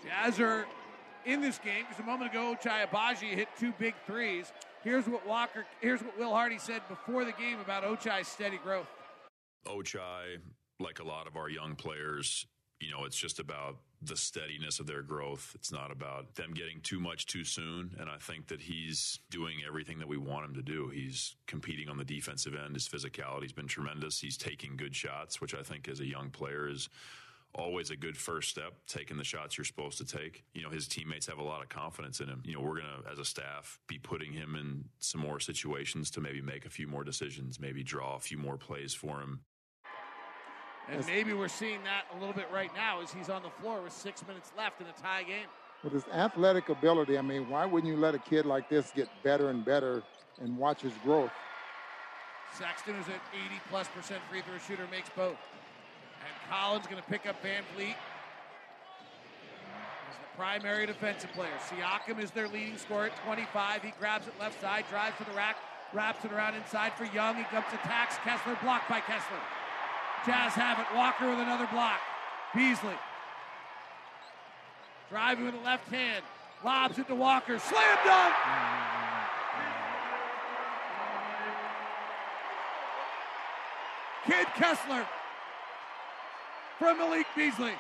Jazz 0.04 0.40
are 0.40 0.66
in 1.26 1.42
this 1.42 1.60
game 1.60 1.86
because 1.88 2.04
a 2.04 2.06
moment 2.06 2.32
ago 2.32 2.56
Ochai 2.56 3.16
hit 3.16 3.48
two 3.60 3.74
big 3.78 3.94
threes. 4.06 4.52
Here's 4.84 5.08
what 5.08 5.26
Walker, 5.28 5.66
here's 5.80 6.02
what 6.02 6.18
Will 6.18 6.32
Hardy 6.32 6.58
said 6.58 6.82
before 6.90 7.24
the 7.24 7.34
game 7.34 7.60
about 7.60 7.84
Ochai's 7.84 8.28
steady 8.28 8.58
growth. 8.58 8.88
Ochai, 9.68 10.38
like 10.80 11.00
a 11.00 11.04
lot 11.04 11.28
of 11.28 11.36
our 11.36 11.50
young 11.50 11.76
players, 11.76 12.48
you 12.80 12.92
know, 12.92 13.06
it's 13.06 13.18
just 13.18 13.40
about 13.40 13.78
the 14.02 14.18
steadiness 14.18 14.80
of 14.80 14.88
their 14.88 15.04
growth. 15.04 15.52
It's 15.54 15.72
not 15.72 15.92
about 15.92 16.34
them 16.34 16.54
getting 16.56 16.82
too 16.82 17.00
much 17.00 17.28
too 17.28 17.44
soon. 17.44 17.96
And 18.00 18.10
I 18.10 18.18
think 18.18 18.48
that 18.48 18.60
he's 18.60 19.20
doing 19.30 19.58
everything 19.68 20.00
that 20.00 20.08
we 20.08 20.18
want 20.18 20.46
him 20.46 20.56
to 20.56 20.64
do. 20.64 20.90
He's 20.90 21.36
competing 21.46 21.88
on 21.88 21.98
the 21.98 22.04
defensive 22.04 22.56
end. 22.56 22.74
His 22.74 22.88
physicality's 22.88 23.54
been 23.54 23.68
tremendous. 23.68 24.20
He's 24.20 24.38
taking 24.38 24.76
good 24.76 24.96
shots, 24.96 25.40
which 25.40 25.54
I 25.54 25.62
think 25.62 25.88
as 25.88 26.00
a 26.00 26.08
young 26.08 26.32
player 26.32 26.68
is 26.68 26.90
always 27.54 27.90
a 27.90 27.96
good 27.96 28.18
first 28.18 28.50
step, 28.50 28.74
taking 28.88 29.18
the 29.18 29.24
shots 29.24 29.58
you're 29.58 29.66
supposed 29.66 29.98
to 29.98 30.06
take. 30.06 30.44
You 30.54 30.64
know, 30.64 30.70
his 30.70 30.88
teammates 30.88 31.28
have 31.28 31.38
a 31.38 31.44
lot 31.44 31.62
of 31.62 31.70
confidence 31.70 32.20
in 32.20 32.28
him. 32.28 32.42
You 32.46 32.56
know, 32.56 32.62
we're 32.62 32.80
going 32.82 33.04
to, 33.04 33.12
as 33.12 33.20
a 33.20 33.26
staff, 33.26 33.80
be 33.88 33.98
putting 33.98 34.34
him 34.34 34.56
in 34.56 34.86
some 35.00 35.22
more 35.22 35.40
situations 35.40 36.12
to 36.12 36.22
maybe 36.22 36.42
make 36.42 36.66
a 36.66 36.70
few 36.70 36.88
more 36.88 37.04
decisions, 37.04 37.60
maybe 37.60 37.84
draw 37.84 38.16
a 38.16 38.20
few 38.20 38.38
more 38.38 38.58
plays 38.58 38.94
for 38.94 39.22
him. 39.22 39.42
And 40.90 41.06
maybe 41.06 41.34
we're 41.34 41.48
seeing 41.48 41.84
that 41.84 42.06
a 42.16 42.20
little 42.20 42.34
bit 42.34 42.48
right 42.52 42.74
now 42.76 43.02
as 43.02 43.12
he's 43.12 43.30
on 43.30 43.44
the 43.44 43.50
floor 43.50 43.82
with 43.82 43.94
six 43.94 44.26
minutes 44.28 44.52
left 44.58 44.82
in 44.82 44.88
a 44.88 45.02
tie 45.02 45.24
game. 45.24 45.48
With 45.84 45.94
his 45.94 46.04
athletic 46.14 46.70
ability, 46.70 47.18
I 47.18 47.22
mean, 47.22 47.50
why 47.50 47.66
wouldn't 47.66 47.92
you 47.92 48.00
let 48.00 48.14
a 48.14 48.20
kid 48.20 48.46
like 48.46 48.70
this 48.70 48.92
get 48.96 49.08
better 49.24 49.50
and 49.50 49.64
better 49.64 50.04
and 50.42 50.58
watch 50.58 50.82
his 50.82 50.94
growth? 51.04 51.32
Sexton 52.58 52.96
is 52.96 53.08
an 53.08 53.14
80 53.34 53.62
plus 53.70 53.88
percent 53.88 54.22
free 54.30 54.42
throw 54.42 54.58
shooter, 54.58 54.88
makes 54.92 55.10
both. 55.10 55.38
Collins 56.52 56.86
going 56.86 57.02
to 57.02 57.08
pick 57.08 57.26
up 57.26 57.42
Van 57.42 57.64
Fleet. 57.74 57.96
He's 57.96 57.96
the 60.20 60.36
primary 60.36 60.86
defensive 60.86 61.32
player. 61.32 61.48
Siakam 61.70 62.22
is 62.22 62.32
their 62.32 62.50
leading 62.50 62.78
scorer 62.78 63.06
at 63.06 63.16
25. 63.24 63.82
He 63.82 63.94
grabs 63.98 64.28
it 64.28 64.34
left 64.38 64.60
side, 64.60 64.84
drives 64.90 65.18
to 65.20 65.24
the 65.24 65.32
rack, 65.32 65.56
wraps 65.94 66.26
it 66.26 66.34
around 66.34 66.56
inside 66.56 66.92
for 66.96 67.06
Young. 67.06 67.38
He 67.38 67.46
comes 67.46 67.68
attacks 67.72 68.18
Kessler, 68.26 68.58
blocked 68.62 68.90
by 68.90 69.00
Kessler. 69.00 69.40
Jazz 70.26 70.52
have 70.52 70.78
it. 70.78 70.88
Walker 70.94 71.30
with 71.30 71.40
another 71.40 71.68
block. 71.72 72.02
Beasley. 72.54 73.00
Driving 75.10 75.46
with 75.46 75.56
the 75.56 75.62
left 75.62 75.88
hand. 75.88 76.22
Lobs 76.66 77.00
it 77.00 77.08
to 77.08 77.16
Walker. 77.16 77.60
Slam 77.60 77.98
dunk! 78.04 78.36
Kid 84.28 84.48
Kessler 84.56 85.08
from 86.82 86.98
Malik 86.98 87.28
Beasley. 87.36 87.74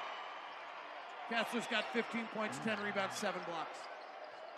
Kessler's 1.28 1.65
got 1.72 1.91
15 1.91 2.28
points, 2.36 2.60
10 2.64 2.78
rebounds, 2.84 3.18
7 3.18 3.41
blocks. 3.48 3.80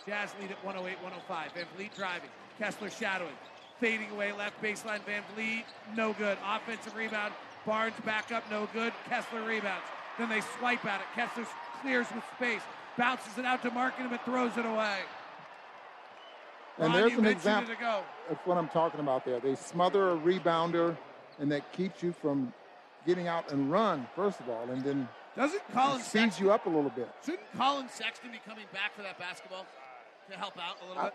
Jazz 0.06 0.34
lead 0.38 0.50
at 0.50 0.62
108 0.62 1.02
105. 1.02 1.52
Van 1.52 1.64
Vliet 1.74 1.94
driving. 1.96 2.28
Kessler 2.58 2.90
shadowing. 2.90 3.32
Fading 3.80 4.10
away 4.10 4.32
left 4.32 4.62
baseline. 4.62 5.00
Van 5.06 5.22
Vliet, 5.34 5.64
no 5.96 6.12
good. 6.12 6.36
Offensive 6.46 6.94
rebound. 6.94 7.32
Barnes 7.64 7.94
back 8.04 8.32
up, 8.32 8.44
no 8.50 8.68
good. 8.74 8.92
Kessler 9.08 9.42
rebounds. 9.44 9.86
Then 10.18 10.28
they 10.28 10.42
swipe 10.58 10.84
at 10.84 11.00
it. 11.00 11.06
Kessler 11.14 11.46
clears 11.80 12.06
with 12.14 12.24
space. 12.36 12.60
Bounces 12.98 13.38
it 13.38 13.46
out 13.46 13.62
to 13.62 13.70
Markkanen 13.70 14.10
and 14.10 14.20
throws 14.26 14.58
it 14.58 14.66
away. 14.66 14.98
And 16.78 16.92
Ron, 16.92 17.00
there's 17.00 17.18
an 17.18 17.24
example. 17.24 17.74
That's 18.28 18.46
what 18.46 18.58
I'm 18.58 18.68
talking 18.68 19.00
about 19.00 19.24
there. 19.24 19.40
They 19.40 19.54
smother 19.54 20.10
a 20.10 20.16
rebounder, 20.18 20.98
and 21.38 21.50
that 21.50 21.72
keeps 21.72 22.02
you 22.02 22.12
from 22.12 22.52
getting 23.06 23.28
out 23.28 23.52
and 23.52 23.70
run, 23.70 24.06
first 24.14 24.40
of 24.40 24.48
all, 24.48 24.68
and 24.70 24.82
then 24.84 25.08
Doesn't 25.36 25.62
Collin 25.72 26.00
it 26.00 26.04
speeds 26.04 26.40
you 26.40 26.52
up 26.52 26.66
a 26.66 26.68
little 26.68 26.90
bit. 26.90 27.08
Shouldn't 27.24 27.52
Collin 27.56 27.88
Sexton 27.88 28.30
be 28.30 28.40
coming 28.46 28.64
back 28.72 28.94
for 28.94 29.02
that 29.02 29.18
basketball 29.18 29.66
to 30.30 30.36
help 30.36 30.56
out 30.58 30.76
a 30.84 30.88
little 30.88 31.02
bit? 31.04 31.14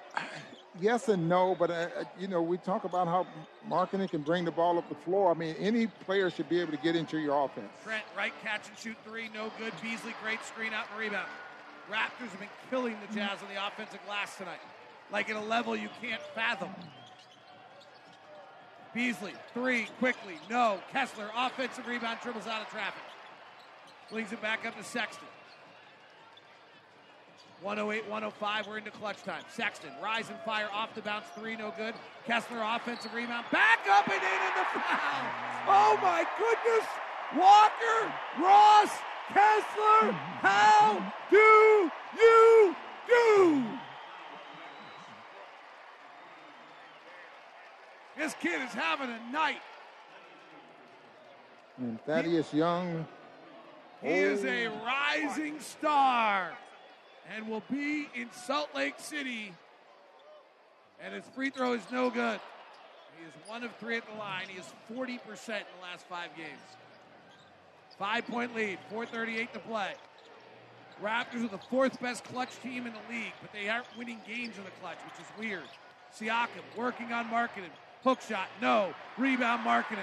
Yes 0.79 1.09
and 1.09 1.27
no, 1.27 1.55
but 1.57 1.71
uh, 1.71 1.73
uh, 1.73 2.03
you 2.19 2.27
know 2.27 2.41
we 2.41 2.57
talk 2.57 2.83
about 2.83 3.07
how 3.07 3.25
Markkanen 3.67 4.09
can 4.09 4.21
bring 4.21 4.45
the 4.45 4.51
ball 4.51 4.77
up 4.77 4.87
the 4.87 4.95
floor. 4.95 5.31
I 5.31 5.33
mean, 5.33 5.55
any 5.57 5.87
player 5.87 6.29
should 6.29 6.47
be 6.47 6.61
able 6.61 6.71
to 6.71 6.77
get 6.77 6.95
into 6.95 7.17
your 7.17 7.43
offense. 7.43 7.69
Trent, 7.83 8.03
right 8.15 8.33
catch 8.43 8.67
and 8.69 8.77
shoot 8.77 8.95
three, 9.03 9.29
no 9.33 9.51
good. 9.57 9.73
Beasley, 9.81 10.13
great 10.23 10.43
screen 10.45 10.73
out 10.73 10.85
and 10.91 10.99
rebound. 10.99 11.27
Raptors 11.91 12.29
have 12.29 12.39
been 12.39 12.49
killing 12.69 12.95
the 13.07 13.15
Jazz 13.15 13.39
on 13.41 13.47
the 13.53 13.65
offensive 13.65 13.99
glass 14.05 14.37
tonight, 14.37 14.59
like 15.11 15.29
at 15.29 15.35
a 15.35 15.41
level 15.41 15.75
you 15.75 15.89
can't 16.01 16.21
fathom. 16.35 16.69
Beasley, 18.93 19.33
three, 19.53 19.87
quickly, 19.99 20.35
no. 20.49 20.79
Kessler, 20.91 21.29
offensive 21.35 21.87
rebound, 21.87 22.19
dribbles 22.23 22.47
out 22.47 22.61
of 22.61 22.69
traffic. 22.69 23.03
Flings 24.07 24.31
it 24.31 24.41
back 24.41 24.65
up 24.65 24.75
to 24.77 24.83
Sexton. 24.83 25.27
108 27.61 28.09
105, 28.09 28.67
we're 28.67 28.77
into 28.77 28.89
clutch 28.91 29.21
time. 29.23 29.43
Sexton, 29.53 29.91
rise 30.01 30.29
and 30.29 30.39
fire 30.39 30.69
off 30.71 30.95
the 30.95 31.01
bounce, 31.01 31.25
three, 31.37 31.57
no 31.57 31.73
good. 31.75 31.93
Kessler, 32.25 32.61
offensive 32.63 33.13
rebound, 33.13 33.45
back 33.51 33.79
up 33.89 34.07
and 34.07 34.15
in 34.15 34.23
and 34.23 34.55
the 34.55 34.79
foul. 34.79 35.27
Oh 35.67 35.99
my 36.01 36.25
goodness! 36.39 36.87
Walker, 37.37 38.11
Ross, 38.41 38.89
Kessler, 39.27 40.11
how 40.41 41.13
do 41.29 41.91
you 42.17 42.75
do? 43.07 43.79
This 48.29 48.37
kid 48.41 48.61
is 48.61 48.73
having 48.73 49.09
a 49.09 49.31
night. 49.31 49.61
And 51.79 51.99
Thaddeus 52.01 52.53
Young, 52.53 53.07
He 54.03 54.09
is 54.09 54.45
a 54.45 54.67
rising 54.67 55.59
star 55.59 56.51
and 57.35 57.49
will 57.49 57.63
be 57.71 58.07
in 58.13 58.31
Salt 58.31 58.69
Lake 58.75 58.99
City. 58.99 59.51
And 61.03 61.15
his 61.15 61.23
free 61.33 61.49
throw 61.49 61.73
is 61.73 61.81
no 61.91 62.11
good. 62.11 62.39
He 63.17 63.25
is 63.25 63.33
one 63.47 63.63
of 63.63 63.75
three 63.77 63.97
at 63.97 64.05
the 64.05 64.15
line. 64.19 64.45
He 64.47 64.59
is 64.59 64.73
40% 64.93 65.09
in 65.09 65.17
the 65.25 65.81
last 65.81 66.05
five 66.07 66.29
games. 66.37 66.49
Five 67.97 68.27
point 68.27 68.55
lead, 68.55 68.77
438 68.91 69.53
to 69.53 69.59
play. 69.61 69.93
Raptors 71.03 71.45
are 71.45 71.47
the 71.47 71.63
fourth 71.71 71.99
best 71.99 72.25
clutch 72.25 72.61
team 72.61 72.85
in 72.85 72.93
the 72.93 73.15
league, 73.15 73.33
but 73.41 73.51
they 73.53 73.69
aren't 73.69 73.87
winning 73.97 74.19
games 74.27 74.55
in 74.55 74.63
the 74.65 74.71
clutch, 74.81 74.99
which 75.03 75.19
is 75.19 75.39
weird. 75.39 75.67
Siakam 76.15 76.77
working 76.77 77.11
on 77.11 77.25
Markkanen. 77.25 77.71
Hook 78.03 78.21
shot, 78.21 78.47
no. 78.61 78.93
Rebound 79.17 79.65
Markkanen. 79.65 79.99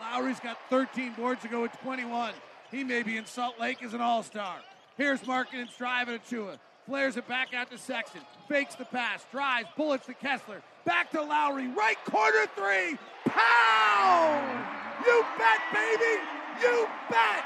Lauri's 0.00 0.40
got 0.40 0.58
13 0.68 1.14
boards 1.14 1.42
to 1.42 1.48
go 1.48 1.62
with 1.62 1.72
21. 1.80 2.32
He 2.70 2.84
may 2.84 3.02
be 3.02 3.16
in 3.16 3.24
Salt 3.24 3.58
Lake 3.58 3.82
as 3.82 3.94
an 3.94 4.00
all 4.00 4.22
star. 4.22 4.56
Here's 4.96 5.20
Markkanen's 5.20 5.74
drive 5.76 6.08
and 6.08 6.22
Achiuwa. 6.22 6.58
Flares 6.86 7.16
it 7.16 7.26
back 7.26 7.54
out 7.54 7.70
to 7.70 7.78
Sexton. 7.78 8.20
Fakes 8.48 8.74
the 8.74 8.84
pass. 8.84 9.26
Drives. 9.32 9.68
Bullets 9.76 10.06
to 10.06 10.14
Kessler. 10.14 10.62
Back 10.84 11.10
to 11.12 11.22
Lauri. 11.22 11.68
Right 11.68 12.02
corner 12.04 12.46
three. 12.54 12.98
Pow! 13.24 14.64
You 15.04 15.24
bet, 15.38 15.60
baby! 15.72 16.22
You 16.62 16.88
bet! 17.10 17.44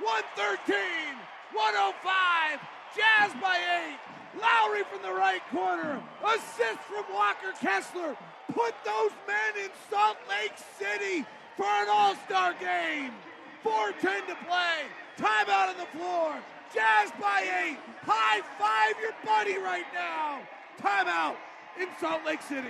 113, 0.00 0.76
105, 1.54 2.60
Jazz 2.94 3.32
by 3.40 3.56
eight. 3.56 3.98
Lauri 4.40 4.82
from 4.84 5.02
the 5.02 5.12
right 5.12 5.42
corner. 5.50 6.02
Assist 6.24 6.80
from 6.88 7.04
Walker 7.12 7.52
Kessler. 7.60 8.16
Put 8.52 8.74
those 8.84 9.10
men 9.26 9.64
in 9.64 9.70
Salt 9.90 10.16
Lake 10.28 10.54
City 10.78 11.24
for 11.56 11.66
an 11.66 11.88
all 11.90 12.14
star 12.26 12.54
game. 12.54 13.12
4.10 13.64 14.26
to 14.26 14.36
play. 14.46 14.84
Timeout 15.16 15.70
on 15.70 15.76
the 15.78 15.98
floor. 15.98 16.34
Jazz 16.74 17.10
by 17.20 17.46
eight. 17.64 17.78
High 18.02 18.40
five 18.58 19.00
your 19.00 19.14
buddy 19.24 19.58
right 19.58 19.86
now. 19.94 20.40
Timeout 20.80 21.36
in 21.80 21.88
Salt 22.00 22.24
Lake 22.26 22.42
City. 22.42 22.68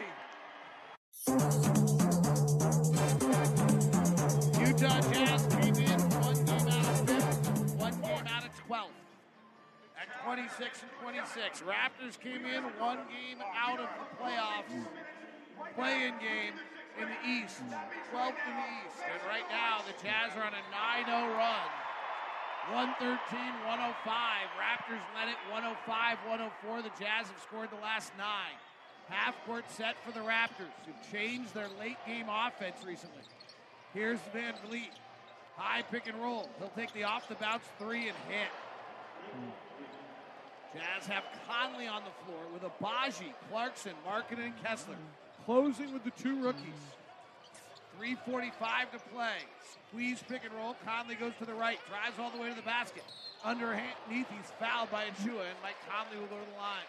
Utah 4.61 5.01
Jazz 5.11 5.44
26 10.35 10.83
and 10.83 10.91
26. 10.99 11.63
Raptors 11.63 12.19
came 12.19 12.43
in 12.43 12.67
one 12.83 12.99
game 13.07 13.39
out 13.55 13.79
of 13.79 13.87
the 13.87 14.07
playoffs, 14.19 14.75
play-in 15.79 16.19
game 16.19 16.59
in 16.99 17.07
the 17.07 17.21
East, 17.23 17.63
12th 18.11 18.43
in 18.43 18.55
the 18.59 18.69
East. 18.83 18.99
And 19.07 19.23
right 19.31 19.47
now, 19.47 19.79
the 19.87 19.95
Jazz 20.03 20.35
are 20.35 20.43
on 20.43 20.51
a 20.51 20.65
9-0 21.07 21.39
run. 21.39 21.71
113, 22.99 23.15
105. 23.63 23.95
Raptors 24.59 25.05
led 25.15 25.31
it 25.31 25.39
105, 25.55 26.19
104. 26.27 26.83
The 26.83 26.91
Jazz 26.99 27.31
have 27.31 27.39
scored 27.47 27.71
the 27.71 27.79
last 27.79 28.11
nine. 28.19 28.59
Half 29.07 29.39
court 29.47 29.71
set 29.71 29.95
for 30.03 30.11
the 30.11 30.27
Raptors, 30.27 30.75
who've 30.83 31.13
changed 31.13 31.55
their 31.55 31.71
late 31.79 31.99
game 32.09 32.27
offense 32.27 32.83
recently. 32.85 33.23
Here's 33.93 34.19
Van 34.33 34.55
Vliet. 34.67 34.99
High 35.55 35.83
pick 35.83 36.09
and 36.09 36.21
roll. 36.21 36.51
He'll 36.59 36.75
take 36.75 36.93
the 36.93 37.05
off 37.05 37.29
the 37.29 37.37
bounce 37.37 37.63
three 37.79 38.09
and 38.09 38.19
hit. 38.27 38.51
Jazz 40.75 41.07
have 41.07 41.23
Conley 41.49 41.87
on 41.87 42.03
the 42.05 42.11
floor 42.25 42.43
with 42.53 42.63
Agbaji, 42.63 43.33
Clarkson, 43.51 43.93
Markkanen, 44.07 44.47
and 44.47 44.65
Kessler. 44.65 44.97
Closing 45.47 45.93
with 45.93 46.03
the 46.05 46.11
two 46.11 46.43
rookies. 46.43 46.83
3.45 48.01 48.51
to 48.93 48.99
play. 49.15 49.39
Squeeze 49.89 50.23
pick 50.29 50.43
and 50.45 50.53
roll. 50.55 50.75
Conley 50.85 51.15
goes 51.15 51.33
to 51.39 51.45
the 51.45 51.55
right, 51.55 51.79
drives 51.89 52.19
all 52.19 52.31
the 52.31 52.43
way 52.43 52.49
to 52.49 52.57
the 52.57 52.63
basket. 52.63 53.05
Underneath, 53.45 53.95
he's 54.09 54.51
fouled 54.59 54.91
by 54.91 55.05
Achiuwa, 55.05 55.47
and 55.47 55.59
Mike 55.63 55.79
Conley 55.89 56.19
will 56.19 56.27
go 56.27 56.39
to 56.39 56.51
the 56.51 56.59
line. 56.59 56.89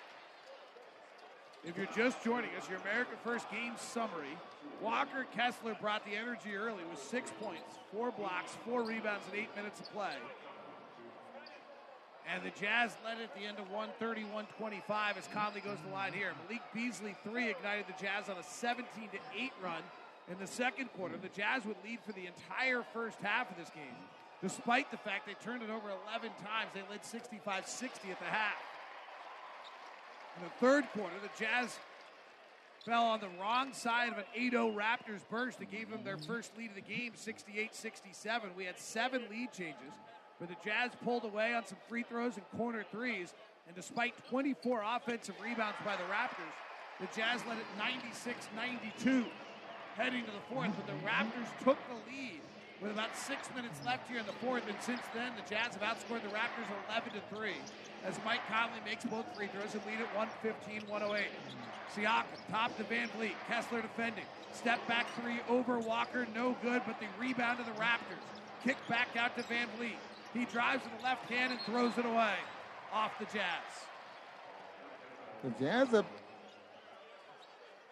If 1.64 1.78
you're 1.78 1.94
just 1.96 2.24
joining 2.24 2.50
us, 2.58 2.70
your 2.70 2.80
America 2.80 3.12
First 3.24 3.50
game 3.52 3.74
summary. 3.78 4.38
Walker 4.82 5.26
Kessler 5.36 5.76
brought 5.80 6.06
the 6.06 6.16
energy 6.16 6.56
early 6.56 6.84
with 6.90 7.00
six 7.00 7.32
points, 7.42 7.78
four 7.92 8.12
blocks, 8.12 8.52
four 8.66 8.84
rebounds, 8.84 9.26
and 9.32 9.40
eight 9.40 9.56
minutes 9.56 9.80
of 9.80 9.92
play. 9.92 10.14
And 12.34 12.44
the 12.44 12.50
Jazz 12.60 12.96
led 13.06 13.22
at 13.22 13.36
the 13.36 13.46
end 13.46 13.60
of 13.60 13.70
130, 13.70 14.24
125 14.34 15.18
as 15.18 15.28
Conley 15.34 15.62
goes 15.62 15.78
to 15.78 15.84
the 15.86 15.94
line 15.94 16.12
here. 16.12 16.34
Malik 16.48 16.64
Beasley, 16.74 17.16
three, 17.24 17.50
ignited 17.50 17.86
the 17.88 17.94
Jazz 18.02 18.30
on 18.30 18.38
a 18.38 18.44
17 18.44 18.86
to 19.10 19.20
8 19.38 19.52
run 19.62 19.84
in 20.32 20.38
the 20.40 20.48
second 20.48 20.90
quarter. 20.98 21.18
The 21.18 21.30
Jazz 21.30 21.66
would 21.66 21.78
lead 21.84 22.00
for 22.06 22.14
the 22.14 22.26
entire 22.26 22.84
first 22.94 23.20
half 23.22 23.52
of 23.52 23.58
this 23.58 23.70
game. 23.70 23.94
Despite 24.42 24.90
the 24.92 24.98
fact 24.98 25.28
they 25.28 25.36
turned 25.44 25.64
it 25.64 25.70
over 25.70 25.90
11 26.10 26.30
times, 26.42 26.74
they 26.74 26.82
led 26.90 27.06
65 27.06 27.68
60 27.68 28.12
at 28.12 28.20
the 28.20 28.26
half. 28.26 28.62
In 30.38 30.44
the 30.44 30.54
third 30.60 30.86
quarter, 30.94 31.16
the 31.22 31.30
Jazz 31.40 31.78
fell 32.86 33.06
on 33.06 33.20
the 33.20 33.30
wrong 33.40 33.74
side 33.74 34.12
of 34.12 34.18
an 34.18 34.26
8 34.36 34.52
0 34.52 34.72
Raptors 34.72 35.22
burst 35.30 35.60
that 35.60 35.72
gave 35.72 35.90
them 35.90 36.04
their 36.04 36.18
first 36.18 36.56
lead 36.58 36.70
of 36.70 36.76
the 36.76 36.82
game, 36.82 37.14
68 37.16 37.74
67. 37.74 38.50
We 38.58 38.66
had 38.66 38.78
seven 38.78 39.24
lead 39.30 39.54
changes, 39.54 39.94
but 40.40 40.50
the 40.50 40.56
Jazz 40.64 40.92
pulled 41.04 41.24
away 41.24 41.54
on 41.54 41.66
some 41.66 41.78
free 41.88 42.04
throws 42.04 42.38
and 42.38 42.46
corner 42.58 42.84
threes. 42.92 43.34
And 43.68 43.76
despite 43.76 44.14
24 44.30 44.84
offensive 44.96 45.36
rebounds 45.42 45.78
by 45.84 45.96
the 45.96 46.04
Raptors, 46.04 46.54
the 47.00 47.08
Jazz 47.16 47.42
led 47.48 47.58
it 47.58 47.66
96 47.78 48.48
92 48.56 49.26
heading 49.96 50.26
to 50.26 50.32
the 50.32 50.54
fourth, 50.54 50.72
but 50.76 50.88
the 50.88 51.00
Raptors 51.08 51.48
took 51.64 51.78
the 51.88 51.96
lead 52.12 52.42
with 52.82 52.92
about 52.92 53.16
six 53.16 53.48
minutes 53.56 53.80
left 53.86 54.10
here 54.10 54.20
in 54.20 54.26
the 54.26 54.38
fourth, 54.44 54.68
and 54.68 54.76
since 54.82 55.02
then 55.14 55.32
the 55.36 55.50
Jazz 55.50 55.74
have 55.74 55.82
outscored 55.82 56.22
the 56.22 56.30
Raptors 56.36 56.68
11 56.92 57.14
to 57.14 57.36
3 57.36 57.52
as 58.06 58.20
Mike 58.26 58.42
Conley 58.52 58.80
makes 58.86 59.06
both 59.06 59.26
free 59.36 59.48
throws 59.48 59.74
and 59.74 59.84
lead 59.86 60.04
at 60.04 60.14
115 60.16 60.88
108. 60.90 61.26
Siakam, 61.96 62.26
top 62.52 62.76
to 62.78 62.84
VanVleet. 62.84 63.34
Kessler 63.48 63.82
defending. 63.82 64.26
Step 64.54 64.86
back 64.88 65.08
three 65.22 65.40
over 65.50 65.80
Walker, 65.80 66.28
no 66.36 66.56
good, 66.62 66.82
but 66.86 67.00
the 67.00 67.08
rebound 67.20 67.60
to 67.60 67.64
the 67.64 67.78
Raptors. 67.80 68.22
Kick 68.64 68.78
back 68.90 69.16
out 69.18 69.36
to 69.38 69.44
Van 69.44 69.68
Vliet. 69.78 69.96
He 70.36 70.44
drives 70.46 70.84
with 70.84 70.98
the 70.98 71.04
left 71.04 71.30
hand 71.30 71.54
and 71.54 71.62
throws 71.62 71.98
it 71.98 72.06
away 72.06 72.34
off 72.94 73.18
the 73.18 73.26
Jazz. 73.26 73.64
The 75.44 75.64
Jazz 75.64 75.88
have 75.90 76.06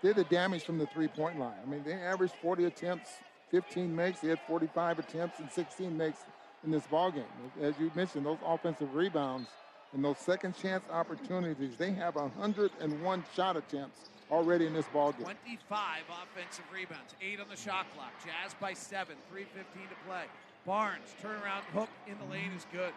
did 0.02 0.18
the 0.18 0.26
damage 0.26 0.64
from 0.64 0.78
the 0.78 0.86
three-point 0.88 1.40
line. 1.40 1.56
I 1.66 1.70
mean, 1.70 1.84
they 1.86 1.94
averaged 1.94 2.34
40 2.42 2.66
attempts, 2.66 3.10
15 3.52 3.96
makes. 3.96 4.20
They 4.20 4.28
had 4.28 4.40
45 4.46 5.00
attempts 5.00 5.40
and 5.40 5.50
16 5.50 5.96
makes 5.96 6.20
in 6.66 6.72
this 6.72 6.86
ball 6.88 7.12
game. 7.12 7.24
As 7.62 7.76
you 7.80 7.90
mentioned, 7.96 8.26
those 8.26 8.40
offensive 8.46 8.94
rebounds 8.94 9.48
and 9.94 10.04
those 10.04 10.18
second 10.18 10.58
chance 10.58 10.84
opportunities, 10.92 11.78
they 11.78 11.92
have 11.92 12.16
101 12.16 13.24
shot 13.36 13.56
attempts 13.56 14.10
already 14.30 14.66
in 14.66 14.74
this 14.74 14.86
ball 14.92 15.14
game. 15.14 15.24
25 15.24 16.02
offensive 16.10 16.66
rebounds, 16.74 17.16
eight 17.22 17.40
on 17.40 17.48
the 17.50 17.56
shot 17.56 17.86
clock. 17.96 18.12
Jazz 18.26 18.54
by 18.60 18.74
seven, 18.74 19.16
3.15 19.34 19.44
to 19.44 19.96
play. 20.06 20.26
Barnes, 20.66 21.14
turnaround 21.22 21.64
hook 21.74 21.90
in 22.08 22.18
the 22.20 22.32
lane 22.32 22.52
is 22.56 22.66
good. 22.72 22.94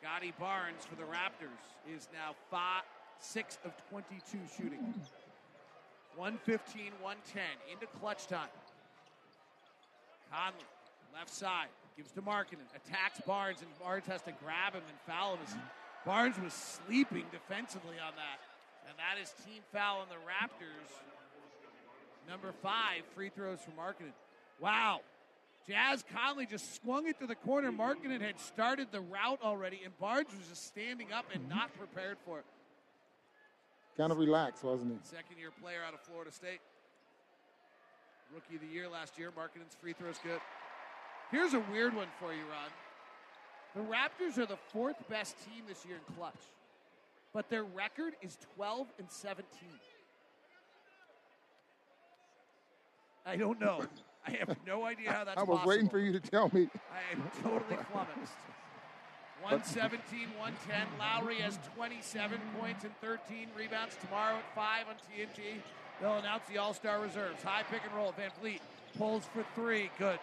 Scotty 0.00 0.32
Barnes 0.38 0.86
for 0.88 0.94
the 0.94 1.02
Raptors 1.02 1.60
is 1.94 2.08
now 2.14 2.34
five, 2.50 2.82
six 3.20 3.58
of 3.64 3.72
22 3.90 4.38
shooting. 4.56 4.80
115, 6.16 6.92
110 7.02 7.42
into 7.70 7.86
clutch 8.00 8.26
time. 8.26 8.48
Conley, 10.32 10.64
left 11.12 11.28
side, 11.28 11.68
gives 11.96 12.10
to 12.12 12.22
Markkanen, 12.22 12.64
attacks 12.74 13.20
Barnes, 13.26 13.60
and 13.60 13.68
Barnes 13.78 14.06
has 14.06 14.22
to 14.22 14.32
grab 14.42 14.72
him 14.72 14.82
and 14.88 14.98
foul 15.06 15.36
him. 15.36 15.60
Barnes 16.06 16.36
was 16.42 16.54
sleeping 16.54 17.24
defensively 17.30 18.00
on 18.00 18.16
that. 18.16 18.40
And 18.88 18.96
that 18.96 19.20
is 19.20 19.34
team 19.44 19.60
foul 19.72 20.00
on 20.00 20.08
the 20.08 20.16
Raptors. 20.24 20.88
Number 22.28 22.52
five, 22.62 23.04
free 23.14 23.28
throws 23.28 23.58
for 23.60 23.72
Markkanen. 23.72 24.12
Wow. 24.60 25.00
Jazz 25.68 26.04
Conley 26.14 26.46
just 26.46 26.76
swung 26.76 27.08
it 27.08 27.18
to 27.18 27.26
the 27.26 27.34
corner. 27.34 27.72
Markkanen 27.72 28.20
had 28.20 28.38
started 28.38 28.88
the 28.92 29.00
route 29.00 29.40
already, 29.42 29.80
and 29.84 29.96
Barnes 29.98 30.28
was 30.36 30.46
just 30.48 30.66
standing 30.66 31.12
up 31.12 31.26
and 31.34 31.48
not 31.48 31.76
prepared 31.76 32.18
for 32.24 32.38
it. 32.38 32.44
Kind 33.96 34.12
of 34.12 34.18
relaxed, 34.18 34.62
wasn't 34.62 34.92
he? 34.92 34.98
Second 35.02 35.38
year 35.38 35.50
player 35.60 35.78
out 35.86 35.94
of 35.94 36.00
Florida 36.00 36.30
State. 36.30 36.60
Rookie 38.32 38.56
of 38.56 38.60
the 38.60 38.74
year 38.74 38.88
last 38.88 39.18
year. 39.18 39.30
Markkanen's 39.30 39.74
free 39.80 39.92
throws 39.92 40.18
good. 40.22 40.40
Here's 41.30 41.54
a 41.54 41.60
weird 41.72 41.94
one 41.94 42.08
for 42.20 42.32
you, 42.32 42.42
Ron. 42.42 42.70
The 43.74 43.92
Raptors 43.92 44.38
are 44.38 44.46
the 44.46 44.58
fourth 44.72 44.96
best 45.08 45.36
team 45.44 45.64
this 45.68 45.84
year 45.84 45.96
in 45.96 46.14
clutch, 46.14 46.34
but 47.34 47.50
their 47.50 47.64
record 47.64 48.14
is 48.22 48.38
12 48.54 48.86
and 48.98 49.10
17. 49.10 49.44
I 53.26 53.36
don't 53.36 53.60
know. 53.60 53.82
I 54.26 54.30
have 54.40 54.56
no 54.66 54.84
idea 54.84 55.12
how 55.12 55.24
that's 55.24 55.38
I 55.38 55.42
was 55.42 55.58
possible. 55.58 55.68
waiting 55.68 55.88
for 55.88 55.98
you 55.98 56.12
to 56.12 56.20
tell 56.20 56.50
me. 56.52 56.68
I 56.92 57.12
am 57.14 57.22
totally 57.42 57.76
flummoxed. 57.90 58.32
117, 59.42 60.28
110. 60.38 60.86
Lauri 60.98 61.36
has 61.36 61.58
27 61.76 62.40
points 62.58 62.84
and 62.84 62.92
13 63.00 63.48
rebounds 63.56 63.96
tomorrow 64.04 64.36
at 64.36 64.54
5 64.54 64.86
on 64.88 64.94
TNT. 65.06 65.60
They'll 66.00 66.18
announce 66.18 66.42
the 66.48 66.58
All 66.58 66.74
Star 66.74 67.00
reserves. 67.00 67.42
High 67.42 67.62
pick 67.62 67.82
and 67.84 67.94
roll. 67.94 68.12
Van 68.16 68.30
Fleet 68.40 68.60
pulls 68.98 69.24
for 69.32 69.44
three. 69.54 69.90
Good. 69.98 70.18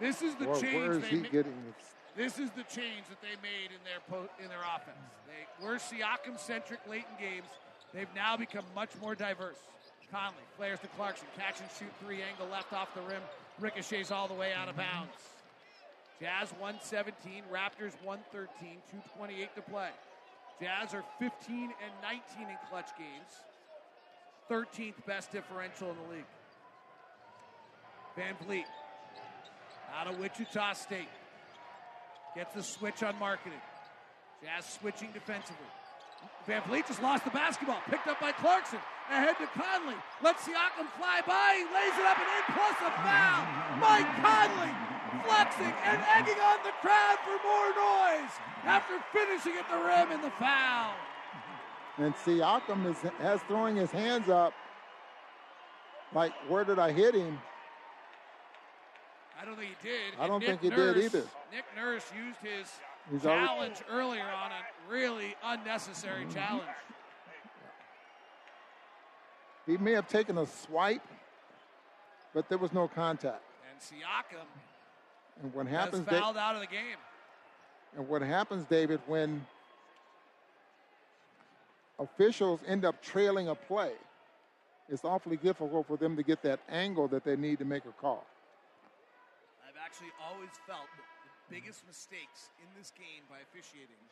This 0.00 0.22
is 0.22 0.34
the 0.36 0.46
change. 0.46 0.74
where 0.74 0.92
is 0.92 1.02
they 1.02 1.08
he 1.08 1.16
ma- 1.16 1.28
getting 1.28 1.54
this? 1.66 1.86
This 2.16 2.38
is 2.38 2.50
the 2.50 2.64
change 2.64 3.06
that 3.08 3.20
they 3.22 3.36
made 3.42 3.70
in 3.70 3.80
their 3.84 4.00
po- 4.08 4.28
in 4.42 4.48
their 4.48 4.64
offense. 4.74 4.98
They 5.26 5.64
were 5.64 5.76
Siakam 5.76 6.38
centric 6.38 6.80
late 6.88 7.04
in 7.18 7.24
games. 7.30 7.46
They've 7.94 8.12
now 8.14 8.36
become 8.36 8.64
much 8.74 8.90
more 9.00 9.14
diverse. 9.14 9.58
Conley 10.10 10.44
flares 10.56 10.80
to 10.80 10.88
Clarkson, 10.88 11.26
catch 11.36 11.60
and 11.60 11.68
shoot 11.78 11.92
three 12.04 12.22
angle 12.22 12.48
left 12.50 12.72
off 12.72 12.94
the 12.94 13.00
rim, 13.02 13.22
ricochets 13.60 14.10
all 14.10 14.28
the 14.28 14.34
way 14.34 14.52
out 14.52 14.68
of 14.68 14.76
mm-hmm. 14.76 15.06
bounds. 15.06 15.12
Jazz 16.20 16.50
117, 16.58 17.44
Raptors 17.50 17.96
113, 18.04 18.76
228 18.90 19.54
to 19.54 19.62
play. 19.62 19.88
Jazz 20.60 20.92
are 20.92 21.04
15 21.18 21.30
and 21.62 21.92
19 22.02 22.50
in 22.50 22.56
clutch 22.68 22.90
games, 22.98 23.32
13th 24.50 25.06
best 25.06 25.32
differential 25.32 25.90
in 25.90 25.96
the 25.96 26.16
league. 26.16 26.30
Van 28.16 28.34
Vliet 28.44 28.66
out 29.96 30.06
of 30.06 30.18
Wichita 30.18 30.74
State. 30.74 31.08
Gets 32.36 32.54
the 32.54 32.62
switch 32.62 33.02
on 33.02 33.14
Markkanen. 33.14 33.60
Jazz 34.42 34.64
switching 34.66 35.10
defensively. 35.12 35.66
VanVleet 36.46 36.86
just 36.86 37.02
lost 37.02 37.24
the 37.24 37.30
basketball. 37.30 37.80
Picked 37.88 38.06
up 38.06 38.20
by 38.20 38.32
Clarkson. 38.32 38.78
Ahead 39.10 39.36
to 39.38 39.46
Conley. 39.58 39.96
Lets 40.22 40.42
Siakam 40.46 40.86
fly 40.96 41.20
by. 41.26 41.58
He 41.58 41.64
lays 41.74 41.94
it 41.98 42.06
up 42.06 42.18
and 42.18 42.30
in, 42.30 42.44
plus 42.54 42.78
a 42.78 42.90
foul. 43.02 43.42
Mike 43.82 44.10
Conley 44.22 44.70
flexing 45.26 45.74
and 45.84 46.00
egging 46.14 46.38
on 46.40 46.58
the 46.62 46.70
crowd 46.80 47.18
for 47.24 47.36
more 47.42 47.70
noise 47.74 48.30
after 48.64 48.94
finishing 49.12 49.54
at 49.58 49.68
the 49.68 49.76
rim 49.76 50.12
in 50.12 50.20
the 50.22 50.30
foul. 50.38 50.94
And 51.98 52.14
Siakam 52.14 52.86
is 52.88 52.96
has 53.18 53.40
throwing 53.42 53.74
his 53.76 53.90
hands 53.90 54.28
up. 54.28 54.52
Like, 56.14 56.32
where 56.48 56.64
did 56.64 56.78
I 56.78 56.92
hit 56.92 57.14
him? 57.14 57.38
I 59.40 59.44
don't 59.44 59.56
think 59.56 59.70
he 59.80 59.88
did. 59.88 60.14
I 60.20 60.26
don't 60.26 60.44
think 60.44 60.60
he 60.60 60.70
did 60.70 60.96
either. 60.98 61.24
Nick 61.52 61.64
Nurse 61.74 62.04
used 62.16 62.38
his 62.40 62.68
He's 63.10 63.24
already- 63.26 63.46
challenge 63.46 63.76
earlier 63.90 64.22
on 64.24 64.50
a 64.52 64.90
really 64.92 65.34
unnecessary 65.42 66.26
challenge. 66.32 66.66
He 69.70 69.76
may 69.78 69.92
have 69.92 70.08
taken 70.08 70.36
a 70.38 70.46
swipe, 70.46 71.06
but 72.34 72.48
there 72.48 72.58
was 72.58 72.72
no 72.72 72.88
contact. 72.88 73.40
And 73.70 73.78
Siakam 73.80 74.46
And 75.42 75.54
what 75.54 75.68
happens, 75.68 76.04
Da- 76.06 76.34
out 76.36 76.54
of 76.56 76.60
the 76.60 76.66
game. 76.66 76.98
and 77.96 78.08
what 78.08 78.20
happens, 78.20 78.64
David, 78.66 79.00
when 79.06 79.46
officials 82.00 82.60
end 82.66 82.84
up 82.84 83.00
trailing 83.00 83.46
a 83.46 83.54
play, 83.54 83.92
it's 84.88 85.04
awfully 85.04 85.36
difficult 85.36 85.86
for 85.86 85.96
them 85.96 86.16
to 86.16 86.24
get 86.24 86.42
that 86.42 86.58
angle 86.68 87.06
that 87.06 87.22
they 87.22 87.36
need 87.36 87.60
to 87.60 87.64
make 87.64 87.84
a 87.84 87.92
call. 87.92 88.26
I've 89.64 89.76
actually 89.76 90.10
always 90.28 90.50
felt 90.66 90.88
the 90.96 91.54
biggest 91.54 91.86
mistakes 91.86 92.50
in 92.60 92.66
this 92.76 92.90
game 92.90 93.22
by 93.30 93.38
officiating 93.38 94.02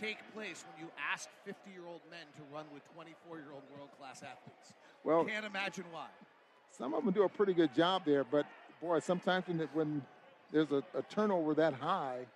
take 0.00 0.18
place 0.34 0.64
when 0.68 0.84
you 0.86 0.90
ask 1.12 1.28
50 1.44 1.70
year 1.70 1.86
old 1.86 2.00
men 2.10 2.26
to 2.36 2.42
run 2.54 2.64
with 2.72 2.82
24 2.94 3.38
year 3.38 3.46
old 3.52 3.62
world 3.76 3.90
class 3.98 4.22
athletes. 4.22 4.72
Well- 5.02 5.24
Can't 5.24 5.46
imagine 5.46 5.84
why. 5.90 6.08
Some 6.70 6.92
of 6.92 7.04
them 7.04 7.14
do 7.14 7.22
a 7.22 7.28
pretty 7.28 7.54
good 7.54 7.72
job 7.72 8.02
there, 8.04 8.24
but 8.24 8.46
boy, 8.80 8.98
sometimes 8.98 9.46
when, 9.46 9.68
when 9.74 10.02
there's 10.50 10.72
a, 10.72 10.82
a 10.98 11.02
turnover 11.08 11.54
that 11.54 11.72
high, 11.74 12.26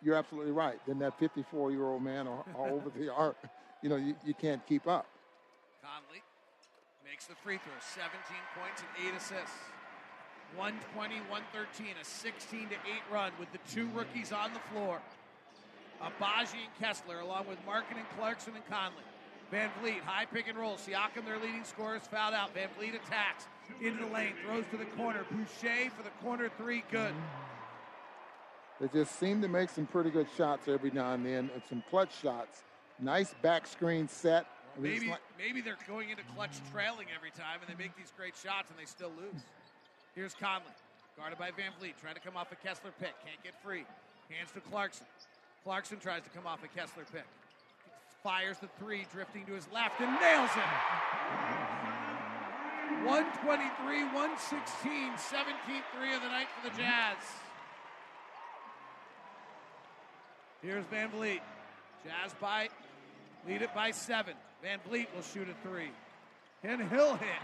you're 0.00 0.14
absolutely 0.14 0.52
right. 0.52 0.78
Then 0.86 1.00
that 1.00 1.18
54 1.18 1.72
year 1.72 1.84
old 1.84 2.02
man 2.02 2.28
all, 2.28 2.46
all 2.56 2.66
over 2.74 2.90
the 2.96 3.12
arc, 3.12 3.36
you 3.82 3.88
know, 3.88 3.96
you, 3.96 4.14
you 4.24 4.34
can't 4.34 4.64
keep 4.66 4.86
up. 4.86 5.06
Conley 5.82 6.22
makes 7.04 7.26
the 7.26 7.34
free 7.34 7.58
throw, 7.58 7.72
17 7.80 8.12
points 8.54 8.82
and 8.82 9.08
8 9.08 9.16
assists. 9.16 9.56
120, 10.56 11.16
113, 11.28 11.86
a 12.00 12.04
16 12.04 12.68
to 12.68 12.74
8 12.74 12.78
run 13.12 13.32
with 13.38 13.50
the 13.52 13.58
two 13.68 13.86
rookies 13.88 14.32
on 14.32 14.52
the 14.54 14.60
floor. 14.72 15.00
Agbaji 16.02 16.54
and 16.64 16.78
Kessler, 16.80 17.20
along 17.20 17.46
with 17.48 17.58
Markkanen 17.66 17.98
and 17.98 18.08
Clarkson 18.18 18.54
and 18.54 18.66
Conley. 18.68 19.02
Van 19.50 19.70
Vliet, 19.80 20.02
high 20.04 20.26
pick 20.26 20.46
and 20.48 20.58
roll. 20.58 20.76
Siakam, 20.76 21.24
their 21.24 21.38
leading 21.38 21.64
scorer, 21.64 21.96
is 21.96 22.02
fouled 22.02 22.34
out. 22.34 22.54
VanVleet 22.54 22.94
attacks 22.94 23.46
into 23.80 24.04
the 24.04 24.12
lane, 24.12 24.34
throws 24.44 24.64
to 24.70 24.76
the 24.76 24.84
corner. 24.96 25.24
Boucher 25.30 25.90
for 25.96 26.02
the 26.02 26.10
corner 26.22 26.50
three, 26.58 26.84
good. 26.90 27.14
They 28.80 28.88
just 28.88 29.18
seem 29.18 29.40
to 29.42 29.48
make 29.48 29.70
some 29.70 29.86
pretty 29.86 30.10
good 30.10 30.28
shots 30.36 30.68
every 30.68 30.90
now 30.90 31.14
and 31.14 31.24
then, 31.24 31.50
and 31.52 31.62
some 31.68 31.82
clutch 31.88 32.20
shots. 32.20 32.62
Nice 33.00 33.34
back 33.42 33.66
screen 33.66 34.06
set. 34.06 34.46
It's 34.74 34.82
Maybe, 34.82 35.08
like- 35.08 35.20
maybe 35.38 35.60
they're 35.62 35.78
going 35.88 36.10
into 36.10 36.22
clutch 36.36 36.52
trailing 36.70 37.06
every 37.14 37.30
time, 37.30 37.58
and 37.60 37.68
they 37.68 37.82
make 37.82 37.96
these 37.96 38.12
great 38.16 38.36
shots, 38.36 38.70
and 38.70 38.78
they 38.78 38.84
still 38.84 39.10
lose. 39.18 39.42
Here's 40.14 40.34
Conley, 40.34 40.70
guarded 41.16 41.38
by 41.38 41.50
VanVleet, 41.50 41.94
trying 42.00 42.14
to 42.14 42.20
come 42.20 42.36
off 42.36 42.52
a 42.52 42.56
Kessler 42.56 42.92
pick. 43.00 43.14
Can't 43.24 43.42
get 43.42 43.60
free. 43.62 43.84
Hands 44.30 44.50
to 44.52 44.60
Clarkson. 44.60 45.06
Clarkson 45.68 45.98
tries 45.98 46.22
to 46.22 46.30
come 46.30 46.46
off 46.46 46.64
a 46.64 46.68
Kessler 46.68 47.04
pick. 47.12 47.26
Fires 48.22 48.56
the 48.56 48.68
three, 48.78 49.06
drifting 49.12 49.44
to 49.44 49.52
his 49.52 49.68
left, 49.70 50.00
and 50.00 50.18
nails 50.18 50.48
it. 50.56 50.62
123, 53.04 54.04
116, 54.04 55.12
17th 55.12 55.84
three 55.94 56.14
of 56.14 56.22
the 56.22 56.28
night 56.28 56.46
for 56.56 56.70
the 56.70 56.74
Jazz. 56.74 57.18
Here's 60.62 60.86
VanVleet. 60.86 61.40
Jazz 62.02 62.32
by, 62.40 62.70
lead 63.46 63.60
it 63.60 63.74
by 63.74 63.90
seven. 63.90 64.32
Van 64.62 64.78
Vliet 64.88 65.14
will 65.14 65.20
shoot 65.20 65.48
a 65.50 65.68
three. 65.68 65.90
And 66.64 66.80
he'll 66.88 67.16
hit. 67.16 67.42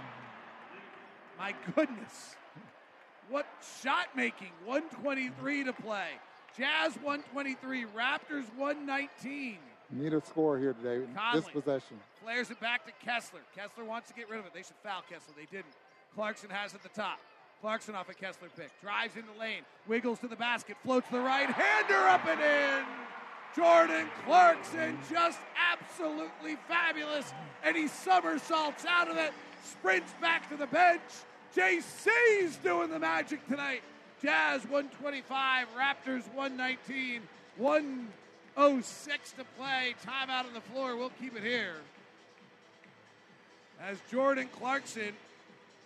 My 1.38 1.54
goodness. 1.76 2.36
What 3.28 3.44
shot 3.82 4.16
making. 4.16 4.52
123 4.64 5.64
to 5.64 5.74
play. 5.74 6.08
Jazz 6.56 6.94
123, 7.02 7.84
Raptors 7.96 8.44
119. 8.56 9.58
need 9.90 10.14
a 10.14 10.20
score 10.24 10.56
here 10.56 10.72
today. 10.72 11.04
This 11.32 11.48
possession. 11.48 11.98
Flares 12.22 12.50
it 12.50 12.60
back 12.60 12.86
to 12.86 12.92
Kessler. 13.04 13.40
Kessler 13.56 13.84
wants 13.84 14.08
to 14.08 14.14
get 14.14 14.30
rid 14.30 14.38
of 14.38 14.46
it. 14.46 14.54
They 14.54 14.62
should 14.62 14.76
foul 14.84 15.02
Kessler. 15.10 15.34
They 15.36 15.46
didn't. 15.50 15.74
Clarkson 16.14 16.50
has 16.50 16.72
it 16.72 16.76
at 16.76 16.82
the 16.84 17.00
top. 17.00 17.18
Clarkson 17.60 17.96
off 17.96 18.08
a 18.08 18.14
Kessler 18.14 18.48
pick. 18.56 18.70
Drives 18.80 19.16
in 19.16 19.24
the 19.32 19.40
lane. 19.40 19.62
Wiggles 19.88 20.20
to 20.20 20.28
the 20.28 20.36
basket. 20.36 20.76
Floats 20.84 21.08
the 21.10 21.18
right 21.18 21.50
hander 21.50 22.06
up 22.08 22.24
and 22.26 22.40
in. 22.40 22.84
Jordan 23.56 24.08
Clarkson 24.24 24.96
just 25.10 25.40
absolutely 25.72 26.56
fabulous. 26.68 27.32
And 27.64 27.76
he 27.76 27.88
somersaults 27.88 28.84
out 28.84 29.08
of 29.08 29.16
it. 29.16 29.32
Sprints 29.64 30.12
back 30.20 30.48
to 30.50 30.56
the 30.56 30.66
bench. 30.66 31.02
JC's 31.56 32.56
doing 32.58 32.90
the 32.90 32.98
magic 32.98 33.44
tonight. 33.48 33.82
Jazz 34.24 34.62
125, 34.62 35.66
Raptors 35.76 36.26
119, 36.32 37.20
106 37.58 39.32
to 39.32 39.44
play. 39.58 39.94
Timeout 40.06 40.46
on 40.46 40.54
the 40.54 40.62
floor. 40.62 40.96
We'll 40.96 41.12
keep 41.20 41.36
it 41.36 41.42
here. 41.42 41.74
As 43.82 43.98
Jordan 44.10 44.48
Clarkson, 44.50 45.12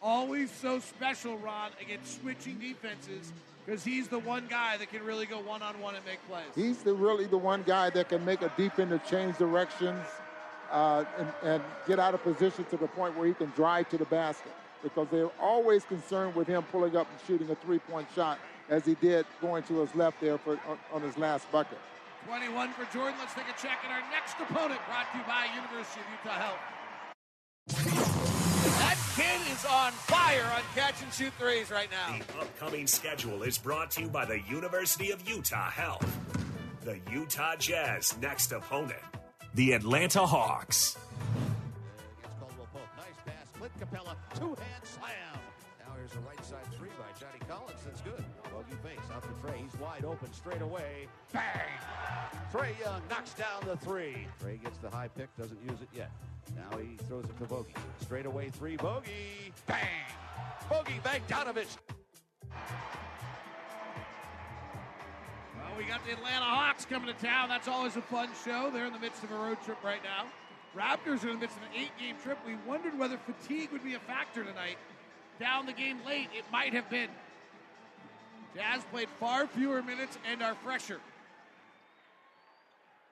always 0.01 0.53
so 0.53 0.79
special, 0.79 1.37
Ron, 1.39 1.71
against 1.83 2.21
switching 2.21 2.61
defenses, 2.61 3.33
because 3.67 3.83
he's 3.83 4.07
the 4.07 4.21
one 4.21 4.47
guy 4.49 4.77
that 4.77 4.89
can 4.89 5.05
really 5.05 5.27
go 5.27 5.41
one 5.41 5.61
on 5.61 5.81
one 5.81 5.97
and 5.97 6.05
make 6.05 6.25
plays. 6.29 6.45
He's 6.55 6.79
the 6.79 6.95
really 6.95 7.27
the 7.27 7.39
one 7.39 7.65
guy 7.65 7.91
that 7.91 8.09
can 8.09 8.25
make 8.25 8.43
a 8.43 8.53
defender 8.57 9.01
change 9.11 9.37
directions 9.37 10.07
uh, 10.71 11.05
and, 11.19 11.33
and 11.43 11.63
get 11.89 11.99
out 11.99 12.15
of 12.15 12.23
position 12.23 12.65
to 12.67 12.77
the 12.77 12.87
point 12.87 13.17
where 13.17 13.27
he 13.27 13.35
can 13.35 13.51
drive 13.57 13.89
to 13.89 13.99
the 13.99 14.05
basket. 14.05 14.53
Because 14.83 15.09
they're 15.11 15.31
always 15.41 15.85
concerned 15.85 16.35
with 16.35 16.47
him 16.47 16.63
pulling 16.71 16.97
up 16.97 17.09
and 17.11 17.21
shooting 17.27 17.51
a 17.51 17.55
three-point 17.57 18.09
shot, 18.15 18.39
as 18.69 18.85
he 18.85 18.95
did 18.95 19.27
going 19.41 19.63
to 19.65 19.81
his 19.81 19.95
left 19.95 20.21
there 20.21 20.39
for, 20.39 20.53
on, 20.69 20.79
on 20.93 21.03
his 21.03 21.17
last 21.19 21.51
bucket. 21.51 21.79
21 22.27 22.73
for 22.73 22.85
Jordan. 22.93 23.15
Let's 23.19 23.35
take 23.35 23.49
a 23.49 23.61
check 23.61 23.79
at 23.85 23.91
our 23.91 24.03
next 24.11 24.35
opponent, 24.41 24.81
brought 24.87 25.11
to 25.13 25.19
you 25.19 25.25
by 25.25 25.47
University 25.55 26.01
of 26.01 26.07
Utah 26.25 26.39
Health. 26.39 26.59
That 28.79 28.99
kid 29.17 29.53
is 29.53 29.65
on 29.65 29.93
fire 29.93 30.45
on 30.55 30.63
catch 30.75 31.03
and 31.03 31.13
shoot 31.13 31.33
threes 31.39 31.71
right 31.71 31.89
now. 31.91 32.19
The 32.19 32.41
upcoming 32.41 32.87
schedule 32.87 33.43
is 33.43 33.59
brought 33.59 33.91
to 33.93 34.03
you 34.03 34.09
by 34.09 34.25
the 34.25 34.41
University 34.49 35.11
of 35.11 35.29
Utah 35.29 35.71
Health. 35.71 36.07
The 36.83 37.01
Utah 37.11 37.57
Jazz 37.57 38.17
next 38.21 38.53
opponent, 38.53 39.01
the 39.55 39.73
Atlanta 39.73 40.27
Hawks. 40.27 40.97
Clint 43.69 43.91
Capela. 43.91 44.17
Two 44.39 44.49
hand 44.49 44.85
slam. 44.85 45.13
Now 45.81 45.95
here's 45.97 46.13
a 46.13 46.21
right 46.21 46.45
side 46.45 46.67
three 46.77 46.91
by 46.99 47.19
Johnny 47.19 47.41
Collins. 47.49 47.81
That's 47.85 48.01
good. 48.03 48.25
Bogey 48.53 48.77
face 48.83 48.99
out 49.15 49.23
to 49.23 49.29
Trae. 49.47 49.57
He's 49.57 49.81
wide 49.81 50.05
open 50.05 50.33
straight 50.33 50.63
away. 50.63 51.09
Bang! 51.33 51.43
Trae 52.53 52.79
Young 52.81 53.03
knocks 53.11 53.35
down 53.35 53.63
the 53.67 53.77
three. 53.77 54.27
Trae 54.43 54.63
gets 54.63 54.79
the 54.79 54.91
high 54.91 55.09
pick. 55.09 55.35
Doesn't 55.37 55.61
use 55.63 55.81
it 55.83 55.89
yet. 55.95 56.11
Now 56.57 56.79
he 56.79 56.97
throws 57.05 57.25
it 57.25 57.39
to 57.39 57.45
Bogey. 57.45 57.75
Straight 58.01 58.27
away 58.27 58.51
three. 58.51 58.77
Bogey. 58.77 59.53
Bang! 59.67 59.87
Bogey 60.71 61.01
banked 61.03 61.33
out 61.33 61.47
Bogdanovich. 61.47 61.77
Well, 65.57 65.77
we 65.77 65.85
got 65.85 66.05
the 66.05 66.13
Atlanta 66.13 66.45
Hawks 66.45 66.85
coming 66.85 67.15
to 67.15 67.21
town. 67.23 67.49
That's 67.49 67.69
always 67.69 67.97
a 67.97 68.03
fun 68.03 68.29
show. 68.45 68.71
They're 68.73 68.87
in 68.87 68.93
the 68.93 68.99
midst 68.99 69.23
of 69.25 69.31
a 69.31 69.37
road 69.37 69.59
trip 69.65 69.83
right 69.83 70.03
now. 70.03 70.27
Raptors 70.79 71.25
are 71.25 71.31
in 71.31 71.35
the 71.35 71.41
midst 71.41 71.57
of 71.57 71.63
an 71.65 71.71
eight-game 71.75 72.17
trip. 72.23 72.39
We 72.47 72.57
wondered 72.67 72.97
whether 72.97 73.19
fatigue 73.19 73.73
would 73.73 73.83
be 73.83 73.95
a 73.95 73.99
factor 74.01 74.45
tonight. 74.45 74.79
Down 75.41 75.67
the 75.67 75.73
game 75.73 75.99
late, 76.07 76.29
it 76.33 76.45
might 76.53 76.73
have 76.73 76.89
been. 76.89 77.09
Jazz 78.55 78.83
played 78.93 79.09
far 79.19 79.47
fewer 79.49 79.83
minutes 79.83 80.19
and 80.31 80.43
are 80.43 80.55
fresher. 80.55 81.01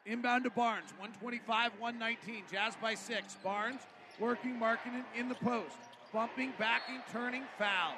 Inbound 0.06 0.44
to 0.44 0.50
Barnes, 0.50 0.92
125, 0.98 1.72
119. 1.80 2.44
Jazz 2.50 2.74
by 2.80 2.94
six. 2.94 3.36
Barnes 3.42 3.80
working, 4.20 4.56
marking 4.58 5.04
in 5.16 5.28
the 5.28 5.34
post. 5.34 5.76
Bumping, 6.12 6.52
backing, 6.58 7.00
turning, 7.12 7.42
foul. 7.58 7.94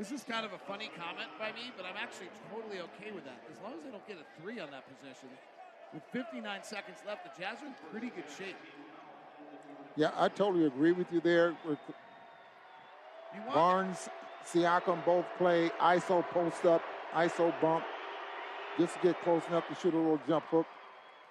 This 0.00 0.12
is 0.12 0.24
kind 0.24 0.46
of 0.46 0.54
a 0.54 0.58
funny 0.64 0.88
comment 0.96 1.28
by 1.38 1.52
me, 1.52 1.68
but 1.76 1.84
I'm 1.84 2.00
actually 2.00 2.32
totally 2.48 2.80
okay 2.80 3.12
with 3.12 3.22
that. 3.28 3.36
As 3.52 3.60
long 3.60 3.76
as 3.76 3.84
I 3.84 3.90
don't 3.92 4.08
get 4.08 4.16
a 4.16 4.24
three 4.40 4.58
on 4.58 4.70
that 4.70 4.88
possession. 4.88 5.28
With 5.92 6.02
59 6.10 6.40
seconds 6.64 7.04
left, 7.06 7.28
the 7.28 7.36
Jazz 7.36 7.60
are 7.60 7.66
in 7.66 7.74
pretty 7.92 8.08
good 8.08 8.24
shape. 8.32 8.56
Yeah, 9.96 10.12
I 10.16 10.30
totally 10.30 10.64
agree 10.64 10.92
with 10.92 11.12
you 11.12 11.20
there. 11.20 11.52
With 11.68 11.76
Barnes, 13.52 14.08
Siakam 14.48 15.04
both 15.04 15.26
play 15.36 15.68
ISO 15.78 16.24
post 16.30 16.64
up, 16.64 16.80
ISO 17.12 17.52
bump, 17.60 17.84
just 18.78 18.94
to 18.94 19.00
get 19.02 19.20
close 19.20 19.42
enough 19.48 19.68
to 19.68 19.74
shoot 19.74 19.92
a 19.92 19.98
little 19.98 20.20
jump 20.26 20.46
hook. 20.46 20.66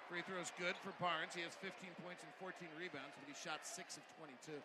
Free 0.08 0.22
throw's 0.22 0.52
good 0.56 0.76
for 0.78 0.94
Barnes. 1.02 1.34
He 1.34 1.42
has 1.42 1.58
15 1.58 1.90
points 2.06 2.22
and 2.22 2.30
14 2.38 2.68
rebounds, 2.78 3.18
but 3.18 3.26
he 3.26 3.34
shot 3.34 3.66
6 3.66 3.96
of 3.96 4.04
22. 4.46 4.62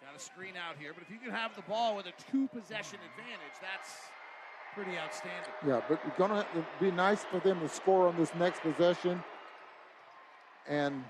Got 0.00 0.16
a 0.16 0.18
screen 0.18 0.54
out 0.56 0.76
here, 0.80 0.92
but 0.94 1.02
if 1.02 1.10
you 1.10 1.18
can 1.18 1.30
have 1.30 1.54
the 1.54 1.62
ball 1.62 1.94
with 1.94 2.06
a 2.06 2.12
two 2.32 2.48
possession 2.48 2.98
advantage, 3.12 3.56
that's 3.60 4.08
pretty 4.74 4.96
outstanding. 4.96 5.52
Yeah, 5.66 5.82
but 5.88 6.00
it's 6.06 6.16
gonna 6.16 6.46
be 6.80 6.90
nice 6.90 7.24
for 7.24 7.38
them 7.40 7.60
to 7.60 7.68
score 7.68 8.08
on 8.08 8.16
this 8.16 8.34
next 8.36 8.60
possession 8.60 9.22
and 10.66 11.04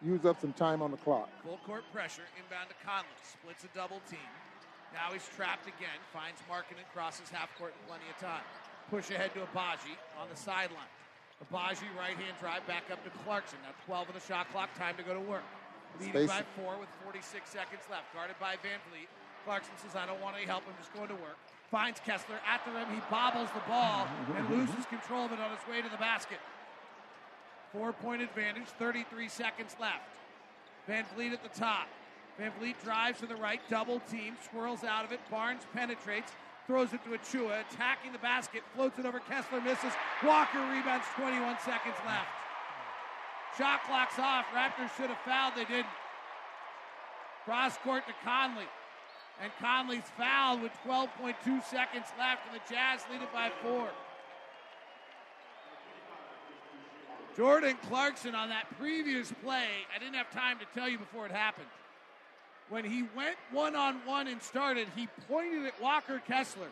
use 0.00 0.24
up 0.24 0.40
some 0.40 0.52
time 0.52 0.82
on 0.82 0.92
the 0.92 0.96
clock. 0.98 1.28
Full 1.42 1.58
court 1.66 1.82
pressure, 1.92 2.22
inbound 2.38 2.70
to 2.70 2.76
Conley, 2.86 3.10
splits 3.26 3.64
a 3.64 3.68
double 3.74 4.00
team. 4.08 4.30
Now 4.94 5.12
he's 5.12 5.26
trapped 5.34 5.66
again, 5.66 5.98
finds 6.12 6.38
Markkanen 6.46 6.78
and 6.78 6.90
crosses 6.94 7.28
half 7.30 7.50
court 7.58 7.74
in 7.74 7.88
plenty 7.88 8.06
of 8.08 8.18
time. 8.22 8.46
Push 8.88 9.10
ahead 9.10 9.34
to 9.34 9.40
Agbaji 9.40 9.98
on 10.14 10.28
the 10.30 10.36
sideline. 10.38 10.92
Agbaji 11.42 11.90
right 11.98 12.14
hand 12.14 12.38
drive 12.38 12.64
back 12.66 12.84
up 12.92 13.02
to 13.02 13.10
Clarkson. 13.26 13.58
Now 13.66 13.74
12 13.84 14.08
on 14.08 14.14
the 14.14 14.20
shot 14.20 14.48
clock, 14.52 14.70
time 14.78 14.96
to 14.96 15.02
go 15.02 15.12
to 15.12 15.20
work. 15.20 15.42
Leading 16.00 16.26
by 16.26 16.44
four 16.54 16.78
with 16.78 16.88
46 17.04 17.48
seconds 17.48 17.82
left. 17.90 18.12
Guarded 18.14 18.36
by 18.38 18.56
Van 18.62 18.78
Vliet. 18.90 19.08
Clarkson 19.44 19.72
says, 19.82 19.96
I 19.96 20.06
don't 20.06 20.20
want 20.20 20.36
any 20.36 20.46
help. 20.46 20.62
I'm 20.68 20.76
just 20.78 20.92
going 20.92 21.08
to 21.08 21.18
work. 21.18 21.40
Finds 21.70 22.00
Kessler 22.00 22.40
at 22.46 22.64
the 22.64 22.72
rim. 22.72 22.86
He 22.92 23.00
bobbles 23.10 23.48
the 23.54 23.64
ball 23.68 24.06
and 24.36 24.48
loses 24.54 24.86
control 24.86 25.26
of 25.26 25.32
it 25.32 25.40
on 25.40 25.50
his 25.50 25.64
way 25.68 25.82
to 25.82 25.88
the 25.88 26.00
basket. 26.00 26.38
Four 27.72 27.92
point 27.92 28.22
advantage, 28.22 28.68
33 28.78 29.28
seconds 29.28 29.76
left. 29.80 30.08
Van 30.86 31.04
Vliet 31.14 31.32
at 31.34 31.42
the 31.42 31.52
top. 31.52 31.88
VanVleet 32.38 32.74
drives 32.84 33.18
to 33.20 33.26
the 33.26 33.36
right, 33.36 33.60
double 33.68 34.00
team, 34.10 34.36
swirls 34.50 34.84
out 34.84 35.04
of 35.04 35.12
it. 35.12 35.20
Barnes 35.30 35.62
penetrates, 35.74 36.32
throws 36.66 36.92
it 36.92 37.02
to 37.04 37.10
Achiuwa, 37.10 37.64
attacking 37.68 38.12
the 38.12 38.18
basket, 38.18 38.62
floats 38.74 38.98
it 38.98 39.06
over 39.06 39.18
Kessler, 39.18 39.60
misses. 39.60 39.92
Walker 40.24 40.60
rebounds, 40.70 41.04
21 41.16 41.56
seconds 41.64 41.96
left. 42.06 42.28
Shot 43.58 43.82
clock's 43.84 44.18
off. 44.20 44.46
Raptors 44.54 44.96
should 44.96 45.10
have 45.10 45.18
fouled. 45.26 45.54
They 45.56 45.64
didn't. 45.64 45.86
Cross 47.44 47.78
court 47.78 48.06
to 48.06 48.14
Conley. 48.24 48.68
And 49.42 49.50
Conley's 49.60 50.04
fouled 50.16 50.62
with 50.62 50.72
12.2 50.86 51.64
seconds 51.64 52.06
left, 52.18 52.42
and 52.46 52.54
the 52.54 52.72
Jazz 52.72 53.00
lead 53.10 53.22
it 53.22 53.32
by 53.32 53.50
four. 53.62 53.88
Jordan 57.36 57.76
Clarkson 57.88 58.34
on 58.34 58.48
that 58.48 58.66
previous 58.78 59.32
play, 59.44 59.66
I 59.94 59.98
didn't 59.98 60.14
have 60.14 60.30
time 60.32 60.58
to 60.58 60.64
tell 60.74 60.88
you 60.88 60.98
before 60.98 61.26
it 61.26 61.32
happened. 61.32 61.68
When 62.68 62.84
he 62.84 63.04
went 63.16 63.36
one 63.52 63.76
on 63.76 63.96
one 64.04 64.26
and 64.28 64.42
started, 64.42 64.88
he 64.96 65.08
pointed 65.28 65.66
at 65.66 65.80
Walker 65.80 66.20
Kessler 66.26 66.68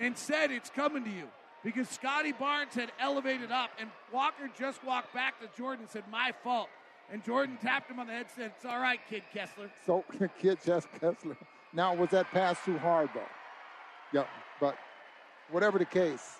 and 0.00 0.16
said, 0.16 0.50
It's 0.50 0.70
coming 0.70 1.04
to 1.04 1.10
you. 1.10 1.28
Because 1.64 1.88
Scotty 1.88 2.32
Barnes 2.32 2.74
had 2.74 2.92
elevated 3.00 3.50
up, 3.50 3.70
and 3.78 3.88
Walker 4.12 4.50
just 4.56 4.84
walked 4.84 5.14
back 5.14 5.40
to 5.40 5.48
Jordan 5.56 5.84
and 5.84 5.90
said, 5.90 6.04
My 6.12 6.32
fault. 6.44 6.68
And 7.10 7.24
Jordan 7.24 7.58
tapped 7.60 7.90
him 7.90 7.98
on 7.98 8.06
the 8.06 8.12
head 8.12 8.26
and 8.26 8.30
said, 8.36 8.52
It's 8.56 8.66
all 8.66 8.80
right, 8.80 9.00
kid 9.08 9.22
Kessler. 9.32 9.70
So, 9.86 10.04
kid 10.40 10.58
Jess 10.64 10.86
Kessler. 11.00 11.36
Now, 11.72 11.94
was 11.94 12.10
that 12.10 12.30
pass 12.30 12.62
too 12.64 12.78
hard, 12.78 13.08
though? 13.14 13.22
Yeah, 14.12 14.26
but 14.60 14.76
whatever 15.50 15.78
the 15.78 15.86
case, 15.86 16.36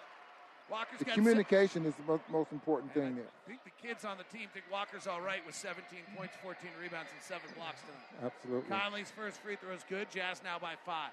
Walker's 0.70 0.98
the 0.98 1.04
got 1.06 1.14
communication 1.14 1.86
is 1.86 1.94
the 1.94 2.12
most, 2.12 2.22
most 2.30 2.52
important 2.52 2.92
thing 2.94 3.16
there. 3.16 3.24
I 3.46 3.48
think 3.48 3.60
the 3.64 3.86
kids 3.86 4.04
on 4.04 4.16
the 4.16 4.24
team 4.24 4.48
think 4.52 4.66
Walker's 4.70 5.06
all 5.06 5.20
right 5.20 5.44
with 5.44 5.54
17 5.54 5.82
points, 6.16 6.34
14 6.42 6.70
rebounds, 6.80 7.10
and 7.12 7.22
seven 7.22 7.48
blocks 7.56 7.80
tonight. 7.80 8.32
Absolutely. 8.32 8.70
Conley's 8.70 9.10
first 9.10 9.40
free 9.40 9.56
throw 9.56 9.74
is 9.74 9.84
good. 9.88 10.10
Jazz 10.10 10.40
now 10.44 10.58
by 10.58 10.74
five. 10.84 11.12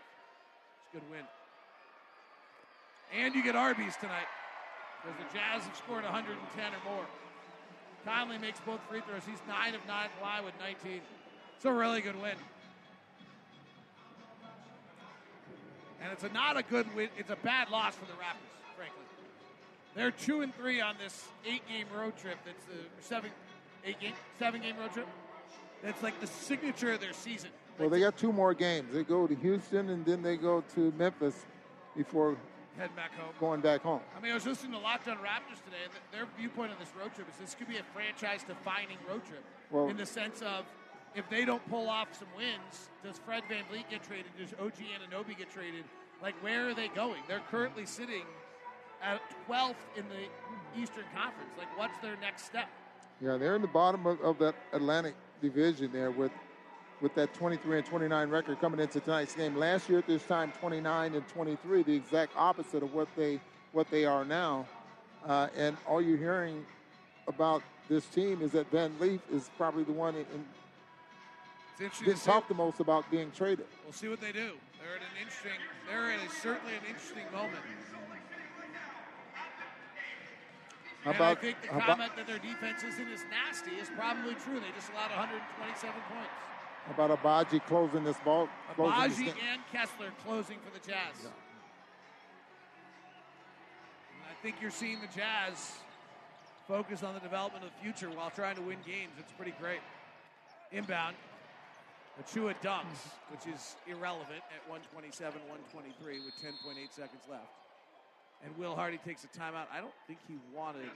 It's 0.86 0.96
a 0.96 1.00
good 1.00 1.10
win. 1.10 1.26
And 3.14 3.36
you 3.36 3.44
get 3.44 3.56
Arby's 3.56 3.96
tonight 3.98 4.28
because 5.02 5.18
the 5.18 5.38
Jazz 5.38 5.64
have 5.64 5.76
scored 5.76 6.04
110 6.04 6.38
or 6.66 6.96
more. 6.96 7.06
Conley 8.06 8.38
makes 8.38 8.60
both 8.62 8.80
free 8.90 9.02
throws. 9.02 9.22
He's 9.26 9.42
9 9.48 9.76
of 9.76 9.86
9 9.86 10.10
fly 10.20 10.42
with 10.42 10.54
19. 10.60 11.02
It's 11.56 11.66
a 11.66 11.72
really 11.72 12.02
good 12.02 12.20
win. 12.22 12.36
And 16.02 16.12
it's 16.12 16.24
a 16.24 16.30
not 16.30 16.58
a 16.58 16.64
good 16.64 16.94
win. 16.96 17.10
It's 17.18 17.30
a 17.30 17.36
bad 17.36 17.70
loss 17.70 17.94
for 17.96 18.06
the 18.06 18.14
Raptors, 18.14 18.76
frankly. 18.76 19.04
They're 19.96 20.12
two 20.12 20.42
and 20.42 20.56
three 20.56 20.82
on 20.82 20.96
this 21.04 21.28
eight-game 21.46 21.88
road 21.96 22.18
trip. 22.18 22.38
That's 22.46 22.66
the 22.66 23.04
seven, 23.04 23.30
eight-game, 23.86 24.14
seven-game 24.40 24.78
road 24.78 24.94
trip. 24.94 25.08
That's 25.84 26.02
like 26.02 26.20
the 26.20 26.28
signature 26.28 26.94
of 26.94 27.02
their 27.02 27.14
season. 27.14 27.50
Well, 27.78 27.90
they 27.90 28.00
got 28.00 28.18
two 28.18 28.32
more 28.32 28.54
games. 28.54 28.94
They 28.94 29.04
go 29.04 29.28
to 29.28 29.36
Houston 29.36 29.90
and 29.90 30.06
then 30.06 30.22
they 30.24 30.38
go 30.38 30.64
to 30.76 30.92
Memphis 30.98 31.36
before 31.96 32.38
Head 32.78 32.96
back 32.96 33.14
home. 33.16 33.34
going 33.40 33.62
back 33.62 33.82
home. 33.82 34.00
I 34.18 34.22
mean, 34.22 34.32
I 34.32 34.36
was 34.36 34.46
listening 34.46 34.72
to 34.72 34.78
Locked 34.80 35.08
On 35.08 35.18
Raptors 35.18 35.62
today, 35.66 35.86
their 36.12 36.26
viewpoint 36.38 36.72
on 36.72 36.78
this 36.80 36.92
road 36.98 37.14
trip 37.14 37.28
is 37.30 37.36
this 37.38 37.54
could 37.54 37.68
be 37.68 37.78
a 37.78 37.84
franchise-defining 37.94 38.98
road 39.08 39.24
trip. 39.26 39.44
Well- 39.70 39.90
in 39.90 39.98
the 39.98 40.06
sense 40.06 40.42
of, 40.42 40.66
if 41.14 41.30
they 41.30 41.44
don't 41.44 41.68
pull 41.70 41.90
off 41.90 42.08
some 42.18 42.30
wins, 42.36 42.90
does 43.04 43.20
Fred 43.20 43.44
VanVleet 43.50 43.90
get 43.90 44.04
traded? 44.04 44.32
Does 44.38 44.54
OG 44.54 44.86
Anunoby 44.96 45.38
get 45.38 45.52
traded? 45.52 45.84
Like, 46.22 46.36
where 46.42 46.70
are 46.70 46.74
they 46.74 46.88
going? 46.88 47.22
They're 47.28 47.42
currently 47.52 47.86
sitting 47.86 48.24
at 49.04 49.20
12th 49.50 49.76
in 49.98 50.06
the 50.08 50.82
Eastern 50.82 51.04
Conference. 51.14 51.52
Like, 51.58 51.78
what's 51.78 51.98
their 52.00 52.16
next 52.22 52.46
step? 52.46 52.70
Yeah, 53.20 53.38
they're 53.38 53.56
in 53.56 53.62
the 53.62 53.68
bottom 53.68 54.06
of, 54.08 54.22
of 54.22 54.40
that 54.40 54.56
Atlantic 54.72 55.16
division 55.42 55.92
there 55.92 56.12
with 56.12 56.32
with 57.02 57.16
that 57.16 57.34
23 57.34 57.80
and 57.80 57.86
29 57.86 58.30
record 58.30 58.60
coming 58.62 58.80
into 58.80 59.00
tonight's 59.00 59.36
game. 59.36 59.56
Last 59.56 59.90
year 59.90 60.00
at 60.00 60.08
this 60.08 60.24
time, 60.24 60.52
29 60.60 61.16
and 61.16 61.28
23, 61.30 61.84
the 61.84 61.96
exact 61.96 62.34
opposite 62.36 62.84
of 62.84 62.94
what 62.94 63.08
they 63.16 63.40
what 63.74 63.90
they 63.90 64.06
are 64.06 64.26
now. 64.26 64.68
Uh, 65.26 65.48
and 65.56 65.78
all 65.88 66.02
you're 66.02 66.18
hearing 66.18 66.66
about 67.28 67.64
this 67.88 68.06
team 68.08 68.42
is 68.42 68.52
that 68.52 68.70
VanVleet 68.72 69.22
is 69.32 69.50
probably 69.58 69.84
the 69.84 69.92
one 69.94 70.14
in, 70.16 70.22
in 70.34 70.46
It's 71.74 71.82
interesting 71.82 72.06
getting 72.06 72.18
to 72.20 72.24
see. 72.24 72.32
talked 72.32 72.50
the 72.50 72.56
most 72.56 72.80
about 72.82 73.10
being 73.10 73.32
traded. 73.32 73.66
We'll 73.86 73.94
see 73.94 74.10
what 74.10 74.20
they 74.20 74.32
do. 74.34 74.52
They're 74.82 74.98
at 74.98 75.02
an 75.02 75.16
interesting. 75.22 75.56
They're 75.88 76.12
at 76.12 76.20
a, 76.20 76.30
certainly 76.42 76.74
an 76.76 76.84
interesting 76.90 77.24
moment. 77.32 77.64
How 81.04 81.12
and 81.12 81.16
about- 81.16 81.38
I 81.38 81.42
think 81.42 81.62
the 81.62 81.68
how 81.70 81.78
about- 81.78 81.88
comment 81.88 82.16
that 82.18 82.28
their 82.28 82.38
defense 82.40 82.84
isn't 82.84 83.10
as 83.10 83.24
nasty 83.32 83.72
is 83.80 83.90
probably 83.96 84.36
true. 84.36 84.60
They 84.60 84.70
just 84.76 84.92
allowed 84.92 85.10
127 85.10 85.96
points. 86.14 86.51
How 86.86 86.94
about 86.94 87.22
Agbaji 87.22 87.64
closing 87.66 88.04
this 88.04 88.18
ball? 88.26 88.50
Closing 88.76 89.10
this 89.10 89.18
Agbaji 89.18 89.26
game? 89.26 89.36
and 89.54 89.62
Kessler 89.72 90.12
closing 90.26 90.58
for 90.60 90.72
the 90.78 90.86
Jazz. 90.86 91.24
And 91.24 91.34
I 94.30 94.34
think 94.42 94.56
you're 94.62 94.72
seeing 94.72 95.00
the 95.00 95.08
Jazz 95.16 95.74
focus 96.68 97.04
on 97.04 97.14
the 97.14 97.20
development 97.20 97.64
of 97.64 97.72
the 97.72 97.84
future 97.84 98.10
while 98.10 98.30
trying 98.30 98.56
to 98.56 98.62
win 98.62 98.78
games. 98.86 99.12
It's 99.20 99.32
pretty 99.34 99.54
great. 99.60 99.82
Inbound. 100.72 101.16
Achiuwa 102.20 102.56
dunks, 102.62 103.08
which 103.30 103.48
is 103.54 103.76
irrelevant 103.88 104.44
at 104.52 104.62
127, 104.68 105.40
123 105.48 106.20
with 106.26 106.36
10.8 106.44 106.76
seconds 106.92 107.24
left. 107.30 107.52
And 108.44 108.56
Will 108.58 108.76
Hardy 108.76 108.98
takes 108.98 109.24
a 109.24 109.28
timeout. 109.28 109.70
I 109.72 109.80
don't 109.80 109.94
think 110.08 110.20
he 110.28 110.36
wanted. 110.54 110.90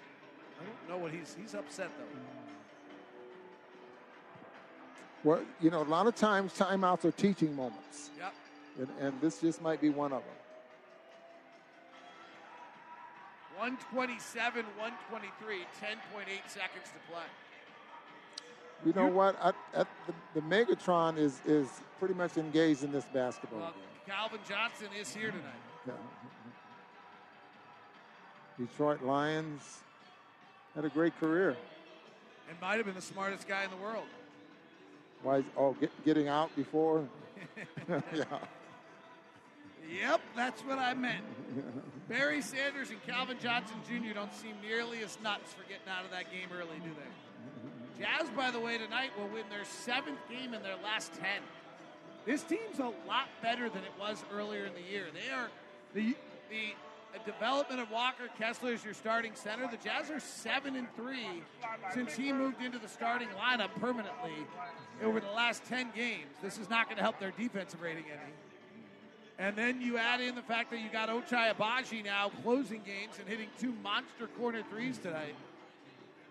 I 0.60 0.64
don't 0.64 0.90
know 0.90 0.98
what 0.98 1.12
he's. 1.12 1.36
He's 1.40 1.54
upset 1.54 1.90
though. 1.98 2.45
Well, 5.26 5.42
you 5.60 5.72
know, 5.72 5.82
a 5.82 5.84
lot 5.90 6.06
of 6.06 6.16
times 6.16 6.54
timeouts 6.54 7.04
are 7.04 7.12
teaching 7.12 7.56
moments, 7.56 8.12
Yep. 8.20 8.34
and, 8.78 8.88
and 9.02 9.22
this 9.22 9.42
just 9.42 9.60
might 9.60 9.82
be 9.82 9.90
one 9.90 10.14
of 10.14 10.22
them. 10.22 10.32
127, 13.58 14.66
123, 14.78 15.56
10.8 15.82 16.48
seconds 16.48 16.86
to 16.94 17.12
play. 17.12 17.24
You 18.86 18.94
know 18.94 19.08
what? 19.08 19.36
I, 19.42 19.50
I, 19.76 19.86
the, 20.06 20.14
the 20.36 20.42
Megatron 20.42 21.18
is 21.18 21.42
is 21.48 21.70
pretty 21.98 22.14
much 22.14 22.38
engaged 22.38 22.84
in 22.84 22.92
this 22.92 23.06
basketball 23.06 23.60
Well, 23.62 23.72
game. 23.72 23.82
Calvin 24.16 24.40
Johnson 24.48 24.88
is 25.00 25.16
here 25.16 25.32
tonight. 25.32 25.44
Yeah. 25.88 25.94
Detroit 28.60 29.02
Lions 29.02 29.80
had 30.76 30.86
a 30.86 30.90
great 30.90 31.18
career. 31.20 31.56
And 32.48 32.62
might 32.62 32.76
have 32.76 32.86
been 32.86 32.94
the 32.94 33.02
smartest 33.02 33.48
guy 33.48 33.64
in 33.64 33.72
the 33.72 33.78
world. 33.78 34.06
Why? 35.26 35.38
Is, 35.38 35.46
oh, 35.58 35.74
get, 35.74 35.90
getting 36.06 36.28
out 36.28 36.56
before. 36.56 37.04
yeah. 37.90 38.24
Yep, 40.00 40.22
that's 40.36 40.62
what 40.62 40.78
I 40.78 40.94
meant. 40.94 41.24
Barry 42.08 42.44
Sanders 42.44 42.92
and 42.92 43.04
Calvin 43.08 43.38
Johnson 43.42 43.78
Jr. 43.88 44.14
don't 44.14 44.34
seem 44.34 44.54
nearly 44.62 45.04
as 45.04 45.18
nuts 45.24 45.52
for 45.54 45.64
getting 45.64 45.90
out 45.90 46.06
of 46.06 46.12
that 46.12 46.32
game 46.32 46.50
early, 46.54 46.78
do 46.84 46.92
they? 46.92 48.04
Jazz, 48.04 48.30
by 48.38 48.52
the 48.52 48.60
way, 48.60 48.78
tonight 48.78 49.10
will 49.18 49.28
win 49.30 49.46
their 49.50 49.66
seventh 49.66 50.20
game 50.30 50.54
in 50.54 50.62
their 50.62 50.76
last 50.84 51.14
ten. 51.14 51.42
This 52.28 52.44
team's 52.44 52.78
a 52.78 52.92
lot 53.08 53.28
better 53.42 53.68
than 53.68 53.84
it 53.84 53.94
was 54.00 54.24
earlier 54.32 54.66
in 54.66 54.74
the 54.74 54.92
year. 54.92 55.06
They 55.12 55.32
are 55.34 55.50
the 55.96 56.16
the 56.52 56.76
a 57.16 57.26
development 57.26 57.80
of 57.80 57.90
Walker 57.92 58.28
Kessler 58.38 58.74
as 58.74 58.84
your 58.84 58.94
starting 58.94 59.34
center. 59.36 59.68
The 59.68 59.78
Jazz 59.78 60.12
are 60.12 60.20
seven 60.20 60.76
and 60.76 60.88
three 60.96 61.44
since 61.94 62.16
he 62.16 62.32
moved 62.32 62.62
into 62.62 62.78
the 62.78 62.88
starting 62.88 63.30
lineup 63.30 63.70
permanently 63.80 64.34
over 65.04 65.20
the 65.20 65.32
last 65.32 65.64
ten 65.66 65.92
games. 65.96 66.36
This 66.42 66.58
is 66.58 66.70
not 66.70 66.88
going 66.88 66.98
to 66.98 67.04
help 67.04 67.20
their 67.20 67.32
defensive 67.32 67.82
rating 67.82 68.06
any. 68.06 68.34
And 69.38 69.56
then 69.56 69.82
you 69.82 69.98
add 69.98 70.22
in 70.22 70.36
the 70.36 70.42
fact 70.42 70.72
that 70.72 70.80
you 70.80 70.90
got 70.90 71.10
Ochai 71.10 71.54
Agbaji 71.54 72.04
now 72.04 72.32
closing 72.44 72.82
games 72.86 73.16
and 73.20 73.28
hitting 73.28 73.50
two 73.60 73.74
monster 73.84 74.28
corner 74.38 74.62
threes 74.70 74.98
tonight. 74.98 75.36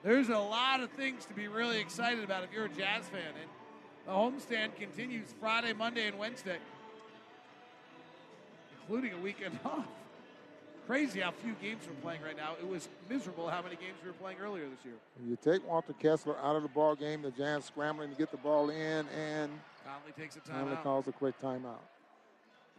There's 0.02 0.28
a 0.28 0.38
lot 0.38 0.80
of 0.80 0.90
things 0.90 1.24
to 1.26 1.34
be 1.34 1.48
really 1.48 1.80
excited 1.80 2.24
about 2.24 2.44
if 2.44 2.52
you're 2.52 2.66
a 2.66 2.68
Jazz 2.68 3.04
fan. 3.06 3.32
And 3.40 3.50
the 4.06 4.12
homestand 4.12 4.76
continues 4.76 5.26
Friday, 5.40 5.72
Monday, 5.72 6.08
and 6.08 6.18
Wednesday, 6.18 6.58
including 8.80 9.12
a 9.14 9.18
weekend 9.18 9.58
off. 9.64 9.86
Crazy 10.86 11.20
how 11.20 11.30
few 11.30 11.54
games 11.62 11.82
we're 11.86 12.00
playing 12.02 12.20
right 12.22 12.36
now. 12.36 12.56
It 12.60 12.68
was 12.68 12.88
miserable 13.08 13.48
how 13.48 13.62
many 13.62 13.76
games 13.76 13.94
we 14.02 14.10
were 14.10 14.14
playing 14.14 14.36
earlier 14.42 14.64
this 14.64 14.84
year. 14.84 14.94
You 15.26 15.38
take 15.42 15.66
Walter 15.66 15.94
Kessler 15.94 16.36
out 16.42 16.56
of 16.56 16.62
the 16.62 16.68
ball 16.68 16.94
game. 16.94 17.22
The 17.22 17.30
Jazz 17.30 17.64
scrambling 17.64 18.10
to 18.10 18.16
get 18.16 18.30
the 18.30 18.36
ball 18.36 18.68
in, 18.68 19.06
and 19.08 19.50
Conley 19.84 20.12
takes 20.18 20.36
a 20.36 20.40
Conley 20.40 20.74
timeout. 20.74 20.82
calls 20.82 21.08
a 21.08 21.12
quick 21.12 21.40
timeout. 21.40 21.80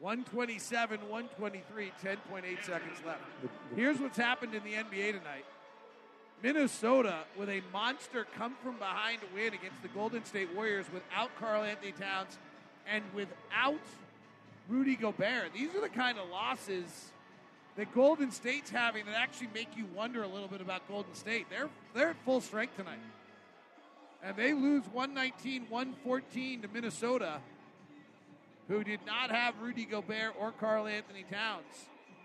127, 0.01 0.99
123, 1.09 1.91
10.8 2.03 2.63
seconds 2.63 2.97
left. 3.05 3.21
Here's 3.75 3.97
what's 3.99 4.17
happened 4.17 4.53
in 4.53 4.63
the 4.63 4.73
NBA 4.73 5.13
tonight. 5.13 5.45
Minnesota 6.43 7.23
with 7.37 7.49
a 7.49 7.61
monster 7.73 8.27
come 8.37 8.55
from 8.61 8.77
behind 8.77 9.19
win 9.33 9.47
against 9.47 9.81
the 9.81 9.87
Golden 9.87 10.23
State 10.25 10.53
Warriors 10.53 10.85
without 10.93 11.31
Karl 11.39 11.63
Anthony 11.63 11.93
Towns 11.93 12.37
and 12.87 13.03
without 13.15 13.79
Rudy 14.67 14.95
Gobert. 14.95 15.53
These 15.53 15.73
are 15.73 15.81
the 15.81 15.89
kind 15.89 16.19
of 16.19 16.29
losses 16.29 17.11
that 17.77 17.93
Golden 17.93 18.31
State's 18.31 18.69
having 18.69 19.05
that 19.05 19.15
actually 19.15 19.49
make 19.53 19.75
you 19.75 19.85
wonder 19.93 20.23
a 20.23 20.27
little 20.27 20.47
bit 20.47 20.61
about 20.61 20.87
Golden 20.87 21.13
State. 21.13 21.47
They're 21.49 21.69
they're 21.93 22.11
at 22.11 22.25
full 22.25 22.41
strength 22.41 22.77
tonight. 22.77 22.99
And 24.23 24.35
they 24.35 24.53
lose 24.53 24.83
119-114 24.95 26.61
to 26.63 26.67
Minnesota 26.73 27.41
who 28.67 28.83
did 28.83 28.99
not 29.05 29.29
have 29.29 29.53
Rudy 29.61 29.85
Gobert 29.85 30.33
or 30.39 30.51
Karl 30.51 30.87
Anthony 30.87 31.23
Towns. 31.31 31.65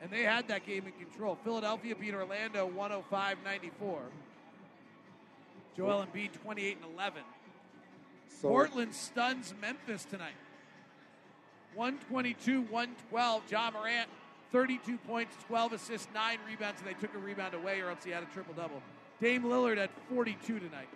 And 0.00 0.10
they 0.10 0.22
had 0.22 0.48
that 0.48 0.64
game 0.64 0.86
in 0.86 0.92
control. 0.92 1.36
Philadelphia 1.44 1.94
beat 1.94 2.14
Orlando 2.14 2.64
105 2.66 3.38
94. 3.44 4.00
Joel 5.76 6.06
Embiid 6.06 6.32
28 6.42 6.78
and 6.82 6.94
11. 6.94 7.22
So- 8.40 8.48
Portland 8.48 8.94
stuns 8.94 9.52
Memphis 9.60 10.06
tonight. 10.06 10.32
122 11.74 12.62
112. 12.62 13.42
Ja 13.50 13.70
Morant, 13.70 14.08
32 14.52 14.98
points, 14.98 15.36
12 15.46 15.72
assists, 15.74 16.08
9 16.14 16.38
rebounds, 16.48 16.80
and 16.80 16.88
they 16.88 16.98
took 17.00 17.14
a 17.14 17.18
rebound 17.18 17.54
away, 17.54 17.80
or 17.80 17.90
else 17.90 18.04
he 18.04 18.10
had 18.10 18.22
a 18.22 18.26
triple 18.26 18.54
double. 18.54 18.82
Dame 19.20 19.44
Lillard 19.44 19.78
at 19.78 19.90
42 20.12 20.58
tonight. 20.58 20.88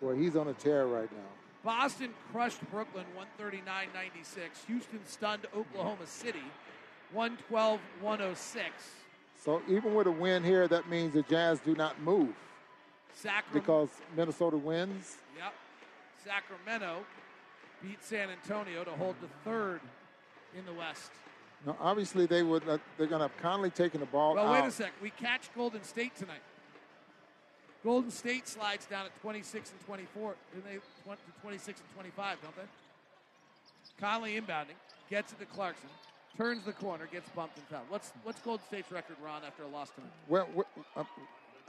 Boy, 0.00 0.16
he's 0.16 0.36
on 0.36 0.48
a 0.48 0.54
tear 0.54 0.86
right 0.86 1.10
now. 1.12 1.18
Boston 1.62 2.14
crushed 2.32 2.60
Brooklyn 2.70 3.04
139 3.14 3.88
96. 3.92 4.64
Houston 4.66 5.00
stunned 5.06 5.46
Oklahoma 5.54 6.06
City 6.06 6.42
112 7.12 7.80
106. 8.00 8.70
So 9.44 9.60
even 9.68 9.94
with 9.94 10.06
a 10.06 10.10
win 10.10 10.42
here, 10.42 10.68
that 10.68 10.88
means 10.88 11.12
the 11.12 11.22
Jazz 11.22 11.60
do 11.60 11.74
not 11.74 12.00
move 12.00 12.34
Sacramento. 13.14 13.52
because 13.52 13.88
Minnesota 14.16 14.56
wins. 14.56 15.16
Yep. 15.36 15.52
Sacramento 16.24 17.04
beat 17.82 18.02
San 18.04 18.28
Antonio 18.30 18.84
to 18.84 18.90
hold 18.92 19.16
the 19.20 19.28
third 19.44 19.80
in 20.56 20.64
the 20.64 20.72
West. 20.72 21.10
Now, 21.66 21.76
obviously, 21.80 22.26
they 22.26 22.42
would. 22.42 22.66
Uh, 22.68 22.78
they're 22.96 23.06
going 23.06 23.20
to 23.20 23.28
have 23.28 23.36
Conley 23.36 23.70
taking 23.70 24.00
the 24.00 24.06
ball 24.06 24.34
Well, 24.34 24.46
out. 24.46 24.62
wait 24.62 24.68
a 24.68 24.70
sec. 24.70 24.92
We 25.02 25.10
catch 25.10 25.52
Golden 25.54 25.82
State 25.82 26.16
tonight. 26.16 26.40
Golden 27.84 28.10
State 28.10 28.46
slides 28.48 28.86
down 28.86 29.06
at 29.06 29.20
26 29.20 29.70
and 29.70 29.86
24. 29.86 30.34
Then 30.54 30.62
they 30.64 30.78
went 31.06 31.20
to 31.26 31.40
26 31.42 31.80
and 31.80 31.88
25, 31.94 32.38
don't 32.42 32.56
they? 32.56 32.62
Conley 33.98 34.40
inbounding, 34.40 34.76
gets 35.10 35.32
it 35.32 35.38
to 35.40 35.46
Clarkson, 35.46 35.88
turns 36.36 36.64
the 36.64 36.72
corner, 36.72 37.06
gets 37.10 37.28
bumped 37.30 37.58
and 37.58 37.66
fouled. 37.66 37.84
What's 37.90 38.12
what's 38.22 38.40
Golden 38.40 38.64
State's 38.66 38.90
record, 38.90 39.16
Ron, 39.22 39.42
after 39.46 39.62
a 39.62 39.68
loss 39.68 39.90
tonight? 39.90 40.10
Well, 40.28 40.48
uh, 40.96 41.04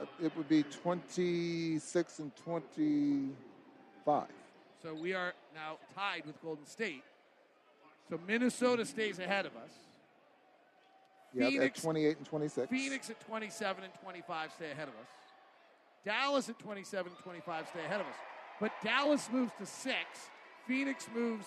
uh, 0.00 0.06
it 0.22 0.34
would 0.36 0.48
be 0.48 0.62
26 0.62 2.18
and 2.20 2.34
25. 2.36 4.26
So 4.82 4.94
we 4.94 5.12
are 5.12 5.34
now 5.54 5.76
tied 5.94 6.24
with 6.26 6.40
Golden 6.42 6.66
State. 6.66 7.04
So 8.08 8.18
Minnesota 8.26 8.84
stays 8.84 9.18
ahead 9.18 9.46
of 9.46 9.52
us. 9.56 9.70
Yeah, 11.32 11.48
Phoenix- 11.48 11.78
at 11.78 11.82
28 11.82 12.16
and 12.18 12.26
26. 12.26 12.70
Phoenix 12.70 13.10
at 13.10 13.20
27 13.20 13.84
and 13.84 13.92
25 14.02 14.52
stay 14.52 14.70
ahead 14.70 14.88
of 14.88 14.94
us. 14.94 15.08
Dallas 16.04 16.48
at 16.48 16.58
27 16.58 17.12
and 17.12 17.22
25 17.22 17.68
stay 17.68 17.84
ahead 17.84 18.00
of 18.00 18.06
us. 18.06 18.16
But 18.60 18.72
Dallas 18.84 19.28
moves 19.32 19.52
to 19.58 19.66
six. 19.66 20.30
Phoenix 20.66 21.06
moves. 21.14 21.46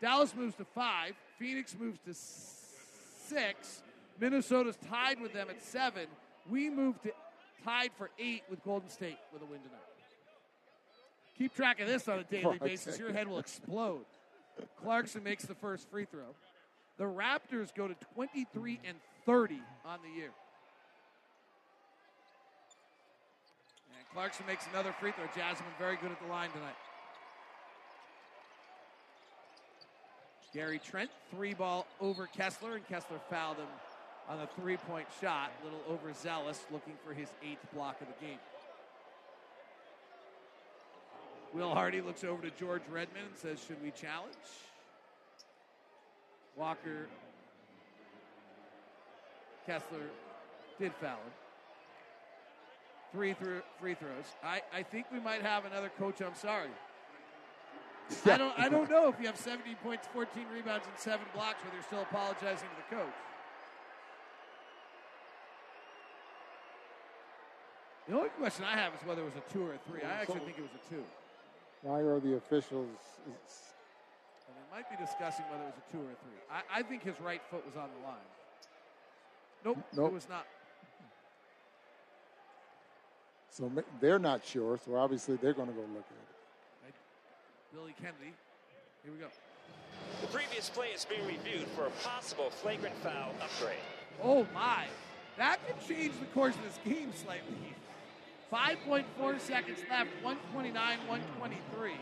Dallas 0.00 0.34
moves 0.34 0.54
to 0.56 0.64
five. 0.64 1.14
Phoenix 1.38 1.74
moves 1.78 1.98
to 2.00 2.12
six. 2.14 3.82
Minnesota's 4.20 4.76
tied 4.88 5.20
with 5.20 5.32
them 5.32 5.48
at 5.48 5.62
seven. 5.62 6.06
We 6.50 6.68
move 6.70 7.00
to 7.02 7.12
tied 7.64 7.90
for 7.96 8.10
eight 8.18 8.42
with 8.50 8.62
Golden 8.62 8.88
State 8.88 9.18
with 9.32 9.42
a 9.42 9.46
win 9.46 9.60
tonight. 9.60 9.78
Keep 11.36 11.54
track 11.54 11.80
of 11.80 11.86
this 11.86 12.08
on 12.08 12.18
a 12.18 12.24
daily 12.24 12.58
basis. 12.62 12.98
Your 12.98 13.12
head 13.12 13.28
will 13.28 13.38
explode. 13.38 14.04
Clarkson 14.82 15.22
makes 15.22 15.44
the 15.44 15.54
first 15.54 15.90
free 15.90 16.04
throw. 16.04 16.34
The 16.98 17.04
Raptors 17.04 17.74
go 17.74 17.86
to 17.88 17.94
23 18.14 18.80
and 18.84 18.96
30 19.24 19.60
on 19.84 19.98
the 20.02 20.18
year. 20.18 20.30
And 23.96 24.08
Clarkson 24.12 24.46
makes 24.46 24.64
another 24.72 24.92
free 25.00 25.12
throw. 25.12 25.24
Jasmine 25.36 25.68
very 25.78 25.96
good 25.96 26.10
at 26.10 26.20
the 26.20 26.28
line 26.28 26.50
tonight. 26.50 26.76
Gary 30.54 30.80
Trent, 30.82 31.10
three 31.30 31.54
ball 31.54 31.86
over 32.00 32.26
Kessler, 32.26 32.76
and 32.76 32.88
Kessler 32.88 33.20
fouled 33.28 33.58
him 33.58 33.66
on 34.28 34.40
a 34.40 34.48
three 34.60 34.76
point 34.76 35.06
shot. 35.20 35.52
A 35.60 35.64
little 35.64 35.82
overzealous, 35.90 36.64
looking 36.72 36.94
for 37.06 37.12
his 37.12 37.28
eighth 37.42 37.64
block 37.74 38.00
of 38.00 38.08
the 38.08 38.26
game. 38.26 38.38
Will 41.58 41.74
Hardy 41.74 42.00
looks 42.00 42.22
over 42.22 42.40
to 42.42 42.50
George 42.56 42.82
Redmond 42.88 43.26
and 43.30 43.36
says, 43.36 43.58
Should 43.66 43.82
we 43.82 43.90
challenge? 43.90 44.30
Walker, 46.56 47.08
Kessler 49.66 50.06
did 50.78 50.92
foul 51.00 51.10
him. 51.10 51.32
Three 53.10 53.32
thro- 53.32 53.62
free 53.80 53.94
throws. 53.94 54.26
I, 54.44 54.62
I 54.72 54.84
think 54.84 55.06
we 55.12 55.18
might 55.18 55.42
have 55.42 55.64
another 55.64 55.90
coach. 55.98 56.20
I'm 56.20 56.36
sorry. 56.36 56.68
I 58.24 58.38
don't 58.38 58.58
I 58.58 58.68
don't 58.68 58.88
know 58.88 59.08
if 59.08 59.16
you 59.20 59.26
have 59.26 59.36
17 59.36 59.74
points, 59.82 60.06
14 60.12 60.44
rebounds, 60.54 60.86
and 60.86 60.96
seven 60.96 61.26
blocks 61.34 61.56
whether 61.64 61.74
you're 61.74 61.84
still 61.84 62.02
apologizing 62.02 62.68
to 62.68 62.76
the 62.88 62.96
coach. 62.96 63.14
The 68.08 68.16
only 68.16 68.30
question 68.30 68.64
I 68.64 68.76
have 68.76 68.94
is 68.94 69.00
whether 69.04 69.22
it 69.22 69.26
was 69.26 69.34
a 69.36 69.52
two 69.52 69.62
or 69.62 69.74
a 69.74 69.78
three. 69.90 70.00
I 70.02 70.22
actually 70.22 70.40
think 70.40 70.56
it 70.56 70.62
was 70.62 70.70
a 70.72 70.94
two. 70.94 71.04
Why 71.82 72.00
are 72.00 72.20
the 72.20 72.36
officials? 72.36 72.88
And 73.26 73.34
they 74.56 74.76
might 74.76 74.90
be 74.90 74.96
discussing 75.02 75.44
whether 75.50 75.62
it 75.64 75.66
was 75.66 75.74
a 75.88 75.92
two 75.92 75.98
or 75.98 76.10
a 76.10 76.16
three. 76.22 76.38
I, 76.50 76.80
I 76.80 76.82
think 76.82 77.02
his 77.04 77.20
right 77.20 77.40
foot 77.50 77.64
was 77.64 77.76
on 77.76 77.88
the 78.00 78.06
line. 78.06 78.28
Nope, 79.64 79.78
Nope. 79.96 80.10
it 80.10 80.14
was 80.14 80.28
not. 80.28 80.46
So 83.50 83.70
they're 84.00 84.18
not 84.20 84.44
sure. 84.44 84.78
So 84.84 84.94
obviously 84.96 85.36
they're 85.36 85.52
going 85.52 85.68
to 85.68 85.74
go 85.74 85.80
look 85.80 86.04
at 86.06 86.88
it. 86.88 86.94
Billy 87.74 87.94
Kennedy. 88.00 88.32
Here 89.04 89.12
we 89.12 89.18
go. 89.18 89.26
The 90.22 90.26
previous 90.28 90.68
play 90.70 90.88
is 90.88 91.04
being 91.04 91.26
reviewed 91.26 91.66
for 91.76 91.86
a 91.86 91.90
possible 92.02 92.50
flagrant 92.50 92.94
foul 93.02 93.32
upgrade. 93.42 93.76
Oh 94.22 94.46
my. 94.54 94.84
That 95.36 95.58
could 95.66 95.76
change 95.86 96.14
the 96.18 96.26
course 96.26 96.54
of 96.54 96.62
this 96.64 96.78
game 96.84 97.12
slightly. 97.14 97.74
5.4 98.52 99.40
seconds 99.40 99.78
left, 99.90 100.10
129, 100.22 100.72
123. 101.06 101.92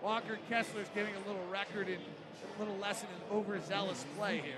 Walker 0.00 0.38
Kessler's 0.48 0.86
giving 0.94 1.14
a 1.14 1.26
little 1.26 1.44
record 1.50 1.88
in 1.88 1.98
a 1.98 2.58
little 2.60 2.76
lesson 2.76 3.08
in 3.16 3.36
overzealous 3.36 4.04
play 4.16 4.38
here. 4.38 4.54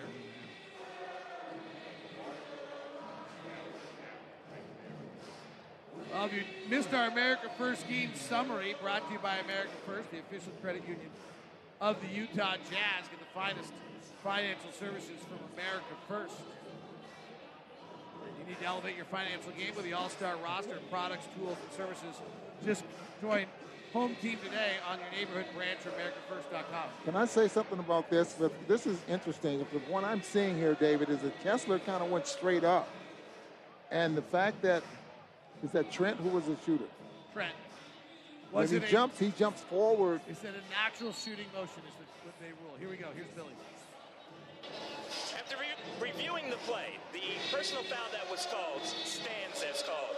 Well, 6.13 6.27
if 6.27 6.33
you 6.35 6.43
missed 6.69 6.93
our 6.93 7.09
America 7.09 7.51
First 7.57 7.89
game 7.89 8.11
summary, 8.15 8.75
brought 8.83 9.07
to 9.07 9.13
you 9.13 9.19
by 9.21 9.37
America 9.37 9.73
First, 9.87 10.11
the 10.11 10.19
official 10.19 10.53
credit 10.61 10.83
union 10.83 11.11
of 11.81 11.97
the 12.03 12.09
Utah 12.09 12.57
Jazz, 12.57 13.09
get 13.09 13.19
the 13.19 13.33
finest 13.33 13.73
financial 14.23 14.73
services 14.73 15.17
from 15.23 15.39
America 15.55 15.95
First. 16.07 16.35
You 18.49 18.55
need 18.55 18.61
to 18.61 18.67
elevate 18.67 18.97
your 18.97 19.05
financial 19.05 19.53
game 19.53 19.75
with 19.77 19.85
the 19.85 19.93
all-star 19.93 20.35
roster 20.43 20.77
of 20.77 20.91
products, 20.91 21.29
tools, 21.37 21.59
and 21.63 21.71
services. 21.77 22.17
Just 22.65 22.83
join 23.21 23.45
home 23.93 24.17
team 24.23 24.39
today 24.43 24.77
on 24.91 24.99
your 25.01 25.11
neighborhood 25.11 25.45
branch 25.55 25.81
or 25.85 25.91
AmericaFirst.com. 25.91 26.85
Can 27.05 27.15
I 27.15 27.27
say 27.27 27.49
something 27.49 27.79
about 27.79 28.09
this? 28.09 28.35
But 28.39 28.53
this 28.67 28.87
is 28.87 28.99
interesting. 29.07 29.59
The 29.71 29.79
one 29.93 30.03
I'm 30.03 30.23
seeing 30.23 30.57
here, 30.57 30.75
David, 30.81 31.11
is 31.11 31.21
that 31.21 31.39
Kessler 31.43 31.79
kind 31.79 32.03
of 32.03 32.11
went 32.11 32.27
straight 32.27 32.65
up, 32.65 32.89
and 33.91 34.17
the 34.17 34.23
fact 34.23 34.63
that 34.63 34.83
is 35.63 35.71
that 35.73 35.93
Trent, 35.93 36.17
who 36.17 36.31
was 36.31 36.47
the 36.47 36.57
shooter, 36.65 36.85
Trent. 37.35 37.53
when 38.51 38.67
he 38.67 38.77
a- 38.77 38.81
jumps, 38.81 39.19
he 39.19 39.31
jumps 39.33 39.61
forward. 39.61 40.23
Is 40.27 40.39
that 40.39 40.55
a 40.55 40.71
natural 40.71 41.13
shooting 41.13 41.49
motion? 41.53 41.83
Is 41.87 41.95
the- 41.99 42.25
what 42.25 42.35
they 42.41 42.53
rule? 42.65 42.77
Here 42.79 42.89
we 42.89 42.97
go. 42.97 43.09
Here's 43.15 43.29
Billy. 43.37 43.53
After 45.37 45.57
re- 45.57 46.11
reviewing 46.11 46.38
the 46.38 46.38
play, 46.67 46.99
the 47.13 47.57
personal 47.57 47.83
foul 47.85 47.99
that 48.13 48.31
was 48.31 48.47
called 48.47 48.83
stands 48.83 49.65
as 49.71 49.83
called. 49.83 50.17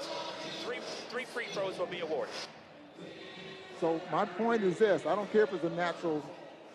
Three, 0.64 0.78
three 1.10 1.24
free 1.24 1.46
throws 1.52 1.78
will 1.78 1.86
be 1.86 2.00
awarded. 2.00 2.34
So 3.80 4.00
my 4.12 4.24
point 4.24 4.62
is 4.62 4.78
this: 4.78 5.06
I 5.06 5.14
don't 5.14 5.30
care 5.32 5.44
if 5.44 5.52
it's 5.52 5.64
a 5.64 5.70
natural 5.70 6.22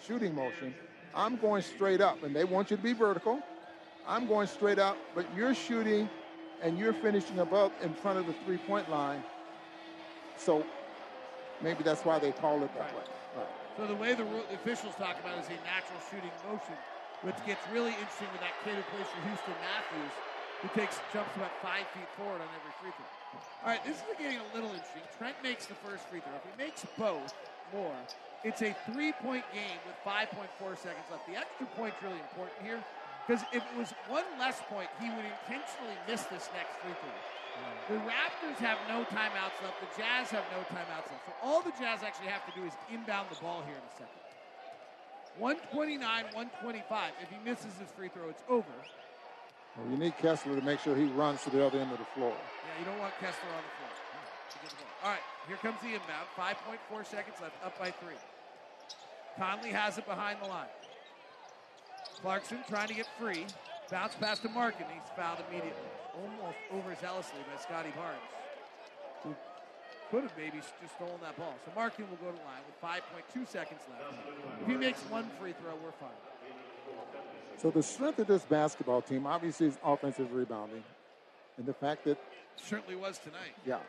shooting 0.05 0.33
motion. 0.33 0.73
I'm 1.13 1.37
going 1.37 1.61
straight 1.61 2.01
up, 2.01 2.23
and 2.23 2.35
they 2.35 2.43
want 2.43 2.71
you 2.71 2.77
to 2.77 2.83
be 2.83 2.93
vertical. 2.93 3.39
I'm 4.07 4.27
going 4.27 4.47
straight 4.47 4.79
up, 4.79 4.97
but 5.13 5.25
you're 5.35 5.55
shooting, 5.55 6.09
and 6.61 6.77
you're 6.77 6.93
finishing 6.93 7.39
above 7.39 7.71
in 7.81 7.93
front 7.93 8.19
of 8.19 8.27
the 8.27 8.33
three-point 8.45 8.89
line. 8.89 9.23
So 10.37 10.65
maybe 11.61 11.83
that's 11.83 12.03
why 12.03 12.19
they 12.19 12.31
call 12.31 12.61
it 12.63 12.73
that 12.75 12.93
way. 12.93 13.01
Right. 13.37 13.47
So 13.77 13.87
the 13.87 13.95
way 13.95 14.13
the 14.13 14.25
officials 14.53 14.95
talk 14.95 15.19
about 15.19 15.37
it 15.37 15.41
is 15.41 15.47
a 15.47 15.63
natural 15.63 15.99
shooting 16.09 16.31
motion, 16.49 16.75
which 17.25 17.41
gets 17.49 17.59
really 17.73 17.89
interesting 17.97 18.29
with 18.29 18.39
that 18.45 18.53
kid 18.61 18.77
who 18.77 18.85
plays 18.93 19.09
for 19.09 19.21
Houston 19.25 19.57
Matthews, 19.57 20.13
who 20.61 20.69
takes 20.77 21.01
jumps 21.09 21.33
about 21.33 21.49
five 21.57 21.89
feet 21.97 22.05
forward 22.13 22.37
on 22.37 22.49
every 22.53 22.73
free 22.77 22.93
throw. 22.93 23.09
All 23.65 23.73
right, 23.73 23.81
this 23.81 23.97
is 23.97 24.05
getting 24.21 24.37
a 24.37 24.49
little 24.53 24.69
interesting. 24.69 25.01
Trent 25.17 25.33
makes 25.41 25.65
the 25.65 25.73
first 25.81 26.05
free 26.05 26.21
throw. 26.21 26.37
If 26.37 26.45
he 26.45 26.53
makes 26.53 26.85
both 27.01 27.33
more, 27.73 27.97
it's 28.45 28.61
a 28.61 28.77
three-point 28.93 29.41
game 29.49 29.81
with 29.89 29.97
5.4 30.05 30.29
seconds 30.77 31.09
left. 31.09 31.25
The 31.25 31.41
extra 31.41 31.65
point's 31.73 31.97
really 32.05 32.21
important 32.21 32.61
here 32.61 32.77
because 33.25 33.41
if 33.49 33.65
it 33.65 33.75
was 33.75 33.89
one 34.05 34.29
less 34.37 34.61
point, 34.69 34.87
he 35.01 35.09
would 35.09 35.25
intentionally 35.25 35.97
miss 36.05 36.29
this 36.29 36.45
next 36.53 36.77
free 36.85 36.93
throw. 36.93 37.17
The 37.89 37.97
Raptors 38.05 38.61
have 38.61 38.77
no 38.85 39.01
timeouts 39.09 39.57
left. 39.65 39.81
The 39.81 39.89
Jazz 39.97 40.29
have 40.29 40.45
no 40.53 40.61
timeouts 40.69 41.09
left. 41.09 41.25
So 41.25 41.33
all 41.41 41.65
the 41.65 41.73
Jazz 41.81 42.05
actually 42.05 42.29
have 42.29 42.45
to 42.45 42.53
do 42.53 42.69
is 42.69 42.73
inbound 42.93 43.33
the 43.33 43.39
ball 43.41 43.65
here 43.65 43.73
in 43.73 43.81
a 43.81 43.93
second. 43.97 44.24
129, 45.37 45.99
125. 45.99 47.11
If 47.21 47.29
he 47.29 47.37
misses 47.43 47.75
his 47.79 47.91
free 47.91 48.09
throw, 48.09 48.29
it's 48.29 48.43
over. 48.47 48.71
Well, 49.77 49.91
you 49.91 49.97
need 49.97 50.17
Kessler 50.17 50.55
to 50.55 50.61
make 50.63 50.79
sure 50.79 50.95
he 50.95 51.05
runs 51.05 51.43
to 51.43 51.49
the 51.49 51.65
other 51.65 51.79
end 51.79 51.91
of 51.91 51.99
the 51.99 52.07
floor. 52.15 52.31
Yeah, 52.31 52.79
you 52.79 52.85
don't 52.85 52.99
want 52.99 53.13
Kessler 53.19 53.51
on 53.51 53.63
the 53.63 53.73
floor. 53.75 53.91
to 54.51 54.57
get 54.59 54.69
the 54.69 54.75
ball. 54.79 55.03
All 55.03 55.11
right, 55.11 55.25
here 55.47 55.57
comes 55.57 55.79
the 55.81 55.99
inbound. 55.99 56.27
5.4 56.37 57.05
seconds 57.05 57.35
left, 57.41 57.55
up 57.65 57.77
by 57.77 57.91
three. 57.91 58.15
Conley 59.37 59.71
has 59.71 59.97
it 59.97 60.07
behind 60.07 60.39
the 60.41 60.47
line. 60.47 60.71
Clarkson 62.21 62.59
trying 62.69 62.87
to 62.87 62.93
get 62.93 63.07
free. 63.19 63.45
Bounce 63.91 64.15
pass 64.15 64.39
to 64.39 64.47
Markkanen. 64.49 64.89
He's 64.93 65.11
fouled 65.17 65.39
immediately. 65.49 65.91
Almost 66.15 66.57
overzealously 66.71 67.43
by 67.51 67.61
Scotty 67.61 67.91
Barnes. 67.91 69.35
Could 70.11 70.23
have 70.23 70.33
maybe 70.37 70.57
just 70.57 70.73
stolen 70.95 71.19
that 71.21 71.37
ball. 71.37 71.55
So 71.65 71.71
Markkanen 71.79 72.09
will 72.09 72.17
go 72.17 72.31
to 72.31 72.37
line 72.45 72.61
with 72.67 72.79
5.2 72.81 73.47
seconds 73.47 73.81
left. 73.89 74.13
If 74.61 74.67
he 74.67 74.75
makes 74.75 74.99
one 75.09 75.29
free 75.39 75.53
throw, 75.53 75.73
we're 75.83 75.91
fine. 75.93 76.09
So 77.57 77.71
the 77.71 77.81
strength 77.83 78.19
of 78.19 78.27
this 78.27 78.43
basketball 78.43 79.01
team 79.01 79.25
obviously 79.25 79.67
is 79.67 79.77
offensive 79.83 80.31
rebounding, 80.33 80.83
and 81.57 81.65
the 81.65 81.73
fact 81.73 82.03
that 82.05 82.17
Certainly 82.57 82.95
was 82.97 83.17
tonight. 83.17 83.55
yeah, 83.65 83.79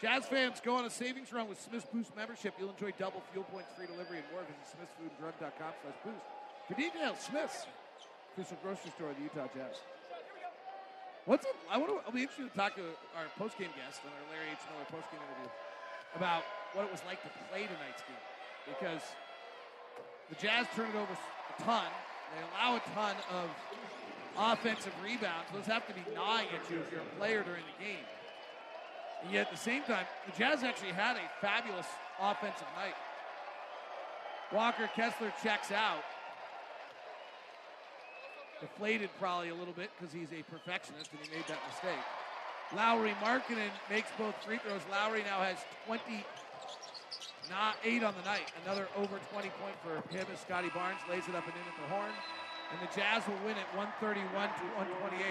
Jazz 0.00 0.26
fans, 0.26 0.60
go 0.64 0.76
on 0.76 0.84
a 0.84 0.90
savings 0.90 1.32
run 1.32 1.48
with 1.48 1.60
Smith's 1.60 1.86
Boost 1.92 2.14
membership. 2.16 2.54
You'll 2.58 2.70
enjoy 2.70 2.92
double 2.98 3.20
fuel 3.32 3.44
points, 3.44 3.70
free 3.76 3.86
delivery, 3.86 4.18
and 4.18 4.26
more. 4.30 4.42
Visit 4.42 4.78
smithsfooddrug.com 4.78 5.72
slash 5.82 5.94
boost. 6.04 6.24
For 6.68 6.74
details, 6.74 7.18
Smith's, 7.18 7.66
official 8.36 8.58
grocery 8.62 8.92
store 8.94 9.10
of 9.10 9.16
the 9.16 9.22
Utah 9.22 9.48
Jazz. 9.54 9.74
What's 11.28 11.44
it, 11.44 11.52
I 11.68 11.76
want 11.76 11.92
to, 11.92 12.00
I'll 12.08 12.16
be 12.16 12.24
interested 12.24 12.48
to 12.48 12.56
talk 12.56 12.72
to 12.80 12.88
our 13.12 13.28
post-game 13.36 13.68
guest 13.76 14.00
on 14.00 14.08
our 14.16 14.24
Larry 14.32 14.48
H. 14.48 14.64
Miller 14.72 14.88
post-game 14.88 15.20
interview 15.20 15.52
about 16.16 16.40
what 16.72 16.88
it 16.88 16.90
was 16.90 17.04
like 17.04 17.20
to 17.20 17.28
play 17.52 17.68
tonight's 17.68 18.00
game. 18.08 18.24
Because 18.64 19.04
the 20.32 20.40
Jazz 20.40 20.64
turn 20.72 20.88
it 20.88 20.96
over 20.96 21.12
a 21.12 21.56
ton. 21.60 21.84
They 22.32 22.40
allow 22.48 22.80
a 22.80 22.82
ton 22.96 23.12
of 23.28 23.52
offensive 24.40 24.96
rebounds. 25.04 25.52
Those 25.52 25.68
have 25.68 25.84
to 25.84 25.92
be 25.92 26.00
gnawing 26.16 26.48
at 26.48 26.64
you 26.72 26.80
if 26.80 26.88
you're 26.88 27.04
a 27.04 27.12
player 27.20 27.44
during 27.44 27.60
the 27.76 27.84
game. 27.84 28.08
And 29.20 29.28
yet 29.28 29.48
at 29.48 29.52
the 29.52 29.60
same 29.60 29.84
time, 29.84 30.08
the 30.24 30.32
Jazz 30.32 30.64
actually 30.64 30.96
had 30.96 31.20
a 31.20 31.28
fabulous 31.44 31.92
offensive 32.16 32.72
night. 32.72 32.96
Walker 34.48 34.88
Kessler 34.96 35.28
checks 35.44 35.76
out. 35.76 36.08
Deflated 38.60 39.10
probably 39.20 39.50
a 39.50 39.54
little 39.54 39.74
bit 39.74 39.90
because 39.98 40.12
he's 40.12 40.32
a 40.32 40.42
perfectionist 40.50 41.10
and 41.12 41.20
he 41.22 41.30
made 41.30 41.46
that 41.46 41.62
mistake. 41.70 42.02
Lauri 42.74 43.14
Markkanen 43.22 43.70
makes 43.88 44.10
both 44.18 44.34
free 44.44 44.58
throws. 44.58 44.82
Lauri 44.90 45.22
now 45.22 45.40
has 45.40 45.58
20, 45.86 46.02
not 47.48 47.76
eight 47.84 48.02
on 48.02 48.14
the 48.18 48.24
night. 48.24 48.52
Another 48.64 48.88
over 48.96 49.18
20 49.32 49.48
point 49.62 49.76
for 49.82 49.94
him 50.12 50.26
as 50.32 50.40
Scotty 50.40 50.70
Barnes 50.74 51.00
lays 51.08 51.22
it 51.28 51.34
up 51.34 51.44
and 51.46 51.54
in 51.54 51.64
at 51.64 51.76
the 51.80 51.94
horn. 51.94 52.12
And 52.72 52.80
the 52.82 52.92
Jazz 52.94 53.22
will 53.26 53.40
win 53.46 53.56
it 53.56 53.68
131 53.72 54.26
to 54.26 54.64
128. 54.76 55.22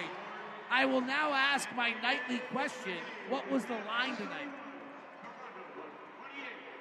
I 0.72 0.86
will 0.86 1.02
now 1.02 1.32
ask 1.32 1.68
my 1.76 1.94
nightly 2.02 2.40
question 2.52 2.98
what 3.30 3.49
was 3.52 3.66
the 3.66 3.78
line 3.88 4.16
tonight? 4.16 4.49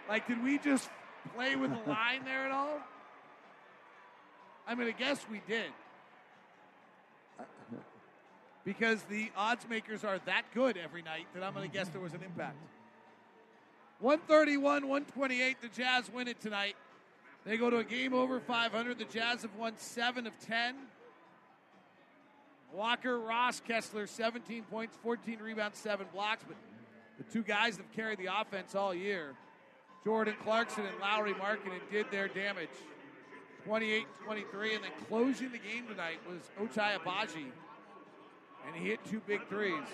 Like, 0.09 0.27
did 0.27 0.43
we 0.43 0.59
just 0.59 0.89
play 1.35 1.57
with 1.57 1.71
the 1.71 1.91
line 1.91 2.25
there 2.25 2.47
at 2.47 2.53
all? 2.53 2.81
I'm 4.67 4.79
going 4.79 4.93
to 4.93 4.99
guess 4.99 5.25
we 5.31 5.43
did. 5.47 5.71
Because 8.67 9.03
the 9.05 9.31
odds 9.37 9.65
makers 9.71 10.03
are 10.03 10.19
that 10.27 10.43
good 10.53 10.77
every 10.77 11.01
night 11.01 11.27
that 11.35 11.45
I'm 11.45 11.55
going 11.55 11.71
to 11.71 11.73
guess 11.73 11.89
there 11.89 12.01
was 12.01 12.15
an 12.15 12.23
impact. 12.25 12.57
131, 14.01 14.89
128. 14.89 15.63
The 15.63 15.69
Jazz 15.69 16.11
win 16.13 16.27
it 16.27 16.41
tonight. 16.41 16.75
They 17.45 17.57
go 17.57 17.71
to 17.71 17.77
a 17.77 17.85
game 17.85 18.13
over 18.13 18.41
500. 18.41 18.99
The 18.99 19.05
Jazz 19.05 19.43
have 19.43 19.55
won 19.55 19.75
7 19.77 20.27
of 20.27 20.33
10. 20.41 20.75
Walker, 22.73 23.21
Ross, 23.21 23.61
Kessler, 23.61 24.09
17 24.09 24.65
points, 24.65 24.97
14 25.01 25.39
rebounds, 25.39 25.79
7 25.79 26.05
blocks. 26.13 26.43
But 26.47 26.57
the 27.19 27.33
two 27.33 27.45
guys 27.45 27.77
that 27.77 27.85
have 27.85 27.93
carried 27.93 28.19
the 28.19 28.29
offense 28.41 28.75
all 28.75 28.93
year, 28.93 29.35
Jordan 30.05 30.35
Clarkson 30.43 30.85
and 30.85 30.99
Lauri 31.01 31.35
Markkanen, 31.35 31.81
did 31.93 32.07
their 32.11 32.27
damage. 32.27 32.69
28 33.65 34.07
23. 34.25 34.75
And 34.75 34.85
then 34.85 34.91
closing 35.09 35.53
the 35.53 35.59
game 35.59 35.87
tonight 35.87 36.19
was 36.29 36.41
Ochai 36.61 36.99
Agbaji. 36.99 37.47
And 38.67 38.75
he 38.75 38.89
hit 38.89 39.01
two 39.05 39.21
big 39.27 39.47
threes. 39.49 39.87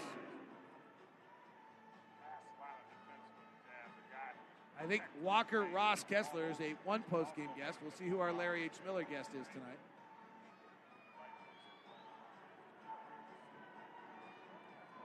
I 4.83 4.87
think 4.87 5.03
Walker 5.23 5.65
Ross 5.73 6.03
Kessler 6.03 6.51
is 6.51 6.61
a 6.61 6.75
one 6.85 7.03
post 7.03 7.37
game 7.37 7.49
guest. 7.57 7.79
We'll 7.83 7.93
see 7.93 8.09
who 8.09 8.19
our 8.19 8.33
Larry 8.33 8.65
H. 8.65 8.73
Miller 8.85 9.05
guest 9.05 9.31
is 9.41 9.47
tonight. 9.49 9.79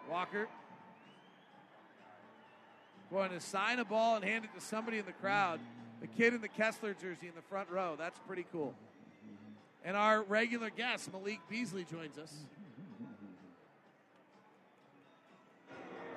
Walker 0.10 0.48
going 3.12 3.30
to 3.32 3.40
sign 3.40 3.80
a 3.80 3.86
ball 3.86 4.16
and 4.16 4.26
hand 4.26 4.46
it 4.46 4.54
to 4.58 4.66
somebody 4.66 4.98
in 4.98 5.06
the 5.06 5.14
crowd. 5.14 5.60
The 6.02 6.08
kid 6.08 6.34
in 6.34 6.42
the 6.42 6.48
Kessler 6.48 6.94
jersey 6.94 7.28
in 7.28 7.36
the 7.36 7.42
front 7.42 7.70
row. 7.70 7.96
That's 7.98 8.20
pretty 8.28 8.46
cool. 8.52 8.74
And 9.84 9.96
our 9.96 10.24
regular 10.24 10.70
guest, 10.70 11.12
Malik 11.12 11.40
Beasley, 11.50 11.86
joins 11.86 12.18
us. 12.18 12.34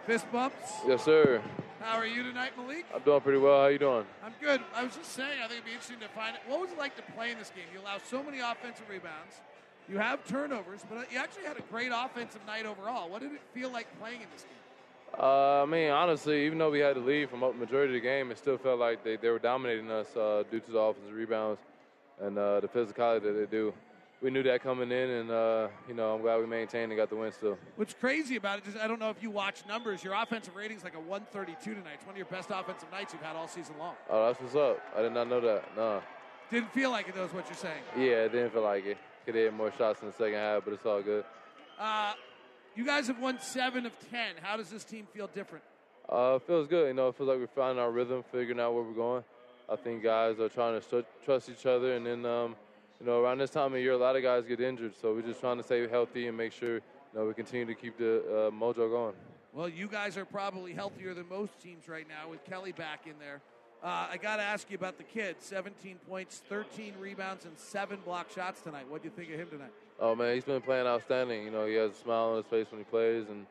Fist 0.06 0.30
bumps. 0.32 0.56
Yes, 0.86 1.04
sir. 1.04 1.42
How 1.80 1.96
are 1.96 2.06
you 2.06 2.22
tonight, 2.22 2.52
Malik? 2.56 2.86
I'm 2.94 3.02
doing 3.02 3.20
pretty 3.20 3.38
well. 3.38 3.62
How 3.62 3.66
you 3.68 3.78
doing? 3.78 4.04
I'm 4.24 4.34
good. 4.40 4.60
I 4.74 4.84
was 4.84 4.96
just 4.96 5.12
saying, 5.12 5.38
I 5.38 5.48
think 5.48 5.60
it'd 5.60 5.64
be 5.64 5.72
interesting 5.72 6.00
to 6.00 6.08
find 6.08 6.36
out 6.36 6.42
what 6.48 6.60
was 6.60 6.70
it 6.70 6.78
like 6.78 6.96
to 6.96 7.02
play 7.12 7.30
in 7.30 7.38
this 7.38 7.50
game. 7.50 7.64
You 7.72 7.80
allow 7.80 7.98
so 7.98 8.22
many 8.22 8.40
offensive 8.40 8.88
rebounds. 8.88 9.40
You 9.88 9.98
have 9.98 10.24
turnovers, 10.26 10.80
but 10.88 11.10
you 11.12 11.18
actually 11.18 11.44
had 11.44 11.58
a 11.58 11.62
great 11.62 11.90
offensive 11.94 12.40
night 12.46 12.64
overall. 12.64 13.08
What 13.08 13.22
did 13.22 13.32
it 13.32 13.40
feel 13.52 13.70
like 13.70 13.86
playing 13.98 14.22
in 14.22 14.28
this 14.32 14.42
game? 14.42 15.18
Uh, 15.18 15.62
I 15.62 15.66
mean, 15.66 15.90
honestly, 15.90 16.46
even 16.46 16.58
though 16.58 16.70
we 16.70 16.80
had 16.80 16.94
to 16.94 17.00
lead 17.00 17.28
from 17.28 17.40
the 17.40 17.52
majority 17.52 17.96
of 17.96 18.02
the 18.02 18.08
game, 18.08 18.30
it 18.30 18.38
still 18.38 18.58
felt 18.58 18.78
like 18.78 19.02
they, 19.02 19.16
they 19.16 19.28
were 19.28 19.38
dominating 19.38 19.90
us 19.90 20.06
uh, 20.16 20.44
due 20.50 20.60
to 20.60 20.70
the 20.70 20.78
offensive 20.78 21.12
rebounds 21.12 21.60
and 22.20 22.38
uh, 22.38 22.60
the 22.60 22.68
physicality 22.68 23.22
that 23.22 23.32
they 23.32 23.46
do. 23.46 23.74
We 24.22 24.30
knew 24.30 24.42
that 24.42 24.62
coming 24.62 24.92
in, 24.92 25.10
and 25.10 25.30
uh, 25.30 25.68
you 25.88 25.94
know, 25.94 26.14
I'm 26.14 26.20
glad 26.20 26.40
we 26.40 26.46
maintained 26.46 26.92
and 26.92 26.98
got 26.98 27.08
the 27.08 27.16
win 27.16 27.32
still. 27.32 27.56
What's 27.76 27.94
crazy 27.94 28.36
about 28.36 28.58
it 28.58 28.66
is 28.66 28.76
I 28.76 28.86
don't 28.86 29.00
know 29.00 29.08
if 29.08 29.22
you 29.22 29.30
watch 29.30 29.62
numbers. 29.66 30.04
Your 30.04 30.12
offensive 30.12 30.54
rating 30.54 30.76
is 30.76 30.84
like 30.84 30.94
a 30.94 31.00
132 31.00 31.74
tonight. 31.74 31.92
It's 31.94 32.04
one 32.04 32.12
of 32.12 32.18
your 32.18 32.26
best 32.26 32.50
offensive 32.52 32.90
nights 32.92 33.14
you've 33.14 33.22
had 33.22 33.34
all 33.34 33.48
season 33.48 33.76
long. 33.78 33.94
Oh, 34.10 34.26
that's 34.26 34.40
what's 34.40 34.54
up. 34.54 34.78
I 34.94 35.00
did 35.00 35.12
not 35.12 35.26
know 35.26 35.40
that. 35.40 35.64
No. 35.74 36.02
Didn't 36.50 36.70
feel 36.72 36.90
like 36.90 37.08
it, 37.08 37.14
though, 37.14 37.24
is 37.24 37.32
what 37.32 37.46
you're 37.46 37.56
saying. 37.56 37.82
Yeah, 37.96 38.24
it 38.24 38.32
didn't 38.32 38.50
feel 38.50 38.62
like 38.62 38.84
it. 38.84 38.98
Could 39.24 39.36
have 39.36 39.44
hit 39.44 39.54
more 39.54 39.72
shots 39.78 40.02
in 40.02 40.08
the 40.08 40.12
second 40.12 40.34
half, 40.34 40.64
but 40.64 40.74
it's 40.74 40.84
all 40.84 41.00
good. 41.00 41.24
Uh, 41.78 42.12
you 42.76 42.84
guys 42.84 43.06
have 43.06 43.20
won 43.20 43.40
seven 43.40 43.86
of 43.86 43.92
ten. 44.10 44.34
How 44.42 44.58
does 44.58 44.68
this 44.68 44.84
team 44.84 45.06
feel 45.14 45.28
different? 45.28 45.64
Uh, 46.10 46.34
it 46.36 46.46
feels 46.46 46.66
good. 46.66 46.88
You 46.88 46.94
know, 46.94 47.08
it 47.08 47.16
feels 47.16 47.28
like 47.28 47.38
we're 47.38 47.46
finding 47.46 47.82
our 47.82 47.90
rhythm, 47.90 48.22
figuring 48.30 48.60
out 48.60 48.74
where 48.74 48.82
we're 48.82 48.92
going. 48.92 49.24
I 49.68 49.76
think 49.76 50.02
guys 50.02 50.40
are 50.40 50.48
trying 50.48 50.78
to 50.78 50.86
st- 50.86 51.06
trust 51.24 51.48
each 51.48 51.64
other, 51.64 51.94
and 51.94 52.04
then 52.04 52.26
um, 52.26 52.56
you 53.00 53.06
know, 53.06 53.20
around 53.20 53.38
this 53.38 53.50
time 53.50 53.72
of 53.72 53.80
year, 53.80 53.92
a 53.92 53.96
lot 53.96 54.14
of 54.14 54.22
guys 54.22 54.44
get 54.44 54.60
injured, 54.60 54.92
so 55.00 55.14
we're 55.14 55.22
just 55.22 55.40
trying 55.40 55.56
to 55.56 55.62
stay 55.62 55.88
healthy 55.88 56.28
and 56.28 56.36
make 56.36 56.52
sure 56.52 56.74
you 56.74 56.82
know 57.14 57.24
we 57.24 57.34
continue 57.34 57.64
to 57.64 57.74
keep 57.74 57.96
the 57.96 58.18
uh, 58.18 58.50
mojo 58.50 58.90
going. 58.90 59.14
Well, 59.52 59.68
you 59.68 59.88
guys 59.88 60.16
are 60.16 60.24
probably 60.24 60.74
healthier 60.74 61.14
than 61.14 61.28
most 61.28 61.58
teams 61.60 61.88
right 61.88 62.06
now 62.06 62.30
with 62.30 62.44
Kelly 62.44 62.72
back 62.72 63.06
in 63.06 63.14
there. 63.18 63.40
Uh, 63.82 64.08
I 64.10 64.18
got 64.18 64.36
to 64.36 64.42
ask 64.42 64.70
you 64.70 64.76
about 64.76 64.98
the 64.98 65.04
kid. 65.04 65.36
17 65.40 65.96
points, 66.06 66.42
13 66.48 66.92
rebounds, 67.00 67.46
and 67.46 67.58
seven 67.58 67.98
block 68.04 68.30
shots 68.30 68.60
tonight. 68.60 68.84
What 68.88 69.02
do 69.02 69.08
you 69.08 69.14
think 69.16 69.32
of 69.32 69.40
him 69.40 69.48
tonight? 69.48 69.72
Oh 69.98 70.14
man, 70.14 70.34
he's 70.34 70.44
been 70.44 70.60
playing 70.60 70.86
outstanding. 70.86 71.44
You 71.44 71.50
know, 71.50 71.66
he 71.66 71.74
has 71.74 71.92
a 71.92 71.94
smile 71.94 72.30
on 72.30 72.36
his 72.36 72.46
face 72.46 72.66
when 72.70 72.80
he 72.80 72.84
plays, 72.84 73.28
and 73.30 73.46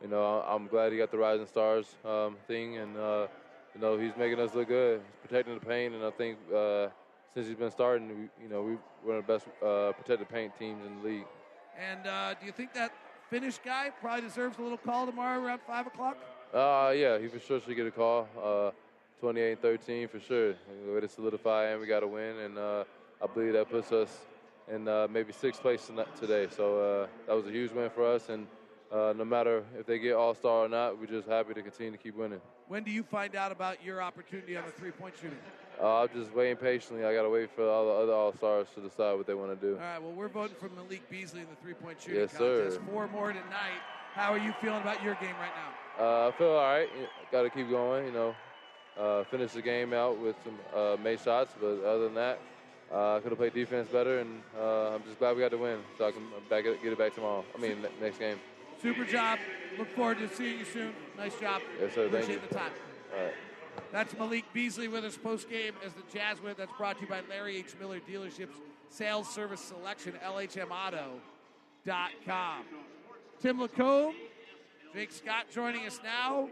you 0.00 0.08
know, 0.08 0.44
I'm 0.46 0.68
glad 0.68 0.92
he 0.92 0.98
got 0.98 1.10
the 1.10 1.18
Rising 1.18 1.46
Stars 1.46 1.96
um, 2.04 2.36
thing, 2.46 2.78
and 2.78 2.96
uh, 2.96 3.26
you 3.74 3.80
know, 3.80 3.98
he's 3.98 4.12
making 4.16 4.38
us 4.38 4.54
look 4.54 4.68
good. 4.68 5.00
He's 5.00 5.28
protecting 5.28 5.54
the 5.54 5.66
paint, 5.66 5.94
and 5.94 6.04
I 6.04 6.10
think 6.10 6.38
uh, 6.54 6.88
since 7.34 7.46
he's 7.46 7.56
been 7.56 7.70
starting, 7.70 8.08
we, 8.08 8.44
you 8.44 8.48
know, 8.50 8.62
we, 8.62 8.72
we're 9.04 9.14
one 9.14 9.16
of 9.18 9.26
the 9.26 9.32
best 9.32 9.46
uh, 9.62 9.92
protected 9.92 10.28
paint 10.28 10.56
teams 10.58 10.84
in 10.84 11.02
the 11.02 11.08
league. 11.08 11.26
And 11.78 12.06
uh, 12.06 12.34
do 12.34 12.46
you 12.46 12.52
think 12.52 12.74
that 12.74 12.92
Finnish 13.30 13.58
guy 13.64 13.90
probably 14.00 14.22
deserves 14.22 14.58
a 14.58 14.62
little 14.62 14.78
call 14.78 15.06
tomorrow 15.06 15.42
around 15.42 15.60
five 15.66 15.86
o'clock? 15.86 16.18
Uh, 16.52 16.92
yeah, 16.94 17.18
he 17.18 17.28
for 17.28 17.38
sure 17.38 17.60
should 17.60 17.74
get 17.74 17.86
a 17.86 17.90
call. 17.90 18.28
Uh, 18.42 18.70
28-13 19.22 20.10
for 20.10 20.20
sure. 20.20 20.54
We 20.86 20.94
Way 20.94 21.00
to 21.00 21.08
solidify, 21.08 21.66
and 21.70 21.80
we 21.80 21.86
got 21.86 22.00
to 22.00 22.08
win, 22.08 22.38
and 22.38 22.58
uh, 22.58 22.84
I 23.22 23.26
believe 23.32 23.52
that 23.52 23.70
puts 23.70 23.92
us 23.92 24.10
in 24.70 24.86
uh, 24.88 25.06
maybe 25.10 25.32
sixth 25.32 25.62
place 25.62 25.90
today. 26.18 26.48
So 26.54 26.80
uh, 26.80 27.06
that 27.26 27.34
was 27.34 27.46
a 27.46 27.50
huge 27.50 27.72
win 27.72 27.88
for 27.90 28.04
us, 28.04 28.28
and 28.28 28.46
uh, 28.92 29.14
no 29.16 29.24
matter 29.24 29.64
if 29.78 29.86
they 29.86 29.98
get 29.98 30.14
All 30.14 30.34
Star 30.34 30.64
or 30.64 30.68
not, 30.68 30.98
we're 30.98 31.06
just 31.06 31.28
happy 31.28 31.54
to 31.54 31.62
continue 31.62 31.92
to 31.92 31.98
keep 31.98 32.16
winning. 32.16 32.40
When 32.68 32.82
do 32.82 32.90
you 32.90 33.02
find 33.02 33.34
out 33.36 33.52
about 33.52 33.82
your 33.82 34.02
opportunity 34.02 34.56
on 34.56 34.64
the 34.66 34.72
three-point 34.72 35.14
shooting? 35.16 35.38
Uh, 35.80 36.02
I'm 36.02 36.08
just 36.14 36.32
waiting 36.34 36.56
patiently. 36.56 37.04
I 37.04 37.14
got 37.14 37.22
to 37.22 37.30
wait 37.30 37.50
for 37.54 37.68
all 37.68 37.86
the 37.86 38.02
other 38.04 38.12
All 38.12 38.32
Stars 38.34 38.68
to 38.74 38.80
decide 38.80 39.14
what 39.14 39.26
they 39.26 39.34
want 39.34 39.58
to 39.58 39.66
do. 39.66 39.74
All 39.74 39.80
right. 39.80 40.00
Well, 40.02 40.12
we're 40.12 40.28
voting 40.28 40.56
for 40.60 40.68
Malik 40.68 41.08
Beasley 41.10 41.40
in 41.40 41.46
the 41.48 41.56
three-point 41.62 42.00
shooting 42.00 42.20
Yes, 42.20 42.32
contest. 42.32 42.76
sir. 42.76 42.82
Four 42.90 43.08
more 43.08 43.28
tonight. 43.32 43.80
How 44.14 44.32
are 44.32 44.38
you 44.38 44.52
feeling 44.60 44.82
about 44.82 45.02
your 45.02 45.14
game 45.14 45.34
right 45.40 45.50
now? 45.98 46.04
Uh, 46.04 46.28
I 46.28 46.32
feel 46.38 46.48
all 46.50 46.72
right. 46.72 46.88
Got 47.32 47.42
to 47.42 47.50
keep 47.50 47.68
going. 47.70 48.06
You 48.06 48.12
know, 48.12 48.34
uh, 48.98 49.24
finish 49.24 49.52
the 49.52 49.62
game 49.62 49.92
out 49.92 50.18
with 50.18 50.36
some 50.44 50.58
uh, 50.78 50.96
made 51.02 51.20
shots, 51.20 51.54
but 51.60 51.82
other 51.84 52.04
than 52.04 52.14
that, 52.14 52.38
uh, 52.92 53.16
I 53.16 53.20
could 53.20 53.30
have 53.30 53.38
played 53.38 53.54
defense 53.54 53.88
better, 53.88 54.18
and 54.20 54.42
uh, 54.58 54.90
I'm 54.94 55.02
just 55.04 55.18
glad 55.18 55.34
we 55.34 55.40
got 55.42 55.50
to 55.52 55.56
win, 55.58 55.78
so 55.96 56.06
I 56.06 56.12
can 56.12 56.22
back 56.50 56.66
it, 56.66 56.82
get 56.82 56.92
it 56.92 56.98
back 56.98 57.14
tomorrow. 57.14 57.42
I 57.56 57.58
mean, 57.60 57.80
ne- 57.80 57.88
next 58.04 58.18
game. 58.18 58.38
Super 58.82 59.04
job. 59.04 59.38
Look 59.78 59.88
forward 59.88 60.18
to 60.18 60.28
seeing 60.28 60.58
you 60.58 60.64
soon. 60.66 60.92
Nice 61.16 61.38
job. 61.40 61.62
Yes, 61.80 61.94
sir. 61.94 62.02
Thank 62.10 62.24
Appreciate 62.24 62.42
you. 62.42 62.48
the 62.48 62.54
time. 62.54 62.72
All 63.16 63.24
right. 63.24 63.34
That's 63.90 64.16
Malik 64.16 64.44
Beasley 64.52 64.88
with 64.88 65.04
us 65.04 65.16
post 65.16 65.50
game 65.50 65.74
as 65.84 65.92
the 65.92 66.02
Jazz 66.12 66.40
win. 66.42 66.54
That's 66.56 66.72
brought 66.78 66.96
to 66.96 67.02
you 67.02 67.08
by 67.08 67.20
Larry 67.28 67.58
H. 67.58 67.74
Miller 67.78 68.00
Dealerships, 68.00 68.54
Sales 68.88 69.28
Service 69.28 69.60
Selection, 69.60 70.14
LHMauto.com. 70.24 72.64
Tim 73.40 73.60
Lacombe, 73.60 74.14
Jake 74.94 75.12
Scott 75.12 75.46
joining 75.52 75.86
us 75.86 76.00
now. 76.02 76.48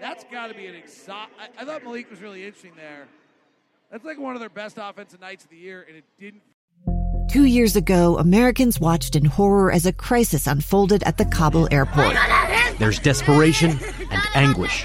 That's 0.00 0.24
got 0.24 0.48
to 0.48 0.54
be 0.54 0.66
an 0.66 0.74
exo- 0.74 1.10
I, 1.10 1.48
I 1.58 1.64
thought 1.64 1.84
Malik 1.84 2.10
was 2.10 2.20
really 2.20 2.44
interesting 2.44 2.72
there. 2.76 3.06
That's 3.90 4.04
like 4.04 4.18
one 4.18 4.34
of 4.34 4.40
their 4.40 4.48
best 4.48 4.78
offensive 4.80 5.20
nights 5.20 5.44
of 5.44 5.50
the 5.50 5.56
year, 5.56 5.84
and 5.86 5.96
it 5.96 6.04
didn't 6.18 6.42
Two 7.32 7.46
years 7.46 7.76
ago, 7.76 8.18
Americans 8.18 8.78
watched 8.78 9.16
in 9.16 9.24
horror 9.24 9.72
as 9.72 9.86
a 9.86 9.92
crisis 9.92 10.46
unfolded 10.46 11.02
at 11.04 11.16
the 11.16 11.24
Kabul 11.24 11.66
airport. 11.70 12.14
There's 12.78 12.98
desperation 12.98 13.78
and 14.10 14.22
anguish. 14.34 14.84